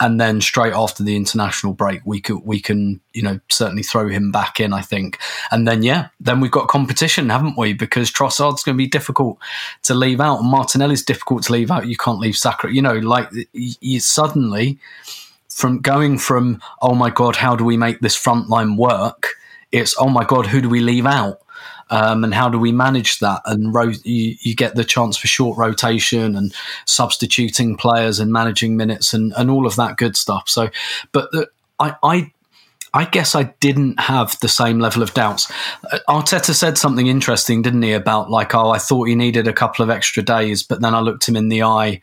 and 0.00 0.20
then 0.20 0.40
straight 0.40 0.74
after 0.74 1.02
the 1.02 1.16
international 1.16 1.72
break, 1.72 2.00
we 2.04 2.20
could 2.20 2.44
we 2.44 2.60
can 2.60 3.00
you 3.14 3.22
know 3.22 3.40
certainly 3.48 3.82
throw 3.82 4.08
him 4.08 4.30
back 4.30 4.60
in. 4.60 4.72
I 4.74 4.82
think, 4.82 5.18
and 5.50 5.66
then 5.66 5.82
yeah, 5.82 6.08
then 6.20 6.40
we've 6.40 6.50
got 6.50 6.68
competition, 6.68 7.30
haven't 7.30 7.56
we? 7.56 7.72
Because 7.72 8.10
Trossard's 8.10 8.62
going 8.62 8.76
to 8.76 8.82
be 8.82 8.88
difficult 8.88 9.38
to 9.84 9.94
leave 9.94 10.20
out, 10.20 10.40
and 10.40 10.50
Martinelli's 10.50 11.02
difficult 11.02 11.44
to 11.44 11.52
leave 11.52 11.70
out. 11.70 11.86
You 11.86 11.96
can't 11.96 12.20
leave 12.20 12.36
Saka. 12.36 12.72
You 12.72 12.82
know, 12.82 12.98
like 12.98 13.30
you 13.52 14.00
suddenly 14.00 14.78
from 15.48 15.80
going 15.80 16.18
from 16.18 16.60
oh 16.82 16.94
my 16.94 17.08
god, 17.08 17.36
how 17.36 17.56
do 17.56 17.64
we 17.64 17.76
make 17.78 18.00
this 18.00 18.16
front 18.16 18.50
line 18.50 18.76
work? 18.76 19.36
It's 19.74 19.94
oh 19.98 20.08
my 20.08 20.24
god, 20.24 20.46
who 20.46 20.60
do 20.60 20.68
we 20.68 20.80
leave 20.80 21.06
out? 21.06 21.40
Um, 21.90 22.24
and 22.24 22.32
how 22.32 22.48
do 22.48 22.58
we 22.58 22.72
manage 22.72 23.18
that? 23.18 23.42
And 23.44 23.74
ro- 23.74 23.92
you, 24.04 24.36
you 24.40 24.54
get 24.54 24.74
the 24.74 24.84
chance 24.84 25.18
for 25.18 25.26
short 25.26 25.58
rotation 25.58 26.34
and 26.34 26.54
substituting 26.86 27.76
players 27.76 28.18
and 28.20 28.32
managing 28.32 28.76
minutes 28.76 29.12
and, 29.12 29.34
and 29.36 29.50
all 29.50 29.66
of 29.66 29.76
that 29.76 29.98
good 29.98 30.16
stuff. 30.16 30.48
So, 30.48 30.70
but 31.12 31.30
the, 31.32 31.48
I, 31.78 31.94
I 32.02 32.32
I 32.94 33.04
guess 33.04 33.34
I 33.34 33.54
didn't 33.58 33.98
have 33.98 34.38
the 34.40 34.48
same 34.48 34.78
level 34.78 35.02
of 35.02 35.12
doubts. 35.14 35.50
Uh, 35.90 35.98
Arteta 36.08 36.54
said 36.54 36.78
something 36.78 37.08
interesting, 37.08 37.60
didn't 37.60 37.82
he, 37.82 37.92
about 37.92 38.30
like, 38.30 38.54
oh, 38.54 38.70
I 38.70 38.78
thought 38.78 39.08
he 39.08 39.16
needed 39.16 39.48
a 39.48 39.52
couple 39.52 39.82
of 39.82 39.90
extra 39.90 40.22
days, 40.22 40.62
but 40.62 40.80
then 40.80 40.94
I 40.94 41.00
looked 41.00 41.28
him 41.28 41.36
in 41.36 41.48
the 41.48 41.64
eye 41.64 42.00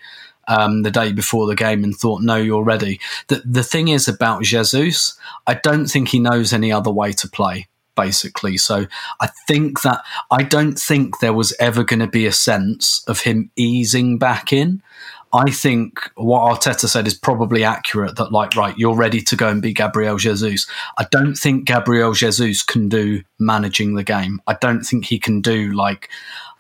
um, 0.48 0.84
the 0.84 0.92
day 0.92 1.12
before 1.12 1.48
the 1.48 1.56
game 1.56 1.84
and 1.84 1.96
thought, 1.96 2.22
no, 2.22 2.36
you're 2.36 2.64
ready. 2.64 3.00
The, 3.28 3.42
the 3.46 3.64
thing 3.64 3.88
is 3.88 4.08
about 4.08 4.44
Jesus, 4.44 5.18
I 5.48 5.56
don't 5.56 5.88
think 5.88 6.10
he 6.10 6.20
knows 6.20 6.54
any 6.54 6.72
other 6.72 6.92
way 6.92 7.12
to 7.14 7.28
play, 7.28 7.68
basically. 7.96 8.58
So 8.58 8.88
I 9.20 9.28
think 9.48 9.82
that 9.82 10.04
I 10.30 10.44
don't 10.44 10.80
think 10.80 11.20
there 11.20 11.34
was 11.34 11.56
ever 11.60 11.84
going 11.84 12.00
to 12.00 12.08
be 12.08 12.26
a 12.26 12.32
sense 12.32 13.04
of 13.08 13.22
him 13.22 13.52
easing 13.56 14.18
back 14.18 14.52
in. 14.52 14.82
I 15.34 15.50
think 15.50 16.12
what 16.16 16.42
Arteta 16.42 16.90
said 16.90 17.08
is 17.08 17.14
probably 17.14 17.64
accurate 17.64 18.18
that, 18.18 18.34
like, 18.34 18.58
right, 18.58 18.78
you're 18.78 18.98
ready 18.98 19.22
to 19.22 19.38
go 19.38 19.48
and 19.48 19.62
be 19.62 19.74
Gabriel 19.74 20.18
Jesus. 20.18 20.68
I 20.98 21.06
don't 21.10 21.36
think 21.36 21.64
Gabriel 21.64 22.12
Jesus 22.12 22.64
can 22.64 22.90
do 22.90 23.24
managing 23.40 23.96
the 23.96 24.04
game. 24.04 24.42
I 24.46 24.56
don't 24.60 24.84
think 24.84 25.06
he 25.06 25.20
can 25.20 25.40
do, 25.40 25.72
like, 25.72 26.10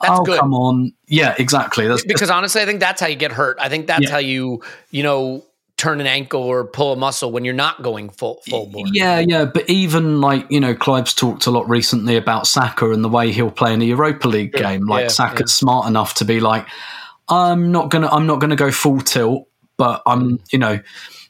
That's 0.01 0.19
oh, 0.19 0.23
good. 0.23 0.39
come 0.39 0.53
on. 0.53 0.93
Yeah, 1.07 1.35
exactly. 1.37 1.87
That's, 1.87 2.03
because 2.03 2.29
honestly, 2.29 2.61
I 2.61 2.65
think 2.65 2.79
that's 2.79 3.01
how 3.01 3.07
you 3.07 3.15
get 3.15 3.31
hurt. 3.31 3.57
I 3.59 3.69
think 3.69 3.87
that's 3.87 4.03
Yeah. 4.03 4.11
how 4.11 4.17
you, 4.17 4.61
you 4.89 5.03
know, 5.03 5.45
turn 5.77 5.99
an 5.99 6.05
ankle 6.05 6.43
or 6.43 6.63
pull 6.63 6.93
a 6.93 6.95
muscle 6.95 7.31
when 7.31 7.43
you're 7.43 7.55
not 7.55 7.81
going 7.81 8.09
full 8.09 8.39
full 8.47 8.67
bore. 8.67 8.85
Yeah, 8.91 9.19
yeah, 9.19 9.45
but 9.45 9.67
even 9.67 10.21
like 10.21 10.45
you 10.51 10.59
know, 10.59 10.75
Clive's 10.75 11.13
talked 11.13 11.47
a 11.47 11.51
lot 11.51 11.67
recently 11.67 12.17
about 12.17 12.45
Saka 12.45 12.91
and 12.91 13.03
the 13.03 13.09
way 13.09 13.31
he'll 13.31 13.49
play 13.49 13.73
in 13.73 13.81
a 13.81 13.85
Europa 13.85 14.27
League 14.27 14.53
game. 14.53 14.85
Like 14.85 15.03
Yeah, 15.03 15.07
Saka's 15.07 15.51
smart 15.51 15.87
enough 15.87 16.13
to 16.15 16.25
be 16.25 16.39
like, 16.39 16.67
I'm 17.27 17.71
not 17.71 17.89
gonna, 17.89 18.09
I'm 18.09 18.27
not 18.27 18.39
gonna 18.39 18.55
go 18.55 18.71
full 18.71 19.01
tilt, 19.01 19.47
but 19.77 20.03
I'm, 20.05 20.37
mm. 20.37 20.53
you 20.53 20.59
know, 20.59 20.79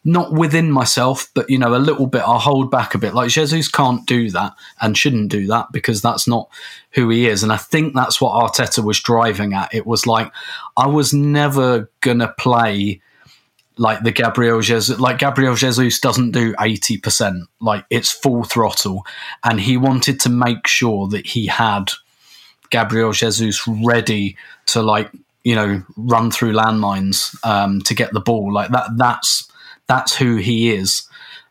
not 0.04 0.34
within 0.34 0.72
myself, 0.72 1.30
but 1.34 1.50
you 1.50 1.58
know, 1.58 1.76
a 1.76 1.78
little 1.78 2.08
bit. 2.08 2.22
I'll 2.22 2.40
hold 2.40 2.72
back 2.72 2.96
a 2.96 2.98
bit. 2.98 3.14
Like 3.14 3.30
Jesus 3.30 3.68
can't 3.68 4.06
do 4.08 4.30
that 4.32 4.56
and 4.82 4.98
shouldn't 4.98 5.30
do 5.30 5.48
that 5.48 5.72
because 5.72 6.02
that's 6.02 6.28
not 6.28 6.50
who 6.92 7.10
he 7.10 7.28
is. 7.28 7.44
And 7.44 7.52
I 7.52 7.58
think 7.58 7.94
that's 7.94 8.20
what 8.20 8.34
Arteta 8.34 8.84
was 8.84 9.00
driving 9.00 9.54
at. 9.54 9.74
It 9.74 9.86
was 9.86 10.08
like 10.08 10.32
I 10.76 10.88
was 10.88 11.14
never 11.14 11.90
gonna 12.02 12.34
play 12.38 13.02
like 13.78 14.04
the 14.04 14.12
Gabriel 14.12 14.62
Jesus, 14.62 15.00
like 15.00 15.20
Gabriel 15.20 15.56
Jesus 15.56 16.00
doesn't 16.00 16.32
do 16.32 16.54
80%, 16.54 17.42
like 17.60 17.86
it's 17.90 18.12
full 18.12 18.44
throttle. 18.44 19.06
And 19.44 19.60
he 19.60 19.78
wanted 19.78 20.20
to 20.22 20.30
make 20.30 20.68
sure 20.68 21.08
that 21.08 21.26
he 21.26 21.48
had 21.48 21.92
Gabriel 22.70 23.12
Jesus 23.12 23.68
ready 23.68 24.38
to 24.68 24.82
like, 24.82 25.10
you 25.44 25.56
know, 25.56 25.84
run 25.96 26.32
through 26.32 26.54
landmines 26.54 27.36
um, 27.44 27.82
to 27.82 27.96
get 27.96 28.14
the 28.14 28.20
ball. 28.20 28.54
Like 28.54 28.70
that, 28.70 28.98
that's, 28.98 29.51
that's 29.92 30.16
who 30.16 30.38
he 30.38 30.72
is. 30.72 31.04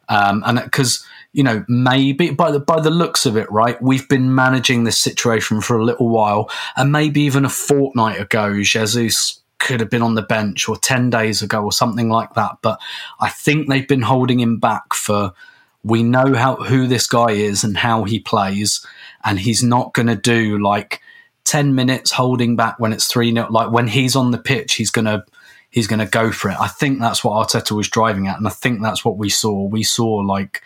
Um, 0.08 0.42
and 0.46 0.58
because, 0.62 1.06
you 1.32 1.42
know, 1.42 1.62
maybe 1.68 2.30
by 2.30 2.50
the, 2.50 2.58
by 2.58 2.80
the 2.80 2.90
looks 2.90 3.26
of 3.26 3.36
it, 3.36 3.50
right, 3.52 3.80
we've 3.82 4.08
been 4.08 4.34
managing 4.34 4.84
this 4.84 4.98
situation 4.98 5.60
for 5.60 5.76
a 5.76 5.84
little 5.84 6.08
while 6.08 6.50
and 6.74 6.90
maybe 6.90 7.20
even 7.20 7.44
a 7.44 7.50
fortnight 7.50 8.18
ago, 8.18 8.62
Jesus 8.62 9.40
could 9.58 9.80
have 9.80 9.90
been 9.90 10.00
on 10.00 10.14
the 10.14 10.22
bench 10.22 10.68
or 10.68 10.76
10 10.76 11.10
days 11.10 11.42
ago 11.42 11.62
or 11.62 11.70
something 11.70 12.08
like 12.08 12.32
that. 12.32 12.56
But 12.62 12.80
I 13.20 13.28
think 13.28 13.68
they've 13.68 13.86
been 13.86 14.02
holding 14.02 14.40
him 14.40 14.58
back 14.58 14.94
for 14.94 15.34
we 15.82 16.02
know 16.02 16.34
how 16.34 16.56
who 16.56 16.86
this 16.86 17.06
guy 17.06 17.32
is 17.32 17.62
and 17.62 17.76
how 17.76 18.04
he 18.04 18.18
plays, 18.18 18.84
and 19.24 19.38
he's 19.38 19.62
not 19.62 19.94
going 19.94 20.08
to 20.08 20.16
do 20.16 20.58
like 20.58 21.00
10 21.44 21.74
minutes 21.74 22.10
holding 22.10 22.56
back 22.56 22.78
when 22.78 22.92
it's 22.92 23.06
3 23.06 23.32
0. 23.32 23.48
Like 23.50 23.70
when 23.70 23.88
he's 23.88 24.16
on 24.16 24.30
the 24.30 24.38
pitch, 24.38 24.74
he's 24.74 24.90
going 24.90 25.06
to. 25.06 25.24
He's 25.70 25.86
going 25.86 26.00
to 26.00 26.06
go 26.06 26.32
for 26.32 26.50
it. 26.50 26.56
I 26.60 26.68
think 26.68 26.98
that's 27.00 27.22
what 27.22 27.34
Arteta 27.34 27.72
was 27.72 27.88
driving 27.88 28.26
at, 28.26 28.38
and 28.38 28.46
I 28.46 28.50
think 28.50 28.82
that's 28.82 29.04
what 29.04 29.16
we 29.16 29.28
saw. 29.28 29.64
We 29.64 29.82
saw 29.82 30.06
like, 30.06 30.62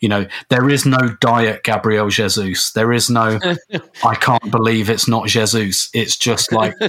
you 0.00 0.08
know, 0.08 0.26
there 0.48 0.68
is 0.68 0.86
no 0.86 1.16
diet 1.20 1.64
Gabriel 1.64 2.08
Jesus. 2.08 2.70
There 2.72 2.92
is 2.92 3.10
no. 3.10 3.38
I 4.04 4.14
can't 4.14 4.50
believe 4.50 4.90
it's 4.90 5.08
not 5.08 5.26
Jesus. 5.26 5.90
It's 5.92 6.16
just 6.16 6.52
like 6.52 6.74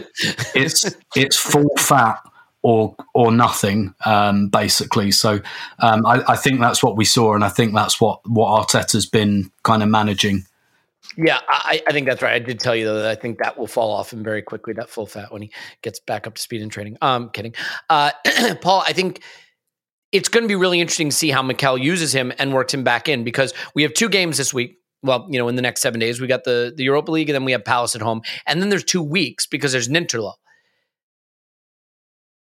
it's 0.56 0.96
it's 1.16 1.36
full 1.36 1.70
fat 1.78 2.20
or 2.62 2.96
or 3.14 3.32
nothing, 3.32 3.94
um, 4.06 4.50
basically. 4.50 5.12
So 5.12 5.40
um, 5.80 6.06
I, 6.06 6.24
I 6.28 6.36
think 6.36 6.60
that's 6.60 6.84
what 6.84 6.98
we 6.98 7.06
saw, 7.06 7.34
and 7.34 7.44
I 7.44 7.50
think 7.50 7.74
that's 7.74 8.02
what 8.02 8.20
what 8.30 8.68
Arteta's 8.68 9.06
been 9.06 9.52
kind 9.64 9.82
of 9.82 9.90
managing. 9.90 10.46
Yeah, 11.16 11.40
I, 11.48 11.82
I 11.88 11.92
think 11.92 12.08
that's 12.08 12.22
right. 12.22 12.34
I 12.34 12.40
did 12.40 12.60
tell 12.60 12.76
you 12.76 12.86
though 12.86 13.02
that 13.02 13.10
I 13.10 13.16
think 13.16 13.40
that 13.40 13.58
will 13.58 13.68
fall 13.68 13.92
off 13.92 14.12
him 14.12 14.24
very 14.24 14.42
quickly. 14.42 14.74
That 14.74 14.90
full 14.90 15.06
fat 15.06 15.32
when 15.32 15.42
he 15.42 15.52
gets 15.82 16.00
back 16.00 16.28
up 16.28 16.36
to 16.36 16.42
speed 16.42 16.62
in 16.62 16.70
training. 16.70 16.98
I'm 17.02 17.24
um, 17.24 17.30
kidding, 17.30 17.54
uh, 17.90 18.12
Paul. 18.62 18.84
I 18.86 18.94
think 18.94 19.22
it's 20.12 20.30
going 20.30 20.44
to 20.44 20.48
be 20.48 20.56
really 20.56 20.80
interesting 20.80 21.10
to 21.10 21.16
see 21.16 21.30
how 21.30 21.42
Mikel 21.42 21.78
uses 21.78 22.14
him 22.14 22.32
and 22.40 22.54
works 22.54 22.74
him 22.74 22.84
back 22.84 23.08
in 23.08 23.24
because 23.24 23.54
we 23.76 23.84
have 23.84 23.94
two 23.94 24.10
games 24.10 24.38
this 24.38 24.54
week. 24.54 24.78
Well, 25.04 25.28
you 25.30 25.38
know, 25.38 25.48
in 25.48 25.56
the 25.56 25.62
next 25.62 25.82
seven 25.82 26.00
days, 26.00 26.20
we 26.20 26.28
got 26.28 26.44
the 26.44 26.74
the 26.76 26.84
Europa 26.84 27.12
League, 27.12 27.30
and 27.30 27.36
then 27.36 27.46
we 27.46 27.52
have 27.52 27.64
Palace 27.64 27.96
at 27.96 28.02
home, 28.02 28.22
and 28.46 28.62
then 28.62 28.70
there's 28.70 28.84
two 28.84 29.04
weeks 29.04 29.46
because 29.46 29.72
there's 29.72 29.88
an 29.88 29.96
interlull. 29.96 30.36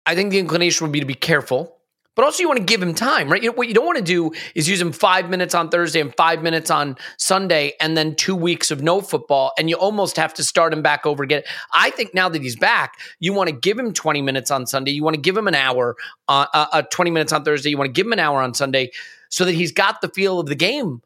I 0.07 0.15
think 0.15 0.31
the 0.31 0.39
inclination 0.39 0.85
would 0.87 0.93
be 0.93 1.01
to 1.01 1.07
be 1.07 1.15
careful 1.15 1.76
but 2.17 2.25
also 2.25 2.43
you 2.43 2.49
want 2.49 2.59
to 2.59 2.65
give 2.65 2.83
him 2.83 2.95
time, 2.95 3.31
right? 3.31 3.43
You 3.43 3.53
what 3.53 3.69
you 3.69 3.75
don't 3.75 3.87
want 3.87 3.99
to 3.99 4.05
do 4.05 4.33
is 4.57 4.69
use 4.69 4.81
him 4.81 4.91
five 4.91 5.31
minutes 5.31 5.55
on 5.55 5.69
Thursday 5.69 6.01
and 6.01 6.13
five 6.17 6.43
minutes 6.43 6.71
on 6.71 6.97
Sunday, 7.19 7.75
and 7.81 7.97
then 7.97 8.17
two 8.17 8.35
weeks 8.35 8.73
of 8.73 8.83
no 8.83 9.01
football, 9.01 9.53
and 9.59 9.71
you 9.71 9.77
almost 9.77 10.17
have 10.17 10.35
to 10.35 10.43
start 10.43 10.73
him 10.73 10.83
back 10.83 11.07
over 11.07 11.23
again. 11.23 11.43
I 11.73 11.91
think 11.91 12.15
now 12.15 12.29
that 12.29 12.43
he's 12.43 12.57
back, 12.57 12.99
you 13.21 13.33
want 13.33 13.49
to 13.51 13.55
give 13.55 13.79
him 13.79 13.93
20 13.93 14.23
minutes 14.23 14.51
on 14.51 14.67
Sunday. 14.67 14.91
You 14.91 15.05
want 15.05 15.15
to 15.15 15.21
give 15.21 15.37
him 15.37 15.47
an 15.47 15.55
hour, 15.55 15.95
uh, 16.27 16.47
uh, 16.53 16.67
uh, 16.73 16.83
20 16.83 17.11
minutes 17.13 17.33
on 17.33 17.45
Thursday. 17.45 17.71
You 17.71 17.79
want 17.79 17.89
to 17.89 17.93
give 17.93 18.07
him 18.07 18.15
an 18.15 18.19
hour 18.19 18.41
on 18.41 18.55
Sunday 18.55 18.91
so 19.29 19.45
that 19.45 19.53
he's 19.53 19.73
got 19.73 20.01
the 20.01 20.09
feel 20.09 20.41
of 20.41 20.47
the 20.47 20.55
game 20.55 21.03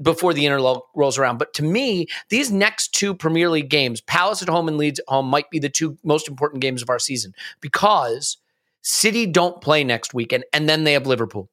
before 0.00 0.32
the 0.32 0.46
interlude 0.46 0.80
rolls 0.94 1.18
around. 1.18 1.38
But 1.38 1.54
to 1.54 1.62
me, 1.62 2.06
these 2.28 2.50
next 2.50 2.94
two 2.94 3.14
Premier 3.14 3.48
League 3.48 3.68
games, 3.68 4.00
Palace 4.00 4.42
at 4.42 4.48
home 4.48 4.68
and 4.68 4.76
Leeds 4.76 5.00
at 5.00 5.08
home, 5.08 5.26
might 5.26 5.50
be 5.50 5.58
the 5.58 5.68
two 5.68 5.96
most 6.04 6.28
important 6.28 6.62
games 6.62 6.82
of 6.82 6.90
our 6.90 6.98
season 6.98 7.34
because 7.60 8.38
City 8.82 9.26
don't 9.26 9.60
play 9.60 9.84
next 9.84 10.12
weekend, 10.12 10.44
and 10.52 10.68
then 10.68 10.84
they 10.84 10.92
have 10.92 11.06
Liverpool. 11.06 11.50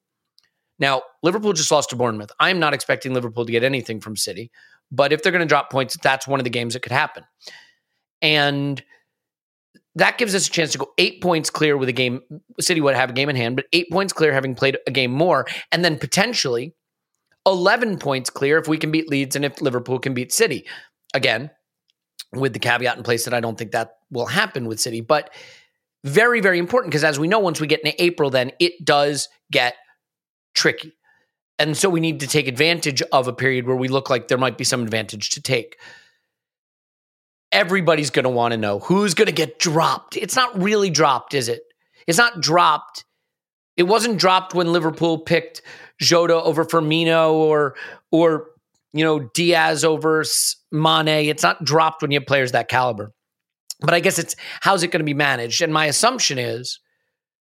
Now, 0.78 1.02
Liverpool 1.22 1.52
just 1.52 1.70
lost 1.70 1.90
to 1.90 1.96
Bournemouth. 1.96 2.32
I 2.40 2.50
am 2.50 2.58
not 2.58 2.74
expecting 2.74 3.14
Liverpool 3.14 3.44
to 3.44 3.52
get 3.52 3.62
anything 3.62 4.00
from 4.00 4.16
City, 4.16 4.50
but 4.90 5.12
if 5.12 5.22
they're 5.22 5.32
going 5.32 5.40
to 5.40 5.46
drop 5.46 5.70
points, 5.70 5.96
that's 6.02 6.26
one 6.26 6.40
of 6.40 6.44
the 6.44 6.50
games 6.50 6.74
that 6.74 6.80
could 6.80 6.92
happen. 6.92 7.24
And 8.22 8.82
that 9.94 10.18
gives 10.18 10.34
us 10.34 10.46
a 10.46 10.50
chance 10.50 10.72
to 10.72 10.78
go 10.78 10.92
eight 10.98 11.20
points 11.22 11.50
clear 11.50 11.76
with 11.76 11.88
a 11.88 11.92
game. 11.92 12.20
City 12.60 12.80
would 12.80 12.94
have 12.94 13.10
a 13.10 13.12
game 13.12 13.28
in 13.28 13.36
hand, 13.36 13.56
but 13.56 13.66
eight 13.72 13.90
points 13.90 14.12
clear 14.12 14.32
having 14.32 14.54
played 14.54 14.78
a 14.86 14.90
game 14.90 15.10
more, 15.10 15.46
and 15.70 15.84
then 15.84 15.98
potentially 15.98 16.74
11 17.46 17.98
points 17.98 18.30
clear 18.30 18.58
if 18.58 18.68
we 18.68 18.78
can 18.78 18.90
beat 18.90 19.08
Leeds 19.08 19.36
and 19.36 19.44
if 19.44 19.60
Liverpool 19.60 19.98
can 19.98 20.14
beat 20.14 20.32
City. 20.32 20.66
Again, 21.14 21.50
with 22.32 22.52
the 22.52 22.58
caveat 22.58 22.96
in 22.96 23.02
place 23.02 23.24
that 23.24 23.34
I 23.34 23.40
don't 23.40 23.58
think 23.58 23.72
that 23.72 23.96
will 24.10 24.26
happen 24.26 24.66
with 24.66 24.80
City, 24.80 25.00
but 25.00 25.30
very, 26.04 26.40
very 26.40 26.58
important 26.58 26.90
because 26.90 27.04
as 27.04 27.18
we 27.18 27.28
know, 27.28 27.38
once 27.38 27.60
we 27.60 27.66
get 27.66 27.80
into 27.84 28.02
April, 28.02 28.30
then 28.30 28.52
it 28.58 28.84
does 28.84 29.28
get 29.52 29.74
tricky. 30.54 30.92
And 31.58 31.76
so 31.76 31.90
we 31.90 32.00
need 32.00 32.20
to 32.20 32.26
take 32.26 32.48
advantage 32.48 33.02
of 33.12 33.28
a 33.28 33.34
period 33.34 33.66
where 33.66 33.76
we 33.76 33.88
look 33.88 34.08
like 34.08 34.28
there 34.28 34.38
might 34.38 34.56
be 34.56 34.64
some 34.64 34.82
advantage 34.82 35.30
to 35.30 35.42
take. 35.42 35.76
Everybody's 37.52 38.10
going 38.10 38.24
to 38.24 38.30
want 38.30 38.52
to 38.52 38.58
know 38.58 38.78
who's 38.78 39.12
going 39.12 39.26
to 39.26 39.32
get 39.32 39.58
dropped. 39.58 40.16
It's 40.16 40.36
not 40.36 40.60
really 40.60 40.88
dropped, 40.88 41.34
is 41.34 41.48
it? 41.48 41.62
It's 42.06 42.16
not 42.16 42.40
dropped. 42.40 43.04
It 43.76 43.82
wasn't 43.82 44.18
dropped 44.18 44.54
when 44.54 44.72
Liverpool 44.72 45.18
picked 45.18 45.60
Jota 46.00 46.34
over 46.34 46.64
Firmino 46.64 47.32
or 47.32 47.76
or 48.10 48.46
you 48.92 49.04
know 49.04 49.30
Diaz 49.34 49.84
over 49.84 50.24
Mane. 50.72 51.28
It's 51.28 51.42
not 51.42 51.62
dropped 51.64 52.02
when 52.02 52.10
you 52.10 52.20
have 52.20 52.26
players 52.26 52.52
that 52.52 52.68
caliber. 52.68 53.12
But 53.80 53.94
I 53.94 54.00
guess 54.00 54.18
it's 54.18 54.36
how's 54.60 54.82
it 54.82 54.90
going 54.90 55.00
to 55.00 55.04
be 55.04 55.14
managed? 55.14 55.62
And 55.62 55.72
my 55.72 55.86
assumption 55.86 56.38
is 56.38 56.80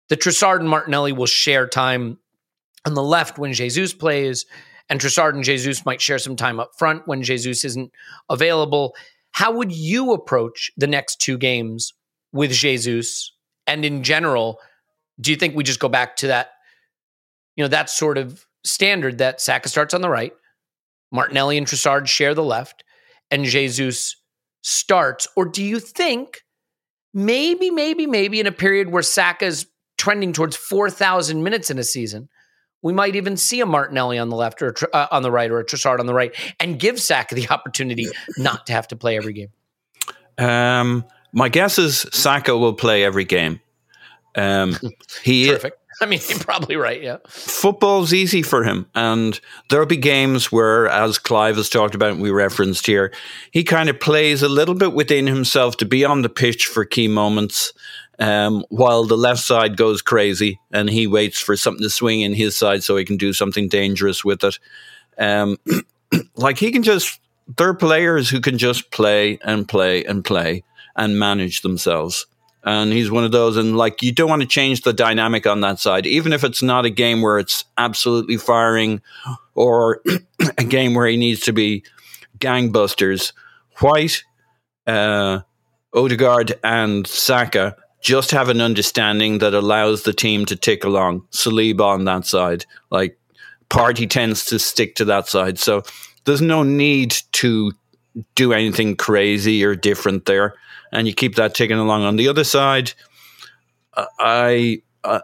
that 0.10 0.22
Trossard 0.22 0.60
and 0.60 0.70
Martinelli 0.70 1.11
will 1.11 1.26
share 1.26 1.68
time 1.68 2.18
on 2.86 2.94
the 2.94 3.03
left 3.03 3.38
when 3.38 3.53
Jesus 3.53 3.94
plays, 3.94 4.45
and 4.90 4.99
Trossard 4.99 5.36
and 5.36 5.44
Jesus 5.44 5.86
might 5.86 6.02
share 6.02 6.18
some 6.18 6.36
time 6.36 6.60
up 6.60 6.72
front 6.78 7.07
when 7.07 7.22
Jesus 7.22 7.64
isn't 7.66 7.91
available. 8.30 8.95
How 9.32 9.52
would 9.52 9.72
you 9.72 10.14
approach 10.14 10.72
the 10.78 10.88
next 10.88 11.22
two 11.22 11.38
games 11.38 11.94
with 12.32 12.52
Jesus? 12.52 13.32
And 13.68 13.86
in 13.86 14.02
general, 14.02 14.60
do 15.22 15.30
you 15.32 15.38
think 15.38 15.56
we 15.56 15.64
just 15.64 15.80
go 15.80 15.90
back 15.90 16.16
to 16.18 16.28
that, 16.28 16.52
you 17.56 17.64
know, 17.64 17.68
that 17.68 17.90
sort 17.90 18.18
of 18.18 18.45
standard 18.64 19.20
that 19.20 19.41
Saka 19.41 19.70
starts 19.70 19.94
on 19.94 20.02
the 20.02 20.10
right, 20.10 20.34
Martinelli 21.11 21.57
and 21.57 21.68
Trossard 21.68 22.07
share 22.07 22.34
the 22.34 22.44
left, 22.44 22.84
and 23.30 23.45
Jesus 23.45 24.16
starts? 24.61 25.27
Or 25.36 25.45
do 25.45 25.64
you 25.64 25.80
think 25.80 26.44
maybe, 27.14 27.72
maybe, 27.72 28.06
maybe 28.06 28.40
in 28.40 28.48
a 28.48 28.52
period 28.52 28.90
where 28.90 29.03
Saka's 29.03 29.65
trending 29.98 30.34
towards 30.34 30.56
4,000 30.56 31.44
minutes 31.44 31.69
in 31.69 31.77
a 31.77 31.84
season, 31.84 32.30
we 32.81 32.94
might 32.94 33.15
even 33.15 33.36
see 33.36 33.60
a 33.60 33.65
Martinelli 33.65 34.18
on 34.18 34.30
the 34.30 34.36
left 34.36 34.61
or 34.61 34.73
uh, 34.94 35.07
on 35.11 35.22
the 35.23 35.31
right 35.31 35.52
or 35.52 35.60
a 35.60 35.65
Trossard 35.65 35.99
on 35.99 36.06
the 36.06 36.14
right 36.14 36.34
and 36.60 36.80
give 36.80 36.99
Saka 36.99 37.36
the 37.36 37.49
opportunity 37.52 38.07
not 38.38 38.68
to 38.68 38.73
have 38.73 38.88
to 38.90 38.95
play 38.95 39.18
every 39.18 39.34
game? 39.34 39.49
Um, 40.38 41.06
my 41.34 41.49
guess 41.49 41.77
is 41.77 42.06
Saka 42.11 42.57
will 42.57 42.73
play 42.73 43.03
every 43.03 43.26
game. 43.26 43.60
Um, 44.36 44.77
he 45.23 45.48
Terrific. 45.48 45.73
I 46.01 46.05
mean, 46.05 46.19
you're 46.30 46.39
probably 46.39 46.76
right. 46.76 47.01
Yeah. 47.01 47.17
Football's 47.27 48.13
easy 48.13 48.41
for 48.41 48.63
him. 48.63 48.88
And 48.95 49.39
there'll 49.69 49.85
be 49.85 49.97
games 49.97 50.51
where, 50.51 50.88
as 50.88 51.17
Clive 51.17 51.57
has 51.57 51.69
talked 51.69 51.95
about 51.95 52.11
and 52.11 52.21
we 52.21 52.31
referenced 52.31 52.88
here, 52.88 53.13
he 53.51 53.63
kind 53.63 53.89
of 53.89 53.99
plays 53.99 54.41
a 54.41 54.49
little 54.49 54.76
bit 54.76 54.93
within 54.93 55.27
himself 55.27 55.77
to 55.77 55.85
be 55.85 56.05
on 56.05 56.21
the 56.21 56.30
pitch 56.30 56.67
for 56.67 56.85
key 56.85 57.07
moments. 57.07 57.73
Um, 58.17 58.65
while 58.67 59.05
the 59.05 59.15
left 59.15 59.39
side 59.39 59.77
goes 59.77 60.01
crazy 60.01 60.59
and 60.71 60.89
he 60.89 61.07
waits 61.07 61.39
for 61.39 61.55
something 61.55 61.84
to 61.84 61.89
swing 61.89 62.19
in 62.19 62.34
his 62.34 62.53
side 62.53 62.84
so 62.84 62.97
he 62.97 63.05
can 63.05 63.15
do 63.15 63.31
something 63.31 63.69
dangerous 63.69 64.26
with 64.26 64.43
it. 64.43 64.59
Um, 65.17 65.57
like 66.35 66.57
he 66.57 66.71
can 66.71 66.84
just, 66.84 67.21
there 67.57 67.69
are 67.69 67.73
players 67.73 68.30
who 68.30 68.41
can 68.41 68.57
just 68.57 68.91
play 68.91 69.39
and 69.43 69.67
play 69.67 70.03
and 70.03 70.26
play 70.26 70.63
and 70.97 71.17
manage 71.17 71.61
themselves 71.61 72.26
and 72.64 72.91
he's 72.91 73.10
one 73.10 73.23
of 73.23 73.31
those 73.31 73.57
and 73.57 73.77
like 73.77 74.02
you 74.02 74.11
don't 74.11 74.30
want 74.30 74.41
to 74.41 74.48
change 74.48 74.81
the 74.81 74.94
dynamic 74.94 75.48
on 75.48 75.61
that 75.61 75.80
side. 75.80 76.06
Even 76.06 76.34
if 76.34 76.44
it's 76.44 76.61
not 76.61 76.86
a 76.86 76.90
game 76.90 77.22
where 77.22 77.40
it's 77.40 77.65
absolutely 77.77 78.38
firing 78.38 79.02
or 79.56 80.02
a 80.57 80.64
game 80.64 80.94
where 80.94 81.07
he 81.07 81.18
needs 81.18 81.41
to 81.41 81.53
be 81.53 81.84
gangbusters 82.38 83.34
white 83.80 84.23
uh 84.88 85.40
odegaard 85.94 86.57
and 86.64 87.06
saka 87.06 87.76
just 88.02 88.31
have 88.31 88.49
an 88.49 88.61
understanding 88.61 89.40
that 89.40 89.53
allows 89.53 90.03
the 90.03 90.14
team 90.14 90.45
to 90.45 90.56
tick 90.56 90.84
along. 90.84 91.22
Saliba 91.31 91.81
on 91.81 92.06
that 92.06 92.26
side. 92.26 92.65
Like 92.90 93.18
Partey 93.69 94.10
tends 94.10 94.45
to 94.45 94.60
stick 94.60 94.95
to 94.95 95.06
that 95.06 95.27
side. 95.27 95.60
So 95.60 95.84
there's 96.26 96.41
no 96.41 96.64
need 96.64 97.18
to 97.34 97.73
do 98.36 98.53
anything 98.53 98.95
crazy 98.95 99.64
or 99.64 99.76
different 99.76 100.26
there 100.26 100.56
and 100.91 101.07
you 101.07 101.14
keep 101.14 101.36
that 101.36 101.56
ticking 101.56 101.78
along. 101.78 102.03
On 102.03 102.16
the 102.16 102.28
other 102.28 102.44
side, 102.44 102.94
I 103.95 104.82
uh, 105.03 105.22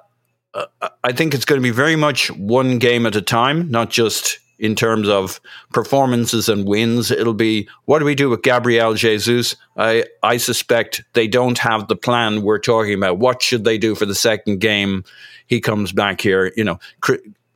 I 1.03 1.11
think 1.11 1.33
it's 1.33 1.45
going 1.45 1.61
to 1.61 1.63
be 1.63 1.71
very 1.71 1.95
much 1.95 2.31
one 2.31 2.79
game 2.79 3.05
at 3.05 3.15
a 3.15 3.21
time, 3.21 3.69
not 3.69 3.89
just 3.89 4.39
in 4.57 4.73
terms 4.73 5.09
of 5.09 5.41
performances 5.73 6.47
and 6.47 6.65
wins. 6.65 7.11
It'll 7.11 7.33
be 7.33 7.67
what 7.85 7.99
do 7.99 8.05
we 8.05 8.15
do 8.15 8.29
with 8.29 8.41
Gabriel 8.41 8.93
Jesus? 8.93 9.55
I 9.77 10.05
I 10.23 10.37
suspect 10.37 11.03
they 11.13 11.27
don't 11.27 11.57
have 11.59 11.87
the 11.87 11.95
plan 11.95 12.41
we're 12.41 12.59
talking 12.59 12.93
about. 12.93 13.17
What 13.17 13.41
should 13.41 13.65
they 13.65 13.77
do 13.77 13.95
for 13.95 14.05
the 14.05 14.15
second 14.15 14.59
game? 14.59 15.03
He 15.47 15.59
comes 15.59 15.91
back 15.91 16.21
here. 16.21 16.51
You 16.55 16.63
know, 16.63 16.79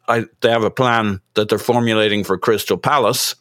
I, 0.08 0.26
they 0.42 0.50
have 0.50 0.64
a 0.64 0.72
plan 0.72 1.22
that 1.36 1.50
they're 1.50 1.58
formulating 1.58 2.24
for 2.24 2.38
Crystal 2.38 2.78
Palace. 2.78 3.36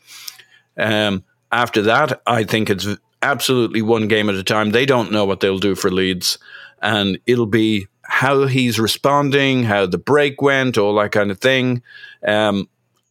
Um, 0.76 1.24
after 1.50 1.82
that, 1.82 2.22
I 2.26 2.44
think 2.44 2.70
it's 2.70 2.86
absolutely 3.22 3.82
one 3.82 4.08
game 4.08 4.28
at 4.28 4.34
a 4.34 4.44
time. 4.44 4.70
They 4.70 4.86
don't 4.86 5.12
know 5.12 5.24
what 5.24 5.40
they'll 5.40 5.58
do 5.58 5.74
for 5.74 5.90
Leeds, 5.90 6.38
and 6.80 7.18
it'll 7.26 7.46
be 7.46 7.86
how 8.02 8.46
he's 8.46 8.80
responding, 8.80 9.64
how 9.64 9.86
the 9.86 9.98
break 9.98 10.40
went, 10.40 10.78
all 10.78 10.94
that 10.94 11.12
kind 11.12 11.30
of 11.30 11.38
thing. 11.38 11.82
Um, 12.26 12.68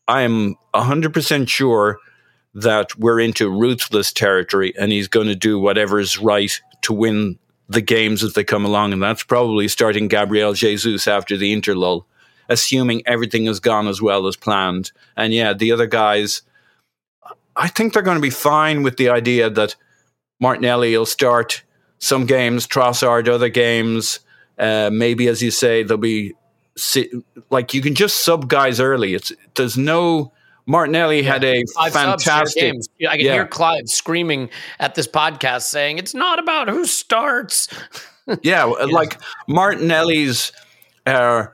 I 0.08 0.22
am 0.22 0.56
hundred 0.74 1.14
percent 1.14 1.50
sure 1.50 2.00
that 2.54 2.98
we're 2.98 3.20
into 3.20 3.50
ruthless 3.50 4.12
territory, 4.12 4.74
and 4.78 4.92
he's 4.92 5.08
going 5.08 5.28
to 5.28 5.36
do 5.36 5.60
whatever's 5.60 6.18
right 6.18 6.60
to 6.82 6.94
win 6.94 7.38
the 7.70 7.82
games 7.82 8.24
as 8.24 8.34
they 8.34 8.44
come 8.44 8.66
along, 8.66 8.94
and 8.94 9.04
that's 9.04 9.24
probably 9.24 9.68
starting 9.68 10.08
Gabriel 10.08 10.54
Jesus 10.54 11.08
after 11.08 11.36
the 11.36 11.54
interlull, 11.54 12.06
assuming 12.50 13.04
everything 13.06 13.46
has 13.46 13.60
gone 13.60 13.88
as 13.88 14.02
well 14.02 14.26
as 14.28 14.36
planned. 14.36 14.92
And 15.16 15.34
yeah, 15.34 15.54
the 15.54 15.72
other 15.72 15.88
guys. 15.88 16.42
I 17.60 17.70
think 17.70 17.92
they're 17.94 18.04
going 18.04 18.18
to 18.18 18.22
be 18.22 18.30
fine 18.30 18.84
with 18.84 18.98
the 18.98 19.10
idea 19.10 19.50
that 19.50 19.76
Martinelli 20.39 20.97
will 20.97 21.05
start 21.05 21.64
some 21.99 22.26
games, 22.26 22.68
Trossard 22.68 23.27
other 23.27 23.49
games. 23.49 24.19
Uh, 24.57 24.89
maybe, 24.91 25.27
as 25.27 25.41
you 25.41 25.51
say, 25.51 25.84
there'll 25.84 25.97
be 25.97 26.34
like 27.49 27.73
you 27.73 27.81
can 27.81 27.95
just 27.95 28.23
sub 28.23 28.49
guys 28.49 28.80
early. 28.80 29.14
It's 29.14 29.31
there's 29.55 29.77
no 29.77 30.31
Martinelli 30.65 31.22
yeah. 31.22 31.34
had 31.34 31.43
a 31.43 31.64
fantastic. 31.91 32.61
Games. 32.61 32.89
I 33.07 33.18
can 33.18 33.26
yeah. 33.26 33.34
hear 33.34 33.47
Clive 33.47 33.88
screaming 33.88 34.49
at 34.80 34.95
this 34.95 35.07
podcast 35.07 35.64
saying 35.64 35.97
it's 35.97 36.14
not 36.14 36.39
about 36.39 36.69
who 36.69 36.85
starts. 36.85 37.68
yeah, 38.43 38.65
like 38.65 39.19
Martinelli's 39.47 40.51
uh, 41.05 41.45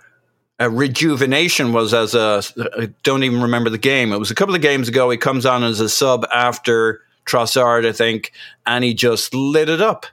uh, 0.59 0.69
rejuvenation 0.69 1.73
was 1.73 1.93
as 1.93 2.15
a 2.15 2.41
I 2.77 2.89
don't 3.03 3.23
even 3.23 3.41
remember 3.41 3.69
the 3.69 3.77
game. 3.77 4.11
It 4.11 4.17
was 4.17 4.31
a 4.31 4.35
couple 4.35 4.55
of 4.55 4.61
games 4.61 4.89
ago. 4.89 5.09
He 5.09 5.17
comes 5.17 5.45
on 5.45 5.63
as 5.63 5.79
a 5.79 5.89
sub 5.89 6.25
after 6.33 7.01
Trossard, 7.25 7.85
I 7.87 7.91
think, 7.91 8.31
and 8.65 8.83
he 8.83 8.93
just 8.93 9.33
lit 9.33 9.69
it 9.69 9.81
up. 9.81 10.05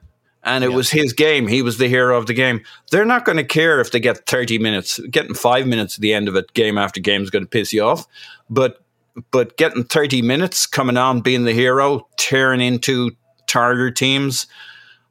And 0.43 0.65
it 0.65 0.71
yeah. 0.71 0.77
was 0.77 0.91
his 0.91 1.13
game. 1.13 1.49
He 1.49 1.61
was 1.61 1.77
the 1.77 1.89
hero 1.89 2.17
of 2.17 2.27
the 2.27 2.33
game. 2.33 2.63
They're 2.91 3.05
not 3.05 3.27
going 3.27 3.37
to 3.37 3.45
care 3.45 3.79
if 3.81 3.91
they 3.91 4.01
get 4.01 4.27
30 4.27 4.59
minutes. 4.59 4.99
Getting 5.11 5.35
five 5.35 5.67
minutes 5.67 5.97
at 5.97 6.01
the 6.01 6.15
end 6.15 6.29
of 6.29 6.37
it, 6.37 6.55
game 6.55 6.79
after 6.79 6.99
game, 6.99 7.23
is 7.23 7.31
going 7.31 7.45
to 7.45 7.49
piss 7.49 7.73
you 7.73 7.83
off. 7.83 8.07
But 8.49 8.83
but 9.31 9.57
getting 9.57 9.85
30 9.85 10.23
minutes 10.23 10.67
coming 10.67 10.97
on, 10.97 11.21
being 11.21 11.45
the 11.45 11.53
hero, 11.53 12.09
tearing 12.17 12.61
into 12.61 13.11
target 13.47 13.97
teams, 13.97 14.47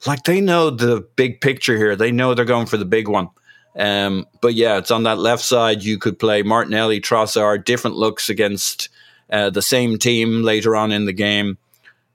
like 0.07 0.23
they 0.23 0.41
know 0.41 0.69
the 0.69 1.07
big 1.15 1.41
picture 1.41 1.77
here. 1.77 1.95
They 1.95 2.11
know 2.11 2.33
they're 2.33 2.45
going 2.45 2.65
for 2.65 2.77
the 2.77 2.85
big 2.85 3.07
one. 3.07 3.29
Um, 3.77 4.25
but 4.41 4.55
yeah, 4.55 4.77
it's 4.77 4.91
on 4.91 5.03
that 5.03 5.19
left 5.19 5.43
side. 5.43 5.83
You 5.83 5.97
could 5.97 6.17
play 6.17 6.41
Martinelli, 6.41 6.99
Trossard, 6.99 7.65
different 7.65 7.97
looks 7.97 8.29
against 8.29 8.89
uh, 9.29 9.49
the 9.49 9.61
same 9.61 9.97
team 9.97 10.41
later 10.41 10.75
on 10.75 10.91
in 10.91 11.05
the 11.05 11.13
game. 11.13 11.57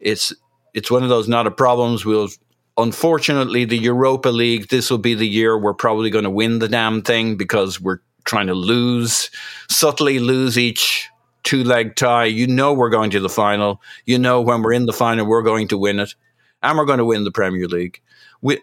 It's 0.00 0.32
it's 0.74 0.90
one 0.90 1.02
of 1.02 1.08
those 1.08 1.28
not 1.28 1.46
a 1.46 1.50
problems. 1.50 2.04
We'll 2.04 2.28
unfortunately 2.76 3.64
the 3.64 3.78
Europa 3.78 4.28
League. 4.28 4.68
This 4.68 4.90
will 4.90 4.98
be 4.98 5.14
the 5.14 5.26
year 5.26 5.58
we're 5.58 5.74
probably 5.74 6.10
going 6.10 6.24
to 6.24 6.30
win 6.30 6.58
the 6.58 6.68
damn 6.68 7.02
thing 7.02 7.36
because 7.36 7.80
we're 7.80 8.00
trying 8.24 8.46
to 8.46 8.54
lose 8.54 9.30
subtly 9.68 10.18
lose 10.18 10.58
each 10.58 11.08
two 11.42 11.62
leg 11.62 11.94
tie. 11.96 12.24
You 12.24 12.46
know 12.46 12.72
we're 12.72 12.90
going 12.90 13.10
to 13.10 13.20
the 13.20 13.28
final. 13.28 13.80
You 14.06 14.18
know 14.18 14.40
when 14.40 14.62
we're 14.62 14.72
in 14.72 14.86
the 14.86 14.92
final 14.92 15.26
we're 15.26 15.42
going 15.42 15.68
to 15.68 15.78
win 15.78 16.00
it, 16.00 16.14
and 16.62 16.76
we're 16.76 16.86
going 16.86 16.98
to 16.98 17.04
win 17.04 17.24
the 17.24 17.30
Premier 17.30 17.68
League. 17.68 18.00
We, 18.40 18.60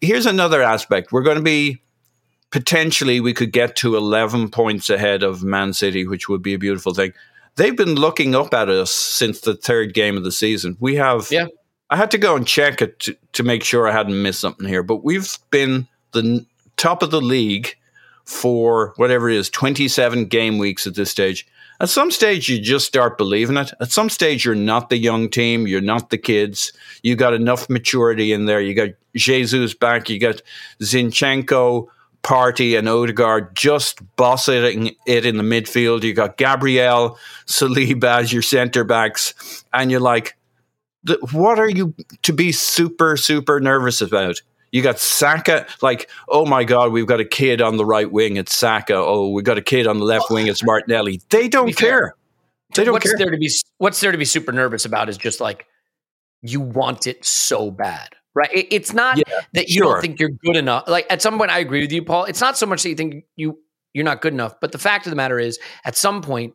here's 0.00 0.26
another 0.26 0.62
aspect. 0.62 1.12
We're 1.12 1.22
going 1.22 1.36
to 1.36 1.42
be 1.42 1.82
potentially 2.50 3.20
we 3.20 3.32
could 3.32 3.52
get 3.52 3.76
to 3.76 3.96
11 3.96 4.50
points 4.50 4.90
ahead 4.90 5.22
of 5.22 5.44
Man 5.44 5.72
City, 5.72 6.06
which 6.06 6.28
would 6.28 6.42
be 6.42 6.54
a 6.54 6.58
beautiful 6.58 6.94
thing. 6.94 7.12
They've 7.56 7.76
been 7.76 7.94
looking 7.94 8.34
up 8.34 8.54
at 8.54 8.68
us 8.68 8.90
since 8.90 9.40
the 9.40 9.54
third 9.54 9.94
game 9.94 10.16
of 10.16 10.24
the 10.24 10.32
season. 10.32 10.76
We 10.80 10.96
have. 10.96 11.28
Yeah. 11.30 11.46
I 11.90 11.96
had 11.96 12.10
to 12.12 12.18
go 12.18 12.36
and 12.36 12.46
check 12.46 12.80
it 12.80 13.00
to, 13.00 13.16
to 13.32 13.42
make 13.42 13.64
sure 13.64 13.88
I 13.88 13.92
hadn't 13.92 14.22
missed 14.22 14.40
something 14.40 14.66
here, 14.66 14.84
but 14.84 15.02
we've 15.02 15.36
been 15.50 15.88
the 16.12 16.46
top 16.76 17.02
of 17.02 17.10
the 17.10 17.20
league 17.20 17.74
for 18.24 18.94
whatever 18.96 19.28
it 19.28 19.36
is, 19.36 19.50
27 19.50 20.26
game 20.26 20.58
weeks 20.58 20.86
at 20.86 20.94
this 20.94 21.10
stage. 21.10 21.46
At 21.80 21.88
some 21.88 22.10
stage, 22.10 22.48
you 22.48 22.60
just 22.60 22.86
start 22.86 23.18
believing 23.18 23.56
it. 23.56 23.72
At 23.80 23.90
some 23.90 24.10
stage, 24.10 24.44
you're 24.44 24.54
not 24.54 24.90
the 24.90 24.98
young 24.98 25.30
team. 25.30 25.66
You're 25.66 25.80
not 25.80 26.10
the 26.10 26.18
kids. 26.18 26.72
You 27.02 27.16
got 27.16 27.32
enough 27.32 27.68
maturity 27.70 28.32
in 28.32 28.44
there. 28.44 28.60
You 28.60 28.74
got 28.74 28.90
Jesus 29.16 29.74
back. 29.74 30.08
You 30.10 30.20
got 30.20 30.42
Zinchenko, 30.80 31.88
Partey, 32.22 32.78
and 32.78 32.88
Odegaard 32.88 33.56
just 33.56 34.00
bossing 34.16 34.94
it 35.06 35.26
in 35.26 35.36
the 35.36 35.42
midfield. 35.42 36.02
You 36.02 36.12
got 36.12 36.36
Gabriel, 36.36 37.18
Saliba 37.46 38.20
as 38.20 38.32
your 38.32 38.42
centre 38.42 38.84
backs. 38.84 39.64
And 39.72 39.90
you're 39.90 40.00
like, 40.00 40.36
what 41.32 41.58
are 41.58 41.68
you 41.70 41.94
to 42.22 42.32
be 42.32 42.52
super, 42.52 43.16
super 43.16 43.60
nervous 43.60 44.00
about? 44.00 44.42
You 44.70 44.82
got 44.82 45.00
Saka, 45.00 45.66
like, 45.82 46.08
oh 46.28 46.46
my 46.46 46.62
God, 46.62 46.92
we've 46.92 47.06
got 47.06 47.20
a 47.20 47.24
kid 47.24 47.60
on 47.60 47.76
the 47.76 47.84
right 47.84 48.10
wing, 48.10 48.36
it's 48.36 48.54
Saka. 48.54 48.94
Oh, 48.94 49.30
we've 49.30 49.44
got 49.44 49.58
a 49.58 49.62
kid 49.62 49.86
on 49.86 49.98
the 49.98 50.04
left 50.04 50.30
wing, 50.30 50.46
it's 50.46 50.62
Martinelli. 50.62 51.20
They 51.30 51.48
don't 51.48 51.76
care. 51.76 52.14
They 52.74 52.84
don't 52.84 52.92
what's 52.92 53.06
care. 53.06 53.18
there 53.18 53.30
to 53.30 53.36
be 53.36 53.50
what's 53.78 53.98
there 54.00 54.12
to 54.12 54.18
be 54.18 54.24
super 54.24 54.52
nervous 54.52 54.84
about 54.84 55.08
is 55.08 55.16
just 55.16 55.40
like 55.40 55.66
you 56.40 56.60
want 56.60 57.08
it 57.08 57.24
so 57.24 57.70
bad 57.70 58.10
right 58.34 58.50
it, 58.52 58.66
it's 58.70 58.92
not 58.92 59.18
Yeah, 59.18 59.24
that 59.54 59.68
you 59.68 59.82
sure. 59.82 59.92
don't 59.94 60.00
think 60.02 60.20
you're 60.20 60.28
good 60.30 60.56
enough 60.56 60.84
like 60.88 61.06
at 61.10 61.20
some 61.22 61.36
point 61.38 61.50
i 61.50 61.58
agree 61.58 61.80
with 61.82 61.92
you 61.92 62.02
paul 62.04 62.24
it's 62.24 62.40
not 62.40 62.56
so 62.56 62.66
much 62.66 62.82
that 62.82 62.88
you 62.90 62.94
think 62.94 63.24
you 63.36 63.58
you're 63.92 64.04
not 64.04 64.20
good 64.20 64.32
enough 64.32 64.54
but 64.60 64.72
the 64.72 64.78
fact 64.78 65.06
of 65.06 65.10
the 65.10 65.16
matter 65.16 65.38
is 65.38 65.58
at 65.84 65.96
some 65.96 66.22
point 66.22 66.54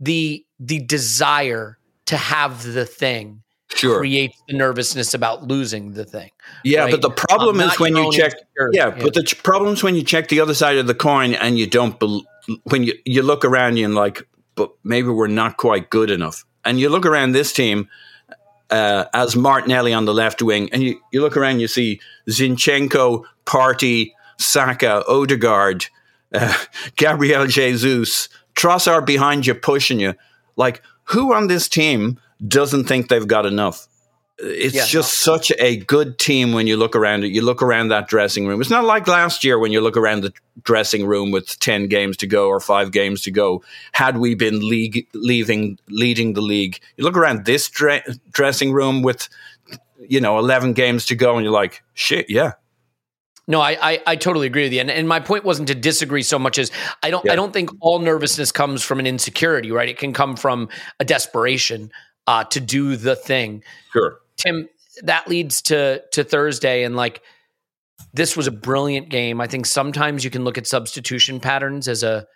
the 0.00 0.44
the 0.58 0.78
desire 0.80 1.78
to 2.06 2.16
have 2.16 2.62
the 2.62 2.84
thing 2.84 3.42
Sure. 3.74 3.98
creates 3.98 4.40
the 4.46 4.54
nervousness 4.56 5.12
about 5.12 5.48
losing 5.48 5.92
the 5.94 6.04
thing 6.04 6.30
Yeah, 6.62 6.82
right? 6.82 6.90
but 6.92 7.02
the 7.02 7.10
problem 7.10 7.60
Um, 7.60 7.68
is 7.68 7.80
when 7.80 7.96
you 7.96 8.12
check. 8.12 8.32
insecurity. 8.32 8.76
Yeah, 8.78 8.90
but 8.90 9.12
the 9.14 9.24
ch- 9.24 9.42
problem 9.42 9.72
is 9.74 9.82
when 9.82 9.96
you 9.96 10.04
check 10.04 10.28
the 10.28 10.38
other 10.40 10.54
side 10.54 10.76
of 10.78 10.86
the 10.86 10.94
coin 10.94 11.34
and 11.34 11.58
you 11.58 11.66
don't. 11.66 11.98
Bel 11.98 12.22
when 12.64 12.84
you 12.84 12.94
you 13.04 13.22
look 13.22 13.44
around 13.44 13.76
you 13.76 13.84
and 13.84 13.94
like, 13.96 14.22
but 14.54 14.70
maybe 14.84 15.08
we're 15.08 15.26
not 15.26 15.56
quite 15.56 15.90
good 15.90 16.10
enough. 16.12 16.44
And 16.64 16.78
you 16.78 16.88
look 16.88 17.04
around 17.04 17.32
this 17.32 17.52
team 17.52 17.88
uh, 18.70 19.04
as 19.12 19.36
Martinelli 19.36 19.92
on 19.92 20.04
the 20.04 20.14
left 20.14 20.42
wing, 20.42 20.68
and 20.72 20.82
you, 20.82 21.00
you 21.12 21.20
look 21.20 21.36
around, 21.36 21.60
you 21.60 21.68
see 21.68 22.00
Zinchenko, 22.28 23.24
Partey, 23.44 24.12
Saka, 24.38 25.04
Odegaard, 25.08 25.86
uh, 26.34 26.56
Gabriel 26.96 27.46
Jesus, 27.46 28.28
Trossard 28.54 29.06
behind 29.06 29.46
you, 29.46 29.54
pushing 29.54 30.00
you. 30.00 30.14
Like, 30.56 30.82
who 31.04 31.32
on 31.32 31.46
this 31.46 31.68
team 31.68 32.18
doesn't 32.46 32.84
think 32.84 33.08
they've 33.08 33.26
got 33.26 33.46
enough? 33.46 33.86
It's 34.38 34.74
Yeah. 34.74 34.84
just 34.84 35.22
such 35.22 35.50
a 35.58 35.76
good 35.76 36.18
team 36.18 36.52
when 36.52 36.66
you 36.66 36.76
look 36.76 36.94
around 36.94 37.24
it. 37.24 37.28
You 37.32 37.40
look 37.40 37.62
around 37.62 37.88
that 37.88 38.06
dressing 38.06 38.46
room. 38.46 38.60
It's 38.60 38.68
not 38.68 38.84
like 38.84 39.06
last 39.08 39.44
year 39.44 39.58
when 39.58 39.72
you 39.72 39.80
look 39.80 39.96
around 39.96 40.20
the 40.22 40.32
dressing 40.62 41.06
room 41.06 41.30
with 41.30 41.58
10 41.60 41.86
games 41.88 42.18
to 42.18 42.26
go 42.26 42.48
or 42.48 42.60
five 42.60 42.92
games 42.92 43.22
to 43.22 43.30
go. 43.30 43.62
Had 43.92 44.18
we 44.18 44.34
been 44.34 44.68
league, 44.68 45.06
leaving, 45.14 45.78
leading 45.88 46.34
the 46.34 46.42
league, 46.42 46.78
you 46.96 47.04
look 47.04 47.16
around 47.16 47.46
this 47.46 47.70
dre- 47.70 48.04
dressing 48.30 48.72
room 48.72 49.00
with, 49.02 49.28
you 50.06 50.20
know, 50.20 50.38
11 50.38 50.74
games 50.74 51.06
to 51.06 51.14
go 51.14 51.36
and 51.36 51.42
you're 51.44 51.52
like, 51.52 51.82
shit, 51.94 52.28
yeah. 52.28 52.52
No, 53.48 53.60
I, 53.60 53.78
I 53.92 54.02
I 54.08 54.16
totally 54.16 54.48
agree 54.48 54.64
with 54.64 54.72
you, 54.72 54.80
and 54.80 54.90
and 54.90 55.06
my 55.06 55.20
point 55.20 55.44
wasn't 55.44 55.68
to 55.68 55.74
disagree 55.76 56.24
so 56.24 56.36
much 56.36 56.58
as 56.58 56.72
I 57.04 57.10
don't 57.10 57.24
Yeah. 57.24 57.32
I 57.32 57.36
don't 57.36 57.52
think 57.52 57.70
all 57.80 58.00
nervousness 58.00 58.50
comes 58.50 58.82
from 58.82 58.98
an 58.98 59.06
insecurity, 59.06 59.70
right? 59.70 59.88
It 59.88 59.98
can 59.98 60.12
come 60.12 60.34
from 60.34 60.68
a 60.98 61.04
desperation 61.04 61.92
uh, 62.26 62.42
to 62.42 62.58
do 62.58 62.96
the 62.96 63.14
thing. 63.14 63.62
Sure. 63.92 64.18
Tim, 64.36 64.68
that 65.02 65.28
leads 65.28 65.62
to 65.62 66.02
to 66.12 66.24
Thursday, 66.24 66.84
and 66.84 66.96
like 66.96 67.22
this 68.12 68.36
was 68.36 68.46
a 68.46 68.52
brilliant 68.52 69.08
game. 69.08 69.40
I 69.40 69.46
think 69.46 69.66
sometimes 69.66 70.24
you 70.24 70.30
can 70.30 70.44
look 70.44 70.58
at 70.58 70.66
substitution 70.66 71.40
patterns 71.40 71.88
as 71.88 72.02
a 72.02 72.26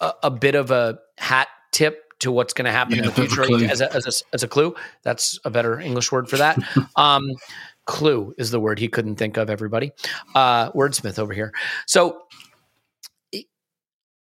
a, 0.00 0.12
a 0.24 0.30
bit 0.30 0.54
of 0.54 0.70
a 0.70 0.98
hat 1.18 1.48
tip 1.72 2.04
to 2.20 2.30
what's 2.30 2.52
going 2.52 2.66
to 2.66 2.72
happen 2.72 2.94
Yeah, 2.94 2.98
in 2.98 3.04
the 3.04 3.10
of 3.10 3.18
a 3.18 3.28
future 3.28 3.64
as 3.70 3.80
a, 3.80 3.94
as 3.94 4.06
a 4.06 4.34
as 4.34 4.42
a 4.42 4.48
clue. 4.48 4.74
That's 5.02 5.38
a 5.44 5.50
better 5.50 5.80
English 5.80 6.12
word 6.12 6.28
for 6.28 6.36
that. 6.38 6.58
um, 6.96 7.22
clue 7.86 8.34
is 8.38 8.50
the 8.50 8.60
word 8.60 8.78
he 8.78 8.88
couldn't 8.88 9.16
think 9.16 9.36
of. 9.36 9.50
Everybody, 9.50 9.92
uh, 10.34 10.72
wordsmith 10.72 11.18
over 11.18 11.32
here. 11.32 11.52
So. 11.86 12.22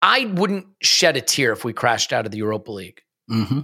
I 0.05 0.25
wouldn't 0.25 0.67
shed 0.83 1.17
a 1.17 1.21
tear 1.21 1.53
if 1.53 1.65
we 1.65 1.73
crashed 1.73 2.13
out 2.13 2.27
of 2.27 2.33
the 2.33 2.39
Europa 2.39 2.73
League 2.73 3.03
hmm 3.29 3.61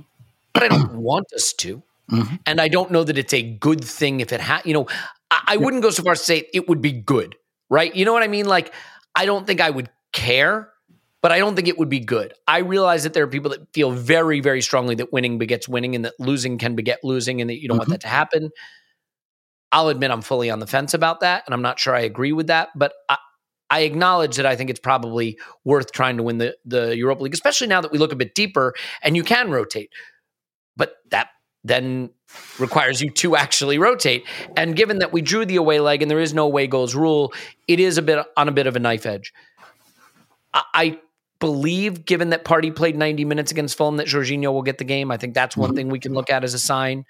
but 0.55 0.63
I 0.63 0.69
don't 0.69 0.99
want 0.99 1.33
us 1.33 1.53
to. 1.55 1.83
Mhm. 2.11 2.39
And 2.47 2.61
I 2.61 2.69
don't 2.69 2.91
know 2.91 3.05
that 3.05 3.19
it's 3.19 3.35
a 3.35 3.43
good 3.43 3.85
thing 3.85 4.21
if 4.21 4.33
it 4.33 4.41
ha 4.41 4.63
you 4.65 4.73
know, 4.73 4.87
I, 5.31 5.43
I 5.49 5.57
wouldn't 5.59 5.83
go 5.83 5.91
so 5.91 6.03
far 6.03 6.13
as 6.13 6.21
to 6.21 6.25
say 6.25 6.49
it 6.55 6.69
would 6.69 6.81
be 6.81 6.93
good, 6.93 7.37
right? 7.71 7.95
You 7.95 8.05
know 8.05 8.13
what 8.13 8.23
I 8.23 8.29
mean? 8.29 8.47
Like, 8.47 8.73
I 9.15 9.27
don't 9.27 9.47
think 9.47 9.61
I 9.61 9.69
would 9.71 9.91
care, 10.13 10.71
but 11.21 11.33
I 11.33 11.39
don't 11.39 11.55
think 11.55 11.69
it 11.69 11.79
would 11.79 11.91
be 11.91 12.01
good. 12.01 12.33
I 12.47 12.59
realize 12.61 13.03
that 13.05 13.13
there 13.13 13.25
are 13.25 13.29
people 13.29 13.51
that 13.51 13.61
feel 13.75 13.91
very, 13.91 14.41
very 14.41 14.63
strongly 14.63 14.95
that 14.97 15.13
winning 15.13 15.37
begets 15.39 15.69
winning 15.69 15.95
and 15.95 16.05
that 16.07 16.15
losing 16.19 16.57
can 16.57 16.75
beget 16.77 17.01
losing 17.05 17.41
and 17.43 17.51
that 17.51 17.61
you 17.61 17.69
don't 17.69 17.77
want 17.79 17.89
Mhm. 17.91 17.93
that 17.93 18.01
to 18.03 18.09
happen. 18.09 18.51
I'll 19.73 19.89
admit 19.89 20.11
I'm 20.11 20.23
fully 20.23 20.51
on 20.51 20.61
the 20.61 20.67
fence 20.67 20.95
about 20.95 21.21
that, 21.21 21.43
and 21.47 21.53
I'm 21.53 21.63
not 21.63 21.79
sure 21.79 21.95
I 21.95 22.01
agree 22.01 22.33
with 22.33 22.47
that, 22.47 22.71
but 22.75 22.95
I, 23.09 23.19
I 23.71 23.81
acknowledge 23.81 24.37
that 24.37 24.47
I 24.47 24.57
think 24.57 24.71
it's 24.71 24.81
probably 24.81 25.39
worth 25.65 25.93
trying 25.93 26.17
to 26.17 26.23
win 26.23 26.39
the, 26.39 26.57
the 26.65 26.97
Europa 26.97 27.23
League, 27.23 27.35
especially 27.35 27.67
now 27.67 27.83
that 27.83 27.93
we 27.93 27.99
look 27.99 28.13
a 28.13 28.17
bit 28.17 28.35
deeper 28.35 28.73
and 29.03 29.15
you 29.15 29.23
can 29.23 29.51
rotate. 29.51 29.91
But 30.77 30.95
that 31.11 31.29
then 31.65 32.11
requires 32.59 33.01
you 33.01 33.11
to 33.11 33.37
actually 33.37 33.79
rotate. 33.79 34.25
And 34.57 34.77
given 34.77 34.99
that 34.99 35.13
we 35.13 35.23
drew 35.23 35.45
the 35.45 35.57
away 35.57 35.81
leg 35.81 36.03
and 36.03 36.11
there 36.11 36.21
is 36.21 36.35
no 36.35 36.45
away 36.45 36.67
goals 36.67 36.95
rule, 36.95 37.33
it 37.67 37.81
is 37.81 37.99
a 37.99 38.03
bit 38.03 38.25
on 38.37 38.49
a 38.49 38.53
bit 38.53 38.67
of 38.67 38.77
a 38.77 38.79
knife 38.79 39.07
edge. 39.07 39.33
I, 40.55 40.63
I 40.75 40.99
believe, 41.41 42.05
given 42.05 42.31
that 42.31 42.45
Partey 42.45 42.75
played 42.75 42.97
90 42.97 43.25
minutes 43.25 43.51
against 43.51 43.77
Fulham, 43.77 43.97
that 43.97 44.07
Jorginho 44.07 44.53
will 44.53 44.63
get 44.63 44.79
the 44.79 44.85
game. 44.85 45.11
I 45.11 45.17
think 45.17 45.35
that's 45.35 45.57
one 45.57 45.75
thing 45.75 45.89
we 45.89 46.01
can 46.01 46.15
look 46.15 46.31
at 46.31 46.45
as 46.45 46.55
a 46.55 46.59
sign. 46.59 47.05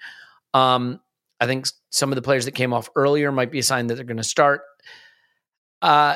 Um, 0.53 0.99
I 1.39 1.45
think 1.45 1.67
some 1.89 2.11
of 2.11 2.15
the 2.15 2.21
players 2.21 2.45
that 2.45 2.51
came 2.51 2.73
off 2.73 2.89
earlier 2.95 3.31
might 3.31 3.51
be 3.51 3.59
a 3.59 3.63
sign 3.63 3.87
that 3.87 3.95
they're 3.95 4.03
going 4.03 4.17
to 4.17 4.23
start. 4.23 4.61
Uh, 5.81 6.15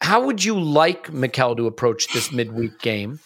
how 0.00 0.24
would 0.24 0.42
you 0.42 0.58
like 0.58 1.12
Mikel 1.12 1.54
to 1.56 1.66
approach 1.66 2.12
this 2.12 2.32
midweek 2.32 2.78
game 2.80 3.20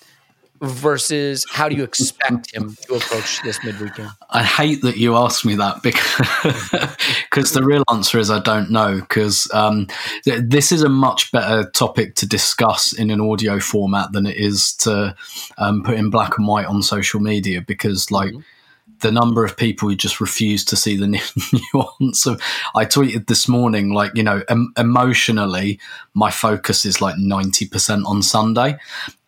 versus 0.60 1.44
how 1.50 1.68
do 1.68 1.76
you 1.76 1.82
expect 1.82 2.54
him 2.54 2.76
to 2.86 2.94
approach 2.94 3.42
this 3.42 3.62
midweek 3.64 3.94
game? 3.96 4.10
I 4.30 4.42
hate 4.42 4.82
that 4.82 4.96
you 4.96 5.16
asked 5.16 5.44
me 5.44 5.56
that 5.56 5.82
because 5.82 6.96
because 7.30 7.52
the 7.52 7.64
real 7.64 7.84
answer 7.90 8.18
is 8.18 8.30
I 8.30 8.40
don't 8.40 8.70
know 8.70 9.00
because 9.00 9.50
um, 9.52 9.88
th- 10.24 10.42
this 10.44 10.72
is 10.72 10.82
a 10.82 10.88
much 10.88 11.32
better 11.32 11.68
topic 11.70 12.14
to 12.16 12.26
discuss 12.26 12.92
in 12.92 13.10
an 13.10 13.20
audio 13.20 13.60
format 13.60 14.12
than 14.12 14.26
it 14.26 14.36
is 14.36 14.74
to 14.76 15.14
um, 15.58 15.82
put 15.82 15.96
in 15.96 16.10
black 16.10 16.38
and 16.38 16.46
white 16.46 16.66
on 16.66 16.82
social 16.82 17.20
media 17.20 17.60
because 17.60 18.10
like 18.10 18.32
the 19.00 19.12
number 19.12 19.44
of 19.44 19.56
people 19.56 19.88
who 19.88 19.96
just 19.96 20.20
refuse 20.20 20.64
to 20.64 20.76
see 20.76 20.96
the 20.96 21.06
nuance 21.74 22.26
of 22.26 22.40
I 22.74 22.84
tweeted 22.84 23.26
this 23.26 23.48
morning 23.48 23.92
like 23.92 24.12
you 24.14 24.22
know 24.22 24.42
em- 24.48 24.72
emotionally 24.76 25.80
my 26.14 26.30
focus 26.30 26.84
is 26.84 27.00
like 27.00 27.16
90% 27.16 28.06
on 28.06 28.22
Sunday 28.22 28.78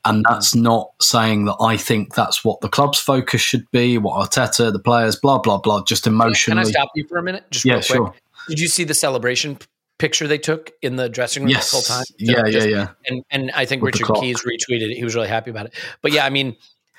and 0.07 0.19
hmm. 0.19 0.33
that's 0.33 0.55
not 0.55 0.91
saying 1.01 1.45
that 1.47 1.57
I 1.61 1.77
think 1.77 2.15
that's 2.15 2.45
what 2.45 2.61
the 2.61 2.69
club's 2.69 2.99
focus 2.99 3.41
should 3.41 3.71
be, 3.71 3.99
what 3.99 4.31
Arteta, 4.31 4.73
the 4.73 4.79
players, 4.79 5.17
blah 5.17 5.39
blah 5.39 5.59
blah. 5.59 5.83
Just 5.85 6.07
emotionally. 6.07 6.63
Can. 6.63 6.69
I 6.69 6.71
stop 6.71 6.91
you 6.95 7.07
for 7.09 7.19
a 7.19 7.23
minute? 7.23 7.45
Just 7.51 7.65
Yeah, 7.65 7.75
real 7.75 7.83
quick. 7.83 7.97
sure. 7.97 8.15
Did 8.49 8.61
you 8.61 8.69
see 8.69 8.85
the 8.85 8.95
celebration 8.95 9.59
picture 9.99 10.27
they 10.29 10.39
took 10.39 10.73
in 10.83 10.97
the 10.97 11.09
dressing 11.09 11.43
room 11.43 11.51
Yes. 11.51 11.71
the 11.71 11.77
whole 11.77 11.83
time? 11.83 12.05
Yeah, 12.19 12.43
yeah, 12.45 12.51
Just- 12.51 12.69
yeah. 12.69 12.89
And 13.07 13.23
and 13.31 13.51
I 13.53 13.65
think 13.65 13.83
With 13.83 13.99
Richard. 14.01 14.15
Keys 14.15 14.43
retweeted 14.43 14.91
it. 14.91 14.97
He 14.97 15.05
was 15.05 15.15
really 15.15 15.29
happy 15.29 15.51
about 15.51 15.67
it. 15.67 15.75
But 16.03 16.13
yeah, 16.13 16.25
I 16.25 16.31
mean, 16.31 16.57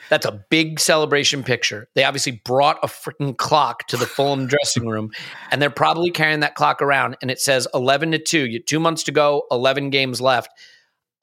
That's 0.09 0.25
a 0.25 0.31
big 0.49 0.79
celebration 0.79 1.43
picture. 1.43 1.89
They 1.93 2.03
obviously 2.05 2.41
brought 2.45 2.79
a 2.81 2.87
freaking 2.87 3.35
clock 3.35 3.87
to 3.87 3.97
the 3.97 4.05
Fulham 4.05 4.47
dressing 4.53 4.87
room, 4.87 5.11
and 5.51 5.61
they're 5.61 5.69
probably 5.69 6.11
carrying 6.11 6.39
that 6.41 6.55
clock 6.55 6.81
around, 6.81 7.17
and 7.21 7.29
it 7.29 7.39
says 7.39 7.67
11 7.73 8.11
to 8.11 8.17
2. 8.17 8.45
You 8.45 8.59
two 8.59 8.79
months 8.79 9.03
to 9.03 9.11
go, 9.11 9.43
11 9.51 9.89
games 9.89 10.21
left. 10.21 10.49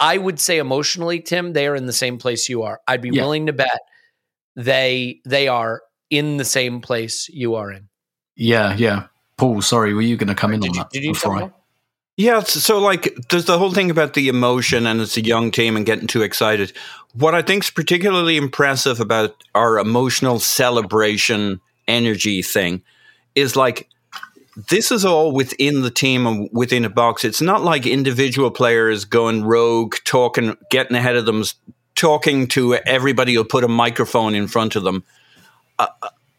I 0.01 0.19
would 0.19 0.41
say 0.41 0.59
emotionally, 0.59 1.21
Tim, 1.21 1.53
they 1.53 1.67
are 1.67 1.77
in 1.77 1.87
the 1.87 1.93
same 1.93 2.19
place 2.19 2.49
you 2.49 2.63
are. 2.63 2.81
I'd 2.89 3.01
be 3.03 3.11
Yeah. 3.13 3.23
willing 3.23 3.47
to 3.47 3.53
bet 3.53 3.81
they 4.57 5.21
they 5.25 5.49
are 5.49 5.83
in 6.11 6.37
the 6.37 6.45
same 6.45 6.81
place 6.81 7.29
you 7.29 7.55
are 7.55 7.71
in. 7.73 7.89
Yeah, 8.37 8.75
yeah. 8.77 9.07
Paul, 9.37 9.63
sorry, 9.63 9.95
were 9.95 10.03
you 10.03 10.17
going 10.17 10.29
to 10.29 10.35
come 10.35 10.53
in 10.53 10.61
Did 10.61 10.71
on 10.71 10.75
you, 10.75 10.81
that? 10.81 10.91
did 10.91 11.05
you 11.05 11.13
before 11.13 11.37
I- 11.37 11.39
tell? 11.41 11.61
Yeah, 12.17 12.39
it's- 12.39 12.63
so 12.63 12.79
like 12.79 13.13
there's 13.31 13.47
the 13.47 13.59
whole 13.59 13.73
thing 13.73 13.91
about 13.91 14.15
the 14.15 14.29
emotion 14.29 14.87
and 14.87 15.01
it's 15.01 15.17
a 15.17 15.21
young 15.25 15.51
team 15.51 15.77
and 15.77 15.85
getting 15.85 16.07
too 16.07 16.23
excited. 16.23 16.73
What 17.15 17.35
I 17.35 17.43
think 17.43 17.65
is 17.65 17.71
particularly 17.71 18.37
impressive 18.37 19.01
about 19.01 19.35
our 19.55 19.79
emotional 19.81 20.39
celebration 20.39 21.61
energy 21.89 22.41
thing 22.43 22.83
is 23.35 23.57
like 23.57 23.89
this 24.57 24.93
is 24.93 25.05
all 25.05 25.33
within 25.33 25.83
the 25.83 25.91
team 25.91 26.27
and 26.27 26.49
within 26.53 26.85
a 26.85 26.91
box. 26.91 27.25
It's 27.25 27.41
not 27.41 27.63
like 27.63 27.87
individual 27.87 28.51
players 28.51 29.05
going 29.05 29.45
rogue, 29.45 29.97
talking, 30.05 30.57
getting 30.71 30.97
ahead 30.97 31.17
of 31.17 31.27
them, 31.27 31.45
talking 31.95 32.47
to 32.49 32.75
everybody 32.75 33.35
who'll 33.35 33.45
put 33.45 33.65
a 33.65 33.69
microphone 33.69 34.35
in 34.35 34.47
front 34.47 34.77
of 34.77 34.85
them. 34.85 35.05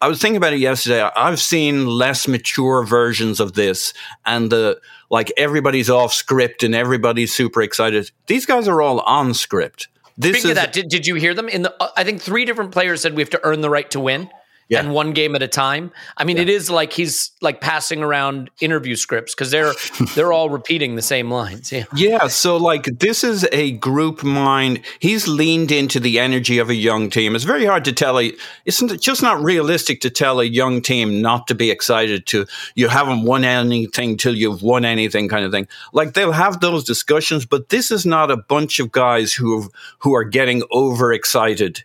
I 0.02 0.08
was 0.08 0.22
thinking 0.22 0.38
about 0.38 0.54
it 0.54 0.60
yesterday. 0.60 1.02
I've 1.02 1.40
seen 1.40 1.88
less 1.88 2.28
mature 2.28 2.86
versions 2.86 3.40
of 3.40 3.54
this, 3.54 3.94
and 4.26 4.52
the 4.52 4.80
like 5.10 5.32
everybody's 5.38 5.90
off 5.90 6.14
script 6.14 6.64
and 6.64 6.76
everybody's 6.76 7.34
super 7.34 7.62
excited. 7.62 8.12
These 8.28 8.46
guys 8.46 8.68
are 8.68 8.82
all 8.82 9.00
on 9.02 9.34
script. 9.34 9.88
This 10.18 10.34
Speaking 10.34 10.52
is 10.52 10.58
of 10.58 10.64
that, 10.64 10.74
did, 10.74 10.90
did 10.90 11.08
you 11.08 11.16
hear 11.16 11.34
them? 11.34 11.50
In 11.50 11.64
the, 11.64 11.76
uh, 11.82 11.90
I 11.98 12.04
think 12.04 12.22
three 12.22 12.46
different 12.46 12.72
players 12.72 13.02
said 13.02 13.16
we 13.16 13.22
have 13.22 13.30
to 13.32 13.42
earn 13.44 13.62
the 13.62 13.70
right 13.70 13.90
to 13.92 14.00
win, 14.00 14.30
Yeah. 14.68 14.80
and 14.80 14.94
one 14.94 15.12
game 15.12 15.36
at 15.36 15.44
a 15.44 15.48
time. 15.48 15.92
I 16.18 16.24
mean, 16.24 16.38
it 16.40 16.50
is 16.50 16.72
like 16.72 16.92
he's 16.92 17.32
like 17.40 17.62
passing 17.62 18.02
around 18.02 18.50
interview 18.62 18.96
scripts 18.96 19.36
because 19.36 19.52
they're 19.52 19.74
they're 20.16 20.34
all 20.34 20.50
repeating 20.50 20.96
the 20.96 21.04
same 21.04 21.30
lines. 21.30 21.72
Yeah, 21.72 21.86
Yeah, 21.96 22.28
so 22.28 22.58
like 22.58 22.86
this 22.86 23.24
is 23.24 23.48
a 23.52 23.72
group 23.74 24.24
mind. 24.24 24.82
He's 25.00 25.28
leaned 25.28 25.72
into 25.72 26.00
the 26.00 26.18
energy 26.20 26.58
of 26.58 26.72
a 26.72 26.76
young 26.76 27.12
team. 27.12 27.36
It's 27.36 27.44
very 27.44 27.66
hard 27.66 27.86
to 27.86 27.94
tell 27.94 28.20
a 28.20 28.34
it's 28.66 28.82
just 28.98 29.22
not 29.22 29.44
realistic 29.44 30.02
to 30.02 30.10
tell 30.10 30.40
a 30.40 30.46
young 30.46 30.82
team 30.82 31.22
not 31.22 31.46
to 31.48 31.56
be 31.56 31.70
excited 31.70 32.26
to 32.28 32.48
you 32.74 32.88
haven't 32.88 33.24
won 33.24 33.44
anything 33.44 34.18
till 34.18 34.36
you've 34.36 34.64
won 34.64 34.84
anything 34.84 35.30
kind 35.30 35.46
of 35.46 35.52
thing. 35.52 35.68
Like 35.94 36.16
they'll 36.16 36.32
have 36.32 36.60
those 36.60 36.84
discussions, 36.84 37.46
but 37.46 37.70
this 37.70 37.92
is 37.92 38.04
not 38.04 38.32
a 38.32 38.38
bunch 38.38 38.80
of 38.80 38.92
guys 38.92 39.32
who 39.32 39.70
who 40.00 40.16
are 40.16 40.24
getting 40.24 40.64
overexcited. 40.72 41.84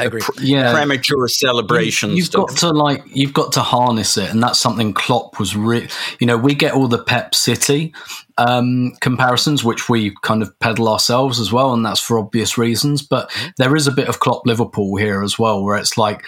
I 0.00 0.04
agree. 0.04 0.22
Yeah. 0.40 0.72
Premature 0.72 1.28
celebrations. 1.28 2.16
You've 2.16 2.32
got 2.32 2.56
to 2.58 2.70
like 2.70 3.02
you've 3.06 3.34
got 3.34 3.52
to 3.52 3.60
harness 3.60 4.16
it, 4.16 4.30
and 4.30 4.42
that's 4.42 4.58
something 4.58 4.94
Klopp 4.94 5.38
was. 5.38 5.54
Re- 5.54 5.88
you 6.18 6.26
know, 6.26 6.38
we 6.38 6.54
get 6.54 6.72
all 6.72 6.88
the 6.88 7.02
Pep 7.02 7.34
City 7.34 7.92
um, 8.38 8.92
comparisons, 9.00 9.62
which 9.62 9.88
we 9.88 10.14
kind 10.22 10.42
of 10.42 10.58
peddle 10.58 10.88
ourselves 10.88 11.38
as 11.38 11.52
well, 11.52 11.74
and 11.74 11.84
that's 11.84 12.00
for 12.00 12.18
obvious 12.18 12.56
reasons. 12.56 13.02
But 13.02 13.30
there 13.58 13.76
is 13.76 13.86
a 13.86 13.92
bit 13.92 14.08
of 14.08 14.20
Klopp 14.20 14.46
Liverpool 14.46 14.96
here 14.96 15.22
as 15.22 15.38
well, 15.38 15.62
where 15.62 15.76
it's 15.76 15.98
like 15.98 16.24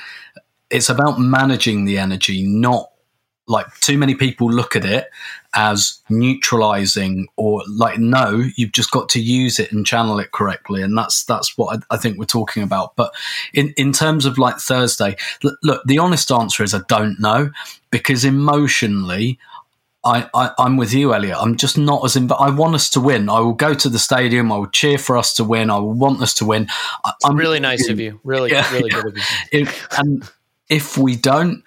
it's 0.71 0.91
about 0.91 1.19
managing 1.19 1.85
the 1.85 1.99
energy, 1.99 2.43
not 2.43 2.92
like 3.47 3.67
too 3.81 3.99
many 3.99 4.15
people 4.15 4.51
look 4.51 4.77
at 4.77 4.85
it 4.85 5.11
as 5.55 6.01
neutralizing 6.09 7.27
or 7.37 7.63
like 7.69 7.99
no 7.99 8.45
you've 8.57 8.73
just 8.73 8.91
got 8.91 9.09
to 9.09 9.21
use 9.21 9.59
it 9.59 9.73
and 9.73 9.87
channel 9.87 10.19
it 10.19 10.33
correctly 10.33 10.83
and 10.83 10.97
that's 10.97 11.25
that's 11.25 11.59
what 11.59 11.77
I, 11.91 11.95
I 11.95 11.97
think 11.99 12.19
we're 12.19 12.25
talking 12.25 12.63
about 12.63 12.97
but 12.97 13.13
in 13.53 13.75
in 13.77 13.93
terms 13.93 14.25
of 14.25 14.39
like 14.39 14.57
thursday 14.59 15.17
l- 15.45 15.57
look 15.63 15.83
the 15.85 15.99
honest 15.99 16.31
answer 16.33 16.63
is 16.63 16.73
i 16.75 16.81
don't 16.89 17.21
know 17.21 17.51
because 17.91 18.25
emotionally 18.25 19.39
I, 20.05 20.29
I, 20.35 20.51
I'm 20.59 20.77
with 20.77 20.93
you, 20.93 21.15
Elliot. 21.15 21.37
I'm 21.39 21.57
just 21.57 21.79
not 21.79 22.05
as 22.05 22.17
in. 22.17 22.27
But 22.27 22.37
I 22.37 22.51
want 22.51 22.75
us 22.75 22.91
to 22.91 23.01
win. 23.01 23.29
I 23.29 23.39
will 23.39 23.53
go 23.53 23.73
to 23.73 23.89
the 23.89 24.01
stadium. 24.01 24.51
I 24.51 24.57
will 24.57 24.67
cheer 24.67 24.99
for 24.99 25.17
us 25.17 25.33
to 25.35 25.45
win. 25.45 25.71
I 25.71 25.79
will 25.79 25.93
want 25.93 26.21
us 26.23 26.35
to 26.35 26.45
win. 26.45 26.67
I, 27.05 27.13
I'm 27.25 27.37
Really 27.37 27.61
nice 27.61 27.89
of 27.89 28.01
you. 28.01 28.21
Really, 28.25 28.51
Yeah, 28.51 28.69
really 28.73 28.91
yeah. 28.91 29.03
good 29.03 29.07
of 29.13 29.17
you. 29.17 29.23
if, 29.53 29.89
and 29.97 30.29
if 30.69 30.99
we 30.99 31.15
don't, 31.15 31.63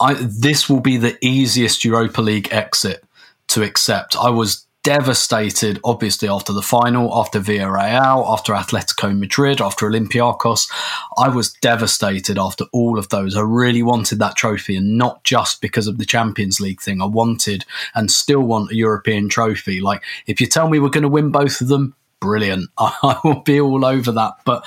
I, 0.00 0.14
this 0.14 0.68
will 0.68 0.80
be 0.80 0.96
the 0.96 1.16
easiest 1.24 1.84
Europa 1.84 2.22
League 2.22 2.48
exit 2.50 3.04
to 3.48 3.62
accept. 3.62 4.16
I 4.16 4.30
was 4.30 4.66
devastated, 4.82 5.78
obviously, 5.84 6.28
after 6.28 6.52
the 6.52 6.62
final, 6.62 7.14
after 7.14 7.38
Villarreal, 7.38 8.26
after 8.32 8.54
Atletico 8.54 9.16
Madrid, 9.16 9.60
after 9.60 9.86
Olympiacos. 9.86 10.70
I 11.18 11.28
was 11.28 11.52
devastated 11.52 12.38
after 12.38 12.64
all 12.72 12.98
of 12.98 13.10
those. 13.10 13.36
I 13.36 13.42
really 13.42 13.82
wanted 13.82 14.18
that 14.20 14.36
trophy, 14.36 14.76
and 14.76 14.96
not 14.96 15.22
just 15.24 15.60
because 15.60 15.86
of 15.86 15.98
the 15.98 16.06
Champions 16.06 16.60
League 16.60 16.80
thing. 16.80 17.02
I 17.02 17.06
wanted 17.06 17.66
and 17.94 18.10
still 18.10 18.40
want 18.40 18.72
a 18.72 18.76
European 18.76 19.28
trophy. 19.28 19.80
Like, 19.80 20.02
if 20.26 20.40
you 20.40 20.46
tell 20.46 20.68
me 20.68 20.78
we're 20.78 20.88
going 20.88 21.02
to 21.02 21.08
win 21.08 21.30
both 21.30 21.60
of 21.60 21.68
them, 21.68 21.94
brilliant. 22.20 22.70
I 22.78 23.18
will 23.24 23.40
be 23.40 23.60
all 23.60 23.84
over 23.84 24.12
that. 24.12 24.34
But 24.44 24.64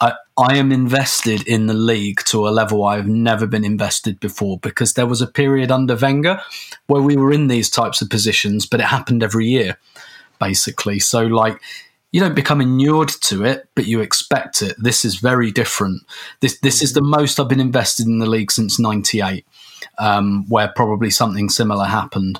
I, 0.00 0.14
I 0.38 0.56
am 0.56 0.72
invested 0.72 1.46
in 1.46 1.66
the 1.66 1.74
league 1.74 2.20
to 2.26 2.48
a 2.48 2.50
level 2.50 2.84
I've 2.84 3.08
never 3.08 3.46
been 3.46 3.64
invested 3.64 4.20
before 4.20 4.58
because 4.58 4.94
there 4.94 5.06
was 5.06 5.20
a 5.20 5.26
period 5.26 5.70
under 5.70 5.96
Wenger 5.96 6.40
where 6.86 7.02
we 7.02 7.16
were 7.16 7.32
in 7.32 7.48
these 7.48 7.68
types 7.68 8.00
of 8.00 8.10
positions, 8.10 8.66
but 8.66 8.80
it 8.80 8.86
happened 8.86 9.22
every 9.22 9.46
year, 9.46 9.76
basically. 10.38 10.98
So, 10.98 11.22
like, 11.22 11.60
you 12.12 12.20
don't 12.20 12.34
become 12.34 12.60
inured 12.60 13.08
to 13.08 13.44
it, 13.44 13.68
but 13.74 13.86
you 13.86 14.00
expect 14.00 14.62
it. 14.62 14.76
This 14.78 15.04
is 15.04 15.16
very 15.16 15.50
different. 15.50 16.02
This 16.40 16.58
this 16.60 16.82
is 16.82 16.92
the 16.92 17.00
most 17.00 17.40
I've 17.40 17.48
been 17.48 17.58
invested 17.58 18.06
in 18.06 18.18
the 18.18 18.28
league 18.28 18.52
since 18.52 18.78
'98, 18.78 19.46
um, 19.98 20.44
where 20.48 20.68
probably 20.76 21.08
something 21.08 21.48
similar 21.48 21.86
happened, 21.86 22.38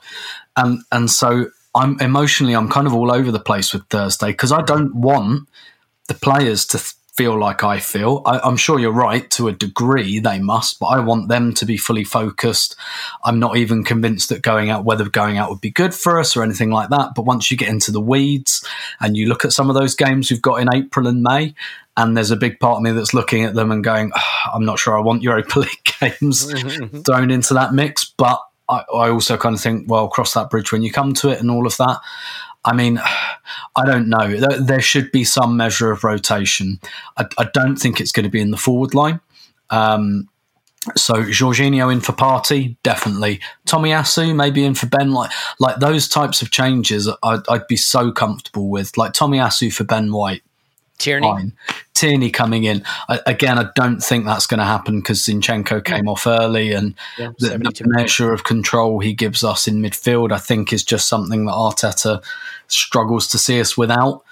and 0.56 0.82
and 0.92 1.10
so 1.10 1.46
I'm 1.74 1.98
emotionally 2.00 2.54
I'm 2.54 2.68
kind 2.68 2.86
of 2.86 2.94
all 2.94 3.12
over 3.12 3.30
the 3.30 3.40
place 3.40 3.72
with 3.72 3.86
Thursday 3.88 4.28
because 4.28 4.52
I 4.52 4.62
don't 4.62 4.94
want 4.94 5.48
the 6.08 6.14
players 6.14 6.66
to 6.66 6.78
th- 6.78 6.94
feel 7.14 7.38
like 7.38 7.62
I 7.62 7.78
feel. 7.78 8.22
I, 8.24 8.40
I'm 8.40 8.56
sure 8.56 8.78
you're 8.78 8.90
right 8.90 9.30
to 9.32 9.48
a 9.48 9.52
degree 9.52 10.18
they 10.18 10.38
must, 10.38 10.80
but 10.80 10.86
I 10.86 11.00
want 11.00 11.28
them 11.28 11.52
to 11.54 11.66
be 11.66 11.76
fully 11.76 12.04
focused. 12.04 12.74
I'm 13.22 13.38
not 13.38 13.56
even 13.56 13.84
convinced 13.84 14.30
that 14.30 14.42
going 14.42 14.70
out, 14.70 14.84
whether 14.84 15.08
going 15.08 15.36
out 15.36 15.50
would 15.50 15.60
be 15.60 15.70
good 15.70 15.94
for 15.94 16.18
us 16.18 16.36
or 16.36 16.42
anything 16.42 16.70
like 16.70 16.88
that. 16.88 17.10
But 17.14 17.26
once 17.26 17.50
you 17.50 17.56
get 17.56 17.68
into 17.68 17.92
the 17.92 18.00
weeds 18.00 18.66
and 18.98 19.16
you 19.16 19.26
look 19.28 19.44
at 19.44 19.52
some 19.52 19.68
of 19.68 19.74
those 19.74 19.94
games 19.94 20.30
we've 20.30 20.40
got 20.40 20.60
in 20.60 20.74
April 20.74 21.06
and 21.06 21.22
May, 21.22 21.54
and 21.96 22.16
there's 22.16 22.30
a 22.30 22.36
big 22.36 22.58
part 22.58 22.78
of 22.78 22.82
me 22.82 22.92
that's 22.92 23.12
looking 23.12 23.44
at 23.44 23.54
them 23.54 23.70
and 23.70 23.84
going, 23.84 24.12
"Ah, 24.14 24.52
I'm 24.54 24.64
not 24.64 24.78
sure 24.78 24.96
I 24.96 25.02
want 25.02 25.22
Europa 25.22 25.60
League 25.60 25.84
games 26.00 26.50
thrown 27.04 27.30
into 27.30 27.54
that 27.54 27.74
mix, 27.74 28.06
but 28.16 28.40
I, 28.72 29.10
also 29.10 29.36
kind 29.36 29.54
of 29.54 29.60
think, 29.60 29.88
well, 29.90 30.08
cross 30.08 30.34
that 30.34 30.50
bridge 30.50 30.72
when 30.72 30.82
you 30.82 30.92
come 30.92 31.14
to 31.14 31.30
it 31.30 31.40
and 31.40 31.50
all 31.50 31.66
of 31.66 31.76
that. 31.76 31.98
I 32.64 32.74
mean, 32.74 32.98
I 33.76 33.84
don't 33.84 34.08
know. 34.08 34.36
There, 34.36 34.60
there 34.60 34.80
should 34.80 35.10
be 35.12 35.24
some 35.24 35.56
measure 35.56 35.90
of 35.90 36.04
rotation. 36.04 36.80
I, 37.16 37.26
I 37.38 37.48
don't 37.52 37.76
think 37.76 38.00
it's 38.00 38.12
going 38.12 38.24
to 38.24 38.30
be 38.30 38.40
in 38.40 38.50
the 38.50 38.56
forward 38.56 38.94
line. 38.94 39.20
Um, 39.70 40.28
so 40.96 41.14
Jorginho 41.14 41.92
in 41.92 42.00
for 42.00 42.12
Partey, 42.12 42.76
definitely. 42.82 43.40
Tomiyasu 43.66 44.34
maybe 44.34 44.64
in 44.64 44.74
for 44.74 44.86
Ben. 44.86 45.12
Like 45.12 45.30
like 45.60 45.78
those 45.78 46.08
types 46.08 46.42
of 46.42 46.50
changes, 46.50 47.08
I'd, 47.22 47.48
I'd 47.48 47.66
be 47.68 47.76
so 47.76 48.10
comfortable 48.10 48.68
with. 48.68 48.98
Like 48.98 49.12
Tomiyasu 49.12 49.72
for 49.72 49.84
Ben 49.84 50.12
White, 50.12 50.42
Tierney. 51.02 51.26
fine. 51.26 51.52
Tierney 51.94 52.30
coming 52.30 52.64
in 52.64 52.82
I, 53.08 53.20
again. 53.26 53.58
I 53.58 53.66
don't 53.74 54.00
think 54.00 54.24
that's 54.24 54.46
going 54.46 54.58
to 54.58 54.64
happen 54.64 55.00
because 55.00 55.20
Zinchenko 55.20 55.84
came 55.84 56.08
off 56.08 56.26
early, 56.26 56.72
and 56.72 56.94
Yeah, 57.18 57.32
the, 57.38 57.58
the 57.58 57.84
measure 57.86 58.32
of 58.32 58.44
control 58.44 59.00
he 59.00 59.12
gives 59.12 59.44
us 59.44 59.68
in 59.68 59.82
midfield, 59.82 60.32
I 60.32 60.38
think, 60.38 60.72
is 60.72 60.84
just 60.84 61.08
something 61.08 61.44
that 61.44 61.52
Arteta 61.52 62.22
struggles 62.68 63.28
to 63.28 63.38
see 63.38 63.60
us 63.60 63.76
without. 63.76 64.24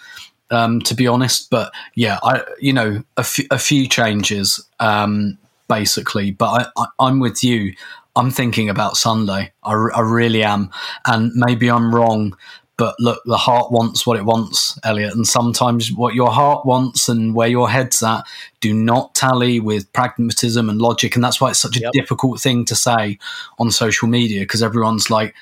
Um, 0.53 0.81
to 0.81 0.97
be 0.97 1.07
honest, 1.07 1.49
but 1.49 1.73
yeah, 1.95 2.19
I 2.25 2.43
you 2.59 2.73
know 2.73 3.05
a 3.17 3.23
few- 3.23 3.87
changes 3.87 4.67
um, 4.81 5.39
basically, 5.69 6.33
but 6.33 6.73
I, 6.77 6.83
I, 6.83 6.87
I'm 7.07 7.21
with 7.21 7.45
you. 7.45 7.75
I'm 8.17 8.33
thinking 8.33 8.69
about 8.69 8.97
Sunday. 8.97 9.53
I 9.63 10.01
really 10.01 10.43
am, 10.43 10.71
and 11.07 11.31
maybe 11.37 11.71
I'm 11.71 11.95
wrong. 11.95 12.37
But 12.81 12.95
look, 12.99 13.21
the 13.27 13.37
heart 13.37 13.71
wants 13.71 14.07
what 14.07 14.17
it 14.17 14.25
wants, 14.25 14.79
Elliot. 14.85 15.13
And 15.15 15.27
sometimes 15.29 15.93
what 15.93 16.15
your 16.15 16.31
heart 16.31 16.65
wants 16.65 17.11
and 17.11 17.35
where 17.35 17.47
your 17.47 17.69
head's 17.69 18.03
at 18.03 18.25
do 18.61 18.73
not 18.73 19.15
tally 19.15 19.61
with 19.61 19.93
pragmatism 19.93 20.71
and 20.71 20.81
logic. 20.81 21.15
And 21.15 21.23
that's 21.23 21.43
why 21.43 21.51
it's 21.51 21.59
such 21.59 21.77
a 21.77 21.81
Yep. 21.81 21.93
difficult 21.93 22.41
thing 22.41 22.65
to 22.65 22.75
say 22.75 23.19
on 23.59 23.71
social 23.71 24.09
media 24.09 24.41
because 24.41 24.63
everyone's 24.63 25.11
like, 25.11 25.35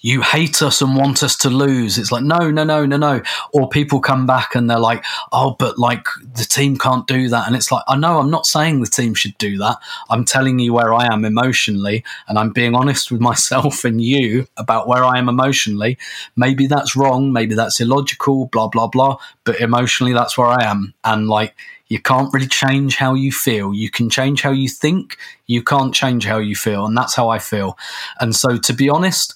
you 0.00 0.20
hate 0.20 0.62
us 0.62 0.82
and 0.82 0.96
want 0.96 1.22
us 1.22 1.36
to 1.38 1.50
lose. 1.50 1.98
It's 1.98 2.12
like, 2.12 2.22
no, 2.22 2.50
no, 2.50 2.64
no, 2.64 2.84
no, 2.84 2.96
no. 2.96 3.22
Or 3.52 3.68
people 3.68 4.00
come 4.00 4.26
back 4.26 4.54
and 4.54 4.68
they're 4.68 4.78
like, 4.78 5.04
oh, 5.32 5.56
but 5.58 5.78
like 5.78 6.06
the 6.34 6.44
team 6.44 6.76
can't 6.76 7.06
do 7.06 7.28
that. 7.28 7.46
And 7.46 7.56
it's 7.56 7.72
like, 7.72 7.82
I 7.88 7.96
know 7.96 8.18
I'm 8.18 8.30
not 8.30 8.46
saying 8.46 8.80
the 8.80 8.86
team 8.86 9.14
should 9.14 9.36
do 9.38 9.56
that. 9.58 9.78
I'm 10.10 10.24
telling 10.24 10.58
you 10.58 10.74
where 10.74 10.92
I 10.92 11.12
am 11.12 11.24
emotionally 11.24 12.04
and 12.28 12.38
I'm 12.38 12.50
being 12.50 12.74
honest 12.74 13.10
with 13.10 13.20
myself 13.20 13.84
and 13.84 14.00
you 14.00 14.46
about 14.56 14.86
where 14.86 15.04
I 15.04 15.18
am 15.18 15.28
emotionally. 15.28 15.98
Maybe 16.36 16.66
that's 16.66 16.94
wrong. 16.94 17.32
Maybe 17.32 17.54
that's 17.54 17.80
illogical, 17.80 18.46
blah, 18.46 18.68
blah, 18.68 18.88
blah. 18.88 19.18
But 19.44 19.60
emotionally, 19.60 20.12
that's 20.12 20.36
where 20.36 20.48
I 20.48 20.64
am. 20.64 20.94
And 21.04 21.26
like, 21.28 21.54
you 21.88 22.00
can't 22.00 22.32
really 22.34 22.48
change 22.48 22.96
how 22.96 23.14
you 23.14 23.30
feel. 23.30 23.72
You 23.72 23.90
can 23.90 24.10
change 24.10 24.42
how 24.42 24.50
you 24.50 24.68
think. 24.68 25.16
You 25.46 25.62
can't 25.62 25.94
change 25.94 26.24
how 26.24 26.38
you 26.38 26.56
feel. 26.56 26.84
And 26.84 26.96
that's 26.96 27.14
how 27.14 27.28
I 27.28 27.38
feel. 27.38 27.78
And 28.18 28.34
so, 28.34 28.56
to 28.56 28.72
be 28.72 28.88
honest, 28.88 29.34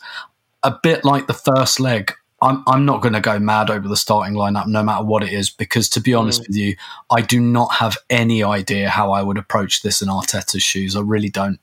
a 0.62 0.77
bit 0.82 1.05
like 1.05 1.27
the 1.27 1.35
first 1.35 1.81
leg, 1.81 2.12
I'm, 2.43 2.62
I'm 2.66 2.85
not 2.85 3.03
going 3.03 3.12
to 3.12 3.20
go 3.20 3.39
mad 3.39 3.70
over 3.70 3.87
the 3.87 3.97
starting 3.97 4.35
lineup 4.35 4.66
no 4.66 4.82
matter 4.82 5.05
what 5.05 5.23
it 5.23 5.32
is 5.32 5.51
because 5.51 5.89
to 5.91 6.01
be 6.01 6.15
honest 6.15 6.43
mm. 6.43 6.49
with 6.49 6.57
you, 6.57 6.77
I 7.11 7.20
do 7.20 7.41
not 7.41 7.74
have 7.74 7.99
any 8.09 8.43
idea 8.43 8.89
how 8.89 9.12
I 9.12 9.23
would 9.23 9.39
approach 9.39 9.82
this 9.82 10.01
in 10.01 10.09
Arteta's 10.09 10.62
shoes. 10.62 10.97
I 10.97 11.01
really 11.01 11.28
don't. 11.28 11.59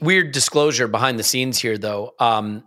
Weird 0.00 0.32
disclosure 0.32 0.88
behind 0.88 1.18
the 1.18 1.24
scenes 1.24 1.58
here, 1.58 1.78
though. 1.78 2.14
Um, 2.18 2.64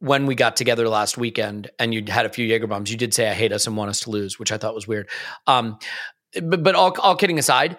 when 0.00 0.26
we 0.26 0.34
got 0.34 0.56
together 0.56 0.88
last 0.88 1.16
weekend 1.16 1.70
and 1.78 1.94
you 1.94 2.04
had 2.06 2.26
a 2.26 2.28
few 2.28 2.44
Jaeger 2.46 2.66
bombs, 2.66 2.90
you 2.90 2.96
did 2.96 3.14
say 3.14 3.28
I 3.28 3.34
hate 3.34 3.52
us 3.52 3.66
and 3.66 3.76
want 3.76 3.90
us 3.90 4.00
to 4.00 4.10
lose, 4.10 4.38
which 4.38 4.52
I 4.52 4.58
thought 4.58 4.74
was 4.74 4.86
weird. 4.86 5.08
Um, 5.46 5.78
but, 6.42 6.62
but 6.62 6.74
all, 6.74 6.94
all 7.00 7.16
kidding 7.16 7.38
aside, 7.38 7.78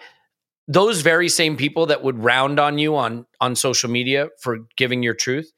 those 0.67 1.01
very 1.01 1.29
same 1.29 1.57
people 1.57 1.87
that 1.87 2.03
would 2.03 2.23
round 2.23 2.59
on 2.59 2.77
you 2.77 2.95
on 2.95 3.25
on 3.41 3.55
social 3.55 3.89
media 3.89 4.29
for 4.39 4.59
giving 4.77 5.03
your 5.03 5.13
truth, 5.13 5.51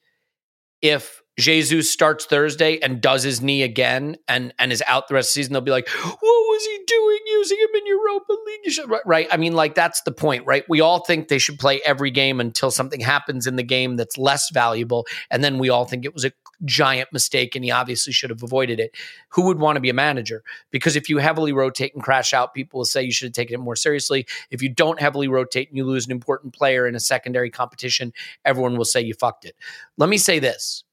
if 0.82 1.22
Jesus 1.38 1.90
starts 1.90 2.24
Thursday 2.24 2.78
and 2.80 3.00
does 3.00 3.22
his 3.22 3.42
knee 3.42 3.62
again 3.62 4.16
and 4.26 4.54
and 4.58 4.72
is 4.72 4.82
out 4.86 5.08
the 5.08 5.14
rest 5.14 5.30
of 5.30 5.34
the 5.34 5.42
season, 5.42 5.52
they'll 5.52 5.60
be 5.60 5.70
like, 5.70 5.88
"What 5.88 6.20
was 6.20 6.64
he 6.64 6.78
doing 6.86 7.18
using 7.26 7.58
him 7.58 7.68
in 7.74 7.86
Europa 7.86 8.32
League?" 8.46 9.02
Right? 9.04 9.28
I 9.30 9.36
mean, 9.36 9.52
like 9.54 9.74
that's 9.74 10.00
the 10.02 10.12
point, 10.12 10.46
right? 10.46 10.64
We 10.68 10.80
all 10.80 11.04
think 11.04 11.28
they 11.28 11.38
should 11.38 11.58
play 11.58 11.80
every 11.84 12.10
game 12.10 12.40
until 12.40 12.70
something 12.70 13.00
happens 13.00 13.46
in 13.46 13.56
the 13.56 13.62
game 13.62 13.96
that's 13.96 14.16
less 14.16 14.50
valuable, 14.50 15.06
and 15.30 15.44
then 15.44 15.58
we 15.58 15.68
all 15.68 15.84
think 15.84 16.04
it 16.04 16.14
was 16.14 16.24
a 16.24 16.32
giant 16.64 17.12
mistake 17.12 17.54
and 17.54 17.64
he 17.64 17.70
obviously 17.70 18.12
should 18.12 18.30
have 18.30 18.42
avoided 18.42 18.80
it. 18.80 18.96
Who 19.30 19.42
would 19.42 19.58
want 19.58 19.76
to 19.76 19.80
be 19.80 19.90
a 19.90 19.94
manager? 19.94 20.42
Because 20.70 20.96
if 20.96 21.08
you 21.08 21.18
heavily 21.18 21.52
rotate 21.52 21.92
and 21.94 22.02
crash 22.02 22.32
out, 22.32 22.54
people 22.54 22.78
will 22.78 22.84
say 22.84 23.02
you 23.02 23.12
should 23.12 23.26
have 23.26 23.34
taken 23.34 23.54
it 23.54 23.62
more 23.62 23.76
seriously. 23.76 24.26
If 24.50 24.62
you 24.62 24.68
don't 24.68 25.00
heavily 25.00 25.28
rotate 25.28 25.68
and 25.68 25.76
you 25.76 25.84
lose 25.84 26.06
an 26.06 26.12
important 26.12 26.54
player 26.54 26.86
in 26.86 26.94
a 26.94 27.00
secondary 27.00 27.50
competition, 27.50 28.12
everyone 28.44 28.76
will 28.76 28.84
say 28.84 29.02
you 29.02 29.14
fucked 29.14 29.44
it. 29.44 29.54
Let 29.98 30.08
me 30.08 30.18
say 30.18 30.38
this 30.38 30.84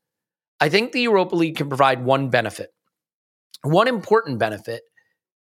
I 0.64 0.70
think 0.70 0.94
the 0.94 1.02
Europa 1.02 1.36
League 1.36 1.58
can 1.58 1.68
provide 1.68 2.06
one 2.06 2.30
benefit, 2.30 2.70
one 3.64 3.90
important 3.90 4.40
benefit. 4.40 4.82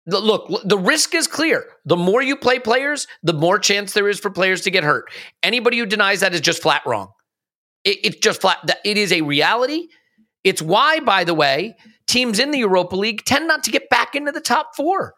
Look, 0.06 0.50
the 0.66 0.78
risk 0.78 1.16
is 1.16 1.28
clear. 1.28 1.64
The 1.86 1.96
more 1.96 2.22
you 2.22 2.36
play 2.36 2.60
players, 2.60 3.08
the 3.24 3.32
more 3.32 3.58
chance 3.58 3.94
there 3.94 4.10
is 4.10 4.20
for 4.20 4.30
players 4.30 4.64
to 4.64 4.70
get 4.70 4.84
hurt. 4.84 5.06
Anybody 5.42 5.78
who 5.78 5.86
denies 5.86 6.20
that 6.20 6.34
is 6.34 6.42
just 6.42 6.62
flat 6.62 6.82
wrong. 6.86 7.08
It, 7.86 8.00
it's 8.04 8.18
just 8.18 8.42
flat. 8.42 8.70
It 8.84 8.98
is 8.98 9.14
a 9.14 9.22
reality. 9.22 9.88
It's 10.44 10.62
why, 10.62 11.00
by 11.00 11.24
the 11.24 11.34
way, 11.34 11.78
teams 12.10 12.38
in 12.38 12.52
the 12.52 12.60
Europa 12.60 12.98
League 12.98 13.24
tend 13.24 13.48
not 13.48 13.64
to 13.64 13.72
get 13.72 13.90
back 13.90 14.14
into 14.14 14.34
the 14.34 14.42
top 14.42 14.76
four 14.76 15.14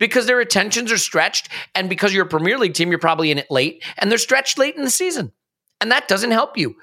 because 0.00 0.26
their 0.26 0.40
attentions 0.40 0.90
are 0.90 0.98
stretched. 0.98 1.50
And 1.76 1.88
because 1.88 2.12
you're 2.12 2.26
a 2.26 2.28
Premier 2.28 2.58
League 2.58 2.74
team, 2.74 2.90
you're 2.90 2.98
probably 2.98 3.30
in 3.30 3.38
it 3.38 3.48
late 3.48 3.84
and 3.96 4.10
they're 4.10 4.18
stretched 4.18 4.58
late 4.58 4.74
in 4.74 4.82
the 4.82 4.90
season. 4.90 5.30
And 5.80 5.92
that 5.92 6.08
doesn't 6.08 6.32
help 6.32 6.58
you. 6.58 6.74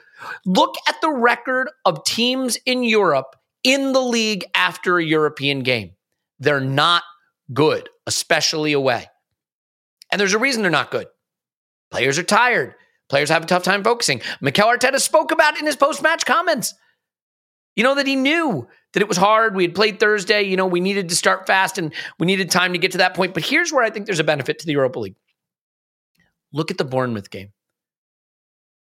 Look 0.45 0.75
at 0.87 0.99
the 1.01 1.11
record 1.11 1.69
of 1.85 2.03
teams 2.03 2.57
in 2.65 2.83
Europe 2.83 3.35
in 3.63 3.93
the 3.93 4.01
league 4.01 4.45
after 4.55 4.97
a 4.97 5.03
European 5.03 5.61
game. 5.61 5.91
They're 6.39 6.59
not 6.59 7.03
good, 7.53 7.89
especially 8.05 8.73
away. 8.73 9.07
And 10.11 10.19
there's 10.19 10.33
a 10.33 10.39
reason 10.39 10.61
they're 10.61 10.71
not 10.71 10.91
good. 10.91 11.07
Players 11.91 12.17
are 12.17 12.23
tired. 12.23 12.75
Players 13.09 13.29
have 13.29 13.43
a 13.43 13.47
tough 13.47 13.63
time 13.63 13.83
focusing. 13.83 14.21
Mikel 14.41 14.67
Arteta 14.67 14.99
spoke 14.99 15.31
about 15.31 15.59
in 15.59 15.65
his 15.65 15.75
post-match 15.75 16.25
comments. 16.25 16.73
You 17.75 17.83
know 17.83 17.95
that 17.95 18.07
he 18.07 18.15
knew 18.15 18.67
that 18.93 19.01
it 19.01 19.07
was 19.07 19.17
hard. 19.17 19.55
We 19.55 19.63
had 19.63 19.75
played 19.75 19.99
Thursday. 19.99 20.43
You 20.43 20.57
know, 20.57 20.65
we 20.65 20.79
needed 20.79 21.09
to 21.09 21.15
start 21.15 21.45
fast 21.45 21.77
and 21.77 21.93
we 22.17 22.25
needed 22.25 22.49
time 22.49 22.73
to 22.73 22.79
get 22.79 22.93
to 22.93 22.99
that 22.99 23.13
point. 23.13 23.33
But 23.33 23.45
here's 23.45 23.71
where 23.71 23.83
I 23.83 23.89
think 23.89 24.05
there's 24.05 24.19
a 24.19 24.23
benefit 24.23 24.59
to 24.59 24.65
the 24.65 24.71
Europa 24.71 24.99
League. 24.99 25.15
Look 26.53 26.71
at 26.71 26.77
the 26.77 26.85
Bournemouth 26.85 27.29
game. 27.29 27.51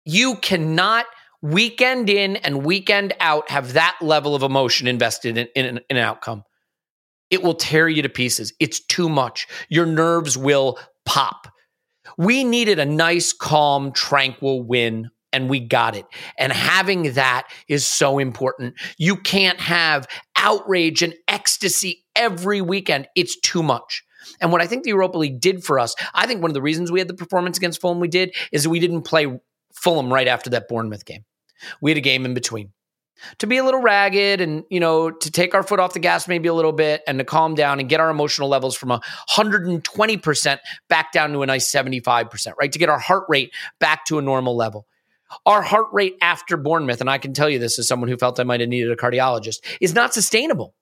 You 0.03 0.35
cannot 0.35 1.05
weekend 1.41 2.09
in 2.09 2.35
and 2.37 2.65
weekend 2.65 3.13
out 3.19 3.49
have 3.49 3.73
that 3.73 3.97
level 4.01 4.35
of 4.35 4.43
emotion 4.43 4.87
invested 4.87 5.37
in, 5.37 5.47
in, 5.55 5.77
in, 5.77 5.83
an 5.89 5.97
outcome. 5.97 6.43
It 7.29 7.43
will 7.43 7.55
tear 7.55 7.87
you 7.87 8.01
to 8.01 8.09
pieces. 8.09 8.53
It's 8.59 8.79
too 8.79 9.09
much. 9.09 9.47
Your 9.69 9.85
nerves 9.85 10.37
will 10.37 10.77
pop. 11.05 11.47
We 12.17 12.43
needed 12.43 12.77
a 12.79 12.85
nice, 12.85 13.31
calm, 13.33 13.91
tranquil 13.93 14.63
win, 14.63 15.09
and 15.31 15.49
we 15.49 15.59
got 15.59 15.95
it. 15.95 16.05
And 16.37 16.51
having 16.51 17.13
that 17.13 17.47
is 17.67 17.85
so 17.85 18.19
important. 18.19 18.75
You 18.97 19.15
can't 19.15 19.59
have 19.59 20.07
outrage 20.35 21.01
and 21.01 21.13
ecstasy 21.27 22.03
every 22.15 22.61
weekend, 22.61 23.07
it's 23.15 23.39
too 23.39 23.63
much. 23.63 24.03
And 24.39 24.51
what 24.51 24.61
I 24.61 24.67
think 24.67 24.83
the 24.83 24.89
Europa 24.89 25.17
League 25.17 25.39
did 25.39 25.63
for 25.63 25.79
us, 25.79 25.95
I 26.13 26.27
think 26.27 26.41
one 26.41 26.51
of 26.51 26.55
the 26.55 26.61
reasons 26.61 26.91
we 26.91 26.99
had 26.99 27.07
the 27.07 27.13
performance 27.13 27.57
against 27.57 27.81
Fulham 27.81 27.99
we 27.99 28.07
did 28.07 28.35
is 28.51 28.67
we 28.67 28.79
didn't 28.79 29.03
play 29.03 29.39
Fulham 29.73 30.13
right 30.13 30.27
after 30.27 30.49
that 30.51 30.67
Bournemouth 30.67 31.05
game. 31.05 31.23
We 31.81 31.91
had 31.91 31.97
a 31.97 32.01
game 32.01 32.25
in 32.25 32.33
between 32.33 32.71
to 33.39 33.47
be 33.47 33.57
a 33.57 33.63
little 33.63 33.81
ragged 33.81 34.41
and 34.41 34.63
you 34.69 34.79
know 34.79 35.11
to 35.11 35.31
take 35.31 35.53
our 35.53 35.63
foot 35.63 35.79
off 35.79 35.93
the 35.93 35.99
gas 35.99 36.27
maybe 36.27 36.47
a 36.47 36.53
little 36.53 36.71
bit 36.71 37.01
and 37.07 37.19
to 37.19 37.25
calm 37.25 37.55
down 37.55 37.79
and 37.79 37.89
get 37.89 37.99
our 37.99 38.09
emotional 38.09 38.49
levels 38.49 38.75
from 38.75 38.89
120% 39.29 40.59
back 40.89 41.11
down 41.11 41.31
to 41.31 41.41
a 41.41 41.45
nice 41.45 41.71
75% 41.71 42.53
right 42.59 42.71
to 42.71 42.79
get 42.79 42.89
our 42.89 42.99
heart 42.99 43.25
rate 43.29 43.53
back 43.79 44.05
to 44.05 44.17
a 44.17 44.21
normal 44.21 44.55
level 44.55 44.87
our 45.45 45.61
heart 45.61 45.87
rate 45.91 46.17
after 46.21 46.57
bournemouth 46.57 47.01
and 47.01 47.09
i 47.09 47.17
can 47.17 47.33
tell 47.33 47.49
you 47.49 47.59
this 47.59 47.77
as 47.79 47.87
someone 47.87 48.09
who 48.09 48.17
felt 48.17 48.39
i 48.39 48.43
might 48.43 48.59
have 48.59 48.69
needed 48.69 48.91
a 48.91 48.95
cardiologist 48.95 49.59
is 49.79 49.93
not 49.93 50.13
sustainable 50.13 50.75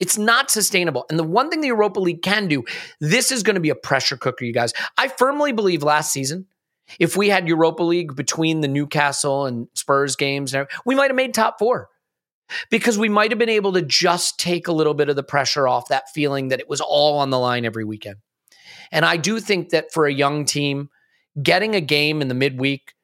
it's 0.00 0.16
not 0.16 0.48
sustainable. 0.48 1.06
And 1.10 1.18
the 1.18 1.24
one 1.24 1.50
thing 1.50 1.60
the 1.60 1.66
Europa 1.66 1.98
League 1.98 2.22
can 2.22 2.46
do, 2.46 2.64
this 3.00 3.32
is 3.32 3.42
going 3.42 3.54
to 3.54 3.60
be 3.60 3.70
a 3.70 3.74
pressure 3.74 4.16
cooker, 4.16 4.44
you 4.44 4.52
guys. 4.52 4.72
I 4.96 5.08
firmly 5.08 5.50
believe 5.50 5.82
last 5.82 6.12
season, 6.12 6.46
if 6.98 7.16
we 7.16 7.28
had 7.28 7.48
Europa 7.48 7.82
League 7.82 8.14
between 8.14 8.60
the 8.60 8.68
Newcastle 8.68 9.46
and 9.46 9.68
Spurs 9.74 10.16
games, 10.16 10.54
we 10.84 10.94
might 10.94 11.10
have 11.10 11.16
made 11.16 11.34
top 11.34 11.58
four 11.58 11.88
because 12.70 12.96
we 12.98 13.08
might 13.08 13.30
have 13.30 13.38
been 13.38 13.48
able 13.48 13.72
to 13.72 13.82
just 13.82 14.38
take 14.38 14.68
a 14.68 14.72
little 14.72 14.94
bit 14.94 15.08
of 15.08 15.16
the 15.16 15.22
pressure 15.22 15.68
off 15.68 15.88
that 15.88 16.10
feeling 16.10 16.48
that 16.48 16.60
it 16.60 16.68
was 16.68 16.80
all 16.80 17.18
on 17.18 17.30
the 17.30 17.38
line 17.38 17.64
every 17.64 17.84
weekend. 17.84 18.16
And 18.90 19.04
I 19.04 19.16
do 19.16 19.38
think 19.40 19.70
that 19.70 19.92
for 19.92 20.06
a 20.06 20.12
young 20.12 20.44
team, 20.44 20.88
getting 21.42 21.74
a 21.74 21.80
game 21.80 22.22
in 22.22 22.28
the 22.28 22.34
midweek 22.34 22.94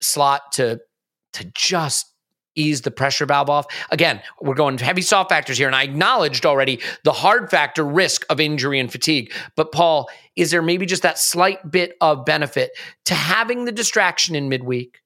slot 0.00 0.52
to 0.52 0.80
to 1.34 1.44
just 1.54 2.13
ease 2.54 2.82
the 2.82 2.90
pressure 2.90 3.26
valve 3.26 3.50
off. 3.50 3.66
Again, 3.90 4.20
we're 4.40 4.54
going 4.54 4.78
heavy 4.78 5.02
soft 5.02 5.30
factors 5.30 5.58
here, 5.58 5.66
and 5.66 5.76
I 5.76 5.82
acknowledged 5.82 6.46
already 6.46 6.80
the 7.04 7.12
hard 7.12 7.50
factor 7.50 7.84
risk 7.84 8.24
of 8.30 8.40
injury 8.40 8.78
and 8.80 8.90
fatigue. 8.90 9.32
But, 9.56 9.72
Paul, 9.72 10.08
is 10.36 10.50
there 10.50 10.62
maybe 10.62 10.86
just 10.86 11.02
that 11.02 11.18
slight 11.18 11.70
bit 11.70 11.96
of 12.00 12.24
benefit 12.24 12.72
to 13.06 13.14
having 13.14 13.64
the 13.64 13.72
distraction 13.72 14.34
in 14.34 14.48
midweek 14.48 15.00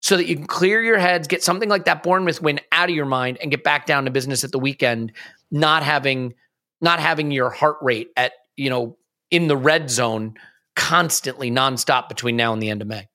so 0.00 0.16
that 0.16 0.26
you 0.26 0.36
can 0.36 0.46
clear 0.46 0.82
your 0.82 0.98
heads, 0.98 1.28
get 1.28 1.42
something 1.42 1.68
like 1.68 1.86
that 1.86 2.02
Bournemouth 2.02 2.42
win 2.42 2.60
out 2.72 2.90
of 2.90 2.94
your 2.94 3.06
mind, 3.06 3.38
and 3.40 3.50
get 3.50 3.64
back 3.64 3.86
down 3.86 4.04
to 4.04 4.10
business 4.10 4.44
at 4.44 4.52
the 4.52 4.58
weekend, 4.58 5.12
not 5.50 5.82
having 5.82 6.34
not 6.80 7.00
having 7.00 7.30
your 7.30 7.50
heart 7.50 7.78
rate 7.80 8.10
at, 8.16 8.32
you 8.56 8.68
know, 8.68 8.98
in 9.30 9.48
the 9.48 9.56
red 9.56 9.88
zone 9.90 10.34
constantly 10.76 11.50
nonstop 11.50 12.08
between 12.08 12.36
now 12.36 12.52
and 12.52 12.60
the 12.60 12.68
end 12.68 12.82
of 12.82 12.88
May? 12.88 13.08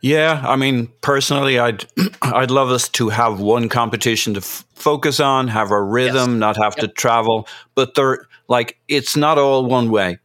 Yeah, 0.00 0.44
I 0.46 0.56
mean, 0.56 0.88
personally, 1.00 1.58
I'd 1.58 1.84
I'd 2.22 2.50
love 2.50 2.70
us 2.70 2.88
to 2.90 3.08
have 3.08 3.40
one 3.40 3.68
competition 3.68 4.34
to 4.34 4.40
f- 4.40 4.64
focus 4.74 5.20
on, 5.20 5.48
have 5.48 5.70
a 5.70 5.82
rhythm, 5.82 6.32
yes. 6.32 6.40
not 6.40 6.56
have 6.56 6.74
yep. 6.76 6.86
to 6.86 6.88
travel. 6.88 7.48
But 7.74 7.94
there, 7.94 8.26
like, 8.48 8.78
it's 8.88 9.16
not 9.16 9.38
all 9.38 9.64
one 9.64 9.90
way. 9.90 10.18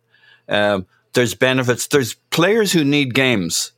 Um, 0.48 0.86
there's 1.14 1.34
benefits. 1.34 1.88
There's 1.88 2.16
players 2.32 2.72
who 2.72 2.84
need 2.84 3.14
games. 3.14 3.72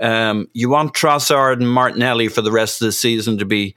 Um, 0.00 0.48
you 0.52 0.70
want 0.70 0.94
Trossard 0.94 1.54
and 1.54 1.70
Martinelli 1.70 2.28
for 2.28 2.42
the 2.42 2.52
rest 2.52 2.80
of 2.80 2.86
the 2.86 2.92
season 2.92 3.38
to 3.38 3.44
be 3.44 3.74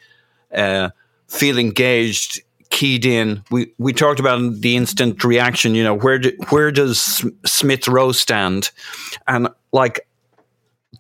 uh, 0.54 0.90
feel 1.28 1.58
engaged, 1.58 2.42
keyed 2.70 3.06
in. 3.06 3.44
We 3.52 3.74
we 3.78 3.94
talked 3.94 4.20
about 4.20 4.62
the 4.62 4.76
instant 4.76 5.24
reaction. 5.24 5.76
You 5.76 5.84
know, 5.84 5.94
where 5.94 6.20
do, 6.20 6.32
where 6.50 6.72
does 6.72 7.24
Smith 7.46 7.88
Rowe 7.88 8.12
stand? 8.12 8.72
And 9.28 9.50
like 9.72 10.07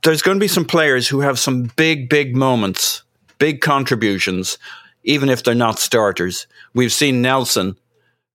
there's 0.03 0.22
going 0.22 0.38
to 0.38 0.44
be 0.44 0.48
some 0.48 0.65
players 0.65 1.07
who 1.07 1.22
have 1.22 1.40
some 1.40 1.72
big, 1.76 2.10
big 2.10 2.36
moments, 2.36 3.03
big 3.38 3.61
contributions, 3.61 4.57
even 5.03 5.30
if 5.30 5.44
they're 5.44 5.56
not 5.56 5.80
starters. 5.80 6.48
We've 6.74 6.94
seen 6.94 7.22
Nelson 7.22 7.78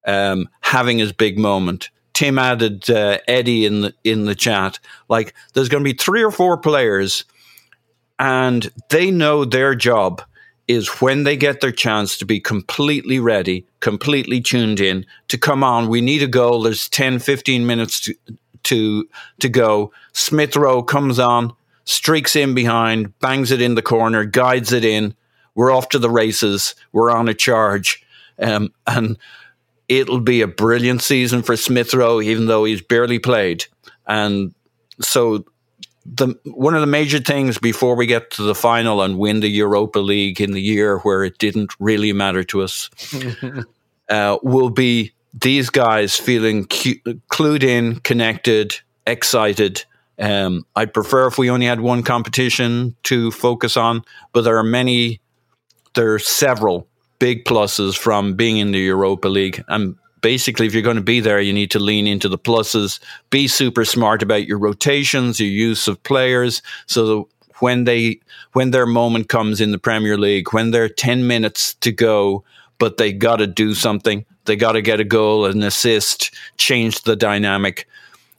um, 0.07 0.49
having 0.61 0.99
his 0.99 1.13
big 1.13 1.39
moment. 1.39 1.91
Tim 2.15 2.39
added 2.39 2.89
uh, 2.91 3.19
Eddie 3.27 3.65
in 3.65 3.81
the 3.81 3.95
in 4.05 4.25
the 4.27 4.35
chat. 4.35 4.79
Like, 5.09 5.35
there's 5.55 5.69
going 5.69 5.83
to 5.83 5.91
be 5.91 5.97
three 5.97 6.23
or 6.23 6.31
four 6.31 6.59
players, 6.59 7.25
and 8.19 8.71
they 8.91 9.11
know 9.11 9.45
their 9.45 9.75
job 9.75 10.23
is 10.69 10.89
when 11.01 11.25
they 11.25 11.37
get 11.37 11.61
their 11.61 11.73
chance 11.73 12.17
to 12.19 12.25
be 12.25 12.41
completely 12.41 13.19
ready, 13.19 13.67
completely 13.81 14.41
tuned 14.41 14.81
in 14.81 15.05
to 15.29 15.37
come 15.39 15.65
on. 15.65 15.89
We 15.89 16.01
need 16.01 16.23
a 16.23 16.29
goal. 16.29 16.63
There's 16.63 16.89
10, 16.89 17.19
15 17.19 17.67
minutes 17.67 18.01
to, 18.01 18.15
to, 18.65 19.09
to 19.41 19.49
go. 19.49 19.93
Smith 20.13 20.57
Rowe 20.57 20.83
comes 20.83 21.19
on, 21.19 21.53
streaks 21.85 22.37
in 22.37 22.55
behind, 22.55 23.19
bangs 23.19 23.51
it 23.51 23.61
in 23.61 23.75
the 23.75 23.83
corner, 23.83 24.25
guides 24.25 24.73
it 24.73 24.85
in. 24.85 25.15
We're 25.55 25.73
off 25.73 25.91
to 25.91 25.99
the 25.99 26.11
races. 26.11 26.75
We're 26.93 27.11
on 27.11 27.29
a 27.29 27.35
charge. 27.35 28.05
Um, 28.39 28.73
and 28.87 29.19
it'll 29.89 30.21
be 30.21 30.41
a 30.41 30.47
brilliant 30.47 31.03
season 31.03 31.43
for 31.43 31.57
Smith 31.57 31.93
Rowe, 31.93 32.21
even 32.21 32.47
though 32.47 32.65
he's 32.65 32.83
barely 32.83 33.19
played. 33.19 33.67
And 34.07 34.55
so 35.01 35.45
the 36.05 36.35
one 36.45 36.75
of 36.75 36.81
the 36.81 36.87
major 36.87 37.19
things 37.19 37.59
before 37.59 37.95
we 37.95 38.07
get 38.07 38.31
to 38.33 38.43
the 38.43 38.55
final 38.55 39.03
and 39.03 39.19
win 39.19 39.41
the 39.41 39.49
Europa 39.49 39.99
League 39.99 40.41
in 40.41 40.53
the 40.53 40.61
year 40.61 40.99
where 41.01 41.25
it 41.25 41.39
didn't 41.39 41.73
really 41.79 42.13
matter 42.13 42.43
to 42.45 42.63
us 42.63 42.91
uh, 44.09 44.39
will 44.43 44.71
be 44.71 45.13
these 45.35 45.71
guys 45.71 46.17
feeling 46.17 46.65
cu- 46.67 47.01
clued 47.31 47.63
in, 47.63 48.01
connected, 48.01 48.79
excited. 49.07 49.85
Um, 50.19 50.67
I'd 50.77 50.95
prefer 50.95 51.27
if 51.27 51.39
we 51.39 51.51
only 51.51 51.67
had 51.67 51.81
one 51.81 52.03
competition 52.03 52.95
to 53.05 53.31
focus 53.31 53.77
on, 53.77 54.03
but 54.33 54.43
there 54.43 54.59
are 54.59 54.65
many, 54.65 55.21
there 55.95 56.15
are 56.15 56.19
several 56.19 56.87
big 57.19 57.45
pluses 57.45 57.97
from 57.97 58.35
being 58.35 58.59
in 58.59 58.73
the 58.73 58.79
Europa 58.79 59.29
League. 59.29 59.65
And 59.69 59.97
basically, 60.21 60.67
if 60.67 60.75
you're 60.75 60.83
going 60.83 60.97
to 60.97 61.03
be 61.03 61.21
there, 61.21 61.41
you 61.41 61.53
need 61.53 61.71
to 61.71 61.79
lean 61.79 62.07
into 62.07 62.29
the 62.29 62.39
pluses, 62.39 63.01
be 63.31 63.49
super 63.49 63.85
smart 63.85 64.23
about 64.23 64.47
your 64.47 64.59
rotations, 64.59 65.41
your 65.41 65.49
use 65.49 65.89
of 65.89 66.03
players, 66.03 66.63
so 66.87 67.29
when 67.63 67.85
they 67.85 68.19
when 68.55 68.73
their 68.73 68.87
moment 68.87 69.29
comes 69.29 69.61
in 69.61 69.71
the 69.71 69.79
Premier 69.79 70.19
League, 70.19 70.53
when 70.53 70.73
there 70.73 70.83
are 70.83 70.89
ten 70.89 71.29
minutes 71.29 71.75
to 71.75 71.93
go, 71.93 72.45
but 72.79 72.97
they 72.97 73.13
got 73.13 73.37
to 73.37 73.47
do 73.47 73.73
something, 73.73 74.27
they 74.45 74.57
got 74.57 74.73
to 74.73 74.83
get 74.83 75.01
a 75.01 75.05
goal, 75.05 75.47
an 75.47 75.63
assist, 75.63 76.35
change 76.57 77.03
the 77.03 77.17
dynamic. 77.17 77.89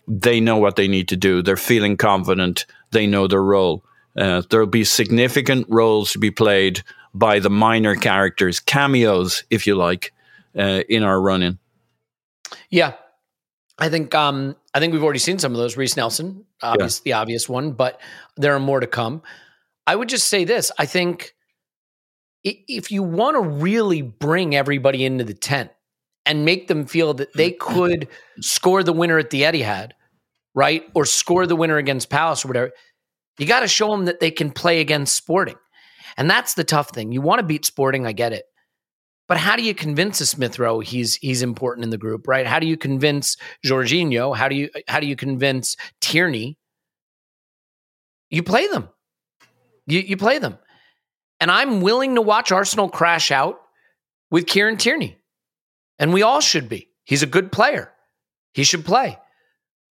They 0.08 0.40
know 0.40 0.58
what 0.58 0.76
they 0.76 0.88
need 0.88 1.08
to 1.10 1.18
do. 1.18 1.42
They're 1.42 1.58
feeling 1.58 1.98
confident. 1.98 2.66
They 2.92 3.08
know 3.08 3.28
their 3.28 3.44
role. 3.44 3.84
Uh, 4.18 4.44
there'll 4.50 4.68
be 4.68 4.84
significant 4.84 5.66
roles 5.70 6.12
to 6.12 6.20
be 6.20 6.32
played 6.32 6.84
by 7.14 7.40
the 7.40 7.50
minor 7.50 7.96
characters, 7.96 8.60
cameos, 8.60 9.44
if 9.50 9.66
you 9.66 9.76
like, 9.76 10.14
uh, 10.58 10.84
in 10.90 11.04
our 11.04 11.20
running. 11.20 11.58
Yeah. 12.70 12.94
I 13.80 13.90
think 13.90 14.14
um 14.14 14.56
I 14.74 14.80
think 14.80 14.94
we've 14.94 15.04
already 15.04 15.20
seen 15.20 15.40
some 15.40 15.52
of 15.52 15.58
those. 15.58 15.78
Reiss 15.78 15.98
Nelson, 15.98 16.46
obvious, 16.62 17.00
the 17.00 17.14
obvious 17.14 17.50
one, 17.50 17.72
but 17.72 18.00
there 18.38 18.56
are 18.56 18.60
more 18.60 18.80
to 18.80 18.88
come. 18.88 19.24
I 19.88 19.96
would 19.96 20.10
just 20.10 20.30
say 20.30 20.46
this. 20.46 20.72
I 20.78 20.86
think 20.86 21.36
if 22.44 22.92
you 22.92 23.04
want 23.04 23.36
to 23.36 23.42
really 23.42 24.02
bring 24.02 24.56
everybody 24.56 25.06
into 25.06 25.24
the 25.24 25.34
tent 25.34 25.72
and 26.26 26.46
make 26.46 26.68
them 26.68 26.86
feel 26.86 27.14
that 27.16 27.34
they 27.34 27.52
mm-hmm. 27.52 27.74
could 27.74 28.08
score 28.40 28.84
the 28.84 28.94
winner 28.94 29.18
at 29.18 29.30
the 29.30 29.44
Etihad, 29.44 29.92
right? 30.56 30.84
Or 30.94 31.06
score 31.06 31.46
the 31.46 31.56
winner 31.56 31.78
against 31.78 32.10
Palace 32.10 32.46
or 32.46 32.48
whatever, 32.48 32.72
you 33.38 33.46
got 33.46 33.62
to 33.62 33.68
show 33.68 33.92
them 33.92 34.06
that 34.06 34.20
they 34.20 34.32
can 34.32 34.52
play 34.52 34.80
against 34.80 35.16
Sporting. 35.16 35.56
And 36.18 36.30
that's 36.30 36.54
the 36.54 36.64
tough 36.64 36.90
thing. 36.90 37.12
You 37.12 37.22
want 37.22 37.40
to 37.40 37.46
beat 37.46 37.66
Sporting, 37.66 38.06
I 38.06 38.12
get 38.12 38.34
it. 38.34 38.46
But 39.28 39.38
how 39.38 39.56
do 39.56 39.64
you 39.64 39.74
convince 39.74 40.20
a 40.22 40.26
Smith 40.26 40.60
Rowe 40.60 40.82
he's 40.82 41.16
he's 41.16 41.42
important 41.42 41.86
in 41.86 41.90
the 41.90 41.98
group, 41.98 42.28
right? 42.28 42.46
How 42.46 42.60
do 42.60 42.68
you 42.68 42.78
convince 42.78 43.38
Jorginho? 43.66 44.36
How 44.36 44.50
do 44.50 44.56
you 44.56 44.70
how 44.88 45.00
do 45.00 45.08
you 45.08 45.16
convince 45.16 45.78
Tierney? 46.02 46.58
You 48.30 48.44
play 48.44 48.68
them. 48.68 48.90
You 49.88 50.00
you 50.00 50.18
play 50.18 50.40
them. 50.40 50.58
And 51.40 51.50
I'm 51.50 51.82
willing 51.82 52.16
to 52.16 52.22
watch 52.22 52.52
Arsenal 52.52 52.90
crash 52.90 53.32
out 53.32 53.60
with 54.30 54.46
Kieran 54.46 54.78
Tierney. 54.78 55.18
And 56.04 56.12
we 56.12 56.22
all 56.22 56.42
should 56.42 56.68
be. 56.68 56.90
He's 57.06 57.24
a 57.24 57.26
good 57.26 57.50
player. 57.50 57.90
He 58.54 58.66
should 58.66 58.84
play. 58.84 59.18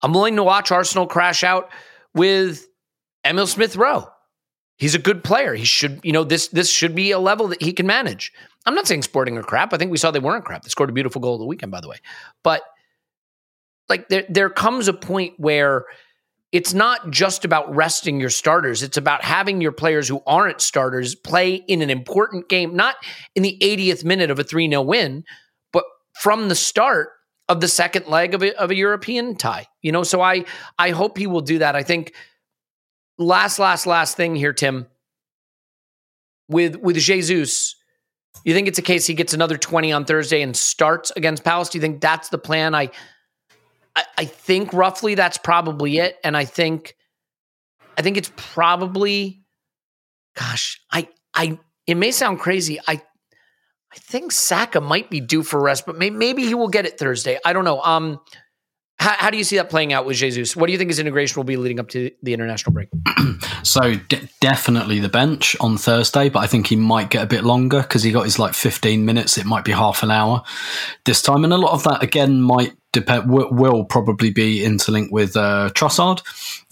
I'm 0.00 0.14
willing 0.14 0.36
to 0.36 0.42
watch 0.42 0.72
Arsenal 0.72 1.06
crash 1.06 1.44
out 1.44 1.68
with 2.14 2.66
Emil 3.26 3.46
Smith 3.46 3.76
Rowe. 3.76 4.08
He's 4.78 4.94
a 4.94 4.98
good 4.98 5.22
player. 5.22 5.52
He 5.54 5.66
should, 5.66 6.00
you 6.02 6.12
know, 6.12 6.24
this 6.24 6.48
this 6.48 6.70
should 6.70 6.94
be 6.94 7.10
a 7.10 7.18
level 7.18 7.48
that 7.48 7.60
he 7.60 7.74
can 7.74 7.86
manage. 7.86 8.32
I'm 8.64 8.74
not 8.74 8.88
saying 8.88 9.02
Sporting 9.02 9.36
are 9.36 9.42
crap. 9.42 9.74
I 9.74 9.76
think 9.76 9.90
we 9.90 9.98
saw 9.98 10.10
they 10.10 10.18
weren't 10.18 10.46
crap. 10.46 10.62
They 10.62 10.70
scored 10.70 10.88
a 10.88 10.94
beautiful 10.94 11.20
goal 11.20 11.34
of 11.34 11.40
the 11.40 11.46
weekend, 11.46 11.72
by 11.72 11.82
the 11.82 11.90
way. 11.90 11.98
But 12.42 12.62
like 13.90 14.08
there 14.08 14.24
there 14.30 14.48
comes 14.48 14.88
a 14.88 14.94
point 14.94 15.34
where 15.36 15.84
it's 16.52 16.72
not 16.72 17.10
just 17.10 17.44
about 17.44 17.76
resting 17.76 18.18
your 18.18 18.30
starters. 18.30 18.82
It's 18.82 18.96
about 18.96 19.24
having 19.24 19.60
your 19.60 19.72
players 19.72 20.08
who 20.08 20.22
aren't 20.26 20.62
starters 20.62 21.14
play 21.14 21.56
in 21.56 21.82
an 21.82 21.90
important 21.90 22.48
game, 22.48 22.74
not 22.74 22.96
in 23.34 23.42
the 23.42 23.58
80th 23.60 24.06
minute 24.06 24.30
of 24.30 24.38
a 24.38 24.44
3 24.44 24.70
0 24.70 24.80
win, 24.80 25.24
from 26.18 26.48
the 26.48 26.54
start 26.54 27.10
of 27.48 27.60
the 27.60 27.68
second 27.68 28.06
leg 28.06 28.34
of 28.34 28.42
a, 28.42 28.54
of 28.60 28.70
a 28.70 28.74
European 28.74 29.36
tie. 29.36 29.66
You 29.82 29.92
know, 29.92 30.02
so 30.02 30.20
I 30.20 30.44
I 30.78 30.90
hope 30.90 31.16
he 31.18 31.26
will 31.26 31.40
do 31.40 31.58
that. 31.58 31.76
I 31.76 31.82
think 31.82 32.14
last, 33.18 33.58
last, 33.58 33.86
last 33.86 34.16
thing 34.16 34.36
here, 34.36 34.52
Tim. 34.52 34.86
With 36.48 36.76
with 36.76 36.96
Jesus, 36.96 37.76
you 38.44 38.54
think 38.54 38.68
it's 38.68 38.78
a 38.78 38.82
case 38.82 39.06
he 39.06 39.14
gets 39.14 39.34
another 39.34 39.56
20 39.58 39.92
on 39.92 40.04
Thursday 40.04 40.42
and 40.42 40.56
starts 40.56 41.12
against 41.14 41.44
Palace? 41.44 41.68
Do 41.68 41.78
you 41.78 41.82
think 41.82 42.00
that's 42.00 42.30
the 42.30 42.38
plan? 42.38 42.74
I 42.74 42.90
I, 43.94 44.04
I 44.18 44.24
think 44.24 44.72
roughly 44.72 45.14
that's 45.14 45.38
probably 45.38 45.98
it. 45.98 46.16
And 46.24 46.36
I 46.36 46.44
think 46.44 46.96
I 47.96 48.02
think 48.02 48.16
it's 48.16 48.32
probably 48.36 49.42
gosh, 50.36 50.80
I 50.90 51.08
I 51.34 51.58
it 51.86 51.96
may 51.96 52.10
sound 52.10 52.40
crazy. 52.40 52.78
I 52.86 53.02
think 53.98 54.32
Saka 54.32 54.80
might 54.80 55.10
be 55.10 55.20
due 55.20 55.42
for 55.42 55.60
rest, 55.60 55.86
but 55.86 55.96
maybe, 55.98 56.16
maybe 56.16 56.46
he 56.46 56.54
will 56.54 56.68
get 56.68 56.86
it 56.86 56.98
Thursday. 56.98 57.38
I 57.44 57.52
don't 57.52 57.64
know. 57.64 57.82
Um 57.82 58.20
how, 59.00 59.12
how, 59.12 59.30
do 59.30 59.36
you 59.36 59.44
see 59.44 59.56
that 59.56 59.70
playing 59.70 59.92
out 59.92 60.06
with 60.06 60.16
Jesus? 60.16 60.56
What 60.56 60.66
do 60.66 60.72
you 60.72 60.78
think 60.78 60.90
his 60.90 60.98
integration 60.98 61.36
will 61.36 61.44
be 61.44 61.56
leading 61.56 61.78
up 61.78 61.88
to 61.90 62.10
the 62.22 62.34
international 62.34 62.72
break? 62.72 62.88
so 63.62 63.94
de- 63.94 64.28
definitely 64.40 64.98
the 64.98 65.08
bench 65.08 65.56
on 65.60 65.78
Thursday, 65.78 66.28
but 66.28 66.40
I 66.40 66.48
think 66.48 66.66
he 66.66 66.74
might 66.74 67.10
get 67.10 67.22
a 67.22 67.26
bit 67.26 67.44
longer 67.44 67.82
because 67.82 68.02
he 68.02 68.10
got 68.10 68.24
his 68.24 68.40
like 68.40 68.54
15 68.54 69.04
minutes. 69.04 69.38
It 69.38 69.46
might 69.46 69.64
be 69.64 69.70
half 69.70 70.02
an 70.02 70.10
hour 70.10 70.42
this 71.04 71.22
time, 71.22 71.44
and 71.44 71.52
a 71.52 71.56
lot 71.56 71.74
of 71.74 71.84
that 71.84 72.02
again 72.02 72.42
might 72.42 72.72
depend. 73.00 73.30
Will, 73.30 73.50
will 73.50 73.84
probably 73.84 74.30
be 74.30 74.64
interlinked 74.64 75.12
with 75.12 75.36
uh, 75.36 75.70
Trossard 75.74 76.22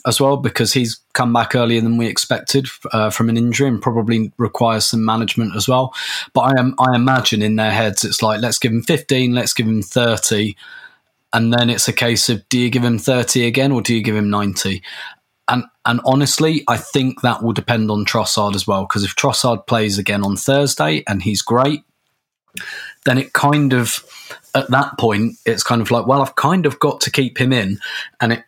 as 0.06 0.20
well 0.20 0.36
because 0.36 0.72
he's 0.72 1.00
come 1.12 1.32
back 1.32 1.54
earlier 1.54 1.80
than 1.80 1.96
we 1.96 2.06
expected 2.06 2.68
uh, 2.92 3.10
from 3.10 3.28
an 3.28 3.36
injury 3.36 3.68
and 3.68 3.82
probably 3.82 4.32
requires 4.38 4.86
some 4.86 5.04
management 5.04 5.56
as 5.56 5.68
well. 5.68 5.94
But 6.32 6.42
I 6.42 6.60
am 6.60 6.74
I 6.78 6.94
imagine 6.94 7.42
in 7.42 7.56
their 7.56 7.72
heads 7.72 8.04
it's 8.04 8.22
like 8.22 8.40
let's 8.40 8.58
give 8.58 8.72
him 8.72 8.82
15, 8.82 9.34
let's 9.34 9.52
give 9.52 9.66
him 9.66 9.82
30 9.82 10.54
and 11.32 11.52
then 11.52 11.68
it's 11.68 11.88
a 11.88 11.92
case 11.92 12.28
of 12.28 12.48
do 12.48 12.58
you 12.58 12.70
give 12.70 12.84
him 12.84 12.98
30 12.98 13.46
again 13.46 13.72
or 13.72 13.82
do 13.82 13.94
you 13.94 14.02
give 14.02 14.16
him 14.16 14.30
90 14.30 14.82
and 15.48 15.64
and 15.84 16.00
honestly 16.04 16.64
i 16.68 16.76
think 16.76 17.20
that 17.20 17.42
will 17.42 17.52
depend 17.52 17.90
on 17.90 18.04
trossard 18.04 18.54
as 18.54 18.66
well 18.66 18.82
because 18.82 19.04
if 19.04 19.14
trossard 19.14 19.66
plays 19.66 19.98
again 19.98 20.24
on 20.24 20.36
thursday 20.36 21.02
and 21.06 21.22
he's 21.22 21.42
great 21.42 21.82
then 23.04 23.18
it 23.18 23.32
kind 23.32 23.72
of 23.72 24.04
at 24.56 24.70
that 24.70 24.98
point 24.98 25.36
it's 25.44 25.62
kind 25.62 25.82
of 25.82 25.90
like 25.90 26.06
well 26.06 26.22
i've 26.22 26.34
kind 26.34 26.66
of 26.66 26.80
got 26.80 27.00
to 27.00 27.10
keep 27.10 27.38
him 27.38 27.52
in 27.52 27.78
and 28.20 28.32
it 28.32 28.44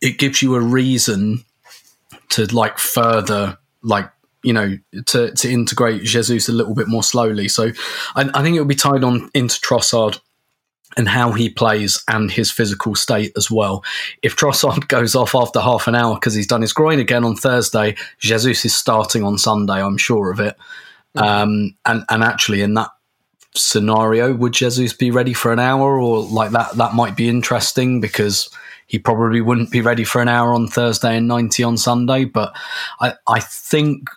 it 0.00 0.18
gives 0.18 0.42
you 0.42 0.54
a 0.54 0.60
reason 0.60 1.42
to 2.28 2.44
like 2.54 2.78
further 2.78 3.58
like 3.82 4.10
you 4.42 4.52
know 4.52 4.78
to 5.06 5.32
to 5.34 5.50
integrate 5.50 6.02
jesus 6.02 6.48
a 6.48 6.52
little 6.52 6.74
bit 6.74 6.88
more 6.88 7.02
slowly 7.02 7.48
so 7.48 7.70
i, 8.14 8.30
I 8.34 8.42
think 8.42 8.56
it 8.56 8.60
will 8.60 8.66
be 8.66 8.74
tied 8.74 9.02
on 9.02 9.30
into 9.34 9.58
trossard 9.60 10.20
and 10.96 11.08
how 11.08 11.32
he 11.32 11.48
plays 11.48 12.02
and 12.08 12.30
his 12.30 12.50
physical 12.50 12.96
state 12.96 13.32
as 13.36 13.48
well. 13.48 13.84
If 14.22 14.34
Trossard 14.34 14.88
goes 14.88 15.14
off 15.14 15.36
after 15.36 15.60
half 15.60 15.86
an 15.86 15.94
hour 15.94 16.16
because 16.16 16.34
he's 16.34 16.48
done 16.48 16.62
his 16.62 16.72
groin 16.72 16.98
again 16.98 17.24
on 17.24 17.36
Thursday, 17.36 17.96
Jesus 18.18 18.64
is 18.64 18.74
starting 18.74 19.22
on 19.22 19.38
Sunday. 19.38 19.80
I'm 19.80 19.96
sure 19.96 20.32
of 20.32 20.40
it. 20.40 20.56
Mm-hmm. 21.16 21.18
Um, 21.20 21.76
and 21.86 22.04
and 22.08 22.24
actually, 22.24 22.62
in 22.62 22.74
that 22.74 22.90
scenario, 23.54 24.34
would 24.34 24.52
Jesus 24.52 24.92
be 24.92 25.10
ready 25.10 25.32
for 25.32 25.52
an 25.52 25.58
hour 25.58 25.98
or 26.00 26.22
like 26.22 26.52
that? 26.52 26.76
That 26.76 26.94
might 26.94 27.16
be 27.16 27.28
interesting 27.28 28.00
because 28.00 28.48
he 28.86 28.98
probably 28.98 29.40
wouldn't 29.40 29.70
be 29.70 29.80
ready 29.80 30.04
for 30.04 30.20
an 30.20 30.28
hour 30.28 30.52
on 30.52 30.66
Thursday 30.66 31.16
and 31.16 31.28
90 31.28 31.62
on 31.62 31.76
Sunday. 31.76 32.24
But 32.24 32.52
I, 33.00 33.14
I 33.26 33.40
think 33.40 34.08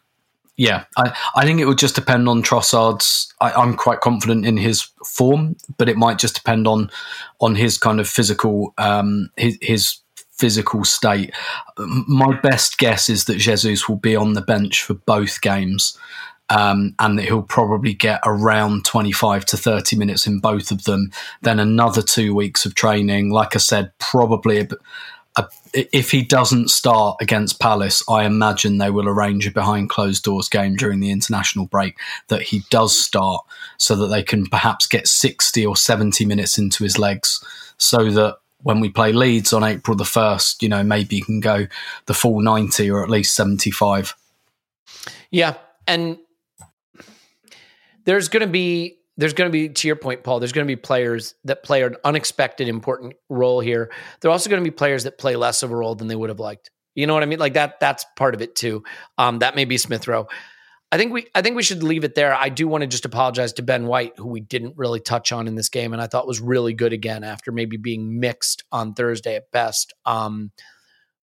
yeah, 0.55 0.85
I, 0.97 1.15
I 1.35 1.45
think 1.45 1.59
it 1.59 1.65
would 1.65 1.79
just 1.79 1.95
depend 1.95 2.29
on 2.29 2.43
Trossard's. 2.43 3.33
I, 3.41 3.59
am 3.61 3.75
quite 3.75 4.01
confident 4.01 4.45
in 4.45 4.57
his 4.57 4.87
form, 5.05 5.55
but 5.77 5.89
it 5.89 5.97
might 5.97 6.19
just 6.19 6.35
depend 6.35 6.67
on 6.67 6.91
on 7.39 7.55
his 7.55 7.77
kind 7.77 7.99
of 7.99 8.07
physical 8.07 8.73
um, 8.77 9.29
his, 9.35 9.57
his 9.61 9.97
physical 10.31 10.83
state. 10.83 11.33
My 11.77 12.39
best 12.41 12.77
guess 12.77 13.09
is 13.09 13.25
that 13.25 13.37
Jesus 13.37 13.89
will 13.89 13.97
be 13.97 14.15
on 14.15 14.33
the 14.33 14.41
bench 14.41 14.83
for 14.83 14.93
both 14.93 15.41
games. 15.41 15.97
Um, 16.49 16.93
and 16.99 17.17
that 17.17 17.23
he'll 17.23 17.41
probably 17.41 17.93
get 17.93 18.19
around 18.25 18.85
25 18.85 19.45
to 19.45 19.57
30 19.57 19.95
minutes 19.95 20.27
in 20.27 20.39
both 20.39 20.71
of 20.71 20.83
them. 20.83 21.09
Then 21.41 21.59
another 21.59 22.01
two 22.01 22.35
weeks 22.35 22.65
of 22.65 22.75
training. 22.75 23.31
Like 23.31 23.55
I 23.55 23.59
said, 23.59 23.91
probably 23.97 24.59
a, 24.59 24.67
if 25.73 26.11
he 26.11 26.21
doesn't 26.21 26.69
start 26.69 27.17
against 27.19 27.59
Palace, 27.59 28.03
I 28.07 28.25
imagine 28.25 28.77
they 28.77 28.91
will 28.91 29.09
arrange 29.09 29.47
a 29.47 29.51
behind 29.51 29.89
closed 29.89 30.23
doors 30.23 30.47
game 30.47 30.75
during 30.75 30.99
the 30.99 31.11
international 31.11 31.65
break 31.65 31.97
that 32.27 32.43
he 32.43 32.63
does 32.69 32.97
start 32.97 33.43
so 33.77 33.95
that 33.95 34.07
they 34.07 34.21
can 34.21 34.45
perhaps 34.45 34.85
get 34.85 35.07
60 35.07 35.65
or 35.65 35.75
70 35.75 36.25
minutes 36.25 36.59
into 36.59 36.83
his 36.83 36.99
legs 36.99 37.43
so 37.77 38.11
that 38.11 38.37
when 38.61 38.79
we 38.79 38.89
play 38.89 39.11
Leeds 39.11 39.51
on 39.51 39.63
April 39.63 39.97
the 39.97 40.03
1st, 40.03 40.61
you 40.61 40.69
know, 40.69 40.83
maybe 40.83 41.17
he 41.17 41.21
can 41.21 41.39
go 41.39 41.67
the 42.05 42.13
full 42.13 42.39
90 42.39 42.89
or 42.91 43.03
at 43.03 43.09
least 43.09 43.35
75. 43.35 44.15
Yeah. 45.31 45.55
And 45.87 46.17
there's 48.05 48.29
going 48.29 48.41
to 48.41 48.51
be 48.51 48.97
there's 49.17 49.33
going 49.33 49.47
to 49.47 49.51
be 49.51 49.69
to 49.69 49.87
your 49.87 49.95
point 49.95 50.23
paul 50.23 50.39
there's 50.39 50.51
going 50.51 50.65
to 50.65 50.71
be 50.71 50.79
players 50.79 51.35
that 51.43 51.63
play 51.63 51.83
an 51.83 51.95
unexpected 52.03 52.67
important 52.67 53.13
role 53.29 53.59
here. 53.59 53.91
There 54.21 54.29
are 54.29 54.31
also 54.31 54.49
going 54.49 54.63
to 54.63 54.69
be 54.69 54.75
players 54.75 55.03
that 55.03 55.17
play 55.17 55.35
less 55.35 55.63
of 55.63 55.71
a 55.71 55.75
role 55.75 55.95
than 55.95 56.07
they 56.07 56.15
would 56.15 56.29
have 56.29 56.39
liked. 56.39 56.71
You 56.95 57.07
know 57.07 57.13
what 57.13 57.23
i 57.23 57.25
mean? 57.25 57.39
Like 57.39 57.53
that 57.53 57.79
that's 57.79 58.05
part 58.15 58.35
of 58.35 58.41
it 58.41 58.55
too. 58.55 58.83
Um, 59.17 59.39
that 59.39 59.55
may 59.55 59.65
be 59.65 59.77
smith 59.77 60.07
rowe. 60.07 60.27
I 60.91 60.97
think 60.97 61.11
we 61.11 61.27
i 61.33 61.41
think 61.41 61.55
we 61.55 61.63
should 61.63 61.83
leave 61.83 62.03
it 62.03 62.15
there. 62.15 62.35
I 62.35 62.49
do 62.49 62.67
want 62.67 62.81
to 62.81 62.87
just 62.87 63.05
apologize 63.05 63.53
to 63.53 63.63
ben 63.63 63.87
white 63.87 64.13
who 64.17 64.27
we 64.27 64.41
didn't 64.41 64.77
really 64.77 64.99
touch 64.99 65.31
on 65.31 65.47
in 65.47 65.55
this 65.55 65.69
game 65.69 65.93
and 65.93 66.01
i 66.01 66.07
thought 66.07 66.27
was 66.27 66.41
really 66.41 66.73
good 66.73 66.93
again 66.93 67.23
after 67.23 67.51
maybe 67.51 67.77
being 67.77 68.19
mixed 68.19 68.63
on 68.71 68.93
thursday 68.93 69.35
at 69.35 69.51
best. 69.51 69.93
Um, 70.05 70.51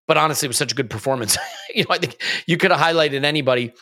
but 0.08 0.16
honestly 0.16 0.46
it 0.46 0.50
was 0.50 0.58
such 0.58 0.72
a 0.72 0.76
good 0.76 0.90
performance. 0.90 1.36
You 1.72 1.84
know 1.84 1.94
i 1.94 1.98
think 1.98 2.20
you 2.48 2.56
could 2.56 2.72
have 2.72 2.80
highlighted 2.80 3.22
anybody 3.22 3.74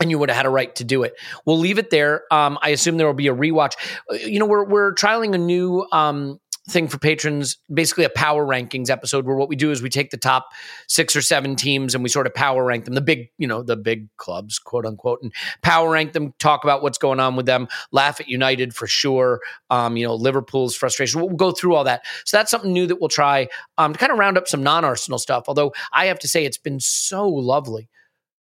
and 0.00 0.10
you 0.10 0.18
would 0.18 0.30
have 0.30 0.36
had 0.36 0.46
a 0.46 0.50
right 0.50 0.74
to 0.76 0.84
do 0.84 1.02
it. 1.02 1.14
We'll 1.44 1.58
leave 1.58 1.78
it 1.78 1.90
there. 1.90 2.24
Um, 2.32 2.58
I 2.62 2.70
assume 2.70 2.96
there 2.96 3.06
will 3.06 3.14
be 3.14 3.28
a 3.28 3.34
rewatch. 3.34 3.74
Uh, 4.10 4.14
you 4.14 4.38
know, 4.38 4.46
we're 4.46 4.64
we're 4.64 4.94
trialing 4.94 5.34
a 5.34 5.38
new 5.38 5.86
um, 5.92 6.40
thing 6.68 6.88
for 6.88 6.98
patrons, 6.98 7.56
basically 7.72 8.04
a 8.04 8.10
power 8.10 8.46
rankings 8.46 8.90
episode, 8.90 9.26
where 9.26 9.36
what 9.36 9.48
we 9.48 9.56
do 9.56 9.70
is 9.70 9.82
we 9.82 9.88
take 9.88 10.10
the 10.10 10.16
top 10.16 10.48
six 10.86 11.16
or 11.16 11.22
seven 11.22 11.56
teams 11.56 11.94
and 11.94 12.02
we 12.02 12.08
sort 12.08 12.26
of 12.26 12.34
power 12.34 12.64
rank 12.64 12.84
them, 12.84 12.94
the 12.94 13.00
big, 13.00 13.30
you 13.38 13.46
know, 13.46 13.62
the 13.62 13.76
big 13.76 14.14
clubs, 14.16 14.58
quote 14.58 14.86
unquote, 14.86 15.20
and 15.22 15.32
power 15.62 15.90
rank 15.90 16.12
them, 16.12 16.34
talk 16.38 16.64
about 16.64 16.82
what's 16.82 16.98
going 16.98 17.20
on 17.20 17.36
with 17.36 17.46
them, 17.46 17.68
laugh 17.90 18.20
at 18.20 18.28
United 18.28 18.74
for 18.74 18.86
sure. 18.86 19.40
Um, 19.70 19.96
you 19.96 20.06
know, 20.06 20.14
Liverpool's 20.14 20.76
frustration. 20.76 21.20
We'll 21.20 21.30
go 21.30 21.50
through 21.50 21.74
all 21.74 21.84
that. 21.84 22.04
So 22.24 22.36
that's 22.36 22.50
something 22.50 22.72
new 22.72 22.86
that 22.86 23.00
we'll 23.00 23.08
try 23.08 23.48
um, 23.78 23.92
to 23.92 23.98
kind 23.98 24.12
of 24.12 24.18
round 24.18 24.36
up 24.36 24.46
some 24.46 24.62
non-Arsenal 24.62 25.18
stuff. 25.18 25.44
Although 25.48 25.72
I 25.92 26.06
have 26.06 26.18
to 26.20 26.28
say, 26.28 26.44
it's 26.44 26.58
been 26.58 26.80
so 26.80 27.28
lovely 27.28 27.88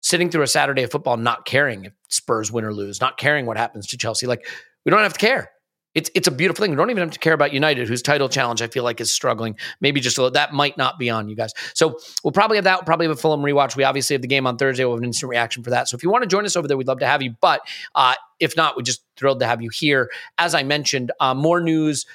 sitting 0.00 0.30
through 0.30 0.42
a 0.42 0.46
Saturday 0.48 0.82
of 0.82 0.90
football, 0.90 1.16
not 1.16 1.44
caring 1.44 1.84
if 1.84 1.92
Spurs 2.08 2.50
win 2.50 2.64
or 2.64 2.72
lose, 2.72 3.00
not 3.00 3.16
caring 3.16 3.46
what 3.46 3.56
happens 3.56 3.86
to 3.88 3.96
Chelsea. 3.96 4.26
Like 4.26 4.46
we 4.84 4.90
don't 4.90 5.02
have 5.02 5.12
to 5.12 5.18
care. 5.18 5.50
It's 5.94 6.08
it's 6.14 6.28
a 6.28 6.30
beautiful 6.30 6.62
thing. 6.62 6.70
We 6.70 6.76
don't 6.76 6.90
even 6.90 7.02
have 7.02 7.10
to 7.10 7.18
care 7.18 7.32
about 7.32 7.52
United, 7.52 7.88
whose 7.88 8.00
title 8.00 8.28
challenge 8.28 8.62
I 8.62 8.68
feel 8.68 8.84
like 8.84 9.00
is 9.00 9.12
struggling. 9.12 9.56
Maybe 9.80 10.00
just 10.00 10.18
a 10.18 10.22
little, 10.22 10.32
that 10.34 10.52
might 10.52 10.78
not 10.78 11.00
be 11.00 11.10
on 11.10 11.28
you 11.28 11.34
guys. 11.34 11.52
So 11.74 11.98
we'll 12.22 12.30
probably 12.30 12.56
have 12.58 12.64
that. 12.64 12.78
We'll 12.78 12.84
probably 12.84 13.06
have 13.06 13.16
a 13.16 13.20
Fulham 13.20 13.40
rewatch. 13.40 13.74
We 13.74 13.82
obviously 13.82 14.14
have 14.14 14.22
the 14.22 14.28
game 14.28 14.46
on 14.46 14.56
Thursday. 14.56 14.84
We'll 14.84 14.94
have 14.94 15.00
an 15.00 15.06
instant 15.06 15.30
reaction 15.30 15.64
for 15.64 15.70
that. 15.70 15.88
So 15.88 15.96
if 15.96 16.04
you 16.04 16.10
want 16.10 16.22
to 16.22 16.28
join 16.28 16.44
us 16.44 16.54
over 16.54 16.68
there, 16.68 16.76
we'd 16.76 16.86
love 16.86 17.00
to 17.00 17.06
have 17.06 17.22
you. 17.22 17.34
But 17.40 17.62
uh, 17.96 18.14
if 18.38 18.56
not, 18.56 18.76
we're 18.76 18.82
just 18.82 19.02
thrilled 19.16 19.40
to 19.40 19.46
have 19.46 19.62
you 19.62 19.68
here. 19.68 20.10
As 20.38 20.54
I 20.54 20.62
mentioned, 20.62 21.10
uh, 21.18 21.34
more 21.34 21.60
news 21.60 22.06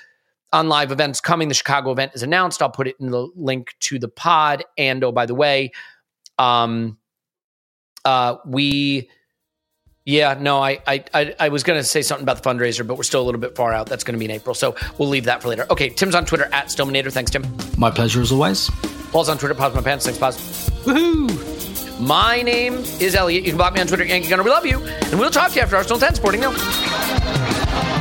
on 0.53 0.69
live 0.69 0.93
events 0.93 1.19
coming. 1.19 1.49
The 1.49 1.53
Chicago 1.53 1.91
event 1.91 2.13
is 2.15 2.23
announced. 2.23 2.61
I'll 2.61 2.69
put 2.69 2.87
it 2.87 2.95
in 3.01 3.11
the 3.11 3.27
link 3.35 3.75
to 3.81 3.99
the 3.99 4.07
pod. 4.07 4.63
And 4.77 5.03
oh, 5.03 5.11
by 5.11 5.25
the 5.25 5.35
way, 5.35 5.73
um, 6.39 6.97
uh, 8.05 8.37
we, 8.45 9.09
yeah, 10.05 10.37
no, 10.39 10.61
I, 10.61 10.79
I, 10.87 11.35
I, 11.39 11.49
was 11.49 11.63
going 11.63 11.79
to 11.79 11.83
say 11.83 12.03
something 12.03 12.23
about 12.23 12.41
the 12.41 12.47
fundraiser, 12.47 12.85
but 12.85 12.95
we're 12.95 13.03
still 13.03 13.21
a 13.21 13.25
little 13.25 13.41
bit 13.41 13.55
far 13.55 13.73
out. 13.73 13.87
That's 13.87 14.03
going 14.03 14.13
to 14.13 14.19
be 14.19 14.25
in 14.25 14.31
April, 14.31 14.53
so 14.53 14.75
we'll 14.97 15.09
leave 15.09 15.25
that 15.25 15.41
for 15.41 15.49
later. 15.49 15.65
Okay, 15.71 15.89
Tim's 15.89 16.13
on 16.15 16.25
Twitter 16.25 16.45
at 16.53 16.67
Stillmanator. 16.67 17.11
Thanks, 17.11 17.31
Tim. 17.31 17.43
My 17.77 17.89
pleasure 17.89 18.21
as 18.21 18.31
always. 18.31 18.69
Paul's 19.11 19.29
on 19.29 19.37
Twitter. 19.37 19.55
Pause 19.55 19.75
my 19.75 19.81
pants. 19.81 20.05
Thanks, 20.05 20.19
pause. 20.19 20.37
Woohoo! 20.85 21.99
My 21.99 22.41
name 22.41 22.75
is 22.99 23.15
Elliot. 23.15 23.43
You 23.43 23.51
can 23.51 23.57
block 23.57 23.73
me 23.73 23.81
on 23.81 23.87
Twitter, 23.87 24.05
Yankee 24.05 24.29
Gunner. 24.29 24.43
We 24.43 24.49
love 24.49 24.65
you, 24.65 24.79
and 24.79 25.19
we'll 25.19 25.31
talk 25.31 25.49
to 25.51 25.55
you 25.55 25.61
after 25.61 25.75
Arsenal 25.75 25.99
10 25.99 26.15
Sporting 26.15 26.41
Now. 26.41 27.94